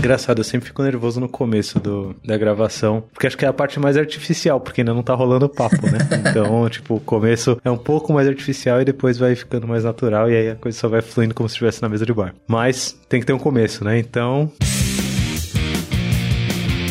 Engraçado, 0.00 0.38
eu 0.38 0.44
sempre 0.44 0.66
fico 0.66 0.82
nervoso 0.82 1.20
no 1.20 1.28
começo 1.28 1.78
do, 1.78 2.16
da 2.24 2.38
gravação, 2.38 3.04
porque 3.12 3.26
acho 3.26 3.36
que 3.36 3.44
é 3.44 3.48
a 3.48 3.52
parte 3.52 3.78
mais 3.78 3.98
artificial, 3.98 4.58
porque 4.58 4.80
ainda 4.80 4.94
não 4.94 5.02
tá 5.02 5.14
rolando 5.14 5.46
papo, 5.46 5.76
né? 5.90 5.98
Então, 6.30 6.66
tipo, 6.70 6.94
o 6.94 7.00
começo 7.00 7.60
é 7.62 7.70
um 7.70 7.76
pouco 7.76 8.10
mais 8.10 8.26
artificial 8.26 8.80
e 8.80 8.84
depois 8.84 9.18
vai 9.18 9.36
ficando 9.36 9.68
mais 9.68 9.84
natural 9.84 10.30
e 10.30 10.36
aí 10.36 10.50
a 10.50 10.54
coisa 10.54 10.78
só 10.78 10.88
vai 10.88 11.02
fluindo 11.02 11.34
como 11.34 11.46
se 11.50 11.52
estivesse 11.52 11.82
na 11.82 11.88
mesa 11.88 12.06
de 12.06 12.14
bar. 12.14 12.34
Mas 12.48 12.98
tem 13.10 13.20
que 13.20 13.26
ter 13.26 13.34
um 13.34 13.38
começo, 13.38 13.84
né? 13.84 13.98
Então. 13.98 14.50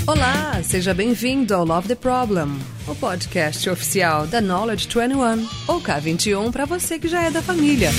Olá, 0.06 0.62
seja 0.62 0.94
bem-vindo 0.94 1.56
ao 1.56 1.66
Love 1.66 1.88
the 1.88 1.96
Problem, 1.96 2.60
o 2.88 2.94
podcast 2.94 3.68
oficial 3.72 4.28
da 4.28 4.40
Knowledge 4.40 4.88
21, 4.88 5.48
ou 5.68 5.82
K21 5.82 6.52
para 6.52 6.66
você 6.66 7.00
que 7.00 7.08
já 7.08 7.24
é 7.24 7.32
da 7.32 7.42
família. 7.42 7.90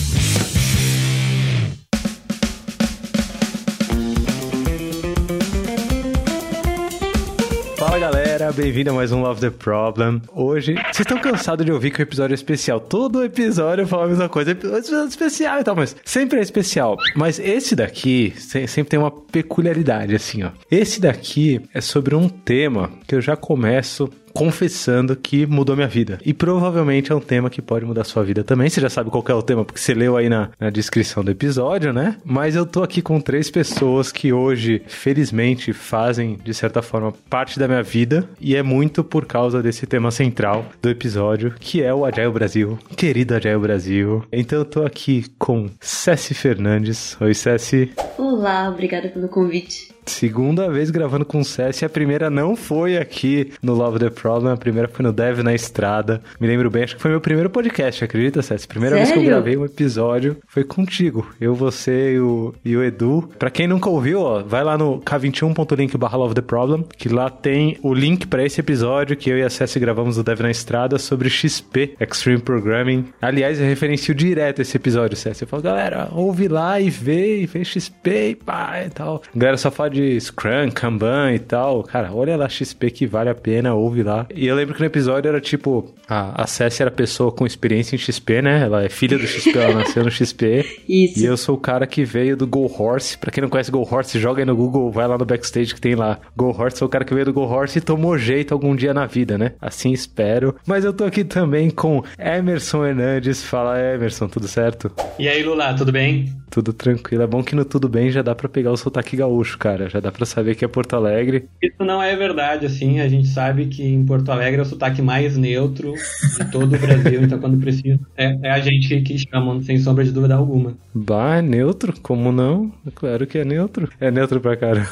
Fala 7.90 7.98
galera, 7.98 8.52
bem-vindo 8.52 8.90
a 8.90 8.92
mais 8.92 9.10
um 9.10 9.20
Love 9.20 9.40
the 9.40 9.50
Problem. 9.50 10.22
Hoje, 10.32 10.74
vocês 10.74 11.00
estão 11.00 11.18
cansados 11.18 11.66
de 11.66 11.72
ouvir 11.72 11.90
que 11.90 12.00
o 12.00 12.04
episódio 12.04 12.34
é 12.34 12.36
especial. 12.36 12.78
Todo 12.78 13.24
episódio 13.24 13.82
eu 13.82 13.86
falo 13.88 14.04
a 14.04 14.06
mesma 14.06 14.28
coisa, 14.28 14.52
episódio 14.52 15.08
especial 15.08 15.58
e 15.58 15.64
tal, 15.64 15.74
mas 15.74 15.96
sempre 16.04 16.38
é 16.38 16.42
especial. 16.42 16.96
Mas 17.16 17.40
esse 17.40 17.74
daqui 17.74 18.32
sempre 18.38 18.90
tem 18.90 18.98
uma 19.00 19.10
peculiaridade, 19.10 20.14
assim, 20.14 20.44
ó. 20.44 20.50
Esse 20.70 21.00
daqui 21.00 21.60
é 21.74 21.80
sobre 21.80 22.14
um 22.14 22.28
tema 22.28 22.92
que 23.08 23.16
eu 23.16 23.20
já 23.20 23.34
começo 23.34 24.08
confessando 24.32 25.16
que 25.16 25.46
mudou 25.46 25.76
minha 25.76 25.88
vida. 25.88 26.18
E 26.24 26.32
provavelmente 26.32 27.12
é 27.12 27.14
um 27.14 27.20
tema 27.20 27.50
que 27.50 27.62
pode 27.62 27.84
mudar 27.84 28.04
sua 28.04 28.24
vida 28.24 28.42
também. 28.42 28.68
Você 28.68 28.80
já 28.80 28.90
sabe 28.90 29.10
qual 29.10 29.24
é 29.28 29.34
o 29.34 29.42
tema, 29.42 29.64
porque 29.64 29.80
você 29.80 29.94
leu 29.94 30.16
aí 30.16 30.28
na, 30.28 30.50
na 30.58 30.70
descrição 30.70 31.24
do 31.24 31.30
episódio, 31.30 31.92
né? 31.92 32.16
Mas 32.24 32.56
eu 32.56 32.66
tô 32.66 32.82
aqui 32.82 33.02
com 33.02 33.20
três 33.20 33.50
pessoas 33.50 34.10
que 34.12 34.32
hoje, 34.32 34.82
felizmente, 34.86 35.72
fazem, 35.72 36.38
de 36.42 36.54
certa 36.54 36.82
forma, 36.82 37.12
parte 37.28 37.58
da 37.58 37.68
minha 37.68 37.82
vida. 37.82 38.28
E 38.40 38.56
é 38.56 38.62
muito 38.62 39.04
por 39.04 39.26
causa 39.26 39.62
desse 39.62 39.86
tema 39.86 40.10
central 40.10 40.66
do 40.80 40.88
episódio, 40.88 41.54
que 41.58 41.82
é 41.82 41.92
o 41.92 42.04
Agile 42.04 42.30
Brasil. 42.30 42.78
Querido 42.96 43.34
Agile 43.34 43.58
Brasil. 43.58 44.24
Então 44.32 44.58
eu 44.58 44.64
tô 44.64 44.84
aqui 44.84 45.26
com 45.38 45.68
Ceci 45.80 46.34
Fernandes. 46.34 47.16
Oi, 47.20 47.34
Ceci. 47.34 47.92
Olá, 48.16 48.68
obrigada 48.68 49.08
pelo 49.08 49.28
convite. 49.28 49.89
Segunda 50.06 50.70
vez 50.70 50.90
gravando 50.90 51.24
com 51.24 51.40
o 51.40 51.44
Cess. 51.44 51.82
A 51.82 51.88
primeira 51.88 52.30
não 52.30 52.56
foi 52.56 52.96
aqui 52.96 53.52
no 53.62 53.74
Love 53.74 53.98
the 53.98 54.10
Problem. 54.10 54.52
A 54.52 54.56
primeira 54.56 54.88
foi 54.88 55.04
no 55.04 55.12
Dev 55.12 55.40
na 55.40 55.54
Estrada. 55.54 56.20
Me 56.40 56.46
lembro 56.46 56.70
bem, 56.70 56.84
acho 56.84 56.96
que 56.96 57.02
foi 57.02 57.10
meu 57.10 57.20
primeiro 57.20 57.50
podcast, 57.50 58.04
acredita, 58.04 58.42
Cess? 58.42 58.66
Primeira 58.66 58.96
Sério? 58.96 59.12
vez 59.12 59.18
que 59.18 59.26
eu 59.26 59.30
gravei 59.30 59.56
um 59.56 59.64
episódio 59.64 60.36
foi 60.46 60.64
contigo. 60.64 61.26
Eu, 61.40 61.54
você 61.54 62.14
e 62.14 62.20
o, 62.20 62.54
e 62.64 62.76
o 62.76 62.82
Edu. 62.82 63.28
Pra 63.38 63.50
quem 63.50 63.66
nunca 63.66 63.88
ouviu, 63.88 64.20
ó, 64.20 64.42
vai 64.42 64.64
lá 64.64 64.76
no 64.76 65.00
k21.link 65.00 65.96
barra 65.96 66.16
Love 66.16 66.34
the 66.34 66.42
Problem, 66.42 66.84
que 66.96 67.08
lá 67.08 67.30
tem 67.30 67.78
o 67.82 67.92
link 67.94 68.26
pra 68.26 68.44
esse 68.44 68.60
episódio 68.60 69.16
que 69.16 69.30
eu 69.30 69.38
e 69.38 69.42
a 69.42 69.50
Cess 69.50 69.76
gravamos 69.76 70.16
no 70.16 70.22
Dev 70.22 70.40
na 70.40 70.50
Estrada 70.50 70.98
sobre 70.98 71.28
XP, 71.30 71.94
Extreme 72.00 72.40
Programming. 72.40 73.06
Aliás, 73.20 73.60
eu 73.60 73.66
referencio 73.66 74.14
direto 74.14 74.60
esse 74.62 74.76
episódio, 74.76 75.16
Cess. 75.16 75.40
Eu 75.40 75.48
falo, 75.48 75.62
galera, 75.62 76.08
ouve 76.12 76.48
lá 76.48 76.80
e 76.80 76.90
vê, 76.90 77.42
e 77.42 77.46
vê 77.46 77.64
XP 77.64 78.30
e 78.30 78.34
pá 78.34 78.82
e 78.84 78.90
tal. 78.90 79.22
A 79.34 79.38
galera 79.38 79.56
só 79.56 79.70
fala 79.70 79.89
de 79.90 80.18
Scrum, 80.20 80.70
Kanban 80.72 81.32
e 81.34 81.38
tal. 81.38 81.82
Cara, 81.82 82.12
olha 82.12 82.36
lá 82.36 82.48
XP 82.48 82.90
que 82.90 83.06
vale 83.06 83.28
a 83.28 83.34
pena, 83.34 83.74
ouve 83.74 84.02
lá. 84.02 84.26
E 84.34 84.46
eu 84.46 84.54
lembro 84.54 84.74
que 84.74 84.80
no 84.80 84.86
episódio 84.86 85.28
era 85.28 85.40
tipo, 85.40 85.92
a, 86.08 86.42
a 86.42 86.46
Cessi 86.46 86.82
era 86.82 86.90
pessoa 86.90 87.30
com 87.30 87.46
experiência 87.46 87.94
em 87.94 87.98
XP, 87.98 88.42
né? 88.42 88.62
Ela 88.62 88.84
é 88.84 88.88
filha 88.88 89.18
do 89.18 89.26
XP, 89.26 89.56
ela 89.58 89.74
nasceu 89.74 90.04
no 90.04 90.10
XP. 90.10 90.64
Isso. 90.88 91.20
E 91.20 91.24
eu 91.24 91.36
sou 91.36 91.56
o 91.56 91.60
cara 91.60 91.86
que 91.86 92.04
veio 92.04 92.36
do 92.36 92.46
Go 92.46 92.70
Horse. 92.78 93.18
Pra 93.18 93.30
quem 93.30 93.42
não 93.42 93.48
conhece 93.48 93.70
Go 93.70 93.86
Horse, 93.88 94.18
joga 94.18 94.42
aí 94.42 94.46
no 94.46 94.56
Google, 94.56 94.90
vai 94.90 95.06
lá 95.06 95.18
no 95.18 95.24
backstage 95.24 95.74
que 95.74 95.80
tem 95.80 95.94
lá. 95.94 96.18
Go 96.36 96.54
Horse, 96.56 96.78
sou 96.78 96.86
o 96.86 96.90
cara 96.90 97.04
que 97.04 97.14
veio 97.14 97.26
do 97.26 97.32
Go 97.32 97.42
Horse 97.42 97.78
e 97.78 97.82
tomou 97.82 98.16
jeito 98.16 98.54
algum 98.54 98.74
dia 98.74 98.94
na 98.94 99.06
vida, 99.06 99.36
né? 99.36 99.52
Assim 99.60 99.92
espero. 99.92 100.54
Mas 100.66 100.84
eu 100.84 100.92
tô 100.92 101.04
aqui 101.04 101.24
também 101.24 101.70
com 101.70 102.02
Emerson 102.18 102.86
Hernandes. 102.86 103.42
Fala, 103.42 103.78
Emerson, 103.78 104.28
tudo 104.28 104.48
certo? 104.48 104.90
E 105.18 105.28
aí, 105.28 105.42
Lula, 105.42 105.74
tudo 105.74 105.92
bem? 105.92 106.32
Tudo 106.50 106.72
tranquilo. 106.72 107.22
É 107.22 107.26
bom 107.26 107.42
que 107.42 107.54
no 107.54 107.64
Tudo 107.64 107.88
Bem 107.88 108.10
já 108.10 108.22
dá 108.22 108.34
pra 108.34 108.48
pegar 108.48 108.72
o 108.72 108.76
sotaque 108.76 109.16
gaúcho, 109.16 109.56
cara. 109.56 109.79
Já 109.88 110.00
dá 110.00 110.10
pra 110.10 110.26
saber 110.26 110.54
que 110.54 110.64
é 110.64 110.68
Porto 110.68 110.94
Alegre. 110.94 111.48
Isso 111.62 111.84
não 111.84 112.02
é 112.02 112.14
verdade, 112.16 112.66
assim. 112.66 113.00
A 113.00 113.08
gente 113.08 113.28
sabe 113.28 113.66
que 113.66 113.82
em 113.82 114.04
Porto 114.04 114.30
Alegre 114.30 114.60
é 114.60 114.62
o 114.62 114.66
sotaque 114.66 115.02
mais 115.02 115.36
neutro 115.36 115.94
de 116.38 116.50
todo 116.50 116.74
o 116.74 116.78
Brasil. 116.78 117.22
então, 117.22 117.38
quando 117.38 117.58
precisa, 117.58 117.98
é, 118.16 118.38
é, 118.42 118.50
a 118.50 118.60
gente 118.60 119.00
que 119.02 119.18
chama, 119.18 119.60
sem 119.62 119.78
sombra 119.78 120.04
de 120.04 120.12
dúvida 120.12 120.34
alguma. 120.34 120.74
Bah, 120.94 121.36
é 121.36 121.42
neutro? 121.42 121.94
Como 122.00 122.32
não? 122.32 122.72
Claro 122.94 123.26
que 123.26 123.38
é 123.38 123.44
neutro. 123.44 123.88
É 124.00 124.10
neutro 124.10 124.40
pra 124.40 124.56
caramba. 124.56 124.86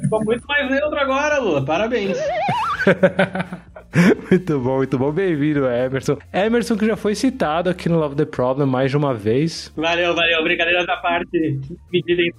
Ficou 0.00 0.24
muito 0.24 0.46
mais 0.46 0.70
neutro 0.70 0.98
agora, 0.98 1.38
Lula. 1.38 1.64
Parabéns. 1.64 2.18
muito 4.30 4.58
bom, 4.58 4.76
muito 4.76 4.98
bom. 4.98 5.12
Bem-vindo, 5.12 5.66
Emerson. 5.66 6.16
Emerson 6.32 6.76
que 6.76 6.86
já 6.86 6.96
foi 6.96 7.14
citado 7.14 7.68
aqui 7.68 7.88
no 7.90 7.98
Love 7.98 8.16
the 8.16 8.24
Problem 8.24 8.66
mais 8.66 8.90
de 8.90 8.96
uma 8.96 9.12
vez. 9.12 9.70
Valeu, 9.76 10.14
valeu. 10.14 10.42
Brincadeira 10.42 10.86
da 10.86 10.96
parte. 10.96 11.60
Medida 11.92 12.22
em 12.22 12.32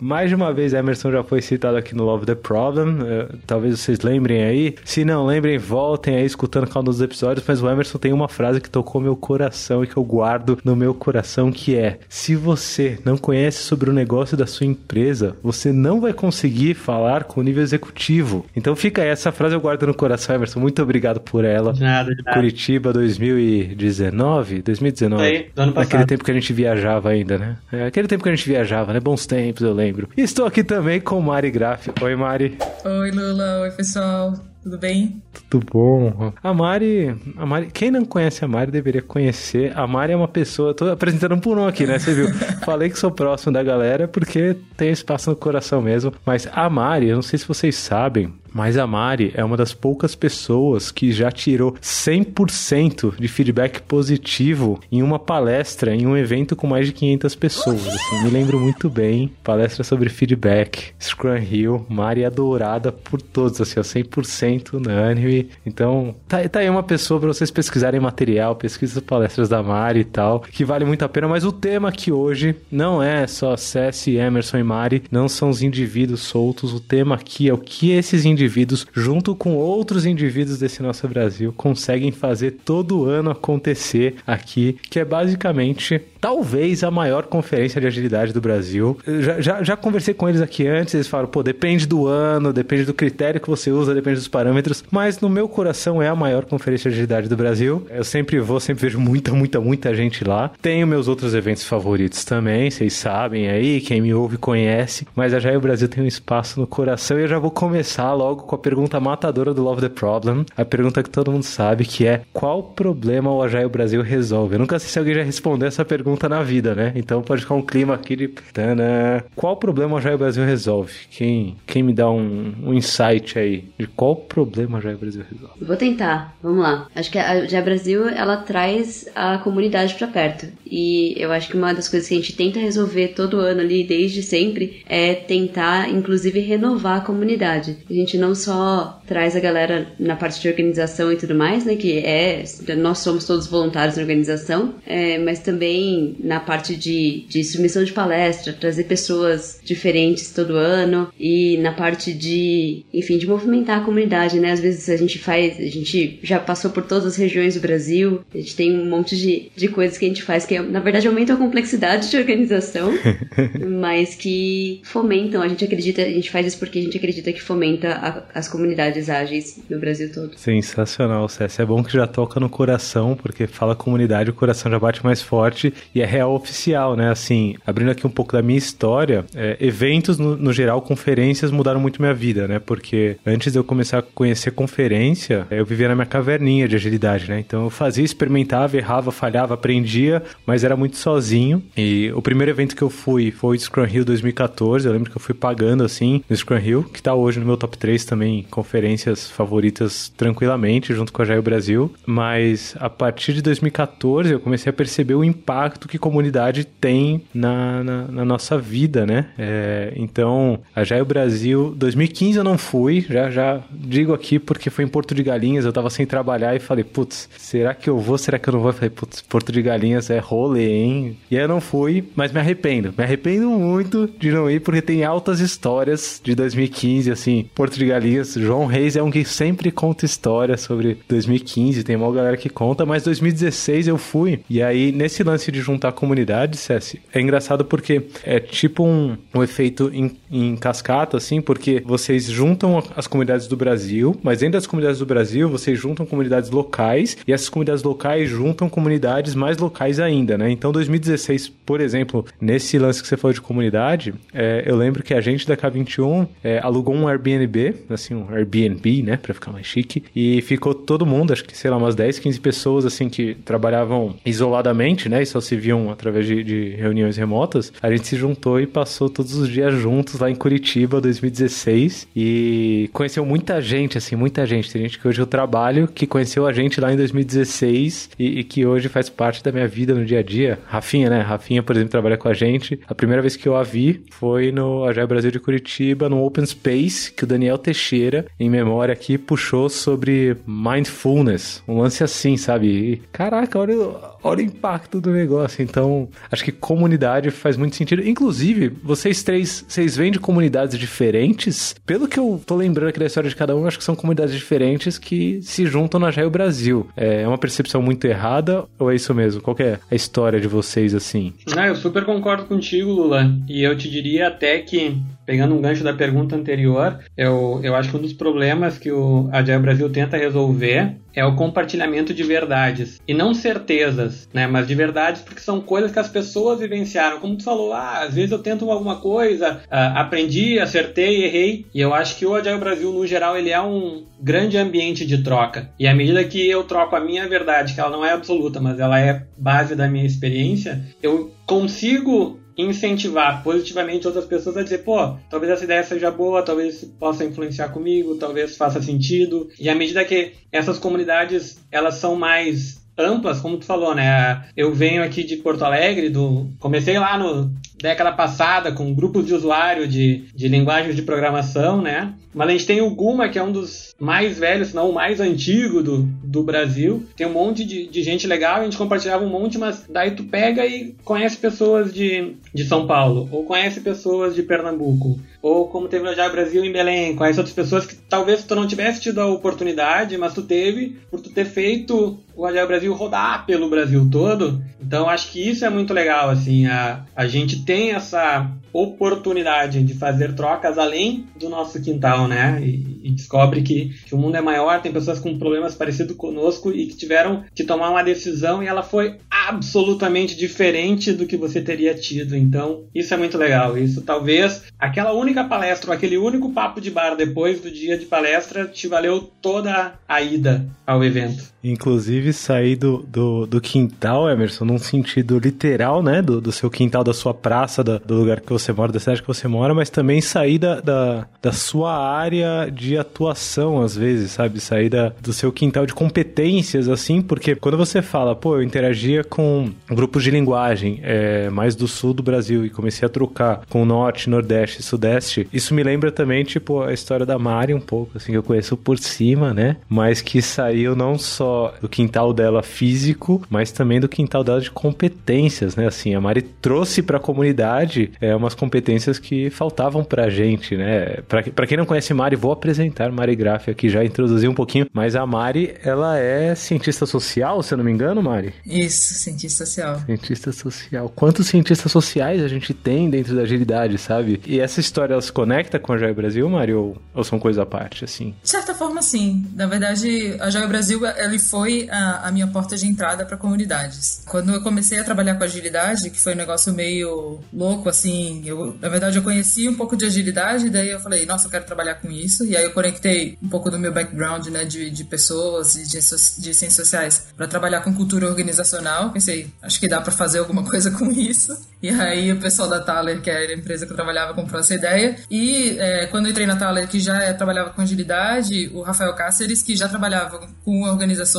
Mais 0.00 0.30
de 0.30 0.34
uma 0.34 0.52
vez, 0.52 0.72
Emerson 0.72 1.12
já 1.12 1.22
foi 1.22 1.42
citado 1.42 1.76
aqui 1.76 1.94
no 1.94 2.04
Love 2.04 2.24
the 2.24 2.34
Problem. 2.34 3.02
Uh, 3.02 3.38
talvez 3.46 3.78
vocês 3.78 4.00
lembrem 4.00 4.44
aí. 4.44 4.74
Se 4.84 5.04
não 5.04 5.26
lembrem, 5.26 5.58
voltem 5.58 6.16
aí 6.16 6.24
escutando 6.24 6.66
cada 6.66 6.80
um 6.80 6.84
dos 6.84 7.02
episódios. 7.02 7.44
Mas 7.46 7.62
o 7.62 7.68
Emerson 7.68 7.98
tem 7.98 8.12
uma 8.12 8.28
frase 8.28 8.60
que 8.60 8.70
tocou 8.70 9.00
meu 9.00 9.14
coração 9.14 9.84
e 9.84 9.86
que 9.86 9.96
eu 9.96 10.04
guardo 10.04 10.58
no 10.64 10.74
meu 10.74 10.94
coração, 10.94 11.52
que 11.52 11.76
é: 11.76 11.98
Se 12.08 12.34
você 12.34 12.98
não 13.04 13.18
conhece 13.18 13.58
sobre 13.58 13.90
o 13.90 13.92
negócio 13.92 14.38
da 14.38 14.46
sua 14.46 14.66
empresa, 14.66 15.36
você 15.42 15.70
não 15.70 16.00
vai 16.00 16.14
conseguir 16.14 16.72
falar 16.72 17.24
com 17.24 17.40
o 17.40 17.44
nível 17.44 17.62
executivo. 17.62 18.46
Então 18.56 18.74
fica 18.74 19.02
aí, 19.02 19.08
essa 19.08 19.30
frase 19.30 19.54
eu 19.54 19.60
guardo 19.60 19.86
no 19.86 19.94
coração, 19.94 20.34
Emerson. 20.34 20.60
Muito 20.60 20.82
obrigado 20.82 20.93
obrigado 20.94 21.20
por 21.20 21.44
ela. 21.44 21.72
De 21.72 21.80
nada, 21.80 22.14
de 22.14 22.22
nada. 22.22 22.36
Curitiba 22.36 22.92
2019? 22.92 24.62
2019. 24.62 25.22
Aí, 25.22 25.50
do 25.54 25.62
ano 25.62 25.72
passado. 25.72 25.92
Naquele 25.92 26.06
tempo 26.06 26.24
que 26.24 26.30
a 26.30 26.34
gente 26.34 26.52
viajava 26.52 27.10
ainda, 27.10 27.38
né? 27.38 27.56
É, 27.72 27.86
aquele 27.86 28.06
tempo 28.06 28.22
que 28.22 28.28
a 28.28 28.34
gente 28.34 28.48
viajava, 28.48 28.92
né? 28.92 29.00
Bons 29.00 29.26
tempos, 29.26 29.62
eu 29.62 29.74
lembro. 29.74 30.08
E 30.16 30.22
estou 30.22 30.46
aqui 30.46 30.62
também 30.62 31.00
com 31.00 31.20
Mari 31.20 31.50
Graff. 31.50 31.90
Oi, 32.00 32.16
Mari. 32.16 32.56
Oi, 32.84 33.10
Lula. 33.10 33.62
Oi, 33.62 33.70
pessoal. 33.72 34.34
Tudo 34.62 34.78
bem? 34.78 35.22
Tudo 35.48 35.66
bom. 35.72 36.32
A 36.42 36.54
Mari, 36.54 37.14
a 37.36 37.46
Mari, 37.46 37.68
quem 37.72 37.90
não 37.90 38.04
conhece 38.04 38.44
a 38.44 38.48
Mari 38.48 38.70
deveria 38.70 39.02
conhecer. 39.02 39.72
A 39.76 39.86
Mari 39.86 40.12
é 40.12 40.16
uma 40.16 40.28
pessoa, 40.28 40.74
tô 40.74 40.90
apresentando 40.90 41.34
um 41.34 41.40
por 41.40 41.58
um 41.58 41.66
aqui, 41.66 41.86
né? 41.86 41.98
Você 41.98 42.14
viu? 42.14 42.32
Falei 42.64 42.90
que 42.90 42.98
sou 42.98 43.10
próximo 43.10 43.52
da 43.52 43.62
galera 43.62 44.08
porque 44.08 44.56
tem 44.76 44.90
espaço 44.90 45.30
no 45.30 45.36
coração 45.36 45.82
mesmo. 45.82 46.12
Mas 46.24 46.48
a 46.52 46.68
Mari, 46.68 47.08
eu 47.08 47.16
não 47.16 47.22
sei 47.22 47.38
se 47.38 47.46
vocês 47.46 47.74
sabem, 47.76 48.32
mas 48.54 48.78
a 48.78 48.86
Mari 48.86 49.32
é 49.34 49.44
uma 49.44 49.56
das 49.56 49.74
poucas 49.74 50.14
pessoas 50.14 50.92
que 50.92 51.10
já 51.10 51.28
tirou 51.32 51.72
100% 51.82 53.16
de 53.18 53.26
feedback 53.26 53.82
positivo 53.82 54.78
em 54.92 55.02
uma 55.02 55.18
palestra, 55.18 55.92
em 55.92 56.06
um 56.06 56.16
evento 56.16 56.54
com 56.54 56.68
mais 56.68 56.86
de 56.86 56.92
500 56.92 57.34
pessoas. 57.34 57.84
Assim, 57.88 58.22
me 58.22 58.30
lembro 58.30 58.60
muito 58.60 58.88
bem. 58.88 59.32
Palestra 59.42 59.82
sobre 59.82 60.08
feedback, 60.08 60.92
Scrum 61.02 61.36
Hill, 61.36 61.84
Mari 61.88 62.22
é 62.22 62.26
adorada 62.26 62.92
por 62.92 63.20
todos, 63.20 63.60
assim, 63.60 63.80
ó, 63.80 63.82
100% 63.82 64.74
unânime. 64.74 65.23
Então, 65.64 66.14
tá, 66.28 66.46
tá 66.48 66.60
aí 66.60 66.68
uma 66.68 66.82
pessoa 66.82 67.20
para 67.20 67.28
vocês 67.28 67.50
pesquisarem 67.50 68.00
material, 68.00 68.56
pesquisa 68.56 68.98
as 68.98 69.04
palestras 69.04 69.48
da 69.48 69.62
Mari 69.62 70.00
e 70.00 70.04
tal, 70.04 70.40
que 70.40 70.64
vale 70.64 70.84
muito 70.84 71.04
a 71.04 71.08
pena. 71.08 71.28
Mas 71.28 71.44
o 71.44 71.52
tema 71.52 71.88
aqui 71.88 72.12
hoje 72.12 72.54
não 72.70 73.02
é 73.02 73.26
só 73.26 73.56
Cessi, 73.56 74.16
Emerson 74.16 74.58
e 74.58 74.62
Mari, 74.62 75.02
não 75.10 75.28
são 75.28 75.50
os 75.50 75.62
indivíduos 75.62 76.20
soltos. 76.20 76.72
O 76.72 76.80
tema 76.80 77.14
aqui 77.14 77.48
é 77.48 77.54
o 77.54 77.58
que 77.58 77.90
esses 77.90 78.24
indivíduos, 78.24 78.86
junto 78.92 79.34
com 79.34 79.54
outros 79.54 80.06
indivíduos 80.06 80.58
desse 80.58 80.82
nosso 80.82 81.06
Brasil, 81.08 81.52
conseguem 81.56 82.12
fazer 82.12 82.52
todo 82.64 83.04
ano 83.04 83.30
acontecer 83.30 84.16
aqui, 84.26 84.78
que 84.90 84.98
é 84.98 85.04
basicamente 85.04 86.00
talvez 86.24 86.82
a 86.82 86.90
maior 86.90 87.26
conferência 87.26 87.78
de 87.78 87.86
agilidade 87.86 88.32
do 88.32 88.40
Brasil. 88.40 88.96
Já, 89.20 89.42
já, 89.42 89.62
já, 89.62 89.76
conversei 89.76 90.14
com 90.14 90.26
eles 90.26 90.40
aqui 90.40 90.66
antes, 90.66 90.94
eles 90.94 91.06
falaram, 91.06 91.28
pô, 91.28 91.42
depende 91.42 91.86
do 91.86 92.06
ano, 92.06 92.50
depende 92.50 92.86
do 92.86 92.94
critério 92.94 93.38
que 93.38 93.50
você 93.50 93.70
usa, 93.70 93.94
depende 93.94 94.16
dos 94.16 94.28
parâmetros, 94.28 94.82
mas 94.90 95.20
no 95.20 95.28
meu 95.28 95.46
coração 95.46 96.00
é 96.00 96.08
a 96.08 96.16
maior 96.16 96.46
conferência 96.46 96.90
de 96.90 96.94
agilidade 96.94 97.28
do 97.28 97.36
Brasil. 97.36 97.86
Eu 97.90 98.04
sempre 98.04 98.40
vou, 98.40 98.58
sempre 98.58 98.86
vejo 98.86 98.98
muita, 98.98 99.34
muita, 99.34 99.60
muita 99.60 99.94
gente 99.94 100.24
lá. 100.24 100.50
Tenho 100.62 100.86
meus 100.86 101.08
outros 101.08 101.34
eventos 101.34 101.64
favoritos 101.64 102.24
também, 102.24 102.70
vocês 102.70 102.94
sabem 102.94 103.50
aí, 103.50 103.82
quem 103.82 104.00
me 104.00 104.14
ouve 104.14 104.38
conhece, 104.38 105.06
mas 105.14 105.34
a 105.34 105.38
Jair 105.38 105.60
Brasil 105.60 105.88
tem 105.88 106.02
um 106.02 106.06
espaço 106.06 106.58
no 106.58 106.66
coração 106.66 107.18
e 107.18 107.24
eu 107.24 107.28
já 107.28 107.38
vou 107.38 107.50
começar 107.50 108.14
logo 108.14 108.44
com 108.44 108.54
a 108.54 108.58
pergunta 108.58 108.98
matadora 108.98 109.52
do 109.52 109.62
Love 109.62 109.82
the 109.82 109.88
Problem, 109.90 110.46
a 110.56 110.64
pergunta 110.64 111.02
que 111.02 111.10
todo 111.10 111.30
mundo 111.30 111.44
sabe, 111.44 111.84
que 111.84 112.06
é 112.06 112.22
qual 112.32 112.62
problema 112.62 113.30
o 113.30 113.42
Agile 113.42 113.68
Brasil 113.68 114.00
resolve? 114.00 114.54
Eu 114.54 114.60
nunca 114.60 114.78
sei 114.78 114.88
se 114.88 114.98
alguém 114.98 115.16
já 115.16 115.22
respondeu 115.22 115.68
essa 115.68 115.84
pergunta 115.84 116.13
pergunta 116.14 116.28
na 116.28 116.42
vida, 116.42 116.74
né? 116.74 116.92
Então 116.94 117.22
pode 117.22 117.42
ficar 117.42 117.54
um 117.54 117.62
clima 117.62 117.94
aqui 117.94 118.16
de. 118.16 118.28
Tana. 118.52 119.24
Qual 119.34 119.56
problema 119.56 119.96
o 119.96 120.00
Jair 120.00 120.16
Brasil 120.16 120.44
resolve? 120.44 120.92
Quem, 121.10 121.56
quem 121.66 121.82
me 121.82 121.92
dá 121.92 122.10
um, 122.10 122.54
um 122.62 122.74
insight 122.74 123.38
aí 123.38 123.64
de 123.78 123.86
qual 123.86 124.16
problema 124.16 124.78
o 124.78 124.80
Jair 124.80 124.96
Brasil 124.96 125.24
resolve? 125.30 125.64
Vou 125.64 125.76
tentar, 125.76 126.36
vamos 126.42 126.62
lá. 126.62 126.86
Acho 126.94 127.10
que 127.10 127.18
a 127.18 127.46
Jair 127.46 127.64
Brasil 127.64 128.08
ela 128.08 128.36
traz 128.36 129.08
a 129.14 129.38
comunidade 129.38 129.94
para 129.94 130.06
perto. 130.06 130.46
E 130.66 131.14
eu 131.16 131.32
acho 131.32 131.48
que 131.48 131.56
uma 131.56 131.72
das 131.72 131.88
coisas 131.88 132.08
que 132.08 132.14
a 132.14 132.18
gente 132.18 132.36
tenta 132.36 132.58
resolver 132.58 133.08
todo 133.08 133.38
ano 133.38 133.60
ali, 133.60 133.84
desde 133.84 134.22
sempre, 134.22 134.82
é 134.88 135.14
tentar, 135.14 135.88
inclusive, 135.90 136.40
renovar 136.40 136.98
a 136.98 137.00
comunidade. 137.00 137.76
A 137.88 137.92
gente 137.92 138.16
não 138.16 138.34
só 138.34 139.00
traz 139.06 139.36
a 139.36 139.40
galera 139.40 139.88
na 139.98 140.16
parte 140.16 140.40
de 140.40 140.48
organização 140.48 141.12
e 141.12 141.16
tudo 141.16 141.34
mais, 141.34 141.64
né? 141.64 141.76
Que 141.76 141.98
é. 141.98 142.44
Nós 142.76 142.98
somos 142.98 143.26
todos 143.26 143.46
voluntários 143.46 143.96
na 143.96 144.02
organização, 144.02 144.74
é, 144.86 145.18
mas 145.18 145.40
também 145.40 146.03
na 146.18 146.40
parte 146.40 146.76
de, 146.76 147.24
de 147.28 147.44
submissão 147.44 147.84
de 147.84 147.92
palestra, 147.92 148.52
trazer 148.52 148.84
pessoas 148.84 149.60
diferentes 149.64 150.32
todo 150.32 150.56
ano 150.56 151.08
e 151.18 151.56
na 151.58 151.72
parte 151.72 152.12
de, 152.12 152.84
enfim, 152.92 153.18
de 153.18 153.26
movimentar 153.26 153.80
a 153.80 153.84
comunidade, 153.84 154.40
né? 154.40 154.52
Às 154.52 154.60
vezes 154.60 154.88
a 154.88 154.96
gente 154.96 155.18
faz, 155.18 155.58
a 155.58 155.66
gente 155.66 156.18
já 156.22 156.38
passou 156.38 156.70
por 156.70 156.84
todas 156.84 157.06
as 157.06 157.16
regiões 157.16 157.54
do 157.54 157.60
Brasil, 157.60 158.20
a 158.34 158.38
gente 158.38 158.56
tem 158.56 158.72
um 158.72 158.88
monte 158.88 159.16
de, 159.16 159.50
de 159.54 159.68
coisas 159.68 159.98
que 159.98 160.04
a 160.04 160.08
gente 160.08 160.22
faz 160.22 160.44
que, 160.44 160.58
na 160.58 160.80
verdade, 160.80 161.06
aumentam 161.06 161.36
a 161.36 161.38
complexidade 161.38 162.10
de 162.10 162.16
organização, 162.16 162.92
mas 163.80 164.14
que 164.14 164.80
fomentam, 164.84 165.42
a 165.42 165.48
gente 165.48 165.64
acredita, 165.64 166.02
a 166.02 166.10
gente 166.10 166.30
faz 166.30 166.46
isso 166.46 166.58
porque 166.58 166.78
a 166.78 166.82
gente 166.82 166.96
acredita 166.96 167.32
que 167.32 167.42
fomenta 167.42 167.92
a, 167.92 168.38
as 168.38 168.48
comunidades 168.48 169.08
ágeis 169.08 169.60
no 169.68 169.78
Brasil 169.78 170.12
todo. 170.12 170.36
Sensacional, 170.36 171.28
César. 171.28 171.62
É 171.62 171.66
bom 171.66 171.82
que 171.82 171.92
já 171.92 172.06
toca 172.06 172.40
no 172.40 172.48
coração, 172.48 173.16
porque 173.16 173.46
fala 173.46 173.74
comunidade, 173.74 174.30
o 174.30 174.34
coração 174.34 174.70
já 174.70 174.78
bate 174.78 175.04
mais 175.04 175.22
forte 175.22 175.72
e 175.94 176.02
é 176.02 176.06
real 176.06 176.34
oficial, 176.34 176.96
né? 176.96 177.10
Assim, 177.10 177.54
abrindo 177.66 177.90
aqui 177.90 178.06
um 178.06 178.10
pouco 178.10 178.32
da 178.32 178.42
minha 178.42 178.58
história, 178.58 179.24
é, 179.34 179.56
eventos 179.60 180.18
no, 180.18 180.36
no 180.36 180.52
geral, 180.52 180.82
conferências 180.82 181.50
mudaram 181.50 181.80
muito 181.80 182.02
minha 182.02 182.14
vida, 182.14 182.48
né? 182.48 182.58
Porque 182.58 183.16
antes 183.24 183.52
de 183.52 183.58
eu 183.58 183.64
começar 183.64 183.98
a 183.98 184.02
conhecer 184.02 184.50
conferência, 184.50 185.46
eu 185.50 185.64
vivia 185.64 185.88
na 185.88 185.94
minha 185.94 186.06
caverninha 186.06 186.66
de 186.66 186.74
agilidade, 186.74 187.28
né? 187.28 187.38
Então 187.38 187.64
eu 187.64 187.70
fazia, 187.70 188.04
experimentava, 188.04 188.76
errava, 188.76 189.12
falhava, 189.12 189.54
aprendia, 189.54 190.22
mas 190.44 190.64
era 190.64 190.76
muito 190.76 190.96
sozinho. 190.96 191.62
E 191.76 192.10
o 192.14 192.20
primeiro 192.20 192.50
evento 192.50 192.74
que 192.74 192.82
eu 192.82 192.90
fui 192.90 193.30
foi 193.30 193.56
o 193.56 193.60
Scrum 193.60 193.86
Hill 193.86 194.04
2014. 194.04 194.86
Eu 194.86 194.92
lembro 194.92 195.10
que 195.10 195.16
eu 195.16 195.22
fui 195.22 195.34
pagando 195.34 195.84
assim 195.84 196.22
no 196.28 196.36
Scrum 196.36 196.58
Hill, 196.58 196.82
que 196.84 197.02
tá 197.02 197.14
hoje 197.14 197.38
no 197.38 197.46
meu 197.46 197.56
top 197.56 197.78
3 197.78 198.04
também, 198.04 198.44
conferências 198.50 199.30
favoritas 199.30 200.12
tranquilamente, 200.16 200.92
junto 200.92 201.12
com 201.12 201.22
a 201.22 201.24
Jair 201.24 201.42
Brasil. 201.42 201.92
Mas 202.04 202.74
a 202.80 202.90
partir 202.90 203.32
de 203.32 203.42
2014 203.42 204.32
eu 204.32 204.40
comecei 204.40 204.70
a 204.70 204.72
perceber 204.72 205.14
o 205.14 205.24
impacto 205.24 205.83
que 205.88 205.98
comunidade 205.98 206.64
tem 206.64 207.22
na, 207.32 207.82
na, 207.82 208.02
na 208.08 208.24
nossa 208.24 208.58
vida, 208.58 209.06
né? 209.06 209.26
É, 209.38 209.92
então, 209.96 210.60
a 210.74 210.84
Jair 210.84 211.04
Brasil, 211.04 211.74
2015 211.76 212.38
eu 212.38 212.44
não 212.44 212.58
fui, 212.58 213.04
já, 213.08 213.30
já 213.30 213.60
digo 213.70 214.12
aqui 214.12 214.38
porque 214.38 214.70
foi 214.70 214.84
em 214.84 214.88
Porto 214.88 215.14
de 215.14 215.22
Galinhas, 215.22 215.64
eu 215.64 215.72
tava 215.72 215.90
sem 215.90 216.06
trabalhar 216.06 216.54
e 216.54 216.58
falei, 216.58 216.84
putz, 216.84 217.28
será 217.36 217.74
que 217.74 217.88
eu 217.88 217.98
vou, 217.98 218.18
será 218.18 218.38
que 218.38 218.48
eu 218.48 218.52
não 218.52 218.60
vou? 218.60 218.70
Eu 218.70 218.74
falei, 218.74 218.90
putz, 218.90 219.20
Porto 219.22 219.52
de 219.52 219.62
Galinhas 219.62 220.10
é 220.10 220.18
rolê, 220.18 220.70
hein? 220.70 221.16
E 221.30 221.36
aí 221.36 221.42
eu 221.42 221.48
não 221.48 221.60
fui, 221.60 222.04
mas 222.14 222.32
me 222.32 222.40
arrependo. 222.40 222.94
Me 222.96 223.04
arrependo 223.04 223.50
muito 223.50 224.10
de 224.18 224.30
não 224.30 224.50
ir, 224.50 224.60
porque 224.60 224.82
tem 224.82 225.04
altas 225.04 225.40
histórias 225.40 226.20
de 226.22 226.34
2015, 226.34 227.10
assim, 227.10 227.48
Porto 227.54 227.78
de 227.78 227.86
Galinhas. 227.86 228.34
João 228.34 228.66
Reis 228.66 228.96
é 228.96 229.02
um 229.02 229.10
que 229.10 229.24
sempre 229.24 229.70
conta 229.70 230.04
histórias 230.04 230.62
sobre 230.62 230.98
2015, 231.08 231.84
tem 231.84 231.96
uma 231.96 232.12
galera 232.12 232.36
que 232.36 232.48
conta, 232.48 232.86
mas 232.86 233.04
2016 233.04 233.88
eu 233.88 233.98
fui. 233.98 234.40
E 234.48 234.62
aí, 234.62 234.92
nesse 234.92 235.22
lance 235.22 235.50
de 235.50 235.60
juntar 235.60 235.73
a 235.82 235.92
comunidade, 235.92 236.56
Cessi, 236.56 237.00
é 237.12 237.20
engraçado 237.20 237.64
porque 237.64 238.02
é 238.24 238.40
tipo 238.40 238.84
um, 238.84 239.16
um 239.34 239.42
efeito 239.42 239.90
em, 239.92 240.16
em 240.30 240.56
cascata, 240.56 241.16
assim, 241.16 241.40
porque 241.40 241.82
vocês 241.84 242.24
juntam 242.24 242.82
as 242.96 243.06
comunidades 243.06 243.46
do 243.46 243.56
Brasil, 243.56 244.16
mas 244.22 244.40
dentro 244.40 244.54
das 244.54 244.66
comunidades 244.66 244.98
do 244.98 245.06
Brasil, 245.06 245.48
vocês 245.48 245.78
juntam 245.78 246.06
comunidades 246.06 246.50
locais, 246.50 247.16
e 247.26 247.32
essas 247.32 247.48
comunidades 247.48 247.82
locais 247.82 248.28
juntam 248.28 248.68
comunidades 248.68 249.34
mais 249.34 249.58
locais 249.58 250.00
ainda, 250.00 250.38
né? 250.38 250.50
Então, 250.50 250.72
2016, 250.72 251.48
por 251.48 251.80
exemplo, 251.80 252.24
nesse 252.40 252.78
lance 252.78 253.02
que 253.02 253.08
você 253.08 253.16
falou 253.16 253.32
de 253.32 253.40
comunidade, 253.40 254.14
é, 254.32 254.62
eu 254.66 254.76
lembro 254.76 255.02
que 255.02 255.14
a 255.14 255.20
gente 255.20 255.46
da 255.46 255.56
K21 255.56 256.26
é, 256.42 256.58
alugou 256.58 256.94
um 256.94 257.08
Airbnb, 257.08 257.74
assim, 257.90 258.14
um 258.14 258.26
Airbnb, 258.32 259.02
né, 259.02 259.16
pra 259.16 259.34
ficar 259.34 259.52
mais 259.52 259.66
chique, 259.66 260.04
e 260.14 260.40
ficou 260.42 260.74
todo 260.74 261.06
mundo, 261.06 261.32
acho 261.32 261.44
que, 261.44 261.56
sei 261.56 261.70
lá, 261.70 261.76
umas 261.76 261.94
10, 261.94 262.18
15 262.18 262.40
pessoas, 262.40 262.84
assim, 262.84 263.08
que 263.08 263.34
trabalhavam 263.44 264.14
isoladamente, 264.24 265.08
né, 265.08 265.22
e 265.22 265.26
só 265.26 265.40
se 265.40 265.56
através 265.90 266.26
de, 266.26 266.42
de 266.42 266.68
reuniões 266.76 267.16
remotas, 267.16 267.72
a 267.82 267.90
gente 267.90 268.06
se 268.06 268.16
juntou 268.16 268.60
e 268.60 268.66
passou 268.66 269.08
todos 269.08 269.34
os 269.34 269.48
dias 269.48 269.74
juntos 269.74 270.20
lá 270.20 270.30
em 270.30 270.34
Curitiba, 270.34 271.00
2016, 271.00 272.08
e 272.14 272.90
conheceu 272.92 273.24
muita 273.24 273.60
gente, 273.60 273.98
assim, 273.98 274.16
muita 274.16 274.46
gente. 274.46 274.70
Tem 274.72 274.82
gente 274.82 274.98
que 274.98 275.06
hoje 275.06 275.20
eu 275.20 275.26
trabalho, 275.26 275.88
que 275.88 276.06
conheceu 276.06 276.46
a 276.46 276.52
gente 276.52 276.80
lá 276.80 276.92
em 276.92 276.96
2016 276.96 278.10
e, 278.18 278.40
e 278.40 278.44
que 278.44 278.66
hoje 278.66 278.88
faz 278.88 279.08
parte 279.08 279.42
da 279.42 279.52
minha 279.52 279.66
vida 279.66 279.94
no 279.94 280.04
dia 280.04 280.20
a 280.20 280.22
dia. 280.22 280.58
Rafinha, 280.66 281.08
né? 281.10 281.20
Rafinha, 281.20 281.62
por 281.62 281.74
exemplo, 281.74 281.90
trabalha 281.90 282.16
com 282.16 282.28
a 282.28 282.34
gente. 282.34 282.78
A 282.86 282.94
primeira 282.94 283.22
vez 283.22 283.36
que 283.36 283.48
eu 283.48 283.56
a 283.56 283.62
vi 283.62 284.04
foi 284.10 284.52
no 284.52 284.84
Agile 284.84 285.06
Brasil 285.06 285.30
de 285.30 285.40
Curitiba, 285.40 286.08
no 286.08 286.24
Open 286.24 286.44
Space, 286.44 287.12
que 287.12 287.24
o 287.24 287.26
Daniel 287.26 287.58
Teixeira, 287.58 288.26
em 288.38 288.50
memória 288.50 288.92
aqui, 288.92 289.18
puxou 289.18 289.68
sobre 289.68 290.36
mindfulness. 290.46 291.62
Um 291.66 291.78
lance 291.78 292.02
assim, 292.02 292.36
sabe? 292.36 292.66
E, 292.66 292.96
caraca, 293.12 293.58
olha, 293.58 293.74
olha 294.24 294.40
o 294.40 294.46
impacto 294.46 295.00
do 295.00 295.10
negócio. 295.10 295.62
Então, 295.62 296.08
acho 296.32 296.42
que 296.42 296.50
comunidade 296.50 297.30
faz 297.30 297.56
muito 297.56 297.76
sentido. 297.76 298.06
Inclusive, 298.06 298.70
vocês 298.82 299.22
três, 299.22 299.64
vocês 299.68 299.96
vêm 299.96 300.10
de 300.10 300.18
comunidades 300.18 300.78
diferentes. 300.78 301.74
Pelo 301.86 302.08
que 302.08 302.18
eu 302.18 302.42
tô 302.44 302.56
lembrando 302.56 302.88
aqui 302.88 302.98
da 302.98 303.06
história 303.06 303.28
de 303.28 303.36
cada 303.36 303.54
um, 303.54 303.66
acho 303.66 303.78
que 303.78 303.84
são 303.84 303.94
comunidades 303.94 304.34
diferentes 304.34 304.98
que 304.98 305.40
se 305.42 305.66
juntam 305.66 306.00
na 306.00 306.08
Agile 306.08 306.30
Brasil. 306.30 306.88
É 306.96 307.26
uma 307.28 307.38
percepção 307.38 307.82
muito 307.82 308.06
errada 308.06 308.64
ou 308.78 308.90
é 308.90 308.94
isso 308.94 309.14
mesmo? 309.14 309.42
Qual 309.42 309.56
é 309.60 309.78
a 309.90 309.94
história 309.94 310.40
de 310.40 310.48
vocês 310.48 310.94
assim? 310.94 311.32
Ah, 311.56 311.66
eu 311.66 311.76
super 311.76 312.04
concordo 312.04 312.46
contigo, 312.46 312.90
Lula. 312.90 313.30
E 313.48 313.62
eu 313.62 313.76
te 313.76 313.90
diria 313.90 314.28
até 314.28 314.58
que, 314.60 314.96
pegando 315.26 315.54
um 315.54 315.60
gancho 315.60 315.84
da 315.84 315.92
pergunta 315.92 316.36
anterior, 316.36 316.98
eu, 317.16 317.60
eu 317.62 317.74
acho 317.74 317.90
que 317.90 317.96
um 317.96 318.02
dos 318.02 318.12
problemas 318.12 318.78
que 318.78 318.90
o 318.90 319.28
Agile 319.32 319.58
Brasil 319.58 319.90
tenta 319.90 320.16
resolver 320.16 320.96
é 321.14 321.24
o 321.24 321.36
compartilhamento 321.36 322.12
de 322.12 322.22
verdades. 322.22 323.00
E 323.06 323.14
não 323.14 323.32
certezas, 323.32 324.28
né? 324.32 324.46
Mas 324.46 324.66
de 324.66 324.74
verdades, 324.74 325.22
porque 325.22 325.40
são 325.40 325.60
coisas 325.60 325.92
que 325.92 325.98
as 325.98 326.08
pessoas 326.08 326.58
vivenciaram. 326.58 327.20
Como 327.20 327.36
tu 327.36 327.44
falou, 327.44 327.72
ah, 327.72 328.00
às 328.00 328.14
vezes 328.14 328.32
eu 328.32 328.38
tento 328.40 328.68
alguma 328.70 328.96
coisa, 328.96 329.60
ah, 329.70 330.00
aprendi, 330.00 330.58
acertei, 330.58 331.24
errei. 331.24 331.66
E 331.72 331.80
eu 331.80 331.94
acho 331.94 332.16
que 332.16 332.26
o 332.26 332.34
Agile 332.34 332.58
Brasil, 332.58 332.92
no 332.92 333.06
geral, 333.06 333.38
ele 333.38 333.50
é 333.50 333.60
um 333.60 334.04
grande 334.20 334.58
ambiente 334.58 335.06
de 335.06 335.22
troca. 335.22 335.70
E 335.78 335.86
à 335.86 335.94
medida 335.94 336.24
que 336.24 336.48
eu 336.48 336.64
troco 336.64 336.96
a 336.96 337.00
minha 337.00 337.28
verdade, 337.28 337.74
que 337.74 337.80
ela 337.80 337.90
não 337.90 338.04
é 338.04 338.12
absoluta, 338.12 338.60
mas 338.60 338.80
ela 338.80 338.98
é 338.98 339.24
base 339.36 339.76
da 339.76 339.88
minha 339.88 340.06
experiência, 340.06 340.82
eu 341.02 341.32
consigo 341.46 342.40
incentivar 342.56 343.42
positivamente 343.42 344.06
outras 344.06 344.24
pessoas 344.24 344.56
a 344.56 344.62
dizer, 344.62 344.78
pô, 344.78 345.16
talvez 345.28 345.52
essa 345.52 345.64
ideia 345.64 345.82
seja 345.82 346.10
boa, 346.10 346.42
talvez 346.42 346.84
possa 346.98 347.24
influenciar 347.24 347.68
comigo, 347.70 348.16
talvez 348.16 348.56
faça 348.56 348.80
sentido. 348.80 349.48
E 349.58 349.68
à 349.68 349.74
medida 349.74 350.04
que 350.04 350.32
essas 350.52 350.78
comunidades 350.78 351.58
elas 351.70 351.96
são 351.96 352.14
mais 352.16 352.84
amplas, 352.96 353.40
como 353.40 353.58
tu 353.58 353.64
falou, 353.64 353.94
né? 353.94 354.44
Eu 354.56 354.72
venho 354.72 355.02
aqui 355.02 355.24
de 355.24 355.36
Porto 355.36 355.64
Alegre, 355.64 356.08
do 356.08 356.48
comecei 356.60 356.98
lá 356.98 357.18
no 357.18 357.52
década 357.84 358.12
passada 358.12 358.72
com 358.72 358.94
grupos 358.94 359.26
de 359.26 359.34
usuário 359.34 359.86
de, 359.86 360.24
de 360.34 360.48
linguagens 360.48 360.96
de 360.96 361.02
programação, 361.02 361.82
né? 361.82 362.14
Mas 362.32 362.48
a 362.48 362.52
gente 362.52 362.66
tem 362.66 362.80
o 362.80 362.90
Guma, 362.90 363.28
que 363.28 363.38
é 363.38 363.42
um 363.42 363.52
dos 363.52 363.94
mais 364.00 364.38
velhos, 364.38 364.68
se 364.68 364.74
não 364.74 364.88
o 364.88 364.94
mais 364.94 365.20
antigo 365.20 365.82
do, 365.82 366.02
do 366.24 366.42
Brasil. 366.42 367.04
Tem 367.14 367.26
um 367.26 367.32
monte 367.32 367.62
de, 367.62 367.86
de 367.86 368.02
gente 368.02 368.26
legal, 368.26 368.56
a 368.56 368.64
gente 368.64 368.78
compartilhava 368.78 369.22
um 369.22 369.28
monte, 369.28 369.58
mas 369.58 369.84
daí 369.88 370.12
tu 370.12 370.24
pega 370.24 370.66
e 370.66 370.96
conhece 371.04 371.36
pessoas 371.36 371.92
de, 371.92 372.34
de 372.54 372.64
São 372.64 372.86
Paulo, 372.86 373.28
ou 373.30 373.44
conhece 373.44 373.82
pessoas 373.82 374.34
de 374.34 374.42
Pernambuco, 374.42 375.20
ou 375.42 375.68
como 375.68 375.86
teve 375.86 376.08
o 376.08 376.14
Jair 376.14 376.32
Brasil 376.32 376.64
em 376.64 376.72
Belém, 376.72 377.14
conhece 377.14 377.38
outras 377.38 377.54
pessoas 377.54 377.84
que 377.84 377.94
talvez 377.94 378.44
tu 378.44 378.54
não 378.54 378.66
tivesse 378.66 379.02
tido 379.02 379.20
a 379.20 379.26
oportunidade, 379.26 380.16
mas 380.16 380.32
tu 380.32 380.42
teve 380.42 380.96
por 381.10 381.20
tu 381.20 381.28
ter 381.28 381.44
feito 381.44 382.18
o 382.36 382.46
Agile 382.46 382.66
Brasil 382.66 382.92
rodar 382.94 383.46
pelo 383.46 383.70
Brasil 383.70 384.08
todo. 384.10 384.62
Então 384.80 385.08
acho 385.08 385.30
que 385.30 385.48
isso 385.48 385.64
é 385.64 385.70
muito 385.70 385.94
legal, 385.94 386.30
assim, 386.30 386.66
a, 386.66 387.04
a 387.14 387.26
gente 387.26 387.64
tem 387.74 387.90
essa 387.90 388.48
oportunidade 388.72 389.82
de 389.82 389.94
fazer 389.94 390.36
trocas 390.36 390.78
além 390.78 391.26
do 391.36 391.48
nosso 391.48 391.82
quintal, 391.82 392.28
né? 392.28 392.60
E, 392.62 393.00
e, 393.02 393.10
descobre 393.10 393.62
que, 393.62 393.88
que 394.06 394.14
o 394.14 394.18
mundo 394.18 394.36
é 394.36 394.40
maior, 394.40 394.80
tem 394.80 394.92
pessoas 394.92 395.18
com 395.18 395.36
problemas 395.36 395.74
parecidos 395.74 396.16
conosco 396.16 396.70
e 396.70 396.86
que 396.86 396.96
tiveram 396.96 397.42
que 397.52 397.64
tomar 397.64 397.90
uma 397.90 398.04
decisão 398.04 398.62
e 398.62 398.68
ela 398.68 398.84
foi 398.84 399.16
absolutamente 399.28 400.36
diferente 400.36 401.12
do 401.12 401.26
que 401.26 401.36
você 401.36 401.60
teria 401.60 401.94
tido. 401.94 402.36
Então, 402.36 402.84
isso 402.94 403.12
é 403.12 403.16
muito 403.16 403.36
legal. 403.36 403.76
Isso 403.76 404.02
talvez 404.02 404.62
aquela 404.78 405.12
única 405.12 405.42
palestra, 405.42 405.90
ou 405.90 405.96
aquele 405.96 406.16
único 406.16 406.52
papo 406.52 406.80
de 406.80 406.92
bar 406.92 407.16
depois 407.16 407.60
do 407.60 407.72
dia 407.72 407.98
de 407.98 408.06
palestra 408.06 408.66
te 408.66 408.86
valeu 408.86 409.32
toda 409.42 409.94
a 410.08 410.22
ida 410.22 410.64
ao 410.86 411.02
evento. 411.02 411.53
Inclusive, 411.64 412.34
sair 412.34 412.76
do, 412.76 412.98
do, 413.08 413.46
do, 413.46 413.58
quintal, 413.58 414.28
Emerson, 414.28 414.66
num 414.66 414.76
sentido 414.76 415.38
literal, 415.38 416.02
né? 416.02 416.20
Do, 416.20 416.38
do 416.38 416.52
seu 416.52 416.70
quintal, 416.70 417.02
da 417.02 417.14
sua 417.14 417.32
praça, 417.32 417.82
da, 417.82 417.96
do 417.96 418.16
lugar 418.16 418.42
que 418.42 418.52
você 418.52 418.70
mora, 418.70 418.92
da 418.92 419.00
cidade 419.00 419.22
que 419.22 419.26
você 419.26 419.48
mora, 419.48 419.72
mas 419.72 419.88
também 419.88 420.20
sair 420.20 420.58
da, 420.58 420.80
da, 420.82 421.26
da 421.40 421.52
sua 421.52 421.96
área 421.96 422.70
de 422.70 422.98
atuação, 422.98 423.80
às 423.80 423.96
vezes, 423.96 424.32
sabe? 424.32 424.60
Sair 424.60 424.90
da, 424.90 425.10
do 425.22 425.32
seu 425.32 425.50
quintal 425.50 425.86
de 425.86 425.94
competências, 425.94 426.86
assim, 426.86 427.22
porque 427.22 427.54
quando 427.54 427.78
você 427.78 428.02
fala, 428.02 428.36
pô, 428.36 428.56
eu 428.56 428.62
interagia 428.62 429.24
com 429.24 429.70
grupos 429.88 430.22
de 430.22 430.30
linguagem 430.30 431.00
é, 431.02 431.48
mais 431.48 431.74
do 431.74 431.88
sul 431.88 432.12
do 432.12 432.22
Brasil 432.22 432.66
e 432.66 432.68
comecei 432.68 433.06
a 433.06 433.08
trocar 433.08 433.62
com 433.70 433.86
norte, 433.86 434.28
nordeste 434.28 434.80
e 434.80 434.82
sudeste, 434.82 435.48
isso 435.50 435.72
me 435.72 435.82
lembra 435.82 436.12
também, 436.12 436.44
tipo, 436.44 436.82
a 436.82 436.92
história 436.92 437.24
da 437.24 437.38
Mari 437.38 437.72
um 437.72 437.80
pouco, 437.80 438.18
assim, 438.18 438.32
que 438.32 438.38
eu 438.38 438.42
conheço 438.42 438.76
por 438.76 438.98
cima, 438.98 439.54
né? 439.54 439.78
Mas 439.88 440.20
que 440.20 440.42
saiu 440.42 440.94
não 440.94 441.18
só 441.18 441.53
do 441.80 441.88
quintal 441.88 442.32
dela 442.32 442.62
físico, 442.62 443.42
mas 443.48 443.70
também 443.72 444.00
do 444.00 444.08
quintal 444.08 444.42
dela 444.42 444.60
de 444.60 444.70
competências, 444.70 445.76
né? 445.76 445.86
Assim, 445.86 446.14
a 446.14 446.20
Mari 446.20 446.42
trouxe 446.42 447.02
para 447.02 447.16
a 447.16 447.20
comunidade 447.20 448.12
é, 448.20 448.34
umas 448.34 448.54
competências 448.54 449.18
que 449.18 449.50
faltavam 449.50 450.04
pra 450.04 450.30
gente, 450.30 450.76
né? 450.76 451.18
Para 451.28 451.66
quem 451.66 451.76
não 451.76 451.86
conhece 451.86 452.12
Mari, 452.14 452.36
vou 452.36 452.52
apresentar 452.52 453.10
Mari 453.10 453.36
Graff 453.36 453.70
aqui, 453.70 453.88
já 453.88 454.04
introduzi 454.04 454.48
um 454.48 454.54
pouquinho, 454.54 454.86
mas 454.92 455.16
a 455.16 455.26
Mari, 455.26 455.74
ela 455.82 456.18
é 456.18 456.54
cientista 456.54 457.06
social, 457.06 457.62
se 457.62 457.74
eu 457.74 457.78
não 457.78 457.84
me 457.84 457.92
engano, 457.92 458.22
Mari? 458.22 458.54
Isso, 458.66 459.14
cientista 459.14 459.64
social. 459.64 460.00
Cientista 460.06 460.52
social. 460.52 461.12
Quantos 461.14 461.46
cientistas 461.46 461.90
sociais 461.90 462.42
a 462.42 462.48
gente 462.48 462.72
tem 462.74 463.10
dentro 463.10 463.34
da 463.34 463.42
agilidade, 463.42 463.98
sabe? 463.98 464.40
E 464.46 464.60
essa 464.60 464.80
história, 464.80 465.14
ela 465.14 465.22
se 465.22 465.32
conecta 465.32 465.78
com 465.78 465.92
a 465.92 465.98
Joia 465.98 466.14
Brasil, 466.14 466.48
Mari, 466.48 466.74
ou, 466.74 466.96
ou 467.14 467.24
são 467.24 467.38
coisa 467.38 467.62
à 467.62 467.66
parte, 467.66 468.04
assim? 468.04 468.34
De 468.42 468.50
certa 468.50 468.74
forma, 468.74 469.02
sim. 469.02 469.46
Na 469.54 469.66
verdade, 469.66 470.36
a 470.40 470.50
Joia 470.50 470.66
Brasil, 470.66 471.00
ele 471.06 471.38
foi 471.48 471.88
a, 471.90 472.28
a 472.28 472.32
minha 472.32 472.46
porta 472.46 472.76
de 472.76 472.86
entrada 472.86 473.24
para 473.24 473.36
comunidades. 473.36 474.22
Quando 474.26 474.52
eu 474.52 474.60
comecei 474.62 474.98
a 474.98 475.04
trabalhar 475.04 475.36
com 475.36 475.44
agilidade, 475.44 476.10
que 476.10 476.20
foi 476.20 476.34
um 476.34 476.36
negócio 476.36 476.72
meio 476.72 477.40
louco, 477.52 477.88
assim, 477.88 478.42
eu, 478.44 478.76
na 478.80 478.88
verdade, 478.88 479.18
eu 479.18 479.22
conheci 479.22 479.68
um 479.68 479.74
pouco 479.74 479.96
de 479.96 480.04
agilidade, 480.04 480.70
daí 480.70 480.90
eu 480.90 481.00
falei, 481.00 481.26
nossa, 481.26 481.46
eu 481.46 481.50
quero 481.50 481.64
trabalhar 481.64 481.96
com 481.96 482.10
isso. 482.10 482.44
E 482.44 482.56
aí 482.56 482.64
eu 482.64 482.72
conectei 482.72 483.38
um 483.42 483.48
pouco 483.48 483.70
do 483.70 483.78
meu 483.78 483.92
background, 483.92 484.46
né, 484.48 484.64
de, 484.64 484.90
de 484.90 485.04
pessoas 485.04 485.76
e 485.76 485.84
de, 485.84 485.98
de 485.98 486.54
ciências 486.54 486.74
sociais 486.74 487.26
para 487.36 487.46
trabalhar 487.46 487.80
com 487.82 487.94
cultura 487.94 488.26
organizacional. 488.26 489.10
Pensei, 489.10 489.48
acho 489.62 489.78
que 489.78 489.88
dá 489.88 490.00
para 490.00 490.12
fazer 490.12 490.38
alguma 490.38 490.64
coisa 490.68 490.90
com 490.90 491.10
isso. 491.10 491.56
E 491.82 491.90
aí 491.90 492.32
o 492.32 492.40
pessoal 492.40 492.68
da 492.68 492.80
Thaler, 492.80 493.20
que 493.20 493.30
era 493.30 493.52
a 493.52 493.56
empresa 493.56 493.86
que 493.86 493.92
eu 493.92 493.96
trabalhava, 493.96 494.34
comprou 494.34 494.60
essa 494.60 494.74
ideia. 494.74 495.16
E 495.30 495.76
é, 495.78 496.06
quando 496.06 496.26
eu 496.26 496.30
entrei 496.30 496.46
na 496.46 496.56
Thaler, 496.56 496.88
que 496.88 496.98
já 496.98 497.32
trabalhava 497.34 497.70
com 497.70 497.82
agilidade, 497.82 498.70
o 498.74 498.82
Rafael 498.82 499.14
Cáceres, 499.14 499.62
que 499.62 499.76
já 499.76 499.88
trabalhava 499.88 500.48
com 500.64 500.86
a 500.86 500.90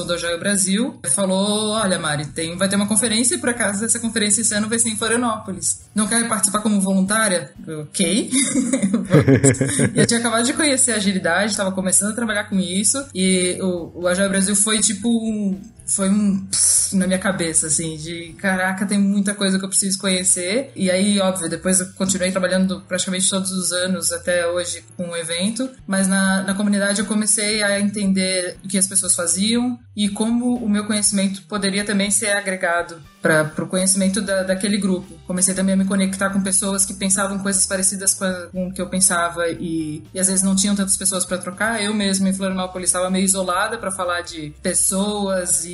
do 0.03 0.17
Joia 0.17 0.37
Brasil, 0.37 0.99
falou: 1.13 1.69
Olha, 1.69 1.97
Mari, 1.99 2.25
tem, 2.27 2.57
vai 2.57 2.67
ter 2.67 2.75
uma 2.75 2.87
conferência 2.87 3.35
e 3.35 3.37
por 3.37 3.49
acaso 3.49 3.85
essa 3.85 3.99
conferência 3.99 4.41
esse 4.41 4.53
ano 4.53 4.67
vai 4.67 4.79
ser 4.79 4.89
em 4.89 4.97
Florianópolis. 4.97 5.81
Não 5.93 6.07
quer 6.07 6.27
participar 6.27 6.59
como 6.59 6.81
voluntária? 6.81 7.51
Ok. 7.81 8.31
eu 9.95 10.05
tinha 10.05 10.19
acabado 10.19 10.45
de 10.45 10.53
conhecer 10.53 10.93
a 10.93 10.95
agilidade, 10.95 11.51
estava 11.51 11.71
começando 11.71 12.11
a 12.11 12.15
trabalhar 12.15 12.45
com 12.45 12.59
isso, 12.59 13.05
e 13.13 13.57
o, 13.61 13.91
o 13.95 14.29
Brasil 14.29 14.55
foi 14.55 14.79
tipo 14.79 15.07
um 15.07 15.59
foi 15.85 16.09
um 16.09 16.45
pss, 16.47 16.95
na 16.95 17.05
minha 17.05 17.19
cabeça, 17.19 17.67
assim, 17.67 17.95
de 17.95 18.33
caraca, 18.33 18.85
tem 18.85 18.99
muita 18.99 19.33
coisa 19.35 19.59
que 19.59 19.65
eu 19.65 19.69
preciso 19.69 19.99
conhecer. 19.99 20.71
E 20.75 20.89
aí, 20.89 21.19
óbvio, 21.19 21.49
depois 21.49 21.79
eu 21.79 21.87
continuei 21.93 22.31
trabalhando 22.31 22.81
praticamente 22.87 23.29
todos 23.29 23.51
os 23.51 23.71
anos 23.71 24.11
até 24.11 24.47
hoje 24.47 24.83
com 24.97 25.09
o 25.09 25.15
evento, 25.15 25.69
mas 25.85 26.07
na, 26.07 26.43
na 26.43 26.53
comunidade 26.53 26.99
eu 26.99 27.05
comecei 27.05 27.61
a 27.61 27.79
entender 27.79 28.57
o 28.63 28.67
que 28.67 28.77
as 28.77 28.87
pessoas 28.87 29.15
faziam 29.15 29.79
e 29.95 30.09
como 30.09 30.55
o 30.55 30.69
meu 30.69 30.85
conhecimento 30.85 31.41
poderia 31.43 31.85
também 31.85 32.11
ser 32.11 32.29
agregado 32.29 33.01
para 33.25 33.63
o 33.63 33.67
conhecimento 33.67 34.21
da, 34.21 34.43
daquele 34.43 34.77
grupo. 34.77 35.15
Comecei 35.25 35.55
também 35.55 35.73
a 35.73 35.77
me 35.77 35.85
conectar 35.85 36.29
com 36.29 36.41
pessoas 36.41 36.85
que 36.85 36.93
pensavam 36.93 37.39
coisas 37.39 37.65
parecidas 37.65 38.13
com, 38.13 38.23
a, 38.23 38.47
com 38.47 38.67
o 38.67 38.71
que 38.71 38.79
eu 38.79 38.87
pensava 38.87 39.49
e, 39.49 40.03
e 40.13 40.19
às 40.19 40.27
vezes 40.27 40.43
não 40.43 40.55
tinham 40.55 40.75
tantas 40.75 40.95
pessoas 40.95 41.25
para 41.25 41.39
trocar. 41.39 41.81
Eu 41.81 41.91
mesmo 41.91 42.27
em 42.27 42.33
Florianópolis 42.33 42.89
estava 42.89 43.09
meio 43.09 43.25
isolada 43.25 43.79
para 43.79 43.91
falar 43.91 44.21
de 44.21 44.53
pessoas 44.61 45.65
e, 45.65 45.71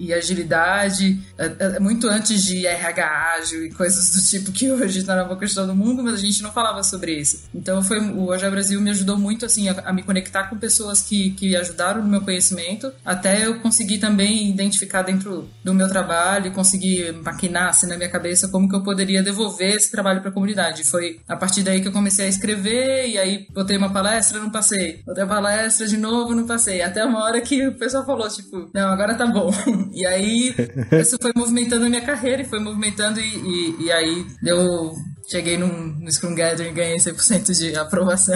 e, 0.00 0.06
e 0.06 0.12
agilidade, 0.12 1.20
é, 1.38 1.52
é, 1.60 1.78
muito 1.78 2.08
antes 2.08 2.42
de 2.42 2.66
RH 2.66 3.36
ágil 3.38 3.64
e 3.66 3.70
coisas 3.70 4.10
do 4.10 4.28
tipo 4.28 4.50
que 4.50 4.70
hoje 4.72 4.98
está 4.98 5.14
na 5.14 5.22
boca 5.22 5.46
de 5.46 5.54
todo 5.54 5.74
mundo, 5.76 6.02
mas 6.02 6.14
a 6.14 6.18
gente 6.18 6.42
não 6.42 6.50
falava 6.50 6.82
sobre 6.82 7.14
isso. 7.14 7.44
Então 7.54 7.84
foi 7.84 8.00
o 8.00 8.32
Agile 8.32 8.50
Brasil 8.50 8.80
me 8.80 8.90
ajudou 8.90 9.16
muito 9.16 9.46
assim 9.46 9.68
a, 9.68 9.80
a 9.84 9.92
me 9.92 10.02
conectar 10.02 10.44
com 10.44 10.58
pessoas 10.58 11.00
que, 11.02 11.30
que 11.32 11.54
ajudaram 11.54 12.02
no 12.02 12.08
meu 12.08 12.20
conhecimento, 12.20 12.92
até 13.04 13.46
eu 13.46 13.49
conseguir 13.58 13.98
também 13.98 14.50
identificar 14.50 15.02
dentro 15.02 15.48
do 15.64 15.74
meu 15.74 15.88
trabalho 15.88 16.46
e 16.46 16.50
conseguir 16.50 17.12
maquinar 17.12 17.68
assim, 17.68 17.86
na 17.86 17.96
minha 17.96 18.08
cabeça 18.08 18.48
como 18.48 18.68
que 18.68 18.74
eu 18.74 18.82
poderia 18.82 19.22
devolver 19.22 19.74
esse 19.74 19.90
trabalho 19.90 20.20
para 20.20 20.30
a 20.30 20.32
comunidade. 20.32 20.84
Foi 20.84 21.20
a 21.28 21.36
partir 21.36 21.62
daí 21.62 21.80
que 21.80 21.88
eu 21.88 21.92
comecei 21.92 22.26
a 22.26 22.28
escrever 22.28 23.08
e 23.08 23.18
aí 23.18 23.46
botei 23.52 23.76
uma 23.76 23.92
palestra, 23.92 24.40
não 24.40 24.50
passei. 24.50 25.02
Botei 25.04 25.24
a 25.24 25.26
palestra 25.26 25.86
de 25.86 25.96
novo, 25.96 26.34
não 26.34 26.46
passei. 26.46 26.82
Até 26.82 27.04
uma 27.04 27.24
hora 27.24 27.40
que 27.40 27.66
o 27.66 27.74
pessoal 27.74 28.04
falou, 28.04 28.28
tipo, 28.28 28.70
não, 28.74 28.88
agora 28.88 29.14
tá 29.14 29.26
bom. 29.26 29.50
E 29.92 30.06
aí 30.06 30.54
isso 31.00 31.16
foi 31.20 31.32
movimentando 31.34 31.84
a 31.84 31.88
minha 31.88 32.00
carreira 32.00 32.42
e 32.42 32.44
foi 32.44 32.60
movimentando 32.60 33.20
e, 33.20 33.24
e, 33.24 33.84
e 33.84 33.92
aí 33.92 34.26
deu 34.42 34.94
cheguei 35.30 35.56
num, 35.56 35.94
no 36.00 36.10
Scrum 36.10 36.34
Gathering 36.34 36.70
e 36.70 36.74
ganhei 36.74 36.96
100% 36.96 37.56
de 37.56 37.76
aprovação. 37.76 38.34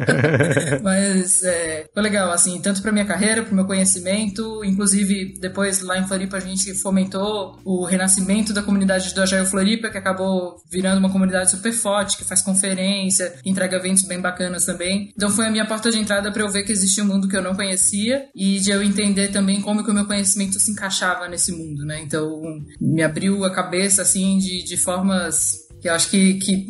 Mas 0.82 1.42
é, 1.42 1.86
foi 1.92 2.02
legal, 2.02 2.30
assim, 2.32 2.58
tanto 2.60 2.80
para 2.80 2.90
minha 2.92 3.04
carreira, 3.04 3.42
para 3.42 3.54
meu 3.54 3.66
conhecimento, 3.66 4.64
inclusive 4.64 5.38
depois 5.38 5.82
lá 5.82 5.98
em 5.98 6.06
Floripa 6.06 6.38
a 6.38 6.40
gente 6.40 6.74
fomentou 6.74 7.58
o 7.64 7.84
renascimento 7.84 8.52
da 8.52 8.62
comunidade 8.62 9.14
do 9.14 9.22
Agile 9.22 9.44
Floripa, 9.44 9.90
que 9.90 9.98
acabou 9.98 10.62
virando 10.70 10.98
uma 10.98 11.10
comunidade 11.10 11.50
super 11.50 11.72
forte, 11.72 12.16
que 12.16 12.24
faz 12.24 12.40
conferência, 12.40 13.34
entrega 13.44 13.76
eventos 13.76 14.04
bem 14.04 14.20
bacanas 14.20 14.64
também. 14.64 15.12
Então 15.14 15.28
foi 15.28 15.46
a 15.46 15.50
minha 15.50 15.66
porta 15.66 15.90
de 15.90 15.98
entrada 15.98 16.32
para 16.32 16.42
eu 16.42 16.48
ver 16.48 16.64
que 16.64 16.72
existia 16.72 17.04
um 17.04 17.08
mundo 17.08 17.28
que 17.28 17.36
eu 17.36 17.42
não 17.42 17.54
conhecia 17.54 18.26
e 18.34 18.58
de 18.58 18.70
eu 18.70 18.82
entender 18.82 19.28
também 19.28 19.60
como 19.60 19.84
que 19.84 19.90
o 19.90 19.94
meu 19.94 20.06
conhecimento 20.06 20.58
se 20.58 20.70
encaixava 20.70 21.28
nesse 21.28 21.52
mundo, 21.52 21.84
né? 21.84 22.00
Então 22.00 22.40
me 22.80 23.02
abriu 23.02 23.44
a 23.44 23.52
cabeça, 23.52 24.02
assim, 24.02 24.38
de, 24.38 24.62
de 24.62 24.76
formas 24.76 25.65
eu 25.82 25.94
acho 25.94 26.10
que, 26.10 26.34
que 26.34 26.66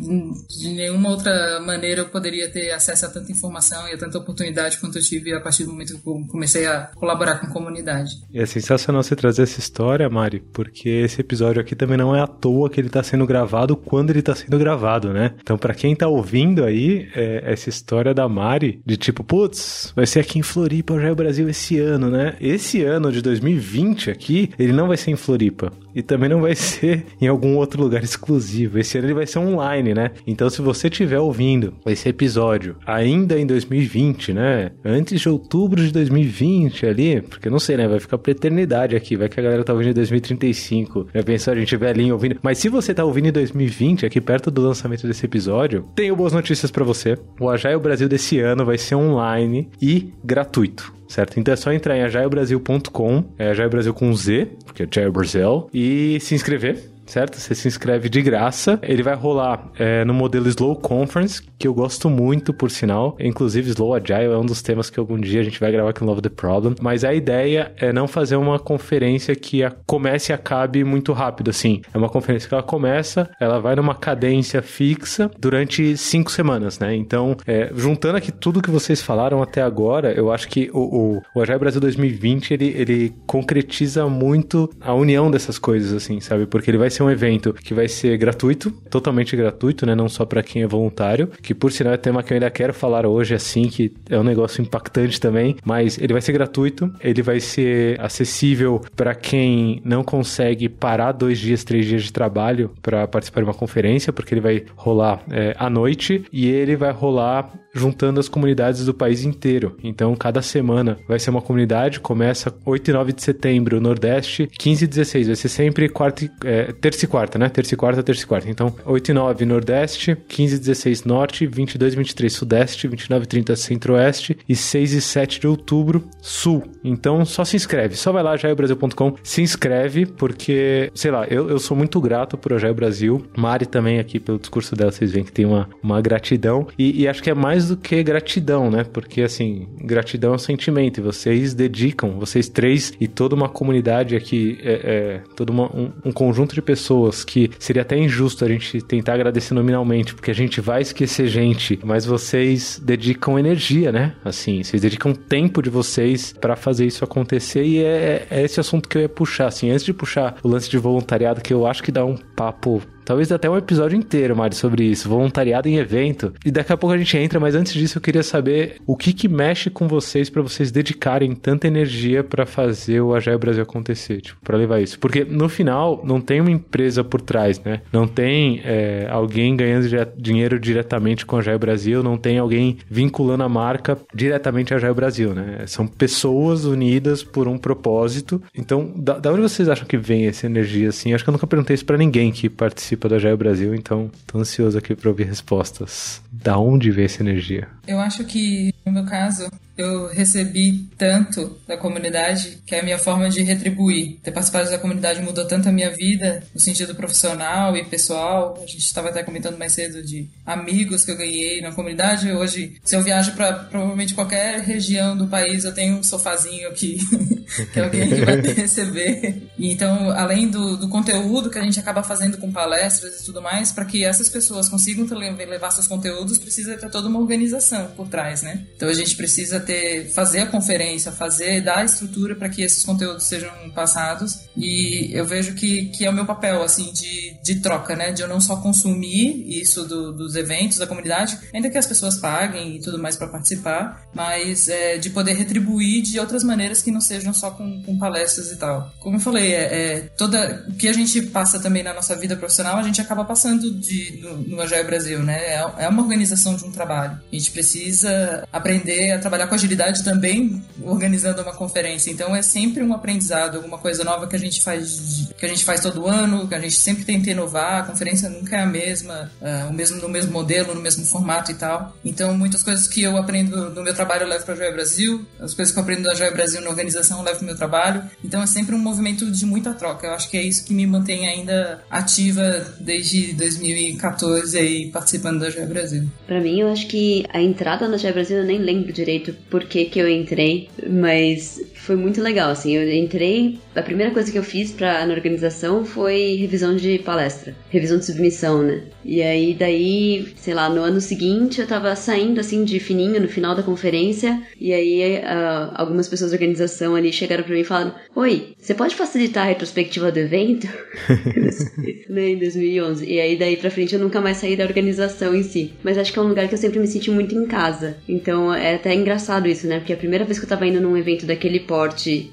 de 0.49 0.69
nenhuma 0.69 1.09
outra 1.09 1.59
maneira 1.59 2.01
eu 2.01 2.09
poderia 2.09 2.49
ter 2.49 2.71
acesso 2.71 3.05
a 3.05 3.09
tanta 3.09 3.31
informação 3.31 3.87
e 3.87 3.93
a 3.93 3.97
tanta 3.97 4.17
oportunidade 4.17 4.77
quanto 4.77 4.97
eu 4.97 5.01
tive 5.01 5.33
a 5.33 5.41
partir 5.41 5.63
do 5.63 5.71
momento 5.71 5.97
que 5.97 6.07
eu 6.07 6.25
comecei 6.27 6.65
a 6.65 6.91
colaborar 6.95 7.39
com 7.39 7.47
a 7.47 7.49
comunidade. 7.49 8.11
E 8.31 8.39
é 8.39 8.45
sensacional 8.45 9.01
você 9.03 9.15
trazer 9.15 9.43
essa 9.43 9.59
história, 9.59 10.09
Mari, 10.09 10.43
porque 10.53 10.89
esse 10.89 11.21
episódio 11.21 11.61
aqui 11.61 11.75
também 11.75 11.97
não 11.97 12.15
é 12.15 12.21
à 12.21 12.27
toa 12.27 12.69
que 12.69 12.79
ele 12.79 12.87
está 12.87 13.01
sendo 13.03 13.25
gravado 13.25 13.75
quando 13.75 14.09
ele 14.09 14.19
está 14.19 14.35
sendo 14.35 14.57
gravado, 14.57 15.13
né? 15.13 15.33
Então, 15.41 15.57
para 15.57 15.73
quem 15.73 15.93
está 15.93 16.07
ouvindo 16.07 16.63
aí, 16.63 17.09
é, 17.15 17.51
essa 17.51 17.69
história 17.69 18.13
da 18.13 18.27
Mari, 18.27 18.81
de 18.85 18.97
tipo, 18.97 19.23
putz, 19.23 19.91
vai 19.95 20.05
ser 20.05 20.19
aqui 20.19 20.39
em 20.39 20.43
Floripa, 20.43 20.99
já 20.99 21.07
é 21.07 21.11
o 21.11 21.15
Brasil 21.15 21.49
esse 21.49 21.79
ano, 21.79 22.09
né? 22.09 22.35
Esse 22.39 22.83
ano 22.83 23.11
de 23.11 23.21
2020 23.21 24.11
aqui, 24.11 24.51
ele 24.57 24.73
não 24.73 24.87
vai 24.87 24.97
ser 24.97 25.11
em 25.11 25.15
Floripa. 25.15 25.71
E 25.97 26.03
também 26.03 26.29
não 26.29 26.41
vai 26.41 26.53
ser 26.55 27.07
em 27.19 27.25
algum 27.25 27.55
outro 27.55 27.81
lugar 27.81 28.03
exclusivo. 28.03 28.77
Esse 28.77 28.99
ano 28.99 29.07
ele 29.07 29.15
vai 29.15 29.25
ser 29.25 29.39
online, 29.39 29.95
né? 29.95 30.11
Então, 30.27 30.47
se 30.47 30.61
você 30.61 30.89
estiver 30.89 31.19
ouvindo 31.19 31.73
esse 31.87 32.07
episódio 32.07 32.75
ainda 32.85 33.39
em 33.39 33.47
2020, 33.47 34.31
né? 34.31 34.69
Antes 34.85 35.19
de 35.19 35.27
outubro 35.27 35.83
de 35.83 35.91
2020 35.91 36.85
ali, 36.85 37.21
porque 37.21 37.49
não 37.49 37.57
sei, 37.57 37.77
né? 37.77 37.87
Vai 37.87 37.99
ficar 37.99 38.19
pra 38.19 38.31
eternidade 38.31 38.95
aqui. 38.95 39.15
Vai 39.15 39.27
que 39.27 39.39
a 39.39 39.43
galera 39.43 39.63
tá 39.63 39.73
ouvindo 39.73 39.89
em 39.89 39.93
2035. 39.95 41.07
Já 41.15 41.23
pensou 41.23 41.53
a 41.53 41.57
gente 41.57 41.75
velhinho 41.75 42.13
ouvindo. 42.13 42.37
Mas 42.43 42.59
se 42.59 42.69
você 42.69 42.93
tá 42.93 43.03
ouvindo 43.03 43.29
em 43.29 43.31
2020, 43.31 44.05
aqui 44.05 44.21
perto 44.21 44.51
do 44.51 44.61
lançamento 44.61 45.07
desse 45.07 45.25
episódio, 45.25 45.83
tenho 45.95 46.15
boas 46.15 46.31
notícias 46.31 46.69
para 46.69 46.83
você. 46.83 47.17
O 47.39 47.49
Agile 47.49 47.79
Brasil 47.79 48.07
desse 48.07 48.39
ano 48.39 48.63
vai 48.63 48.77
ser 48.77 48.93
online 48.93 49.67
e 49.81 50.13
gratuito 50.23 50.96
certo? 51.07 51.39
Então 51.39 51.53
é 51.53 51.57
só 51.57 51.71
entrar 51.71 51.97
em 51.97 52.03
agilebrasil.com, 52.03 53.23
é 53.37 53.49
Agile 53.49 53.69
Brasil 53.69 53.93
com 53.93 54.13
Z, 54.13 54.47
porque 54.65 54.83
é 54.83 54.85
Agile 54.85 55.11
Brasil, 55.11 55.69
e 55.73 56.19
se 56.19 56.35
inscrever 56.35 56.96
certo? 57.07 57.37
Você 57.37 57.55
se 57.55 57.67
inscreve 57.67 58.09
de 58.09 58.21
graça. 58.21 58.79
Ele 58.81 59.01
vai 59.01 59.15
rolar 59.15 59.69
é, 59.77 60.03
no 60.05 60.13
modelo 60.13 60.47
Slow 60.47 60.75
Conference, 60.75 61.41
que 61.57 61.67
eu 61.67 61.73
gosto 61.73 62.09
muito, 62.09 62.53
por 62.53 62.69
sinal. 62.69 63.15
Inclusive, 63.19 63.69
Slow 63.69 63.93
Agile 63.93 64.33
é 64.33 64.37
um 64.37 64.45
dos 64.45 64.61
temas 64.61 64.89
que 64.89 64.99
algum 64.99 65.19
dia 65.19 65.41
a 65.41 65.43
gente 65.43 65.59
vai 65.59 65.71
gravar 65.71 65.89
aqui 65.89 66.01
no 66.01 66.07
Love 66.07 66.21
the 66.21 66.29
Problem. 66.29 66.75
Mas 66.81 67.03
a 67.03 67.13
ideia 67.13 67.71
é 67.77 67.91
não 67.91 68.07
fazer 68.07 68.35
uma 68.35 68.59
conferência 68.59 69.35
que 69.35 69.61
comece 69.85 70.31
e 70.31 70.33
acabe 70.33 70.83
muito 70.83 71.13
rápido, 71.13 71.49
assim. 71.49 71.81
É 71.93 71.97
uma 71.97 72.09
conferência 72.09 72.47
que 72.47 72.53
ela 72.53 72.63
começa, 72.63 73.29
ela 73.39 73.59
vai 73.59 73.75
numa 73.75 73.95
cadência 73.95 74.61
fixa 74.61 75.31
durante 75.39 75.95
cinco 75.97 76.31
semanas, 76.31 76.79
né? 76.79 76.95
Então, 76.95 77.35
é, 77.45 77.71
juntando 77.75 78.17
aqui 78.17 78.31
tudo 78.31 78.61
que 78.61 78.69
vocês 78.69 79.01
falaram 79.01 79.41
até 79.41 79.61
agora, 79.61 80.11
eu 80.11 80.31
acho 80.31 80.47
que 80.47 80.69
o, 80.73 80.79
o, 80.79 81.21
o 81.35 81.41
Agile 81.41 81.59
Brasil 81.59 81.81
2020, 81.81 82.53
ele, 82.53 82.73
ele 82.77 83.15
concretiza 83.25 84.07
muito 84.07 84.69
a 84.81 84.93
união 84.93 85.29
dessas 85.31 85.57
coisas, 85.57 85.93
assim, 85.93 86.19
sabe? 86.19 86.45
Porque 86.45 86.69
ele 86.69 86.77
vai 86.77 86.89
ser 86.97 87.03
um 87.03 87.11
evento 87.11 87.53
que 87.53 87.73
vai 87.73 87.87
ser 87.87 88.17
gratuito, 88.17 88.71
totalmente 88.89 89.35
gratuito, 89.35 89.85
né? 89.85 89.95
Não 89.95 90.09
só 90.09 90.25
para 90.25 90.41
quem 90.41 90.63
é 90.63 90.67
voluntário, 90.67 91.27
que 91.41 91.53
por 91.53 91.71
sinal 91.71 91.93
é 91.93 91.97
tema 91.97 92.23
que 92.23 92.33
eu 92.33 92.35
ainda 92.35 92.49
quero 92.49 92.73
falar 92.73 93.05
hoje, 93.05 93.33
assim, 93.33 93.67
que 93.67 93.93
é 94.09 94.17
um 94.17 94.23
negócio 94.23 94.61
impactante 94.61 95.19
também, 95.19 95.55
mas 95.63 95.97
ele 95.97 96.13
vai 96.13 96.21
ser 96.21 96.31
gratuito, 96.31 96.91
ele 97.01 97.21
vai 97.21 97.39
ser 97.39 97.99
acessível 98.01 98.81
para 98.95 99.13
quem 99.13 99.81
não 99.83 100.03
consegue 100.03 100.67
parar 100.67 101.11
dois 101.11 101.37
dias, 101.39 101.63
três 101.63 101.85
dias 101.85 102.03
de 102.03 102.11
trabalho 102.11 102.71
para 102.81 103.07
participar 103.07 103.41
de 103.41 103.47
uma 103.47 103.53
conferência, 103.53 104.11
porque 104.11 104.33
ele 104.33 104.41
vai 104.41 104.65
rolar 104.75 105.21
é, 105.31 105.55
à 105.57 105.69
noite 105.69 106.23
e 106.31 106.47
ele 106.47 106.75
vai 106.75 106.91
rolar 106.91 107.51
juntando 107.77 108.19
as 108.19 108.27
comunidades 108.27 108.85
do 108.85 108.93
país 108.93 109.23
inteiro. 109.23 109.77
Então, 109.83 110.15
cada 110.15 110.41
semana 110.41 110.97
vai 111.07 111.19
ser 111.19 111.29
uma 111.29 111.41
comunidade, 111.41 111.99
começa 111.99 112.53
8 112.65 112.89
e 112.89 112.93
9 112.93 113.13
de 113.13 113.21
setembro, 113.21 113.79
Nordeste, 113.79 114.49
15 114.57 114.83
e 114.83 114.87
16, 114.87 115.27
vai 115.27 115.35
ser 115.35 115.49
sempre 115.49 115.87
quarta, 115.87 116.29
é, 116.43 116.71
terça 116.87 117.03
e 117.03 117.07
quarta, 117.07 117.37
né? 117.37 117.49
Terça 117.49 117.73
e 117.73 117.77
quarta, 117.77 118.01
terça 118.01 118.23
e 118.23 118.25
quarta. 118.25 118.49
Então, 118.49 118.73
8 118.85 119.11
e 119.11 119.13
9 119.13 119.45
Nordeste, 119.45 120.15
15 120.27 120.55
e 120.55 120.59
16 120.59 121.03
Norte, 121.03 121.45
22 121.45 121.93
e 121.93 121.97
23 121.97 122.33
Sudeste, 122.33 122.87
29 122.87 123.25
e 123.25 123.27
30 123.27 123.55
Centro-Oeste 123.55 124.37
e 124.47 124.55
6 124.55 124.93
e 124.93 125.01
7 125.01 125.41
de 125.41 125.47
outubro 125.47 126.07
Sul. 126.21 126.63
Então, 126.83 127.25
só 127.25 127.43
se 127.43 127.57
inscreve. 127.57 127.95
Só 127.95 128.11
vai 128.13 128.23
lá, 128.23 128.37
jaiobrasil.com, 128.37 129.15
se 129.21 129.41
inscreve, 129.41 130.05
porque, 130.05 130.89
sei 130.95 131.11
lá, 131.11 131.25
eu, 131.27 131.49
eu 131.49 131.59
sou 131.59 131.75
muito 131.75 131.99
grato 131.99 132.37
por 132.37 132.57
Jaio 132.57 132.73
Brasil. 132.73 133.25
Mari 133.35 133.65
também 133.65 133.99
aqui, 133.99 134.19
pelo 134.19 134.39
discurso 134.39 134.75
dela, 134.75 134.91
vocês 134.91 135.11
veem 135.11 135.25
que 135.25 135.31
tem 135.31 135.45
uma, 135.45 135.69
uma 135.83 135.99
gratidão. 135.99 136.67
E, 136.79 137.01
e 137.01 137.07
acho 137.07 137.21
que 137.21 137.29
é 137.29 137.35
mais 137.35 137.67
do 137.67 137.75
que 137.75 138.01
gratidão, 138.01 138.71
né? 138.71 138.85
Porque, 138.85 139.21
assim, 139.21 139.67
gratidão 139.81 140.31
é 140.31 140.35
um 140.35 140.39
sentimento 140.39 140.99
e 140.99 141.03
vocês 141.03 141.53
dedicam, 141.53 142.17
vocês 142.17 142.47
três 142.47 142.93
e 142.99 143.07
toda 143.07 143.35
uma 143.35 143.49
comunidade 143.49 144.15
aqui, 144.15 144.57
é, 144.61 144.73
é 144.73 145.21
todo 145.35 145.49
uma, 145.49 145.65
um, 145.75 145.91
um, 146.05 146.11
conjunto 146.11 146.55
de 146.55 146.61
pessoas 146.61 146.76
que 147.23 147.51
seria 147.59 147.81
até 147.81 147.97
injusto 147.97 148.43
a 148.43 148.47
gente 148.47 148.81
tentar 148.81 149.13
agradecer 149.13 149.53
nominalmente, 149.53 150.13
porque 150.13 150.31
a 150.31 150.35
gente 150.35 150.61
vai 150.61 150.81
esquecer 150.81 151.27
gente, 151.27 151.79
mas 151.83 152.05
vocês 152.05 152.81
dedicam 152.83 153.37
energia, 153.37 153.91
né? 153.91 154.13
Assim, 154.23 154.63
vocês 154.63 154.81
dedicam 154.81 155.13
tempo 155.13 155.61
de 155.61 155.69
vocês 155.69 156.33
para 156.33 156.55
fazer 156.55 156.85
isso 156.85 157.03
acontecer 157.03 157.63
e 157.63 157.83
é, 157.83 158.27
é 158.29 158.43
esse 158.43 158.59
assunto 158.59 158.87
que 158.87 158.97
eu 158.97 159.01
ia 159.01 159.09
puxar, 159.09 159.47
assim, 159.47 159.71
antes 159.71 159.85
de 159.85 159.93
puxar 159.93 160.37
o 160.43 160.47
lance 160.47 160.69
de 160.69 160.77
voluntariado, 160.77 161.41
que 161.41 161.53
eu 161.53 161.65
acho 161.65 161.83
que 161.83 161.91
dá 161.91 162.05
um 162.05 162.15
papo 162.15 162.81
Talvez 163.07 163.31
até 163.31 163.49
um 163.49 163.55
episódio 163.55 163.97
inteiro, 163.97 164.35
Mari, 164.35 164.53
sobre 164.53 164.83
isso. 164.83 165.07
Voluntariado 165.07 165.69
em 165.69 165.77
evento. 165.77 166.33
E 166.43 166.51
daqui 166.51 166.73
a 166.73 166.77
pouco 166.77 166.93
a 166.93 166.97
gente 166.97 167.17
entra, 167.17 167.39
mas 167.39 167.55
antes 167.55 167.71
disso 167.71 167.97
eu 167.97 168.01
queria 168.01 168.21
saber 168.21 168.81
o 168.85 168.97
que 168.97 169.13
que 169.13 169.29
mexe 169.29 169.69
com 169.69 169.87
vocês 169.87 170.29
para 170.29 170.41
vocês 170.41 170.71
dedicarem 170.71 171.33
tanta 171.33 171.67
energia 171.67 172.21
para 172.21 172.45
fazer 172.45 172.99
o 172.99 173.15
Agile 173.15 173.37
Brasil 173.37 173.63
acontecer, 173.63 174.19
tipo, 174.19 174.41
para 174.43 174.57
levar 174.57 174.81
isso. 174.81 174.99
Porque 174.99 175.23
no 175.23 175.47
final 175.47 176.01
não 176.03 176.19
tem 176.19 176.41
uma 176.41 176.51
empresa 176.51 177.01
por 177.01 177.21
trás, 177.21 177.61
né? 177.63 177.79
Não 177.93 178.05
tem 178.05 178.59
é, 178.65 179.07
alguém 179.09 179.55
ganhando 179.55 179.87
dinheiro 180.17 180.59
diretamente 180.59 181.25
com 181.25 181.37
a 181.37 181.39
Agile 181.39 181.57
Brasil, 181.57 182.03
não 182.03 182.17
tem 182.17 182.37
alguém 182.37 182.77
vinculando 182.89 183.43
a 183.43 183.47
marca 183.47 183.97
diretamente 184.13 184.73
a 184.73 184.75
Agile 184.77 184.93
Brasil, 184.93 185.33
né? 185.33 185.63
São 185.65 185.87
pessoas 185.87 186.65
unidas 186.65 187.23
por 187.23 187.47
um 187.47 187.57
propósito. 187.57 188.41
Então, 188.53 188.91
da, 188.97 189.17
da 189.17 189.31
onde 189.31 189.43
vocês 189.43 189.69
acham 189.69 189.87
que 189.87 189.97
vem 189.97 190.27
essa 190.27 190.45
energia, 190.45 190.89
assim? 190.89 191.13
Acho 191.13 191.23
que 191.23 191.29
eu 191.29 191.31
nunca 191.31 191.47
perguntei 191.47 191.73
isso 191.73 191.85
para 191.85 191.97
ninguém 191.97 192.33
que 192.33 192.49
participa 192.49 192.96
participa 192.97 193.07
da 193.07 193.19
Jaio 193.19 193.37
Brasil, 193.37 193.75
então 193.75 194.11
tô 194.25 194.39
ansioso 194.39 194.77
aqui 194.77 194.95
para 194.95 195.09
ouvir 195.09 195.25
respostas. 195.25 196.21
Da 196.31 196.57
onde 196.57 196.91
vem 196.91 197.05
essa 197.05 197.21
energia? 197.21 197.67
Eu 197.87 197.99
acho 197.99 198.25
que, 198.25 198.73
no 198.85 198.91
meu 198.91 199.05
caso, 199.05 199.49
eu 199.77 200.07
recebi 200.07 200.87
tanto 200.97 201.57
da 201.67 201.77
comunidade 201.77 202.59
que 202.65 202.75
é 202.75 202.79
a 202.79 202.83
minha 202.83 202.97
forma 202.97 203.29
de 203.29 203.41
retribuir. 203.43 204.17
Ter 204.23 204.31
participado 204.31 204.69
da 204.69 204.77
comunidade 204.77 205.21
mudou 205.21 205.45
tanto 205.45 205.69
a 205.69 205.71
minha 205.71 205.91
vida, 205.91 206.43
no 206.53 206.59
sentido 206.59 206.95
profissional 206.95 207.77
e 207.77 207.85
pessoal. 207.85 208.57
A 208.57 208.65
gente 208.65 208.79
estava 208.79 209.09
até 209.09 209.23
comentando 209.23 209.57
mais 209.57 209.73
cedo 209.73 210.01
de 210.01 210.27
amigos 210.45 211.05
que 211.05 211.11
eu 211.11 211.17
ganhei 211.17 211.61
na 211.61 211.71
comunidade. 211.71 212.31
Hoje, 212.31 212.75
se 212.83 212.95
eu 212.95 213.01
viajo 213.01 213.33
para 213.33 213.53
provavelmente 213.53 214.13
qualquer 214.13 214.59
região 214.61 215.15
do 215.15 215.27
país, 215.27 215.63
eu 215.63 215.73
tenho 215.73 215.97
um 215.97 216.03
sofazinho 216.03 216.67
aqui 216.69 216.97
que 217.71 217.79
alguém 217.79 218.25
vai 218.25 218.41
receber. 218.53 219.43
E 219.57 219.71
então, 219.71 220.11
além 220.11 220.47
do, 220.49 220.77
do 220.77 220.89
conteúdo 220.89 221.49
que 221.49 221.59
a 221.59 221.63
gente 221.63 221.79
acaba 221.79 222.01
fazendo 222.01 222.37
com 222.37 222.51
palestras 222.51 223.21
e 223.21 223.25
tudo 223.25 223.41
mais, 223.41 223.71
para 223.71 223.85
que 223.85 224.03
essas 224.03 224.29
pessoas 224.29 224.67
consigam 224.67 225.05
levar 225.17 225.71
seus 225.71 225.87
conteúdos, 225.87 226.37
precisa 226.37 226.77
ter 226.77 226.89
toda 226.89 227.07
uma 227.07 227.19
organização 227.19 227.87
por 227.95 228.07
trás, 228.07 228.41
né? 228.41 228.65
Então 228.75 228.89
a 228.89 228.93
gente 228.93 229.15
precisa 229.15 229.59
ter 229.67 230.09
fazer 230.09 230.39
a 230.39 230.45
conferência, 230.47 231.11
fazer 231.11 231.61
dar 231.61 231.79
a 231.79 231.85
estrutura 231.85 232.35
para 232.35 232.49
que 232.49 232.61
esses 232.61 232.83
conteúdos 232.83 233.25
sejam 233.25 233.51
passados 233.75 234.39
e 234.55 235.09
eu 235.13 235.25
vejo 235.25 235.53
que, 235.53 235.85
que 235.87 236.05
é 236.05 236.09
o 236.09 236.13
meu 236.13 236.25
papel 236.25 236.63
assim 236.63 236.91
de, 236.93 237.37
de 237.43 237.55
troca, 237.55 237.95
né, 237.95 238.11
de 238.11 238.21
eu 238.21 238.27
não 238.27 238.39
só 238.39 238.55
consumir 238.55 239.45
isso 239.47 239.85
do, 239.85 240.13
dos 240.13 240.35
eventos 240.35 240.77
da 240.77 240.87
comunidade, 240.87 241.37
ainda 241.53 241.69
que 241.69 241.77
as 241.77 241.85
pessoas 241.85 242.17
paguem 242.17 242.77
e 242.77 242.79
tudo 242.79 242.97
mais 242.97 243.15
para 243.15 243.27
participar, 243.27 244.07
mas 244.13 244.69
é, 244.69 244.97
de 244.97 245.09
poder 245.09 245.33
retribuir 245.33 246.01
de 246.01 246.19
outras 246.19 246.43
maneiras 246.43 246.81
que 246.81 246.91
não 246.91 247.01
sejam 247.01 247.33
só 247.33 247.51
com, 247.51 247.83
com 247.83 247.97
palestras 247.97 248.51
e 248.51 248.55
tal. 248.55 248.91
Como 248.99 249.17
eu 249.17 249.19
falei, 249.19 249.53
é, 249.53 249.63
é, 249.63 249.99
toda 250.17 250.65
o 250.69 250.73
que 250.73 250.87
a 250.87 250.93
gente 250.93 251.21
passa 251.23 251.59
também 251.59 251.83
na 251.83 251.93
nossa 251.93 252.15
vida 252.15 252.35
profissional, 252.35 252.77
a 252.77 252.83
gente 252.83 253.01
acaba 253.01 253.25
passando 253.25 253.71
de, 253.71 254.19
no, 254.21 254.37
no 254.37 254.61
Agile 254.61 254.83
Brasil, 254.83 255.23
né? 255.23 255.37
É, 255.37 255.65
é 255.79 255.87
uma 255.89 256.01
organização 256.01 256.55
de 256.55 256.65
um 256.65 256.71
trabalho. 256.71 257.19
A 257.31 257.35
gente 257.35 257.51
precisa 257.51 258.43
aprender 258.51 259.11
a 259.11 259.19
trabalhar 259.19 259.47
com 259.47 259.55
agilidade 259.57 260.03
também 260.03 260.63
organizando 260.81 261.41
uma 261.41 261.53
conferência. 261.53 262.11
Então 262.11 262.35
é 262.35 262.41
sempre 262.41 262.83
um 262.83 262.93
aprendizado, 262.93 263.57
alguma 263.57 263.77
coisa 263.77 264.03
nova 264.03 264.27
que 264.27 264.35
a 264.35 264.39
gente 264.39 264.63
faz, 264.63 265.29
que 265.37 265.45
a 265.45 265.49
gente 265.49 265.65
faz 265.65 265.81
todo 265.81 266.07
ano, 266.07 266.47
que 266.47 266.55
a 266.55 266.59
gente 266.59 266.75
sempre 266.75 267.03
tenta 267.03 267.29
inovar. 267.29 267.81
A 267.81 267.83
conferência 267.83 268.29
nunca 268.29 268.55
é 268.55 268.61
a 268.61 268.65
mesma, 268.65 269.31
uh, 269.41 269.69
o 269.69 269.73
mesmo 269.73 269.97
no 270.01 270.09
mesmo 270.09 270.31
modelo, 270.31 270.73
no 270.73 270.81
mesmo 270.81 271.05
formato 271.05 271.51
e 271.51 271.55
tal. 271.55 271.95
Então 272.05 272.37
muitas 272.37 272.63
coisas 272.63 272.87
que 272.87 273.01
eu 273.01 273.17
aprendo 273.17 273.71
no 273.71 273.83
meu 273.83 273.93
trabalho 273.93 274.23
eu 274.23 274.27
levo 274.27 274.45
para 274.45 274.53
a 274.53 274.57
Joia 274.57 274.71
Brasil, 274.71 275.25
as 275.39 275.53
coisas 275.53 275.73
que 275.73 275.79
eu 275.79 275.83
aprendo 275.83 276.03
da 276.03 276.13
Joia 276.13 276.31
Brasil 276.31 276.61
na 276.61 276.69
organização 276.69 277.19
eu 277.19 277.23
levo 277.23 277.37
para 277.37 277.43
o 277.43 277.47
meu 277.47 277.57
trabalho. 277.57 278.03
Então 278.23 278.41
é 278.41 278.47
sempre 278.47 278.75
um 278.75 278.79
movimento 278.79 279.29
de 279.29 279.45
muita 279.45 279.73
troca. 279.73 280.07
Eu 280.07 280.13
acho 280.13 280.29
que 280.29 280.37
é 280.37 280.41
isso 280.41 280.65
que 280.65 280.73
me 280.73 280.85
mantém 280.85 281.27
ainda 281.27 281.81
ativa 281.89 282.65
desde 282.79 283.33
2014 283.33 284.57
aí 284.57 284.91
participando 284.91 285.39
da 285.39 285.49
Joia 285.49 285.65
Brasil. 285.65 286.07
Para 286.25 286.39
mim 286.39 286.59
eu 286.59 286.71
acho 286.71 286.87
que 286.87 287.25
a 287.29 287.41
entrada 287.41 287.87
na 287.87 287.97
Joia 287.97 288.13
Brasil 288.13 288.37
eu 288.37 288.45
nem 288.45 288.59
lembro 288.59 288.93
direito 288.93 289.33
por 289.49 289.63
que, 289.65 289.85
que 289.85 289.99
eu 289.99 290.09
entrei, 290.09 290.67
mas 290.89 291.61
foi 291.87 291.95
muito 291.95 292.21
legal, 292.21 292.51
assim, 292.51 292.75
eu 292.75 292.91
entrei, 292.91 293.59
a 293.73 293.81
primeira 293.81 294.11
coisa 294.11 294.29
que 294.29 294.37
eu 294.37 294.43
fiz 294.43 294.71
pra, 294.71 295.05
na 295.05 295.13
organização 295.13 295.85
foi 295.85 296.35
revisão 296.35 296.75
de 296.75 296.99
palestra, 296.99 297.55
revisão 297.69 297.97
de 297.97 298.05
submissão, 298.05 298.61
né? 298.61 298.81
E 299.05 299.21
aí, 299.21 299.53
daí, 299.53 300.33
sei 300.35 300.53
lá, 300.53 300.69
no 300.69 300.81
ano 300.81 300.99
seguinte 300.99 301.61
eu 301.61 301.65
tava 301.65 301.95
saindo, 301.95 302.41
assim, 302.41 302.65
de 302.65 302.77
fininho 302.77 303.21
no 303.21 303.29
final 303.29 303.55
da 303.55 303.63
conferência, 303.63 304.41
e 304.59 304.73
aí 304.73 305.17
uh, 305.19 305.71
algumas 305.75 306.09
pessoas 306.09 306.31
da 306.31 306.35
organização 306.35 306.93
ali 306.93 307.13
chegaram 307.13 307.45
pra 307.45 307.53
mim 307.53 307.61
e 307.61 307.63
falaram, 307.63 307.95
Oi, 308.13 308.53
você 308.59 308.73
pode 308.73 308.93
facilitar 308.93 309.45
a 309.45 309.47
retrospectiva 309.47 310.11
do 310.11 310.19
evento? 310.19 310.67
né, 312.09 312.29
em 312.31 312.37
2011. 312.37 313.05
E 313.05 313.19
aí, 313.19 313.37
daí 313.37 313.55
pra 313.55 313.69
frente 313.69 313.95
eu 313.95 314.01
nunca 314.01 314.19
mais 314.19 314.37
saí 314.37 314.57
da 314.57 314.65
organização 314.65 315.33
em 315.33 315.43
si. 315.43 315.71
Mas 315.83 315.97
acho 315.97 316.11
que 316.11 316.19
é 316.19 316.21
um 316.21 316.27
lugar 316.27 316.47
que 316.47 316.53
eu 316.53 316.57
sempre 316.57 316.79
me 316.79 316.87
senti 316.87 317.09
muito 317.09 317.33
em 317.35 317.45
casa. 317.45 317.97
Então 318.09 318.53
é 318.53 318.75
até 318.75 318.93
engraçado 318.93 319.47
isso, 319.47 319.67
né? 319.67 319.79
Porque 319.79 319.93
a 319.93 319.97
primeira 319.97 320.25
vez 320.25 320.37
que 320.37 320.45
eu 320.45 320.49
tava 320.49 320.67
indo 320.67 320.81
num 320.81 320.97
evento 320.97 321.25
daquele 321.25 321.61
porte, 321.61 321.76
de, 321.85 322.31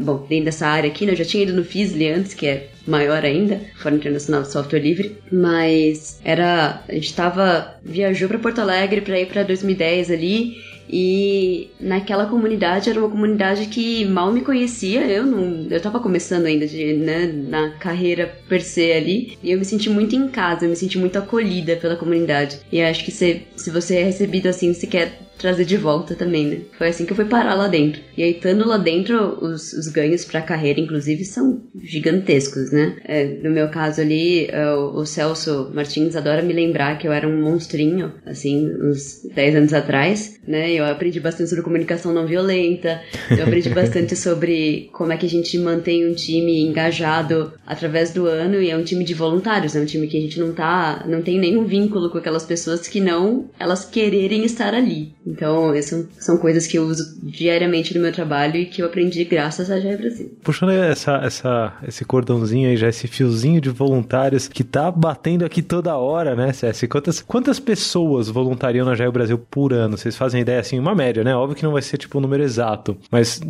bom, 0.00 0.24
dentro 0.28 0.44
dessa 0.44 0.66
área 0.66 0.88
aqui, 0.88 1.04
né? 1.04 1.12
Eu 1.12 1.16
já 1.16 1.24
tinha 1.24 1.42
ido 1.42 1.52
no 1.52 1.64
FISLE 1.64 2.08
antes, 2.08 2.34
que 2.34 2.46
é 2.46 2.68
maior 2.86 3.24
ainda, 3.24 3.60
Fórum 3.76 3.96
Internacional 3.96 4.42
de 4.42 4.52
Software 4.52 4.78
Livre, 4.78 5.16
mas 5.32 6.20
era 6.22 6.82
a 6.88 6.92
gente 6.92 7.14
tava 7.14 7.74
viajou 7.82 8.28
para 8.28 8.38
Porto 8.38 8.60
Alegre 8.60 9.00
para 9.00 9.18
ir 9.18 9.26
para 9.26 9.42
2010 9.42 10.10
ali 10.10 10.56
e 10.88 11.70
naquela 11.80 12.26
comunidade 12.26 12.90
era 12.90 12.98
uma 12.98 13.08
comunidade 13.08 13.66
que 13.66 14.04
mal 14.04 14.30
me 14.32 14.42
conhecia, 14.42 15.06
eu 15.06 15.24
não, 15.24 15.66
eu 15.70 15.80
tava 15.80 15.98
começando 15.98 16.46
ainda 16.46 16.66
de, 16.66 16.94
né, 16.94 17.26
na 17.26 17.70
carreira 17.70 18.32
per 18.48 18.62
se 18.62 18.92
ali, 18.92 19.38
e 19.42 19.50
eu 19.50 19.58
me 19.58 19.64
senti 19.64 19.88
muito 19.88 20.14
em 20.14 20.28
casa, 20.28 20.64
eu 20.64 20.70
me 20.70 20.76
senti 20.76 20.98
muito 20.98 21.18
acolhida 21.18 21.76
pela 21.76 21.96
comunidade. 21.96 22.60
E 22.70 22.82
acho 22.82 23.04
que 23.04 23.10
se, 23.10 23.42
se 23.56 23.70
você 23.70 23.96
é 23.96 24.04
recebido 24.04 24.46
assim, 24.46 24.72
você 24.72 24.86
quer 24.86 25.23
trazer 25.38 25.64
de 25.64 25.76
volta 25.76 26.14
também, 26.14 26.46
né? 26.46 26.60
Foi 26.78 26.88
assim 26.88 27.04
que 27.04 27.12
eu 27.12 27.16
fui 27.16 27.24
parar 27.24 27.54
lá 27.54 27.68
dentro. 27.68 28.00
E 28.16 28.22
aí, 28.22 28.32
estando 28.32 28.66
lá 28.66 28.76
dentro, 28.76 29.38
os, 29.44 29.72
os 29.72 29.88
ganhos 29.88 30.24
pra 30.24 30.40
carreira, 30.40 30.80
inclusive, 30.80 31.24
são 31.24 31.62
gigantescos, 31.82 32.70
né? 32.72 32.96
É, 33.04 33.24
no 33.24 33.50
meu 33.50 33.68
caso 33.68 34.00
ali, 34.00 34.46
é, 34.46 34.70
o, 34.72 34.96
o, 34.96 35.06
Celso 35.06 35.70
Martins 35.74 36.16
adora 36.16 36.42
me 36.42 36.52
lembrar 36.52 36.98
que 36.98 37.06
eu 37.06 37.12
era 37.12 37.28
um 37.28 37.42
monstrinho, 37.42 38.12
assim, 38.24 38.68
uns 38.82 39.22
10 39.34 39.56
anos 39.56 39.74
atrás, 39.74 40.38
né? 40.46 40.72
Eu 40.72 40.84
aprendi 40.84 41.20
bastante 41.20 41.50
sobre 41.50 41.64
comunicação 41.64 42.12
não 42.12 42.26
violenta, 42.26 43.00
eu 43.30 43.42
aprendi 43.42 43.70
bastante 43.74 44.16
sobre 44.16 44.88
como 44.92 45.12
é 45.12 45.16
que 45.16 45.26
a 45.26 45.28
gente 45.30 45.58
mantém 45.58 46.08
um 46.08 46.14
time 46.14 46.62
engajado 46.62 47.52
através 47.66 48.12
do 48.12 48.26
ano 48.26 48.60
e 48.60 48.70
é 48.70 48.76
um 48.76 48.84
time 48.84 49.04
de 49.04 49.14
voluntários, 49.14 49.74
é 49.74 49.80
um 49.80 49.86
time 49.86 50.06
que 50.06 50.16
a 50.16 50.20
gente 50.20 50.38
não 50.38 50.52
tá, 50.52 51.04
não 51.08 51.22
tem 51.22 51.38
nenhum 51.38 51.64
vínculo 51.64 52.10
com 52.10 52.18
aquelas 52.18 52.44
pessoas 52.44 52.86
que 52.86 53.00
não 53.00 53.50
elas 53.58 53.84
quererem 53.84 54.44
estar 54.44 54.74
ali, 54.74 55.14
Então, 55.26 55.72
essas 55.74 56.06
são 56.18 56.36
coisas 56.36 56.66
que 56.66 56.78
eu 56.78 56.84
uso 56.84 57.18
diariamente 57.22 57.94
no 57.94 58.02
meu 58.02 58.12
trabalho 58.12 58.56
e 58.56 58.66
que 58.66 58.82
eu 58.82 58.86
aprendi 58.86 59.24
graças 59.24 59.70
a 59.70 59.80
Jair 59.80 59.98
Brasil. 59.98 60.36
Puxando 60.42 60.70
essa, 60.70 61.16
essa, 61.16 61.72
esse 61.86 62.04
cordãozinho 62.04 62.68
aí, 62.68 62.76
já 62.76 62.88
esse 62.88 63.08
fiozinho 63.08 63.60
de 63.60 63.70
voluntários 63.70 64.48
que 64.48 64.62
tá 64.62 64.90
batendo 64.90 65.44
aqui 65.44 65.62
toda 65.62 65.96
hora, 65.96 66.36
né, 66.36 66.52
César? 66.52 66.86
Quantas, 66.88 67.20
quantas 67.20 67.58
pessoas 67.58 68.28
voluntariam 68.28 68.84
na 68.84 68.94
Jair 68.94 69.10
Brasil 69.10 69.38
por 69.38 69.72
ano? 69.72 69.96
Vocês 69.96 70.16
fazem 70.16 70.42
ideia, 70.42 70.60
assim, 70.60 70.78
uma 70.78 70.94
média, 70.94 71.24
né? 71.24 71.34
Óbvio 71.34 71.56
que 71.56 71.64
não 71.64 71.72
vai 71.72 71.82
ser, 71.82 71.96
tipo, 71.96 72.18
um 72.18 72.20
número 72.20 72.42
exato, 72.42 72.96
mas 73.10 73.40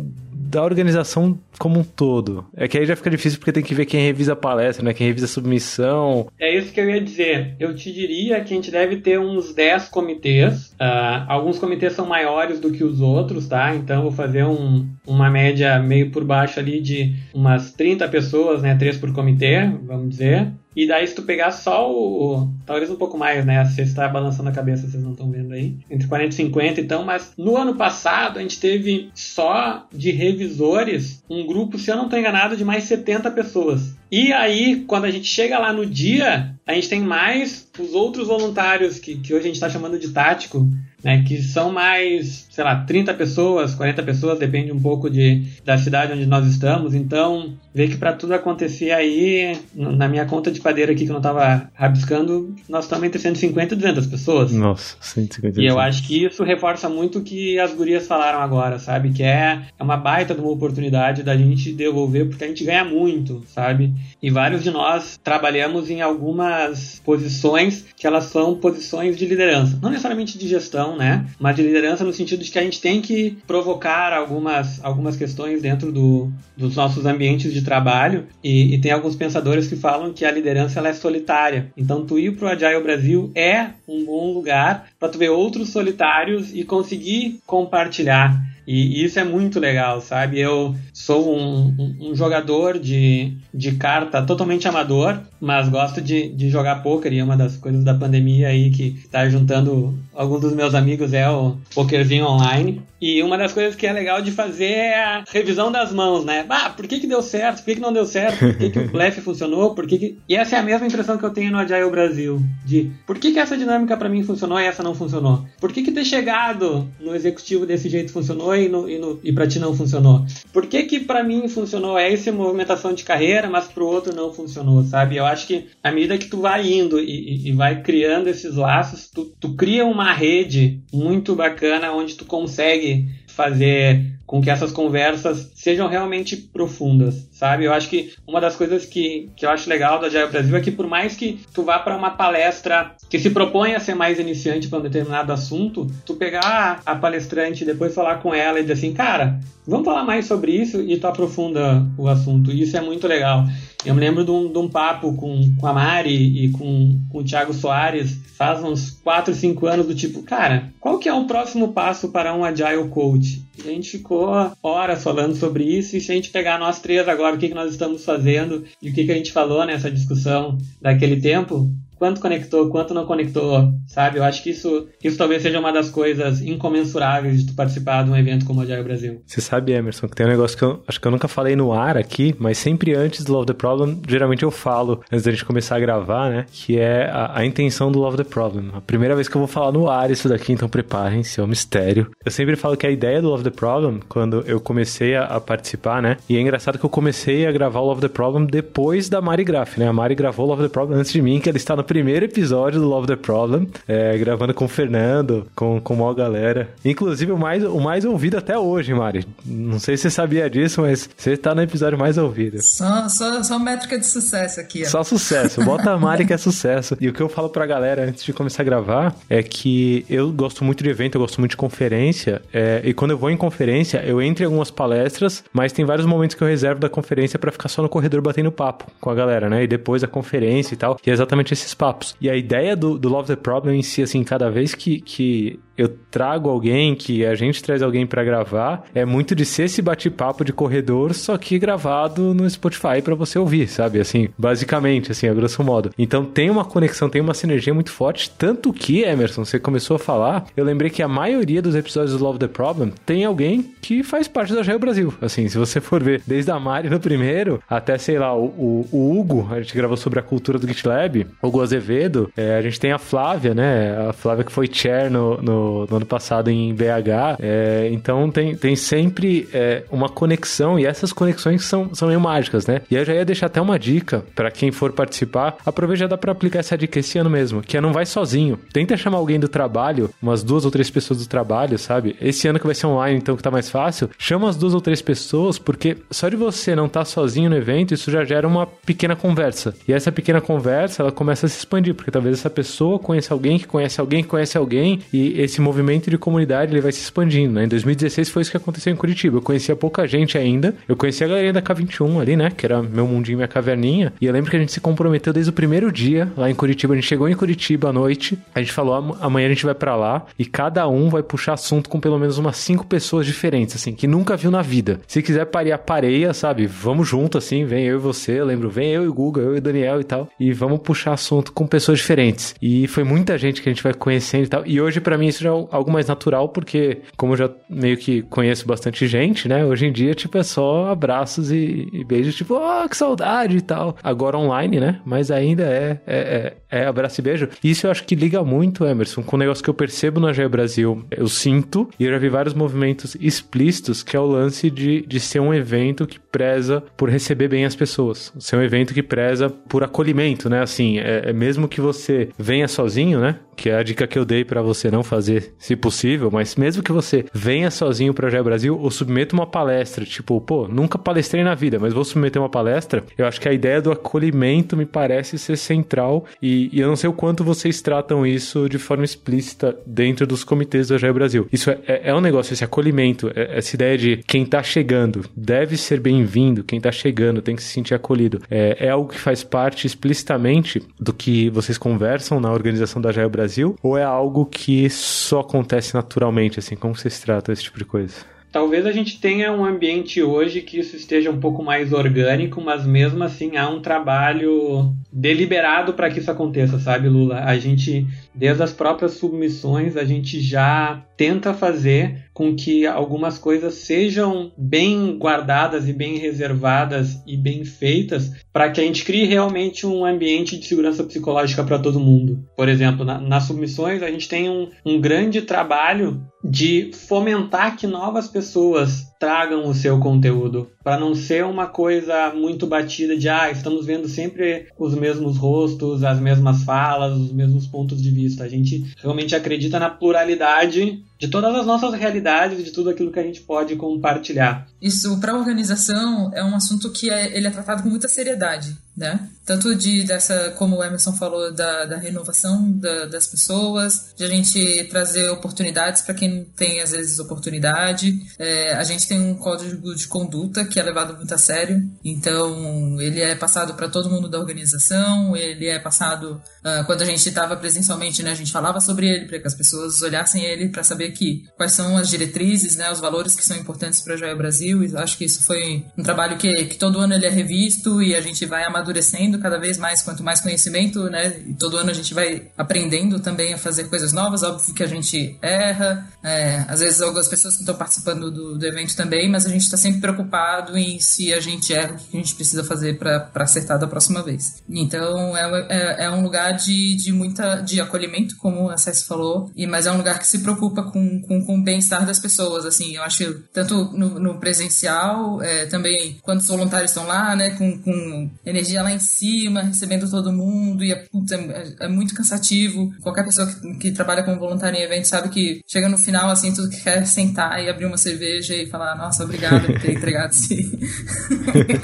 da 0.45 0.63
organização 0.63 1.37
como 1.57 1.79
um 1.79 1.83
todo. 1.83 2.45
É 2.55 2.67
que 2.67 2.77
aí 2.77 2.85
já 2.85 2.95
fica 2.95 3.09
difícil 3.09 3.39
porque 3.39 3.51
tem 3.51 3.63
que 3.63 3.73
ver 3.73 3.85
quem 3.85 4.01
revisa 4.01 4.33
a 4.33 4.35
palestra, 4.35 4.83
né? 4.83 4.93
Quem 4.93 5.07
revisa 5.07 5.25
a 5.25 5.29
submissão. 5.29 6.27
É 6.39 6.55
isso 6.55 6.71
que 6.71 6.79
eu 6.79 6.89
ia 6.89 7.01
dizer. 7.01 7.55
Eu 7.59 7.73
te 7.75 7.91
diria 7.91 8.41
que 8.41 8.53
a 8.53 8.55
gente 8.55 8.71
deve 8.71 8.97
ter 8.97 9.19
uns 9.19 9.53
10 9.53 9.89
comitês. 9.89 10.73
Uh, 10.73 11.25
alguns 11.27 11.57
comitês 11.57 11.93
são 11.93 12.05
maiores 12.05 12.59
do 12.59 12.71
que 12.71 12.83
os 12.83 13.01
outros, 13.01 13.47
tá? 13.47 13.75
Então 13.75 14.03
vou 14.03 14.11
fazer 14.11 14.43
um, 14.43 14.87
uma 15.05 15.29
média 15.29 15.79
meio 15.79 16.11
por 16.11 16.23
baixo 16.23 16.59
ali 16.59 16.81
de 16.81 17.15
umas 17.33 17.71
30 17.71 18.07
pessoas, 18.07 18.61
né? 18.61 18.75
3 18.75 18.97
por 18.97 19.11
comitê, 19.13 19.69
vamos 19.83 20.09
dizer. 20.09 20.51
E 20.75 20.85
daí, 20.87 21.07
se 21.07 21.15
tu 21.15 21.23
pegar 21.23 21.51
só 21.51 21.89
o. 21.89 22.49
Talvez 22.65 22.89
um 22.89 22.95
pouco 22.95 23.17
mais, 23.17 23.45
né? 23.45 23.63
Você 23.63 23.83
está 23.83 24.07
balançando 24.09 24.49
a 24.49 24.51
cabeça, 24.51 24.87
vocês 24.87 25.01
não 25.01 25.11
estão 25.11 25.31
vendo 25.31 25.53
aí. 25.53 25.77
Entre 25.89 26.07
40 26.07 26.29
e 26.29 26.35
50, 26.35 26.81
então. 26.81 27.05
Mas 27.05 27.31
no 27.37 27.55
ano 27.55 27.75
passado, 27.75 28.39
a 28.39 28.41
gente 28.41 28.59
teve 28.59 29.09
só 29.13 29.87
de 29.93 30.11
revisores 30.11 31.23
um 31.29 31.45
grupo, 31.45 31.79
se 31.79 31.89
eu 31.89 31.95
não 31.95 32.05
estou 32.05 32.19
enganado, 32.19 32.57
de 32.57 32.65
mais 32.65 32.83
70 32.83 33.31
pessoas. 33.31 33.95
E 34.11 34.33
aí, 34.33 34.83
quando 34.87 35.05
a 35.05 35.11
gente 35.11 35.27
chega 35.27 35.57
lá 35.57 35.71
no 35.71 35.85
dia, 35.85 36.55
a 36.65 36.73
gente 36.73 36.89
tem 36.89 37.01
mais 37.01 37.69
os 37.79 37.93
outros 37.93 38.27
voluntários, 38.27 38.99
que, 38.99 39.17
que 39.17 39.33
hoje 39.33 39.43
a 39.43 39.47
gente 39.47 39.55
está 39.55 39.69
chamando 39.69 39.97
de 39.97 40.09
tático, 40.09 40.67
né, 41.05 41.21
que 41.21 41.39
são 41.39 41.71
mais, 41.71 42.47
sei 42.49 42.63
lá, 42.63 42.77
30 42.77 43.13
pessoas, 43.13 43.75
40 43.75 44.01
pessoas, 44.01 44.39
depende 44.39 44.71
um 44.71 44.79
pouco 44.81 45.07
de, 45.07 45.43
da 45.63 45.77
cidade 45.77 46.13
onde 46.13 46.25
nós 46.25 46.47
estamos. 46.47 46.95
Então, 46.95 47.53
vê 47.71 47.87
que 47.87 47.95
para 47.95 48.11
tudo 48.11 48.33
acontecer 48.33 48.89
aí, 48.89 49.55
na 49.75 50.07
minha 50.07 50.25
conta 50.25 50.49
de 50.49 50.59
padeiro 50.59 50.91
aqui 50.91 51.03
que 51.03 51.11
eu 51.11 51.13
não 51.13 51.19
estava 51.19 51.69
rabiscando, 51.75 52.55
nós 52.67 52.85
estamos 52.85 53.05
entre 53.05 53.19
150 53.19 53.75
e 53.75 53.77
200 53.77 54.07
pessoas. 54.07 54.51
Nossa, 54.51 54.97
150. 54.99 55.61
E 55.61 55.67
eu 55.67 55.79
acho 55.79 56.07
que 56.07 56.25
isso 56.25 56.43
reforça 56.43 56.89
muito 56.89 57.19
o 57.19 57.23
que 57.23 57.59
as 57.59 57.71
gurias 57.71 58.07
falaram 58.07 58.39
agora, 58.39 58.79
sabe? 58.79 59.11
Que 59.11 59.21
é, 59.21 59.61
é 59.77 59.83
uma 59.83 59.97
baita 59.97 60.33
de 60.33 60.41
uma 60.41 60.49
oportunidade 60.49 61.21
da 61.21 61.37
gente 61.37 61.71
devolver, 61.71 62.27
porque 62.27 62.43
a 62.43 62.47
gente 62.47 62.63
ganha 62.63 62.83
muito, 62.83 63.43
sabe? 63.53 63.93
E 64.19 64.31
vários 64.31 64.63
de 64.63 64.71
nós 64.71 65.19
trabalhamos 65.23 65.87
em 65.91 66.01
algumas 66.01 66.99
posições 67.05 67.85
que 67.95 68.07
elas 68.07 68.23
são 68.23 68.55
posições 68.55 69.15
de 69.15 69.27
liderança. 69.27 69.77
Não 69.79 69.91
necessariamente 69.91 70.35
de 70.35 70.47
gestão, 70.47 70.94
né? 70.95 71.25
Mas 71.39 71.55
de 71.55 71.63
liderança 71.63 72.03
no 72.03 72.13
sentido 72.13 72.43
de 72.43 72.51
que 72.51 72.59
a 72.59 72.63
gente 72.63 72.81
tem 72.81 73.01
que 73.01 73.37
provocar 73.45 74.13
algumas, 74.13 74.83
algumas 74.83 75.15
questões 75.15 75.61
dentro 75.61 75.91
do, 75.91 76.31
dos 76.55 76.75
nossos 76.75 77.05
ambientes 77.05 77.53
de 77.53 77.61
trabalho. 77.61 78.25
E, 78.43 78.75
e 78.75 78.81
tem 78.81 78.91
alguns 78.91 79.15
pensadores 79.15 79.67
que 79.67 79.75
falam 79.75 80.13
que 80.13 80.25
a 80.25 80.31
liderança 80.31 80.79
ela 80.79 80.89
é 80.89 80.93
solitária. 80.93 81.71
Então, 81.77 82.05
tu 82.05 82.17
ir 82.17 82.35
pro 82.35 82.47
Agile 82.47 82.81
Brasil 82.81 83.31
é 83.35 83.69
um 83.87 84.05
bom 84.05 84.33
lugar 84.33 84.87
para 85.05 85.11
tu 85.11 85.19
ver 85.19 85.29
outros 85.29 85.69
solitários 85.69 86.51
e 86.53 86.63
conseguir 86.63 87.39
compartilhar. 87.45 88.43
E 88.67 89.03
isso 89.03 89.19
é 89.19 89.23
muito 89.23 89.59
legal, 89.59 90.01
sabe? 90.01 90.39
Eu 90.39 90.75
sou 90.91 91.37
um, 91.37 91.67
um, 91.77 92.09
um, 92.09 92.15
jogador 92.15 92.79
de, 92.79 93.37
de 93.53 93.73
carta 93.73 94.23
totalmente 94.23 94.67
amador, 94.67 95.19
mas 95.39 95.69
gosto 95.69 96.01
de, 96.01 96.29
de 96.29 96.49
jogar 96.49 96.81
poker 96.81 97.13
e 97.13 97.19
é 97.19 97.23
uma 97.23 97.37
das 97.37 97.57
coisas 97.57 97.83
da 97.83 97.93
pandemia 97.93 98.47
aí 98.47 98.71
que 98.71 98.99
está 99.03 99.29
juntando 99.29 99.95
alguns 100.15 100.41
dos 100.41 100.55
meus 100.55 100.73
amigos 100.73 101.13
é 101.13 101.29
o 101.29 101.57
pokerzinho 101.75 102.25
online. 102.25 102.81
E 102.99 103.21
uma 103.21 103.37
das 103.37 103.53
coisas 103.53 103.75
que 103.75 103.85
é 103.85 103.93
legal 103.93 104.19
de 104.21 104.31
fazer 104.31 104.71
é 104.71 105.03
a 105.03 105.23
revisão 105.27 105.71
das 105.71 105.91
mãos, 105.91 106.25
né? 106.25 106.43
Ah, 106.49 106.71
por 106.71 106.87
que, 106.87 106.99
que 106.99 107.05
deu 107.05 107.21
certo? 107.21 107.57
Por 107.57 107.65
que, 107.65 107.75
que 107.75 107.81
não 107.81 107.93
deu 107.93 108.05
certo? 108.05 108.39
Por 108.39 108.57
que, 108.57 108.69
que 108.71 108.79
o 108.79 108.89
blefe 108.89 109.21
funcionou? 109.21 109.75
Por 109.75 109.85
que, 109.85 109.99
que... 109.99 110.17
E 110.27 110.35
essa 110.35 110.55
é 110.55 110.59
a 110.59 110.63
mesma 110.63 110.87
impressão 110.87 111.17
que 111.17 111.23
eu 111.23 111.29
tenho 111.29 111.51
no 111.51 111.59
Agile 111.59 111.91
Brasil. 111.91 112.41
De 112.65 112.89
por 113.05 113.19
que, 113.19 113.31
que 113.31 113.37
essa 113.37 113.57
dinâmica 113.57 113.95
para 113.95 114.09
mim 114.09 114.23
funcionou 114.23 114.59
e 114.59 114.65
essa 114.65 114.81
não 114.81 114.94
funcionou? 114.95 115.45
Por 115.59 115.71
que, 115.71 115.83
que 115.83 115.91
ter 115.91 116.05
chegado 116.05 116.87
no 116.99 117.15
executivo 117.15 117.65
desse 117.65 117.89
jeito 117.89 118.11
funcionou 118.11 118.55
e, 118.55 118.67
no, 118.67 118.89
e, 118.89 118.97
no, 118.97 119.19
e 119.23 119.31
para 119.31 119.47
ti 119.47 119.59
não 119.59 119.75
funcionou? 119.75 120.25
Por 120.51 120.65
que, 120.67 120.83
que 120.83 120.99
para 120.99 121.23
mim 121.23 121.47
funcionou 121.47 121.97
essa 121.97 122.31
movimentação 122.31 122.93
de 122.93 123.03
carreira, 123.03 123.49
mas 123.49 123.67
pro 123.67 123.85
outro 123.85 124.15
não 124.15 124.33
funcionou, 124.33 124.83
sabe? 124.83 125.17
Eu 125.17 125.25
acho 125.25 125.47
que 125.47 125.67
à 125.83 125.91
medida 125.91 126.17
que 126.17 126.27
tu 126.27 126.41
vai 126.41 126.71
indo 126.71 126.99
e, 126.99 127.49
e 127.49 127.51
vai 127.51 127.81
criando 127.81 128.27
esses 128.27 128.55
laços, 128.55 129.09
tu, 129.13 129.25
tu 129.39 129.53
cria 129.53 129.85
uma 129.85 130.13
rede 130.13 130.79
muito 130.91 131.35
bacana 131.35 131.91
onde 131.91 132.15
tu 132.15 132.25
consegue 132.25 133.09
fazer 133.27 134.14
com 134.25 134.41
que 134.41 134.49
essas 134.49 134.71
conversas 134.71 135.51
sejam 135.55 135.87
realmente 135.87 136.35
profundas, 136.35 137.27
sabe? 137.31 137.65
Eu 137.65 137.73
acho 137.73 137.89
que 137.89 138.13
uma 138.27 138.41
das 138.41 138.55
coisas 138.55 138.85
que, 138.85 139.29
que 139.35 139.45
eu 139.45 139.49
acho 139.49 139.69
legal 139.69 139.99
do 139.99 140.05
Agile 140.05 140.27
Brasil 140.27 140.55
é 140.55 140.61
que 140.61 140.71
por 140.71 140.87
mais 140.87 141.15
que 141.15 141.39
tu 141.53 141.63
vá 141.63 141.77
para 141.79 141.95
uma 141.95 142.11
palestra 142.11 142.95
que 143.09 143.19
se 143.19 143.29
propõe 143.29 143.75
a 143.75 143.79
ser 143.79 143.93
mais 143.93 144.19
iniciante 144.19 144.67
para 144.67 144.79
um 144.79 144.83
determinado 144.83 145.31
assunto, 145.31 145.87
tu 146.05 146.15
pegar 146.15 146.81
a 146.85 146.95
palestrante 146.95 147.63
e 147.63 147.67
depois 147.67 147.93
falar 147.93 148.15
com 148.15 148.33
ela 148.33 148.59
e 148.59 148.63
dizer 148.63 148.73
assim, 148.73 148.93
cara, 148.93 149.39
vamos 149.67 149.85
falar 149.85 150.03
mais 150.03 150.25
sobre 150.25 150.51
isso 150.51 150.81
e 150.81 150.97
tu 150.97 151.07
aprofunda 151.07 151.85
o 151.97 152.07
assunto. 152.07 152.51
Isso 152.51 152.75
é 152.75 152.81
muito 152.81 153.07
legal. 153.07 153.45
Eu 153.85 153.93
me 153.93 154.01
lembro 154.01 154.25
de 154.25 154.31
um, 154.31 154.51
de 154.51 154.57
um 154.57 154.67
papo 154.67 155.13
com, 155.13 155.55
com 155.57 155.67
a 155.67 155.73
Mari 155.73 156.45
e 156.45 156.49
com, 156.49 156.99
com 157.09 157.19
o 157.19 157.23
Thiago 157.23 157.53
Soares 157.53 158.19
faz 158.35 158.63
uns 158.63 158.91
4, 159.03 159.33
5 159.33 159.65
anos 159.67 159.85
do 159.85 159.93
tipo, 159.93 160.23
cara, 160.23 160.73
qual 160.79 160.97
que 160.97 161.07
é 161.07 161.13
o 161.13 161.25
próximo 161.25 161.71
passo 161.71 162.09
para 162.09 162.33
um 162.33 162.43
Agile 162.43 162.89
Coach? 162.89 163.45
A 163.59 163.69
gente 163.69 163.91
ficou 163.91 164.51
horas 164.61 165.03
falando 165.03 165.35
sobre 165.35 165.63
isso 165.63 165.95
e 165.95 166.01
se 166.01 166.11
a 166.11 166.15
gente 166.15 166.31
pegar 166.31 166.59
nós 166.59 166.79
três 166.79 167.07
agora, 167.07 167.35
o 167.35 167.39
que, 167.39 167.47
que 167.47 167.53
nós 167.53 167.71
estamos 167.71 168.03
fazendo 168.03 168.65
e 168.81 168.89
o 168.89 168.93
que, 168.93 169.05
que 169.05 169.11
a 169.11 169.15
gente 169.15 169.31
falou 169.31 169.63
nessa 169.65 169.89
discussão 169.89 170.57
daquele 170.81 171.21
tempo, 171.21 171.69
quanto 171.97 172.21
conectou, 172.21 172.69
quanto 172.69 172.93
não 172.93 173.05
conectou, 173.05 173.71
sabe? 173.87 174.19
Eu 174.19 174.23
acho 174.23 174.43
que 174.43 174.49
isso, 174.51 174.87
isso 175.03 175.17
talvez 175.17 175.41
seja 175.41 175.59
uma 175.59 175.71
das 175.71 175.89
coisas 175.89 176.41
incomensuráveis 176.41 177.41
de 177.41 177.47
tu 177.47 177.55
participar 177.55 178.03
de 178.03 178.11
um 178.11 178.17
evento 178.17 178.45
como 178.45 178.59
o 178.59 178.63
Agile 178.63 178.83
Brasil. 178.83 179.21
Você 179.25 179.41
sabe, 179.41 179.71
Emerson, 179.71 180.07
que 180.07 180.15
tem 180.15 180.25
um 180.25 180.29
negócio 180.29 180.57
que 180.57 180.63
eu 180.63 180.83
acho 180.87 180.99
que 180.99 181.07
eu 181.07 181.11
nunca 181.11 181.27
falei 181.27 181.55
no 181.55 181.73
ar 181.73 181.97
aqui, 181.97 182.35
mas 182.39 182.57
sempre 182.57 182.93
antes 182.93 183.23
do 183.23 183.33
Love 183.33 183.47
the 183.47 183.53
Problem, 183.53 184.01
geralmente 184.07 184.43
eu 184.43 184.51
falo, 184.51 185.01
antes 185.11 185.25
da 185.25 185.31
gente 185.31 185.45
começar 185.45 185.75
a 185.77 185.79
gravar, 185.79 186.29
né? 186.29 186.45
Que 186.51 186.79
é 186.79 187.09
a, 187.09 187.39
a 187.39 187.45
intenção 187.45 187.91
do 187.91 187.99
Love 187.99 188.17
the 188.17 188.23
Problem. 188.23 188.71
A 188.73 188.81
primeira 188.81 189.15
vez 189.15 189.27
que 189.27 189.35
eu 189.35 189.39
vou 189.39 189.47
falar 189.47 189.71
no 189.71 189.89
ar 189.89 190.11
isso 190.11 190.27
daqui, 190.27 190.53
então 190.53 190.67
preparem-se, 190.67 191.39
é 191.39 191.43
um 191.43 191.47
mistério. 191.47 192.11
Eu 192.23 192.31
sempre 192.31 192.55
falo 192.55 192.75
que 192.75 192.85
a 192.85 192.91
ideia 192.91 193.21
do 193.21 193.29
Love 193.29 193.43
the 193.43 193.49
Problem, 193.49 193.99
quando 194.07 194.43
eu 194.45 194.59
comecei 194.59 195.15
a, 195.15 195.25
a 195.25 195.39
participar, 195.39 196.01
né? 196.01 196.17
E 196.29 196.35
é 196.35 196.41
engraçado 196.41 196.77
que 196.77 196.85
eu 196.85 196.89
comecei 196.89 197.45
a 197.45 197.51
gravar 197.51 197.79
o 197.79 197.85
Love 197.85 198.01
the 198.01 198.09
Problem 198.09 198.45
depois 198.45 199.09
da 199.09 199.21
Mari 199.21 199.43
Graf, 199.43 199.77
né? 199.77 199.87
A 199.87 199.93
Mari 199.93 200.15
gravou 200.15 200.45
o 200.45 200.49
Love 200.49 200.63
the 200.63 200.69
Problem 200.69 200.99
antes 200.99 201.11
de 201.11 201.21
mim, 201.21 201.39
que 201.39 201.49
ela 201.49 201.57
está 201.57 201.75
no 201.75 201.84
primeiro 201.85 202.25
episódio 202.25 202.79
do 202.79 202.87
Love 202.87 203.07
the 203.07 203.15
Problem, 203.15 203.67
é, 203.87 204.17
gravando 204.17 204.53
com 204.53 204.65
o 204.65 204.67
Fernando, 204.67 205.47
com, 205.55 205.79
com 205.79 205.93
uma 205.93 206.13
galera. 206.13 206.69
Inclusive, 206.83 207.31
o 207.31 207.37
mais, 207.37 207.63
o 207.63 207.79
mais 207.79 208.03
ouvido 208.03 208.37
até 208.37 208.57
hoje, 208.57 208.93
Mari. 208.93 209.25
Não 209.45 209.79
sei 209.79 209.95
se 209.95 210.03
você 210.03 210.09
sabia 210.09 210.49
disso, 210.49 210.81
mas 210.81 211.09
você 211.15 211.37
tá 211.37 211.55
no 211.55 211.61
episódio 211.61 211.97
mais 211.97 212.17
ouvido. 212.17 212.61
Só, 212.61 213.07
só, 213.07 213.43
só 213.43 213.59
métrica 213.59 213.97
de 213.97 214.05
sucesso 214.05 214.59
aqui, 214.59 214.83
ó. 214.85 214.89
Só 214.89 215.03
sucesso. 215.03 215.63
Bota 215.63 215.91
a 215.91 215.97
Mari 215.97 216.25
que 216.25 216.33
é 216.33 216.37
sucesso. 216.37 216.97
E 216.99 217.07
o 217.07 217.13
que 217.13 217.21
eu 217.21 217.29
falo 217.29 217.49
pra 217.49 217.65
galera 217.65 218.05
antes 218.05 218.23
de 218.23 218.33
começar 218.33 218.63
a 218.63 218.65
gravar 218.65 219.15
é 219.29 219.43
que 219.43 220.05
eu 220.09 220.31
gosto 220.31 220.63
muito 220.63 220.83
de 220.83 220.89
evento, 220.89 221.15
eu 221.15 221.21
gosto 221.21 221.39
muito 221.39 221.51
de 221.51 221.57
conferência. 221.57 222.41
É, 222.51 222.81
e 222.83 222.93
quando 222.93 223.11
eu 223.11 223.17
vou 223.17 223.29
em 223.29 223.37
conferência, 223.37 224.03
eu 224.05 224.21
entro 224.21 224.43
em 224.43 224.45
algumas 224.45 224.71
palestras, 224.71 225.43
mas 225.53 225.71
tem 225.71 225.85
vários 225.85 226.05
momentos 226.05 226.35
que 226.35 226.43
eu 226.43 226.47
reservo 226.47 226.79
da 226.79 226.89
conferência 226.89 227.37
para 227.37 227.51
ficar 227.51 227.69
só 227.69 227.81
no 227.81 227.89
corredor 227.89 228.21
batendo 228.21 228.51
papo 228.51 228.85
com 228.99 229.09
a 229.09 229.15
galera, 229.15 229.49
né? 229.49 229.63
E 229.63 229.67
depois 229.67 230.03
a 230.03 230.07
conferência 230.07 230.73
e 230.73 230.77
tal. 230.77 230.97
E 231.05 231.09
é 231.09 231.13
exatamente 231.13 231.53
esses 231.53 231.73
papos. 231.75 232.15
E 232.19 232.29
a 232.29 232.35
ideia 232.35 232.75
do, 232.75 232.97
do 232.97 233.09
Love 233.09 233.27
the 233.27 233.35
Problem 233.35 233.77
em 233.77 233.83
si, 233.83 234.01
assim, 234.01 234.23
cada 234.23 234.49
vez 234.49 234.73
que, 234.73 234.99
que 235.01 235.59
eu 235.77 235.89
trago 236.09 236.49
alguém, 236.49 236.95
que 236.95 237.25
a 237.25 237.35
gente 237.35 237.61
traz 237.63 237.81
alguém 237.81 238.05
para 238.05 238.23
gravar, 238.23 238.85
é 238.93 239.05
muito 239.05 239.35
de 239.35 239.45
ser 239.45 239.63
esse 239.63 239.81
bate-papo 239.81 240.43
de 240.45 240.53
corredor, 240.53 241.13
só 241.13 241.37
que 241.37 241.59
gravado 241.59 242.33
no 242.33 242.49
Spotify 242.49 243.01
para 243.03 243.15
você 243.15 243.37
ouvir, 243.37 243.67
sabe? 243.67 243.99
Assim, 243.99 244.29
basicamente, 244.37 245.11
assim, 245.11 245.27
a 245.27 245.33
grosso 245.33 245.63
modo. 245.63 245.91
Então 245.97 246.23
tem 246.25 246.49
uma 246.49 246.65
conexão, 246.65 247.09
tem 247.09 247.21
uma 247.21 247.33
sinergia 247.33 247.73
muito 247.73 247.91
forte, 247.91 248.29
tanto 248.29 248.71
que, 248.71 249.03
Emerson, 249.03 249.43
você 249.43 249.59
começou 249.59 249.95
a 249.95 249.99
falar, 249.99 250.45
eu 250.55 250.63
lembrei 250.63 250.89
que 250.89 251.03
a 251.03 251.07
maioria 251.07 251.61
dos 251.61 251.75
episódios 251.75 252.17
do 252.17 252.23
Love 252.23 252.39
the 252.39 252.47
Problem 252.47 252.91
tem 253.05 253.25
alguém 253.25 253.73
que 253.81 254.03
faz 254.03 254.27
parte 254.27 254.53
da 254.53 254.63
Geo 254.63 254.79
Brasil. 254.79 255.13
Assim, 255.21 255.47
se 255.47 255.57
você 255.57 255.81
for 255.81 256.01
ver, 256.03 256.21
desde 256.25 256.51
a 256.51 256.59
Mari 256.59 256.89
no 256.89 256.99
primeiro, 256.99 257.61
até, 257.69 257.97
sei 257.97 258.17
lá, 258.17 258.35
o, 258.35 258.45
o, 258.45 258.87
o 258.91 259.19
Hugo, 259.19 259.47
a 259.51 259.61
gente 259.61 259.75
gravou 259.75 259.97
sobre 259.97 260.19
a 260.19 260.23
cultura 260.23 260.57
do 260.57 260.67
GitLab, 260.67 261.27
o 261.41 261.47
Hugo 261.47 261.61
Azevedo, 261.61 262.31
é, 262.35 262.55
a 262.55 262.61
gente 262.61 262.79
tem 262.79 262.91
a 262.91 262.97
Flávia, 262.97 263.53
né? 263.53 264.07
A 264.09 264.13
Flávia 264.13 264.43
que 264.43 264.51
foi 264.51 264.69
chair 264.71 265.09
no, 265.09 265.41
no 265.41 265.64
no, 265.65 265.85
no 265.87 265.95
ano 265.97 266.05
passado 266.05 266.49
em 266.49 266.73
BH. 266.73 267.39
É, 267.39 267.89
então 267.91 268.29
tem, 268.29 268.55
tem 268.55 268.75
sempre 268.75 269.47
é, 269.53 269.83
uma 269.91 270.07
conexão 270.07 270.79
e 270.79 270.85
essas 270.85 271.11
conexões 271.11 271.63
são, 271.65 271.93
são 271.93 272.07
meio 272.07 272.19
mágicas, 272.19 272.67
né? 272.67 272.81
E 272.89 272.95
eu 272.95 273.03
já 273.03 273.13
ia 273.13 273.25
deixar 273.25 273.47
até 273.47 273.59
uma 273.59 273.79
dica 273.79 274.23
para 274.35 274.51
quem 274.51 274.71
for 274.71 274.91
participar. 274.91 275.57
Aproveita 275.65 275.95
já 275.95 276.07
dá 276.07 276.17
para 276.17 276.31
aplicar 276.31 276.59
essa 276.59 276.77
dica 276.77 276.99
esse 276.99 277.17
ano 277.17 277.29
mesmo, 277.29 277.61
que 277.61 277.77
é 277.77 277.81
não 277.81 277.93
vai 277.93 278.05
sozinho. 278.05 278.59
Tenta 278.71 278.97
chamar 278.97 279.17
alguém 279.17 279.39
do 279.39 279.47
trabalho, 279.47 280.09
umas 280.21 280.43
duas 280.43 280.65
ou 280.65 280.71
três 280.71 280.89
pessoas 280.89 281.19
do 281.19 281.27
trabalho, 281.27 281.77
sabe? 281.77 282.15
Esse 282.21 282.47
ano 282.47 282.59
que 282.59 282.65
vai 282.65 282.75
ser 282.75 282.87
online, 282.87 283.17
então 283.17 283.35
que 283.35 283.43
tá 283.43 283.51
mais 283.51 283.69
fácil, 283.69 284.09
chama 284.17 284.49
as 284.49 284.55
duas 284.55 284.73
ou 284.73 284.81
três 284.81 285.01
pessoas, 285.01 285.57
porque 285.57 285.97
só 286.11 286.29
de 286.29 286.35
você 286.35 286.75
não 286.75 286.85
estar 286.85 287.01
tá 287.01 287.05
sozinho 287.05 287.49
no 287.49 287.55
evento, 287.55 287.93
isso 287.93 288.11
já 288.11 288.23
gera 288.23 288.47
uma 288.47 288.67
pequena 288.67 289.15
conversa. 289.15 289.73
E 289.87 289.93
essa 289.93 290.11
pequena 290.11 290.41
conversa, 290.41 291.01
ela 291.01 291.11
começa 291.11 291.45
a 291.45 291.49
se 291.49 291.57
expandir, 291.57 291.95
porque 291.95 292.11
talvez 292.11 292.39
essa 292.39 292.49
pessoa 292.49 292.99
conheça 292.99 293.33
alguém 293.33 293.57
que 293.57 293.67
conhece 293.67 293.99
alguém 293.99 294.23
que 294.23 294.29
conhece 294.29 294.57
alguém, 294.57 294.99
e 295.13 295.39
esse 295.41 295.54
movimento 295.61 296.09
de 296.09 296.17
comunidade 296.17 296.73
ele 296.73 296.81
vai 296.81 296.91
se 296.91 297.01
expandindo, 297.01 297.53
né? 297.53 297.65
Em 297.65 297.67
2016 297.67 298.29
foi 298.29 298.41
isso 298.41 298.51
que 298.51 298.57
aconteceu 298.57 298.91
em 298.91 298.95
Curitiba. 298.95 299.37
Eu 299.37 299.41
conhecia 299.41 299.75
pouca 299.75 300.07
gente 300.07 300.37
ainda. 300.37 300.75
Eu 300.87 300.95
conhecia 300.95 301.25
a 301.25 301.29
galerinha 301.29 301.53
da 301.53 301.61
K21 301.61 302.21
ali, 302.21 302.35
né? 302.35 302.51
Que 302.55 302.65
era 302.65 302.81
meu 302.81 303.07
mundinho, 303.07 303.37
minha 303.37 303.47
caverninha. 303.47 304.13
E 304.19 304.25
eu 304.25 304.33
lembro 304.33 304.49
que 304.49 304.57
a 304.57 304.59
gente 304.59 304.71
se 304.71 304.79
comprometeu 304.79 305.33
desde 305.33 305.49
o 305.49 305.53
primeiro 305.53 305.91
dia 305.91 306.31
lá 306.37 306.49
em 306.49 306.55
Curitiba. 306.55 306.93
A 306.93 306.95
gente 306.95 307.07
chegou 307.07 307.27
em 307.27 307.35
Curitiba 307.35 307.89
à 307.89 307.93
noite. 307.93 308.37
A 308.53 308.59
gente 308.59 308.71
falou, 308.71 309.17
amanhã 309.19 309.47
a 309.47 309.49
gente 309.49 309.65
vai 309.65 309.75
para 309.75 309.95
lá. 309.95 310.25
E 310.37 310.45
cada 310.45 310.87
um 310.87 311.09
vai 311.09 311.23
puxar 311.23 311.53
assunto 311.53 311.89
com 311.89 311.99
pelo 311.99 312.19
menos 312.19 312.37
umas 312.37 312.57
cinco 312.57 312.85
pessoas 312.85 313.25
diferentes, 313.25 313.75
assim, 313.75 313.93
que 313.93 314.07
nunca 314.07 314.35
viu 314.35 314.51
na 314.51 314.61
vida. 314.61 314.99
Se 315.07 315.21
quiser 315.21 315.45
parear, 315.45 315.79
pareia, 315.79 316.33
sabe? 316.33 316.65
Vamos 316.65 317.07
junto, 317.07 317.37
assim. 317.37 317.65
Vem 317.65 317.85
eu 317.85 317.97
e 317.97 317.99
você. 317.99 318.39
Eu 318.39 318.45
lembro, 318.45 318.69
vem 318.69 318.91
eu 318.91 319.03
e 319.03 319.07
o 319.07 319.13
Guga, 319.13 319.41
eu 319.41 319.55
e 319.55 319.57
o 319.59 319.61
Daniel 319.61 320.01
e 320.01 320.03
tal. 320.03 320.29
E 320.39 320.51
vamos 320.53 320.79
puxar 320.79 321.13
assunto 321.13 321.51
com 321.51 321.65
pessoas 321.67 321.99
diferentes. 321.99 322.55
E 322.61 322.87
foi 322.87 323.03
muita 323.03 323.37
gente 323.37 323.61
que 323.61 323.69
a 323.69 323.71
gente 323.73 323.83
vai 323.83 323.93
conhecendo 323.93 324.45
e 324.45 324.47
tal. 324.47 324.63
E 324.65 324.81
hoje, 324.81 324.99
para 324.99 325.17
mim, 325.17 325.27
isso 325.27 325.43
já 325.45 325.49
é 325.51 325.67
algo 325.71 325.91
mais 325.91 326.07
natural, 326.07 326.49
porque 326.49 327.01
como 327.15 327.33
eu 327.33 327.37
já 327.37 327.49
meio 327.69 327.97
que 327.97 328.23
conheço 328.23 328.67
bastante 328.67 329.07
gente, 329.07 329.47
né? 329.47 329.63
Hoje 329.65 329.85
em 329.85 329.91
dia, 329.91 330.13
tipo, 330.13 330.37
é 330.37 330.43
só 330.43 330.87
abraços 330.87 331.51
e, 331.51 331.87
e 331.93 332.03
beijos, 332.03 332.35
tipo, 332.35 332.55
oh, 332.55 332.89
que 332.89 332.97
saudade 332.97 333.57
e 333.57 333.61
tal. 333.61 333.95
Agora 334.03 334.37
online, 334.37 334.79
né? 334.79 334.99
Mas 335.05 335.31
ainda 335.31 335.63
é, 335.63 335.99
é, 336.05 336.55
é, 336.71 336.81
é 336.81 336.85
abraço 336.85 337.21
e 337.21 337.23
beijo. 337.23 337.47
Isso 337.63 337.87
eu 337.87 337.91
acho 337.91 338.03
que 338.03 338.15
liga 338.15 338.43
muito, 338.43 338.85
Emerson, 338.85 339.23
com 339.23 339.35
um 339.35 339.39
negócio 339.39 339.63
que 339.63 339.69
eu 339.69 339.73
percebo 339.73 340.19
na 340.19 340.33
Geo 340.33 340.49
Brasil. 340.49 341.05
Eu 341.11 341.27
sinto, 341.27 341.89
e 341.99 342.05
eu 342.05 342.11
já 342.11 342.17
vi 342.17 342.29
vários 342.29 342.53
movimentos 342.53 343.15
explícitos, 343.19 344.03
que 344.03 344.15
é 344.15 344.19
o 344.19 344.25
lance 344.25 344.69
de, 344.69 345.05
de 345.05 345.19
ser 345.19 345.39
um 345.39 345.53
evento 345.53 346.07
que 346.07 346.19
preza 346.19 346.83
por 346.97 347.09
receber 347.09 347.47
bem 347.47 347.65
as 347.65 347.75
pessoas. 347.75 348.33
Ser 348.39 348.57
um 348.57 348.61
evento 348.61 348.93
que 348.93 349.03
preza 349.03 349.49
por 349.49 349.83
acolhimento, 349.83 350.49
né? 350.49 350.61
Assim, 350.61 350.97
é, 350.97 351.29
é 351.29 351.33
mesmo 351.33 351.67
que 351.67 351.79
você 351.79 352.29
venha 352.37 352.67
sozinho, 352.67 353.19
né? 353.19 353.37
Que 353.55 353.69
é 353.69 353.77
a 353.77 353.83
dica 353.83 354.07
que 354.07 354.19
eu 354.19 354.25
dei 354.25 354.43
para 354.43 354.61
você 354.61 354.91
não 354.91 355.03
fazer, 355.03 355.34
se 355.57 355.75
possível, 355.75 356.29
mas 356.31 356.55
mesmo 356.55 356.83
que 356.83 356.91
você 356.91 357.25
venha 357.33 357.71
sozinho 357.71 358.13
para 358.13 358.29
Geo 358.29 358.43
Brasil 358.43 358.79
ou 358.79 358.91
submeta 358.91 359.35
uma 359.35 359.47
palestra, 359.47 360.05
tipo, 360.05 360.39
pô, 360.41 360.67
nunca 360.67 360.97
palestrei 360.97 361.43
na 361.43 361.55
vida, 361.55 361.79
mas 361.79 361.93
vou 361.93 362.03
submeter 362.03 362.41
uma 362.41 362.49
palestra, 362.49 363.03
eu 363.17 363.25
acho 363.25 363.39
que 363.39 363.49
a 363.49 363.53
ideia 363.53 363.81
do 363.81 363.91
acolhimento 363.91 364.75
me 364.75 364.85
parece 364.85 365.37
ser 365.37 365.57
central 365.57 366.25
e, 366.41 366.69
e 366.71 366.79
eu 366.79 366.87
não 366.87 366.95
sei 366.95 367.09
o 367.09 367.13
quanto 367.13 367.43
vocês 367.43 367.81
tratam 367.81 368.25
isso 368.25 368.67
de 368.69 368.77
forma 368.77 369.05
explícita 369.05 369.77
dentro 369.85 370.25
dos 370.27 370.43
comitês 370.43 370.87
da 370.87 370.97
Geo 370.97 371.13
Brasil. 371.13 371.47
Isso 371.51 371.69
é, 371.69 371.79
é, 371.87 372.09
é, 372.09 372.15
um 372.15 372.21
negócio, 372.21 372.53
esse 372.53 372.63
acolhimento, 372.63 373.31
é, 373.35 373.57
essa 373.57 373.75
ideia 373.75 373.97
de 373.97 374.17
quem 374.27 374.45
tá 374.45 374.61
chegando 374.63 375.25
deve 375.35 375.77
ser 375.77 375.99
bem-vindo, 375.99 376.63
quem 376.63 376.79
tá 376.79 376.91
chegando 376.91 377.41
tem 377.41 377.55
que 377.55 377.63
se 377.63 377.69
sentir 377.69 377.93
acolhido. 377.93 378.41
É, 378.49 378.87
é 378.87 378.89
algo 378.89 379.09
que 379.09 379.17
faz 379.17 379.43
parte 379.43 379.87
explicitamente 379.87 380.81
do 380.99 381.13
que 381.13 381.49
vocês 381.49 381.77
conversam 381.77 382.39
na 382.39 382.51
organização 382.51 383.01
da 383.01 383.11
Geo 383.11 383.29
Brasil 383.29 383.75
ou 383.81 383.97
é 383.97 384.03
algo 384.03 384.45
que 384.45 384.83
só 385.25 385.39
acontece 385.39 385.93
naturalmente, 385.93 386.59
assim? 386.59 386.75
Como 386.75 386.95
vocês 386.95 387.19
tratam 387.19 387.51
esse 387.51 387.63
tipo 387.63 387.77
de 387.77 387.85
coisa? 387.85 388.13
Talvez 388.51 388.85
a 388.85 388.91
gente 388.91 389.19
tenha 389.19 389.51
um 389.51 389.65
ambiente 389.65 390.23
hoje 390.23 390.61
que 390.61 390.79
isso 390.79 390.95
esteja 390.95 391.29
um 391.29 391.41
pouco 391.41 391.61
mais 391.61 391.91
orgânico, 391.91 392.61
mas 392.61 392.85
mesmo 392.85 393.21
assim 393.21 393.57
há 393.57 393.67
um 393.67 393.81
trabalho 393.81 394.93
deliberado 395.11 395.93
para 395.93 396.09
que 396.09 396.19
isso 396.19 396.31
aconteça, 396.31 396.79
sabe, 396.79 397.09
Lula? 397.09 397.43
A 397.43 397.57
gente, 397.57 398.07
desde 398.35 398.63
as 398.63 398.73
próprias 398.73 399.13
submissões, 399.13 399.95
a 399.95 400.03
gente 400.03 400.39
já 400.41 401.03
tenta 401.17 401.53
fazer 401.53 402.25
com 402.33 402.53
que 402.53 402.85
algumas 402.85 403.37
coisas 403.37 403.75
sejam 403.75 404.51
bem 404.57 405.17
guardadas 405.17 405.87
e 405.87 405.93
bem 405.93 406.17
reservadas 406.17 407.21
e 407.25 407.37
bem 407.37 407.63
feitas 407.63 408.31
para 408.51 408.69
que 408.69 408.81
a 408.81 408.83
gente 408.83 409.05
crie 409.05 409.25
realmente 409.25 409.87
um 409.87 410.05
ambiente 410.05 410.59
de 410.59 410.65
segurança 410.65 411.03
psicológica 411.03 411.63
para 411.63 411.79
todo 411.79 411.99
mundo. 411.99 412.43
Por 412.55 412.67
exemplo, 412.67 413.05
na, 413.05 413.19
nas 413.19 413.43
submissões 413.43 414.03
a 414.03 414.11
gente 414.11 414.27
tem 414.27 414.49
um, 414.49 414.69
um 414.85 414.99
grande 414.99 415.41
trabalho 415.41 416.21
de 416.43 416.91
fomentar 416.93 417.77
que 417.77 417.87
novas 417.87 418.27
pessoas 418.27 419.05
tragam 419.19 419.67
o 419.67 419.73
seu 419.73 419.99
conteúdo, 419.99 420.69
para 420.85 420.99
não 420.99 421.15
ser 421.15 421.43
uma 421.43 421.65
coisa 421.65 422.31
muito 422.35 422.67
batida 422.67 423.17
de 423.17 423.27
ah, 423.27 423.49
estamos 423.49 423.87
vendo 423.87 424.07
sempre 424.07 424.67
os 424.77 424.93
mesmos 424.93 425.35
rostos, 425.35 426.03
as 426.03 426.19
mesmas 426.19 426.63
falas, 426.63 427.17
os 427.17 427.31
mesmos 427.31 427.65
pontos 427.65 427.99
de 427.99 428.11
vista. 428.11 428.43
A 428.43 428.47
gente 428.47 428.85
realmente 429.01 429.35
acredita 429.35 429.79
na 429.79 429.89
pluralidade 429.89 431.03
de 431.17 431.27
todas 431.27 431.55
as 431.55 431.65
nossas 431.65 431.93
realidades 431.93 432.63
de 432.63 432.71
tudo 432.71 432.89
aquilo 432.89 433.11
que 433.11 433.19
a 433.19 433.23
gente 433.23 433.41
pode 433.41 433.75
compartilhar. 433.75 434.67
Isso 434.81 435.19
para 435.19 435.33
a 435.33 435.37
organização 435.37 436.31
é 436.33 436.43
um 436.43 436.55
assunto 436.55 436.91
que 436.91 437.09
é, 437.09 437.35
ele 437.35 437.47
é 437.47 437.51
tratado 437.51 437.83
com 437.83 437.89
muita 437.89 438.07
seriedade 438.07 438.75
né? 438.95 439.27
Tanto 439.45 439.75
de 439.75 440.03
dessa, 440.03 440.51
como 440.57 440.77
o 440.77 440.83
Emerson 440.83 441.11
falou, 441.13 441.53
da, 441.53 441.85
da 441.85 441.97
renovação 441.97 442.71
da, 442.71 443.05
das 443.05 443.27
pessoas, 443.27 444.13
de 444.15 444.23
a 444.23 444.27
gente 444.27 444.85
trazer 444.85 445.29
oportunidades 445.29 446.01
para 446.01 446.13
quem 446.13 446.29
não 446.29 446.45
tem 446.45 446.81
às 446.81 446.91
vezes 446.91 447.19
oportunidade. 447.19 448.19
É, 448.39 448.73
a 448.73 448.83
gente 448.83 449.07
tem 449.07 449.19
um 449.19 449.35
código 449.35 449.93
de 449.93 450.07
conduta 450.07 450.63
que 450.65 450.79
é 450.79 450.83
levado 450.83 451.15
muito 451.15 451.33
a 451.33 451.37
sério, 451.37 451.83
então 452.03 452.99
ele 453.01 453.21
é 453.21 453.35
passado 453.35 453.73
para 453.73 453.89
todo 453.89 454.09
mundo 454.09 454.29
da 454.29 454.39
organização, 454.39 455.35
ele 455.35 455.67
é 455.67 455.77
passado 455.77 456.41
uh, 456.63 456.85
quando 456.85 457.01
a 457.01 457.05
gente 457.05 457.27
estava 457.27 457.55
presencialmente, 457.57 458.23
né? 458.23 458.31
A 458.31 458.35
gente 458.35 458.51
falava 458.51 458.79
sobre 458.79 459.09
ele 459.09 459.25
para 459.25 459.39
que 459.39 459.47
as 459.47 459.53
pessoas 459.53 460.01
olhassem 460.01 460.43
ele 460.43 460.69
para 460.69 460.83
saber 460.83 461.04
que 461.11 461.43
quais 461.55 461.71
são 461.71 461.97
as 461.97 462.09
diretrizes, 462.09 462.75
né? 462.75 462.91
Os 462.91 462.99
valores 462.99 463.35
que 463.35 463.45
são 463.45 463.57
importantes 463.57 464.01
para 464.01 464.13
a 464.13 464.17
Joia 464.17 464.35
Brasil. 464.35 464.83
E 464.83 464.95
acho 464.97 465.17
que 465.17 465.25
isso 465.25 465.43
foi 465.43 465.85
um 465.97 466.03
trabalho 466.03 466.37
que, 466.37 466.65
que 466.65 466.77
todo 466.77 466.99
ano 466.99 467.13
ele 467.13 467.25
é 467.25 467.29
revisto 467.29 468.01
e 468.01 468.15
a 468.15 468.21
gente 468.21 468.45
vai 468.45 468.63
amadurecendo 468.63 469.39
cada 469.39 469.57
vez 469.57 469.77
mais, 469.77 470.01
quanto 470.01 470.23
mais 470.23 470.41
conhecimento, 470.41 471.09
né? 471.09 471.39
E 471.47 471.53
todo 471.53 471.77
ano 471.77 471.89
a 471.89 471.93
gente 471.93 472.13
vai 472.13 472.49
aprendendo 472.57 473.19
também 473.19 473.53
a 473.53 473.57
fazer 473.57 473.85
coisas 473.85 474.13
novas. 474.13 474.43
Óbvio 474.43 474.73
que 474.73 474.83
a 474.83 474.87
gente 474.87 475.37
erra, 475.41 476.07
é, 476.23 476.65
às 476.67 476.79
vezes 476.79 477.01
algumas 477.01 477.27
pessoas 477.27 477.55
que 477.55 477.61
estão 477.61 477.75
participando 477.75 478.31
do, 478.31 478.57
do 478.57 478.65
evento 478.65 478.95
também, 478.95 479.29
mas 479.29 479.45
a 479.45 479.49
gente 479.49 479.63
está 479.63 479.77
sempre 479.77 480.01
preocupado 480.01 480.77
em 480.77 480.99
se 480.99 481.33
a 481.33 481.39
gente 481.39 481.73
erra, 481.73 481.93
o 481.93 481.97
que 481.97 482.17
a 482.17 482.19
gente 482.19 482.35
precisa 482.35 482.63
fazer 482.63 482.97
para 482.97 483.29
acertar 483.35 483.79
da 483.79 483.87
próxima 483.87 484.21
vez. 484.23 484.63
Então 484.69 485.35
é, 485.35 485.67
é, 485.69 486.05
é, 486.05 486.11
um 486.11 486.23
lugar 486.23 486.53
de, 486.53 486.95
de 486.95 487.11
muita 487.11 487.55
de 487.61 487.79
acolhimento, 487.79 488.35
como 488.37 488.69
a 488.69 488.77
César 488.77 489.05
falou, 489.05 489.51
e, 489.55 489.65
mas 489.67 489.85
é 489.85 489.91
um 489.91 489.97
lugar 489.97 490.19
que 490.19 490.27
se 490.27 490.39
preocupa 490.39 490.83
com, 490.83 490.94
com, 490.95 491.43
com 491.45 491.59
o 491.59 491.61
bem-estar 491.61 492.05
das 492.05 492.19
pessoas. 492.19 492.65
Assim, 492.65 492.95
eu 492.95 493.03
acho 493.03 493.41
tanto 493.53 493.91
no, 493.91 494.17
no 494.17 494.39
presencial, 494.39 495.41
é, 495.41 495.65
também 495.65 496.17
quando 496.21 496.39
os 496.39 496.47
voluntários 496.47 496.91
estão 496.91 497.05
lá, 497.05 497.35
né, 497.35 497.49
com, 497.51 497.77
com 497.79 498.31
energia 498.45 498.81
lá 498.81 498.91
em 498.91 498.99
cima, 498.99 499.63
recebendo 499.63 500.09
todo 500.09 500.31
mundo, 500.31 500.83
e 500.85 500.93
é, 500.93 500.95
putz, 501.11 501.33
é, 501.33 501.75
é 501.81 501.87
muito 501.89 502.15
cansativo. 502.15 502.93
Qualquer 503.01 503.25
pessoa 503.25 503.47
que, 503.47 503.73
que, 503.75 503.91
trabalha 503.91 504.23
como 504.23 504.39
voluntário 504.39 504.77
em 504.77 504.83
evento 504.83 505.05
sabe 505.05 505.29
que 505.29 505.59
chega 505.67 505.89
no 505.89 505.97
final, 505.97 506.29
assim, 506.29 506.53
tu 506.53 506.69
quer 506.69 507.05
sentar 507.05 507.61
e 507.61 507.69
abrir 507.69 507.85
uma 507.85 507.97
cerveja 507.97 508.55
e 508.55 508.67
falar, 508.67 508.95
nossa, 508.95 509.23
obrigado 509.23 509.65
por 509.65 509.79
ter 509.79 509.91
entregado 509.97 510.31
esse, 510.31 510.79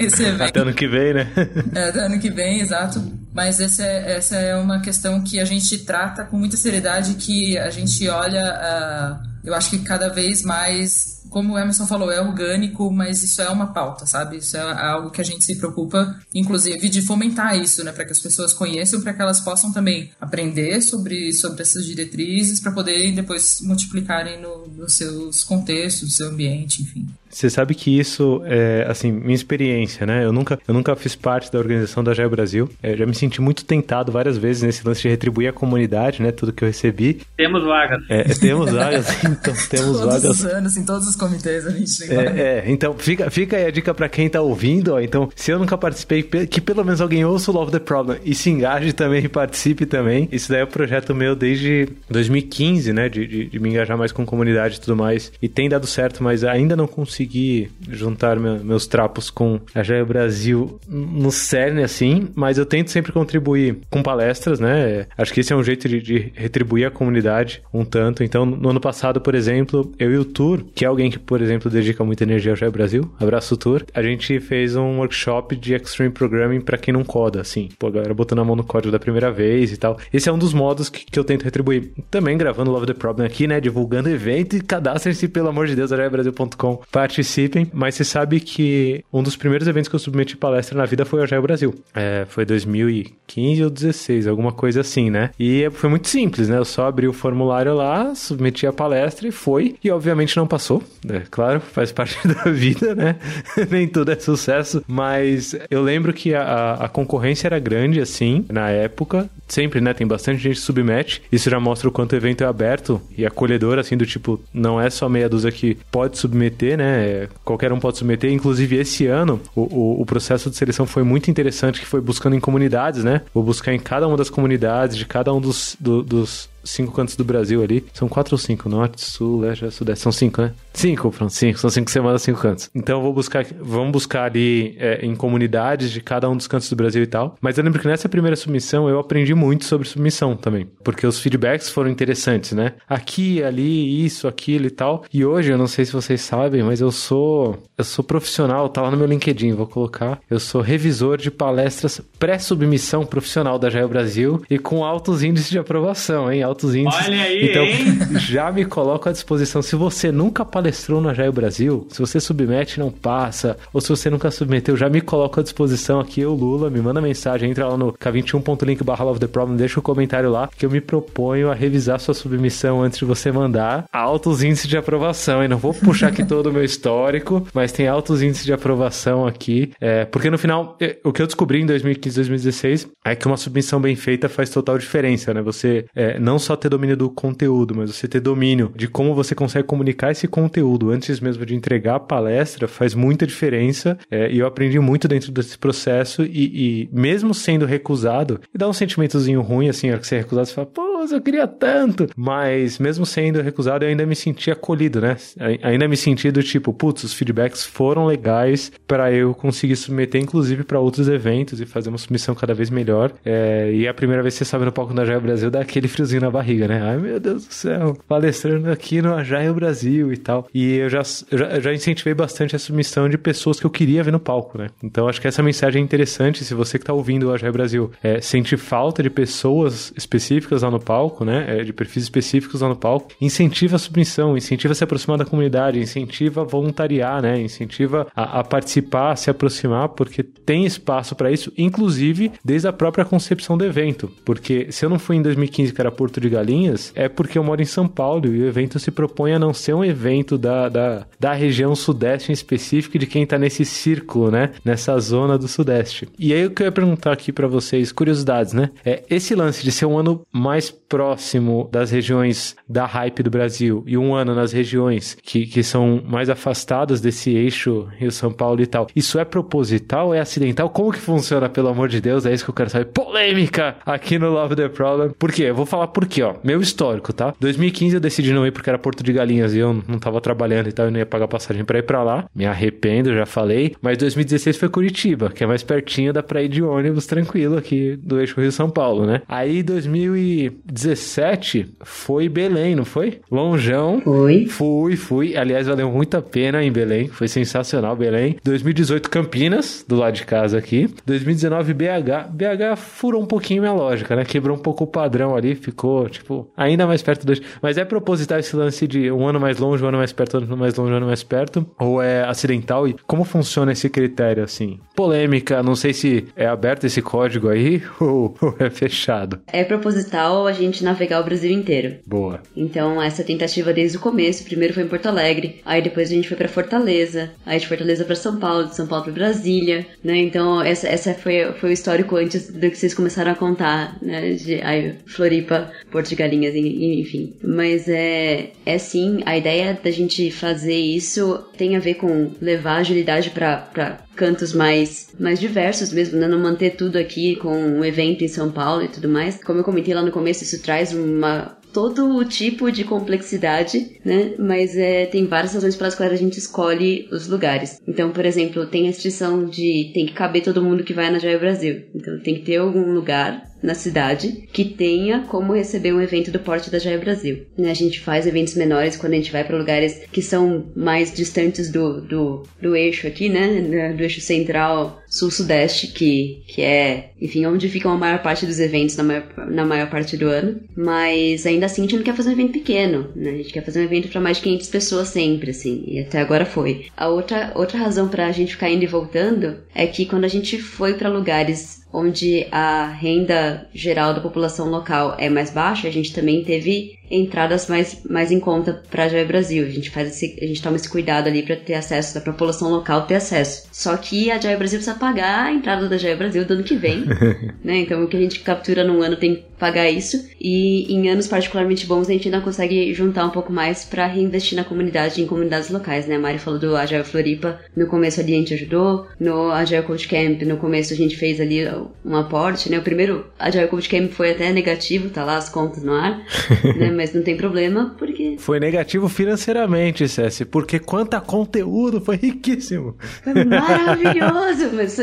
esse 0.00 0.22
evento. 0.22 0.42
Até 0.42 0.60
ano 0.60 0.74
que 0.74 0.88
vem, 0.88 1.12
né? 1.12 1.32
é, 1.74 1.88
até 1.88 2.00
ano 2.00 2.18
que 2.18 2.30
vem, 2.30 2.60
exato. 2.60 3.02
Mas 3.32 3.60
essa 3.60 3.82
é, 3.82 4.16
essa 4.16 4.36
é 4.36 4.56
uma 4.56 4.80
questão 4.80 5.22
que 5.22 5.40
a 5.40 5.44
gente 5.44 5.78
trata 5.78 6.24
com 6.24 6.36
muita 6.36 6.56
seriedade, 6.56 7.14
que 7.14 7.56
a 7.58 7.70
gente 7.70 8.06
olha, 8.08 9.22
uh, 9.22 9.28
eu 9.44 9.54
acho 9.54 9.70
que 9.70 9.78
cada 9.78 10.08
vez 10.08 10.42
mais 10.42 11.22
como 11.32 11.54
o 11.54 11.58
Emerson 11.58 11.86
falou, 11.86 12.12
é 12.12 12.20
orgânico, 12.20 12.90
mas 12.92 13.22
isso 13.22 13.40
é 13.40 13.48
uma 13.48 13.72
pauta, 13.72 14.04
sabe? 14.04 14.36
Isso 14.36 14.56
é 14.56 14.60
algo 14.60 15.10
que 15.10 15.20
a 15.20 15.24
gente 15.24 15.42
se 15.44 15.56
preocupa, 15.56 16.20
inclusive, 16.34 16.88
de 16.90 17.00
fomentar 17.00 17.58
isso, 17.58 17.82
né? 17.82 17.90
Para 17.90 18.04
que 18.04 18.12
as 18.12 18.18
pessoas 18.18 18.52
conheçam, 18.52 19.00
para 19.00 19.14
que 19.14 19.22
elas 19.22 19.40
possam 19.40 19.72
também 19.72 20.10
aprender 20.20 20.80
sobre, 20.82 21.32
sobre 21.32 21.62
essas 21.62 21.86
diretrizes, 21.86 22.60
para 22.60 22.70
poderem 22.70 23.14
depois 23.14 23.60
multiplicarem 23.62 24.40
no, 24.40 24.68
nos 24.68 24.92
seus 24.92 25.42
contextos, 25.42 26.02
no 26.02 26.10
seu 26.10 26.28
ambiente, 26.28 26.82
enfim. 26.82 27.08
Você 27.32 27.48
sabe 27.48 27.74
que 27.74 27.98
isso 27.98 28.42
é, 28.44 28.84
assim, 28.88 29.10
minha 29.10 29.34
experiência, 29.34 30.04
né? 30.06 30.24
Eu 30.24 30.32
nunca, 30.32 30.58
eu 30.68 30.74
nunca 30.74 30.94
fiz 30.94 31.14
parte 31.16 31.50
da 31.50 31.58
organização 31.58 32.04
da 32.04 32.12
Jair 32.12 32.28
Brasil. 32.28 32.68
É, 32.82 32.96
já 32.96 33.06
me 33.06 33.14
senti 33.14 33.40
muito 33.40 33.64
tentado 33.64 34.12
várias 34.12 34.36
vezes 34.36 34.62
nesse 34.62 34.86
lance 34.86 35.00
de 35.02 35.08
retribuir 35.08 35.48
a 35.48 35.52
comunidade, 35.52 36.22
né? 36.22 36.30
Tudo 36.30 36.52
que 36.52 36.62
eu 36.62 36.68
recebi. 36.68 37.20
Temos 37.36 37.64
vagas. 37.64 38.02
É, 38.10 38.22
temos 38.24 38.70
vagas, 38.70 39.06
então 39.24 39.54
temos 39.70 39.70
todos 39.70 40.00
vagas. 40.00 40.24
os 40.24 40.44
anos, 40.44 40.76
em 40.76 40.84
todos 40.84 41.08
os 41.08 41.16
comitês 41.16 41.66
a 41.66 41.70
gente 41.70 41.98
tem 41.98 42.16
vaga. 42.16 42.30
É, 42.30 42.42
é, 42.58 42.64
então 42.66 42.94
fica, 42.98 43.30
fica 43.30 43.56
aí 43.56 43.66
a 43.66 43.70
dica 43.70 43.94
pra 43.94 44.08
quem 44.08 44.28
tá 44.28 44.40
ouvindo, 44.40 44.92
ó. 44.94 45.00
Então, 45.00 45.30
se 45.34 45.50
eu 45.50 45.58
nunca 45.58 45.78
participei, 45.78 46.22
pe- 46.22 46.46
que 46.46 46.60
pelo 46.60 46.84
menos 46.84 47.00
alguém 47.00 47.24
ouça 47.24 47.50
o 47.50 47.54
Love 47.54 47.72
the 47.72 47.78
Problem 47.78 48.18
e 48.24 48.34
se 48.34 48.50
engaje 48.50 48.92
também 48.92 49.24
e 49.24 49.28
participe 49.30 49.86
também. 49.86 50.28
Isso 50.30 50.50
daí 50.50 50.60
é 50.60 50.64
um 50.64 50.68
projeto 50.68 51.14
meu 51.14 51.34
desde 51.34 51.88
2015, 52.10 52.92
né? 52.92 53.08
De, 53.08 53.26
de, 53.26 53.44
de 53.46 53.58
me 53.58 53.70
engajar 53.70 53.96
mais 53.96 54.12
com 54.12 54.24
comunidade 54.26 54.76
e 54.76 54.80
tudo 54.80 54.96
mais. 54.96 55.32
E 55.40 55.48
tem 55.48 55.68
dado 55.68 55.86
certo, 55.86 56.22
mas 56.22 56.44
ainda 56.44 56.76
não 56.76 56.86
consegui 57.26 57.70
juntar 57.88 58.38
meu- 58.38 58.62
meus 58.64 58.86
trapos 58.86 59.30
com 59.30 59.60
a 59.74 59.82
Jair 59.82 60.04
Brasil 60.04 60.78
no 60.88 61.30
cerne, 61.30 61.82
assim. 61.82 62.28
Mas 62.34 62.58
eu 62.58 62.66
tento 62.66 62.90
sempre 62.90 63.12
contribuir 63.12 63.78
com 63.90 64.02
palestras, 64.02 64.58
né? 64.60 65.06
Acho 65.16 65.32
que 65.32 65.40
esse 65.40 65.52
é 65.52 65.56
um 65.56 65.62
jeito 65.62 65.88
de, 65.88 66.00
de 66.00 66.32
retribuir 66.34 66.86
a 66.86 66.90
comunidade 66.90 67.62
um 67.72 67.84
tanto. 67.84 68.22
Então, 68.24 68.44
no 68.44 68.68
ano 68.70 68.80
passado, 68.80 69.20
por 69.20 69.34
exemplo, 69.34 69.92
eu 69.98 70.12
e 70.12 70.16
o 70.18 70.24
Tur, 70.24 70.64
que 70.74 70.84
é 70.84 70.88
alguém 70.88 71.10
que, 71.10 71.18
por 71.18 71.40
exemplo, 71.40 71.70
dedica 71.70 72.04
muita 72.04 72.24
energia 72.24 72.52
ao 72.52 72.56
Jair 72.56 72.72
Brasil, 72.72 73.10
abraço 73.20 73.56
Tur, 73.56 73.84
a 73.94 74.02
gente 74.02 74.38
fez 74.40 74.76
um 74.76 74.98
workshop 74.98 75.56
de 75.56 75.74
Extreme 75.74 76.12
Programming 76.12 76.60
pra 76.60 76.76
quem 76.78 76.92
não 76.92 77.04
coda, 77.04 77.40
assim. 77.40 77.68
Pô, 77.78 77.86
a 77.88 77.90
galera 77.90 78.14
botando 78.14 78.40
a 78.40 78.44
mão 78.44 78.56
no 78.56 78.64
código 78.64 78.90
da 78.92 78.98
primeira 78.98 79.30
vez 79.30 79.72
e 79.72 79.76
tal. 79.76 79.98
Esse 80.12 80.28
é 80.28 80.32
um 80.32 80.38
dos 80.38 80.52
modos 80.54 80.88
que, 80.88 81.04
que 81.04 81.18
eu 81.18 81.24
tento 81.24 81.42
retribuir. 81.44 81.90
Também 82.10 82.36
gravando 82.36 82.70
Love 82.70 82.86
the 82.86 82.94
Problem 82.94 83.26
aqui, 83.26 83.46
né? 83.46 83.60
Divulgando 83.60 84.08
evento 84.08 84.56
e 84.56 84.60
cadastrem-se, 84.60 85.28
pelo 85.28 85.48
amor 85.48 85.66
de 85.66 85.74
Deus, 85.76 85.90
jairbrasil.com. 85.90 86.82
Participem. 87.12 87.70
Mas 87.74 87.94
você 87.94 88.04
sabe 88.04 88.40
que 88.40 89.04
um 89.12 89.22
dos 89.22 89.36
primeiros 89.36 89.68
eventos 89.68 89.88
que 89.88 89.94
eu 89.94 89.98
submeti 89.98 90.34
palestra 90.36 90.76
na 90.78 90.86
vida 90.86 91.04
foi 91.04 91.22
o 91.22 91.26
Jair 91.26 91.42
Brasil. 91.42 91.74
É, 91.94 92.24
foi 92.28 92.46
2015 92.46 93.64
ou 93.64 93.68
16, 93.70 94.26
alguma 94.26 94.50
coisa 94.50 94.80
assim, 94.80 95.10
né? 95.10 95.30
E 95.38 95.68
foi 95.72 95.90
muito 95.90 96.08
simples, 96.08 96.48
né? 96.48 96.56
Eu 96.56 96.64
só 96.64 96.86
abri 96.86 97.06
o 97.06 97.12
formulário 97.12 97.74
lá, 97.74 98.14
submeti 98.14 98.66
a 98.66 98.72
palestra 98.72 99.28
e 99.28 99.30
foi. 99.30 99.76
E 99.84 99.90
obviamente 99.90 100.36
não 100.38 100.46
passou, 100.46 100.82
né? 101.04 101.24
Claro, 101.30 101.60
faz 101.60 101.92
parte 101.92 102.16
da 102.26 102.50
vida, 102.50 102.94
né? 102.94 103.16
Nem 103.70 103.86
tudo 103.86 104.10
é 104.10 104.16
sucesso, 104.18 104.82
mas 104.88 105.54
eu 105.70 105.82
lembro 105.82 106.12
que 106.14 106.34
a, 106.34 106.42
a- 106.42 106.84
a 106.86 106.88
concorrência 106.88 107.46
era 107.46 107.58
grande, 107.58 108.00
assim, 108.00 108.46
na 108.50 108.70
época. 108.70 109.28
Sempre, 109.46 109.82
né? 109.82 109.92
Tem 109.92 110.06
bastante 110.06 110.40
gente 110.42 110.54
que 110.54 110.60
submete. 110.62 111.22
Isso 111.30 111.50
já 111.50 111.60
mostra 111.60 111.86
o 111.86 111.92
quanto 111.92 112.12
o 112.14 112.16
evento 112.16 112.42
é 112.42 112.46
aberto 112.46 113.02
e 113.18 113.26
acolhedor, 113.26 113.78
assim, 113.78 113.98
do 113.98 114.06
tipo, 114.06 114.42
não 114.54 114.80
é 114.80 114.88
só 114.88 115.10
meia 115.10 115.28
dúzia 115.28 115.52
que 115.52 115.76
pode 115.90 116.16
submeter, 116.16 116.78
né? 116.78 117.01
Qualquer 117.44 117.72
um 117.72 117.78
pode 117.80 117.98
submeter. 117.98 118.30
Inclusive, 118.32 118.76
esse 118.76 119.06
ano, 119.06 119.40
o, 119.54 119.62
o, 119.62 120.02
o 120.02 120.06
processo 120.06 120.50
de 120.50 120.56
seleção 120.56 120.86
foi 120.86 121.02
muito 121.02 121.30
interessante, 121.30 121.80
que 121.80 121.86
foi 121.86 122.00
buscando 122.00 122.34
em 122.36 122.40
comunidades, 122.40 123.04
né? 123.04 123.22
Vou 123.34 123.42
buscar 123.42 123.72
em 123.72 123.78
cada 123.78 124.06
uma 124.08 124.16
das 124.16 124.30
comunidades, 124.30 124.96
de 124.96 125.04
cada 125.06 125.32
um 125.32 125.40
dos, 125.40 125.76
do- 125.78 126.02
dos 126.02 126.48
cinco 126.64 126.92
cantos 126.92 127.16
do 127.16 127.24
Brasil 127.24 127.62
ali. 127.62 127.84
São 127.92 128.08
quatro 128.08 128.34
ou 128.34 128.38
cinco? 128.38 128.68
Norte, 128.68 129.00
Sul, 129.00 129.40
Leste, 129.40 129.70
Sudeste. 129.70 130.02
São 130.02 130.12
cinco, 130.12 130.42
né? 130.42 130.52
Cinco, 130.72 131.10
pronto, 131.10 131.32
cinco. 131.32 131.58
São 131.58 131.70
cinco 131.70 131.90
semanas, 131.90 132.22
cinco 132.22 132.40
cantos. 132.40 132.70
Então 132.74 132.98
eu 132.98 133.02
vou 133.02 133.12
buscar, 133.12 133.44
vamos 133.60 133.92
buscar 133.92 134.24
ali 134.24 134.76
é, 134.78 135.04
em 135.04 135.14
comunidades 135.14 135.90
de 135.90 136.00
cada 136.00 136.28
um 136.28 136.36
dos 136.36 136.46
cantos 136.46 136.68
do 136.68 136.76
Brasil 136.76 137.02
e 137.02 137.06
tal. 137.06 137.36
Mas 137.40 137.58
eu 137.58 137.64
lembro 137.64 137.80
que 137.80 137.86
nessa 137.86 138.08
primeira 138.08 138.36
submissão 138.36 138.88
eu 138.88 138.98
aprendi 138.98 139.34
muito 139.34 139.64
sobre 139.64 139.88
submissão 139.88 140.36
também. 140.36 140.66
Porque 140.82 141.06
os 141.06 141.18
feedbacks 141.20 141.70
foram 141.70 141.90
interessantes, 141.90 142.52
né? 142.52 142.74
Aqui, 142.88 143.42
ali, 143.42 144.04
isso, 144.04 144.26
aquilo 144.26 144.66
e 144.66 144.70
tal. 144.70 145.04
E 145.12 145.24
hoje, 145.24 145.50
eu 145.52 145.58
não 145.58 145.66
sei 145.66 145.84
se 145.84 145.92
vocês 145.92 146.20
sabem, 146.20 146.62
mas 146.62 146.80
eu 146.80 146.90
sou, 146.90 147.62
eu 147.76 147.84
sou 147.84 148.04
profissional, 148.04 148.68
tá 148.68 148.82
lá 148.82 148.90
no 148.90 148.96
meu 148.96 149.06
LinkedIn, 149.06 149.52
vou 149.52 149.66
colocar. 149.66 150.20
Eu 150.30 150.40
sou 150.40 150.60
revisor 150.60 151.16
de 151.16 151.30
palestras 151.30 152.00
pré-submissão 152.18 153.04
profissional 153.04 153.58
da 153.58 153.68
Jair 153.70 153.88
Brasil 153.88 154.42
e 154.48 154.58
com 154.58 154.84
altos 154.84 155.22
índices 155.22 155.50
de 155.50 155.58
aprovação, 155.58 156.32
hein? 156.32 156.42
Altos 156.42 156.74
índices. 156.74 157.06
Olha 157.06 157.22
aí, 157.22 157.50
então, 157.50 157.62
hein? 157.62 158.18
já 158.18 158.50
me 158.50 158.64
coloco 158.64 159.08
à 159.08 159.12
disposição. 159.12 159.60
Se 159.62 159.76
você 159.76 160.10
nunca 160.12 160.44
palestrou 160.62 161.00
na 161.00 161.12
Jair 161.12 161.32
Brasil, 161.32 161.88
se 161.90 161.98
você 161.98 162.20
submete 162.20 162.78
não 162.78 162.88
passa, 162.88 163.56
ou 163.72 163.80
se 163.80 163.88
você 163.88 164.08
nunca 164.08 164.30
submeteu, 164.30 164.76
já 164.76 164.88
me 164.88 165.00
coloco 165.00 165.40
à 165.40 165.42
disposição 165.42 165.98
aqui, 165.98 166.20
eu, 166.20 166.32
Lula, 166.34 166.70
me 166.70 166.80
manda 166.80 167.00
mensagem, 167.00 167.50
entra 167.50 167.66
lá 167.66 167.76
no 167.76 167.92
k21.link 167.94 168.84
barra 168.84 169.04
love 169.04 169.18
the 169.18 169.26
problem, 169.26 169.56
deixa 169.56 169.80
o 169.80 169.82
comentário 169.82 170.30
lá, 170.30 170.48
que 170.56 170.64
eu 170.64 170.70
me 170.70 170.80
proponho 170.80 171.50
a 171.50 171.54
revisar 171.54 171.98
sua 171.98 172.14
submissão 172.14 172.80
antes 172.80 173.00
de 173.00 173.04
você 173.04 173.32
mandar. 173.32 173.86
Altos 173.92 174.44
índices 174.44 174.68
de 174.68 174.76
aprovação, 174.76 175.42
e 175.42 175.48
não 175.48 175.58
vou 175.58 175.74
puxar 175.74 176.08
aqui 176.08 176.24
todo 176.24 176.46
o 176.46 176.52
meu 176.52 176.62
histórico, 176.62 177.44
mas 177.52 177.72
tem 177.72 177.88
altos 177.88 178.22
índices 178.22 178.44
de 178.44 178.52
aprovação 178.52 179.26
aqui, 179.26 179.72
é, 179.80 180.04
porque 180.04 180.30
no 180.30 180.38
final, 180.38 180.78
o 181.02 181.12
que 181.12 181.22
eu 181.22 181.26
descobri 181.26 181.60
em 181.60 181.66
2015, 181.66 182.14
2016, 182.14 182.88
é 183.04 183.16
que 183.16 183.26
uma 183.26 183.36
submissão 183.36 183.80
bem 183.80 183.96
feita 183.96 184.28
faz 184.28 184.48
total 184.48 184.78
diferença, 184.78 185.34
né? 185.34 185.42
Você 185.42 185.86
é, 185.92 186.20
não 186.20 186.38
só 186.38 186.54
ter 186.54 186.68
domínio 186.68 186.96
do 186.96 187.10
conteúdo, 187.10 187.74
mas 187.74 187.90
você 187.96 188.06
ter 188.06 188.20
domínio 188.20 188.72
de 188.76 188.86
como 188.86 189.12
você 189.12 189.34
consegue 189.34 189.66
comunicar 189.66 190.12
esse 190.12 190.28
conteúdo 190.28 190.51
antes 190.90 191.20
mesmo 191.20 191.44
de 191.46 191.54
entregar 191.54 191.96
a 191.96 192.00
palestra 192.00 192.66
faz 192.68 192.94
muita 192.94 193.26
diferença. 193.26 193.98
é, 194.10 194.30
e 194.30 194.38
eu 194.38 194.46
aprendi 194.46 194.78
muito 194.78 195.06
dentro 195.08 195.30
desse 195.32 195.56
processo 195.58 196.22
e, 196.24 196.82
e 196.84 196.88
mesmo 196.92 197.32
sendo 197.34 197.64
recusado, 197.66 198.40
dá 198.54 198.68
um 198.68 198.72
sentimentozinho 198.72 199.40
ruim, 199.40 199.68
assim, 199.68 199.88
a 199.88 199.92
hora 199.92 200.00
que 200.00 200.06
você 200.06 200.16
é 200.16 200.18
recusado, 200.18 200.46
você 200.46 200.54
fala, 200.54 200.66
pô, 200.66 201.04
eu 201.10 201.20
queria 201.20 201.46
tanto. 201.48 202.06
Mas 202.16 202.78
mesmo 202.78 203.04
sendo 203.04 203.40
recusado, 203.42 203.84
eu 203.84 203.88
ainda 203.88 204.06
me 204.06 204.14
senti 204.14 204.50
acolhido, 204.50 205.00
né? 205.00 205.16
Ai- 205.38 205.58
Ainda 205.62 205.88
me 205.88 205.96
senti 205.96 206.30
do 206.30 206.42
tipo, 206.42 206.72
putz, 206.72 207.02
os 207.04 207.12
feedbacks 207.14 207.64
foram 207.64 208.06
legais 208.06 208.70
para 208.86 209.12
eu 209.12 209.34
conseguir 209.34 209.76
submeter, 209.76 210.20
inclusive, 210.20 210.64
para 210.64 210.78
outros 210.78 211.08
eventos 211.08 211.60
e 211.60 211.66
fazer 211.66 211.88
uma 211.88 211.98
submissão 211.98 212.34
cada 212.34 212.54
vez 212.54 212.70
melhor. 212.70 213.12
É, 213.24 213.72
e 213.72 213.86
a 213.88 213.94
primeira 213.94 214.22
vez 214.22 214.34
que 214.34 214.38
você 214.44 214.50
sobe 214.50 214.64
no 214.64 214.72
palco 214.72 214.92
da 214.94 215.04
Jair 215.04 215.20
Brasil 215.20 215.50
dá 215.50 215.60
aquele 215.60 215.88
friozinho 215.88 216.20
na 216.22 216.30
barriga, 216.30 216.68
né? 216.68 216.80
Ai, 216.82 216.96
meu 216.98 217.18
Deus 217.20 217.46
do 217.46 217.54
céu, 217.54 217.96
palestrando 218.08 218.70
aqui 218.70 219.00
no 219.02 219.22
Jair 219.24 219.52
Brasil 219.54 220.12
e 220.12 220.16
E 220.54 220.76
eu 220.76 220.88
já, 220.88 221.02
já, 221.02 221.60
já 221.60 221.72
incentivei 221.72 222.14
bastante 222.14 222.54
a 222.56 222.58
submissão 222.58 223.08
de 223.08 223.18
pessoas 223.18 223.58
que 223.58 223.66
eu 223.66 223.70
queria 223.70 224.02
ver 224.02 224.12
no 224.12 224.20
palco, 224.20 224.58
né? 224.58 224.68
Então 224.82 225.08
acho 225.08 225.20
que 225.20 225.28
essa 225.28 225.42
mensagem 225.42 225.80
é 225.80 225.84
interessante. 225.84 226.44
Se 226.44 226.54
você 226.54 226.78
que 226.78 226.84
tá 226.84 226.92
ouvindo 226.92 227.30
o 227.30 227.38
Jair 227.38 227.52
Brasil 227.52 227.90
é, 228.02 228.20
sente 228.20 228.56
falta 228.56 229.02
de 229.02 229.10
pessoas 229.10 229.92
específicas 229.96 230.62
lá 230.62 230.70
no 230.70 230.80
palco, 230.80 231.24
né? 231.24 231.60
É, 231.60 231.64
de 231.64 231.72
perfis 231.72 232.04
específicos 232.04 232.60
lá 232.60 232.68
no 232.68 232.76
palco, 232.76 233.10
incentiva 233.20 233.76
a 233.76 233.78
submissão, 233.78 234.36
incentiva 234.36 234.72
a 234.72 234.74
se 234.74 234.84
aproximar 234.84 235.18
da 235.18 235.24
comunidade, 235.24 235.78
incentiva 235.78 236.42
a 236.42 236.44
voluntariar, 236.44 237.22
né? 237.22 237.40
Incentiva 237.40 238.06
a, 238.14 238.40
a 238.40 238.44
participar, 238.44 239.12
a 239.12 239.16
se 239.16 239.30
aproximar, 239.30 239.90
porque 239.90 240.22
tem 240.22 240.64
espaço 240.64 241.14
para 241.14 241.30
isso, 241.30 241.52
inclusive 241.56 242.32
desde 242.44 242.68
a 242.68 242.72
própria 242.72 243.04
concepção 243.04 243.56
do 243.56 243.64
evento. 243.64 244.10
Porque 244.24 244.70
se 244.70 244.84
eu 244.84 244.90
não 244.90 244.98
fui 244.98 245.16
em 245.16 245.22
2015 245.22 245.72
que 245.72 245.80
era 245.80 245.90
Porto 245.90 246.20
de 246.20 246.28
Galinhas, 246.28 246.92
é 246.94 247.08
porque 247.08 247.38
eu 247.38 247.44
moro 247.44 247.62
em 247.62 247.66
São 247.66 247.86
Paulo 247.86 248.26
e 248.26 248.42
o 248.42 248.46
evento 248.46 248.78
se 248.78 248.90
propõe 248.90 249.32
a 249.32 249.38
não 249.38 249.52
ser 249.52 249.74
um 249.74 249.84
evento 249.84 250.31
da, 250.38 250.68
da, 250.68 251.06
da 251.18 251.32
região 251.32 251.74
sudeste 251.74 252.30
em 252.30 252.34
específico, 252.34 252.98
de 252.98 253.06
quem 253.06 253.26
tá 253.26 253.38
nesse 253.38 253.64
círculo, 253.64 254.30
né? 254.30 254.50
Nessa 254.64 254.98
zona 254.98 255.38
do 255.38 255.48
sudeste. 255.48 256.08
E 256.18 256.32
aí 256.32 256.46
o 256.46 256.50
que 256.50 256.62
eu 256.62 256.66
ia 256.66 256.72
perguntar 256.72 257.12
aqui 257.12 257.32
para 257.32 257.46
vocês, 257.46 257.92
curiosidades, 257.92 258.52
né? 258.52 258.70
É 258.84 259.02
esse 259.08 259.34
lance 259.34 259.62
de 259.62 259.72
ser 259.72 259.86
um 259.86 259.98
ano 259.98 260.22
mais 260.32 260.70
próximo 260.70 261.68
das 261.72 261.90
regiões 261.90 262.54
da 262.68 262.86
hype 262.86 263.22
do 263.22 263.30
Brasil 263.30 263.82
e 263.86 263.96
um 263.96 264.14
ano 264.14 264.34
nas 264.34 264.52
regiões 264.52 265.16
que, 265.22 265.46
que 265.46 265.62
são 265.62 266.02
mais 266.06 266.28
afastadas 266.28 267.00
desse 267.00 267.30
eixo 267.30 267.88
Rio-São 267.98 268.32
Paulo 268.32 268.60
e 268.60 268.66
tal. 268.66 268.86
Isso 268.94 269.18
é 269.18 269.24
proposital? 269.24 270.14
É 270.14 270.20
acidental? 270.20 270.68
Como 270.70 270.92
que 270.92 270.98
funciona, 270.98 271.48
pelo 271.48 271.68
amor 271.68 271.88
de 271.88 272.00
Deus? 272.00 272.26
É 272.26 272.32
isso 272.32 272.44
que 272.44 272.50
eu 272.50 272.54
quero 272.54 272.70
saber. 272.70 272.86
Polêmica 272.86 273.76
aqui 273.86 274.18
no 274.18 274.30
Love 274.30 274.56
the 274.56 274.68
Problem. 274.68 275.10
Por 275.18 275.32
quê? 275.32 275.44
Eu 275.44 275.54
vou 275.54 275.66
falar 275.66 275.88
por 275.88 276.06
quê, 276.06 276.22
ó. 276.22 276.34
Meu 276.44 276.60
histórico, 276.60 277.12
tá? 277.12 277.34
2015 277.40 277.94
eu 277.94 278.00
decidi 278.00 278.32
não 278.32 278.46
ir 278.46 278.52
porque 278.52 278.68
era 278.68 278.78
Porto 278.78 279.02
de 279.02 279.12
Galinhas 279.12 279.54
e 279.54 279.58
eu 279.58 279.82
não 279.86 279.98
tava 279.98 280.20
trabalhando 280.22 280.68
e 280.68 280.72
tal, 280.72 280.86
eu 280.86 280.92
não 280.92 280.98
ia 280.98 281.06
pagar 281.06 281.28
passagem 281.28 281.64
pra 281.64 281.78
ir 281.78 281.82
pra 281.82 282.02
lá. 282.02 282.26
Me 282.34 282.46
arrependo, 282.46 283.14
já 283.14 283.26
falei. 283.26 283.74
Mas 283.80 283.98
2016 283.98 284.56
foi 284.56 284.68
Curitiba, 284.68 285.30
que 285.30 285.44
é 285.44 285.46
mais 285.46 285.62
pertinho, 285.62 286.12
dá 286.12 286.22
pra 286.22 286.42
ir 286.42 286.48
de 286.48 286.62
ônibus 286.62 287.06
tranquilo 287.06 287.56
aqui 287.56 287.98
do 288.02 288.20
eixo 288.20 288.40
Rio-São 288.40 288.70
Paulo, 288.70 289.04
né? 289.04 289.22
Aí 289.28 289.62
2017 289.62 291.74
foi 291.82 292.28
Belém, 292.28 292.74
não 292.74 292.84
foi? 292.84 293.20
Lonjão. 293.30 294.00
Foi. 294.02 294.46
Fui, 294.46 294.96
fui. 294.96 295.36
Aliás, 295.36 295.66
valeu 295.66 295.90
muito 295.90 296.16
a 296.16 296.22
pena 296.22 296.62
em 296.62 296.70
Belém. 296.70 297.08
Foi 297.08 297.28
sensacional, 297.28 297.96
Belém. 297.96 298.36
2018, 298.44 299.10
Campinas, 299.10 299.84
do 299.86 299.96
lado 299.96 300.14
de 300.14 300.24
casa 300.24 300.58
aqui. 300.58 300.88
2019, 301.04 301.74
BH. 301.74 302.28
BH 302.30 302.76
furou 302.76 303.22
um 303.22 303.26
pouquinho 303.26 303.62
minha 303.62 303.72
lógica, 303.72 304.14
né? 304.14 304.24
Quebrou 304.24 304.56
um 304.56 304.60
pouco 304.60 304.84
o 304.84 304.86
padrão 304.86 305.34
ali, 305.34 305.54
ficou, 305.54 306.08
tipo, 306.08 306.50
ainda 306.56 306.86
mais 306.86 307.02
perto 307.02 307.26
do. 307.26 307.32
Mas 307.60 307.78
é 307.78 307.84
proposital 307.84 308.38
esse 308.38 308.54
lance 308.54 308.86
de 308.86 309.10
um 309.10 309.26
ano 309.26 309.40
mais 309.40 309.58
longe, 309.58 309.82
um 309.82 309.88
ano 309.88 309.98
mais 309.98 310.11
perto, 310.12 310.38
um 310.38 310.42
ano 310.42 310.56
mais 310.56 310.74
longe, 310.74 310.92
ano 310.92 311.06
mais 311.06 311.22
perto? 311.22 311.66
Ou 311.78 312.02
é 312.02 312.22
acidental? 312.24 312.88
E 312.88 312.96
como 313.06 313.24
funciona 313.24 313.72
esse 313.72 313.88
critério, 313.88 314.42
assim? 314.42 314.78
Polêmica, 314.94 315.62
não 315.62 315.74
sei 315.74 315.92
se 315.92 316.26
é 316.36 316.46
aberto 316.46 316.84
esse 316.84 317.00
código 317.00 317.48
aí 317.48 317.82
ou, 318.00 318.34
ou 318.40 318.56
é 318.58 318.68
fechado. 318.68 319.40
É 319.46 319.64
proposital, 319.64 320.46
a 320.46 320.52
gente 320.52 320.72
gente 320.72 320.82
navegar 320.82 321.20
o 321.20 321.24
Brasil 321.24 321.50
inteiro. 321.50 321.96
Boa. 322.06 322.40
Então, 322.56 323.00
essa 323.00 323.22
tentativa 323.22 323.72
desde 323.72 323.98
o 323.98 324.00
começo, 324.00 324.44
primeiro 324.44 324.74
foi 324.74 324.82
em 324.82 324.88
Porto 324.88 325.06
Alegre, 325.06 325.60
aí 325.64 325.82
depois 325.82 326.10
a 326.10 326.14
gente 326.14 326.28
foi 326.28 326.36
para 326.36 326.48
Fortaleza, 326.48 327.30
aí 327.44 327.58
de 327.58 327.68
Fortaleza 327.68 328.04
para 328.04 328.16
São 328.16 328.38
Paulo, 328.38 328.66
de 328.66 328.74
São 328.74 328.86
Paulo 328.86 329.04
para 329.04 329.12
Brasília, 329.12 329.86
né? 330.02 330.16
Então, 330.16 330.62
essa, 330.62 330.88
essa 330.88 331.14
foi, 331.14 331.52
foi 331.60 331.70
o 331.70 331.72
histórico 331.72 332.16
antes 332.16 332.50
do 332.50 332.70
que 332.70 332.76
vocês 332.76 332.94
começaram 332.94 333.32
a 333.32 333.34
contar, 333.34 333.96
né? 334.00 334.32
De 334.32 334.60
aí, 334.62 334.94
Floripa, 335.06 335.70
Porto 335.90 336.08
de 336.08 336.16
Galinhas, 336.16 336.54
enfim. 336.54 337.34
Mas 337.42 337.88
é, 337.88 338.50
é 338.64 338.78
sim, 338.78 339.22
a 339.26 339.36
ideia 339.36 339.78
da 339.82 339.90
gente 339.90 340.01
fazer 340.30 340.78
isso 340.78 341.44
tem 341.56 341.76
a 341.76 341.80
ver 341.80 341.94
com 341.94 342.32
levar 342.40 342.76
agilidade 342.76 343.30
para 343.30 343.98
cantos 344.14 344.52
mais, 344.52 345.08
mais 345.18 345.40
diversos 345.40 345.92
mesmo, 345.92 346.18
né? 346.18 346.28
Não 346.28 346.38
manter 346.38 346.70
tudo 346.70 346.96
aqui 346.96 347.36
com 347.36 347.54
um 347.54 347.84
evento 347.84 348.22
em 348.22 348.28
São 348.28 348.50
Paulo 348.50 348.82
e 348.82 348.88
tudo 348.88 349.08
mais. 349.08 349.42
Como 349.42 349.60
eu 349.60 349.64
comentei 349.64 349.94
lá 349.94 350.02
no 350.02 350.12
começo, 350.12 350.44
isso 350.44 350.62
traz 350.62 350.92
uma 350.92 351.56
todo 351.72 352.16
o 352.16 352.24
tipo 352.24 352.70
de 352.70 352.84
complexidade, 352.84 353.98
né? 354.04 354.34
Mas 354.38 354.76
é, 354.76 355.06
tem 355.06 355.26
várias 355.26 355.54
razões 355.54 355.74
pelas 355.74 355.94
quais 355.94 356.12
a 356.12 356.16
gente 356.16 356.38
escolhe 356.38 357.08
os 357.10 357.26
lugares. 357.28 357.80
Então, 357.88 358.10
por 358.10 358.24
exemplo, 358.24 358.66
tem 358.66 358.84
a 358.84 358.86
restrição 358.88 359.46
de 359.46 359.90
tem 359.94 360.06
que 360.06 360.12
caber 360.12 360.42
todo 360.42 360.62
mundo 360.62 360.84
que 360.84 360.92
vai 360.92 361.10
na 361.10 361.18
Joia 361.18 361.38
Brasil. 361.38 361.84
Então, 361.94 362.18
tem 362.20 362.34
que 362.34 362.42
ter 362.42 362.56
algum 362.56 362.92
lugar 362.92 363.42
na 363.62 363.74
cidade 363.74 364.48
que 364.52 364.64
tenha 364.64 365.20
como 365.28 365.54
receber 365.54 365.92
um 365.92 366.00
evento 366.00 366.30
do 366.30 366.38
porte 366.38 366.70
da 366.70 366.78
Joia 366.78 366.98
Brasil. 366.98 367.46
Né? 367.56 367.70
A 367.70 367.74
gente 367.74 368.00
faz 368.00 368.26
eventos 368.26 368.54
menores 368.54 368.96
quando 368.96 369.12
a 369.12 369.16
gente 369.16 369.32
vai 369.32 369.44
para 369.44 369.56
lugares 369.56 370.02
que 370.10 370.20
são 370.20 370.66
mais 370.74 371.12
distantes 371.14 371.70
do, 371.70 372.00
do, 372.00 372.42
do 372.60 372.76
eixo 372.76 373.06
aqui, 373.06 373.28
né? 373.28 373.92
Do 373.96 374.02
eixo 374.02 374.20
central 374.20 375.02
sul-sudeste, 375.08 375.88
que, 375.88 376.42
que 376.46 376.62
é, 376.62 377.10
enfim, 377.20 377.44
onde 377.44 377.68
ficam 377.68 377.92
a 377.92 377.98
maior 377.98 378.22
parte 378.22 378.46
dos 378.46 378.58
eventos 378.58 378.96
na 378.96 379.04
maior, 379.04 379.24
na 379.50 379.64
maior 379.64 379.90
parte 379.90 380.16
do 380.16 380.26
ano. 380.26 380.60
Mas 380.74 381.46
ainda 381.46 381.66
assim 381.66 381.82
a 381.82 381.84
gente 381.84 381.96
não 381.96 382.02
quer 382.02 382.16
fazer 382.16 382.30
um 382.30 382.32
evento 382.32 382.52
pequeno, 382.52 383.08
né? 383.14 383.30
A 383.30 383.36
gente 383.36 383.52
quer 383.52 383.64
fazer 383.64 383.80
um 383.80 383.84
evento 383.84 384.08
para 384.08 384.20
mais 384.20 384.38
de 384.38 384.44
500 384.44 384.68
pessoas 384.68 385.08
sempre, 385.08 385.50
assim. 385.50 385.84
E 385.86 386.00
até 386.00 386.18
agora 386.18 386.46
foi. 386.46 386.86
A 386.96 387.08
outra, 387.08 387.52
outra 387.54 387.78
razão 387.78 388.08
para 388.08 388.26
a 388.26 388.32
gente 388.32 388.52
ficar 388.52 388.70
indo 388.70 388.84
e 388.84 388.86
voltando 388.86 389.58
é 389.74 389.86
que 389.86 390.06
quando 390.06 390.24
a 390.24 390.28
gente 390.28 390.58
foi 390.58 390.94
para 390.94 391.10
lugares 391.10 391.81
onde 391.92 392.46
a 392.50 392.86
renda 392.86 393.68
geral 393.74 394.14
da 394.14 394.20
população 394.20 394.68
local 394.70 395.14
é 395.18 395.28
mais 395.28 395.50
baixa, 395.50 395.88
a 395.88 395.90
gente 395.90 396.14
também 396.14 396.42
teve 396.44 396.98
entradas 397.12 397.68
mais, 397.68 398.02
mais 398.08 398.32
em 398.32 398.40
conta 398.40 398.82
para 398.90 399.04
a 399.04 399.08
Joia 399.08 399.24
Brasil. 399.24 399.66
A 399.66 399.70
gente 399.70 399.90
faz 399.90 400.08
esse, 400.08 400.38
a 400.40 400.46
gente 400.46 400.62
toma 400.62 400.76
esse 400.76 400.88
cuidado 400.88 401.28
ali 401.28 401.42
para 401.42 401.56
ter 401.56 401.74
acesso, 401.74 402.12
para 402.12 402.30
a 402.30 402.32
população 402.32 402.70
local 402.70 403.02
ter 403.02 403.16
acesso. 403.16 403.68
Só 403.70 403.96
que 403.96 404.30
a 404.30 404.40
Joia 404.40 404.56
Brasil 404.56 404.78
precisa 404.78 404.98
pagar 404.98 405.44
a 405.44 405.52
entrada 405.52 405.88
da 405.88 405.98
Joia 405.98 406.16
Brasil 406.16 406.44
do 406.44 406.54
ano 406.54 406.64
que 406.64 406.74
vem, 406.74 407.04
né? 407.62 407.78
Então 407.78 408.02
o 408.02 408.08
que 408.08 408.16
a 408.16 408.20
gente 408.20 408.40
captura 408.40 408.82
num 408.82 409.02
ano 409.02 409.16
tem 409.16 409.36
que 409.36 409.44
pagar 409.58 409.88
isso 409.88 410.28
e 410.40 410.92
em 410.92 411.08
anos 411.08 411.28
particularmente 411.28 411.86
bons 411.86 412.08
a 412.08 412.12
gente 412.12 412.26
ainda 412.26 412.40
consegue 412.40 412.92
juntar 412.94 413.24
um 413.26 413.30
pouco 413.30 413.52
mais 413.52 413.84
para 413.84 414.06
reinvestir 414.06 414.56
na 414.56 414.64
comunidade, 414.64 415.22
em 415.22 415.26
comunidades 415.26 415.70
locais, 415.70 416.06
né? 416.06 416.16
A 416.16 416.18
Mari 416.18 416.38
falou 416.38 416.58
do 416.58 416.74
Agile 416.76 417.04
Floripa, 417.04 417.60
no 417.76 417.86
começo 417.86 418.20
ali 418.20 418.34
a 418.34 418.38
gente 418.38 418.54
ajudou, 418.54 419.06
no 419.20 419.52
Agile 419.52 419.82
Coach 419.82 420.08
Camp, 420.08 420.42
no 420.42 420.56
começo 420.56 420.92
a 420.92 420.96
gente 420.96 421.16
fez 421.16 421.40
ali 421.40 421.60
um 422.04 422.16
aporte, 422.16 422.70
né? 422.70 422.78
O 422.78 422.82
primeiro 422.82 423.26
Agile 423.38 423.68
Coach 423.68 423.88
Camp 423.88 424.10
foi 424.10 424.32
até 424.32 424.50
negativo, 424.52 425.10
tá 425.10 425.24
lá 425.24 425.36
as 425.36 425.48
contas 425.48 425.82
no 425.82 425.92
ar, 425.92 426.20
né? 426.76 426.90
Mas 427.02 427.12
não 427.12 427.22
tem 427.22 427.36
problema, 427.36 427.96
porque. 427.98 428.36
Foi 428.38 428.60
negativo 428.60 429.08
financeiramente, 429.08 430.08
Cessi, 430.08 430.44
porque 430.44 430.78
quanta 430.78 431.20
conteúdo, 431.20 432.00
foi 432.00 432.16
riquíssimo. 432.16 432.96
Foi 433.24 433.44
maravilhoso! 433.44 434.70
mas 434.72 434.98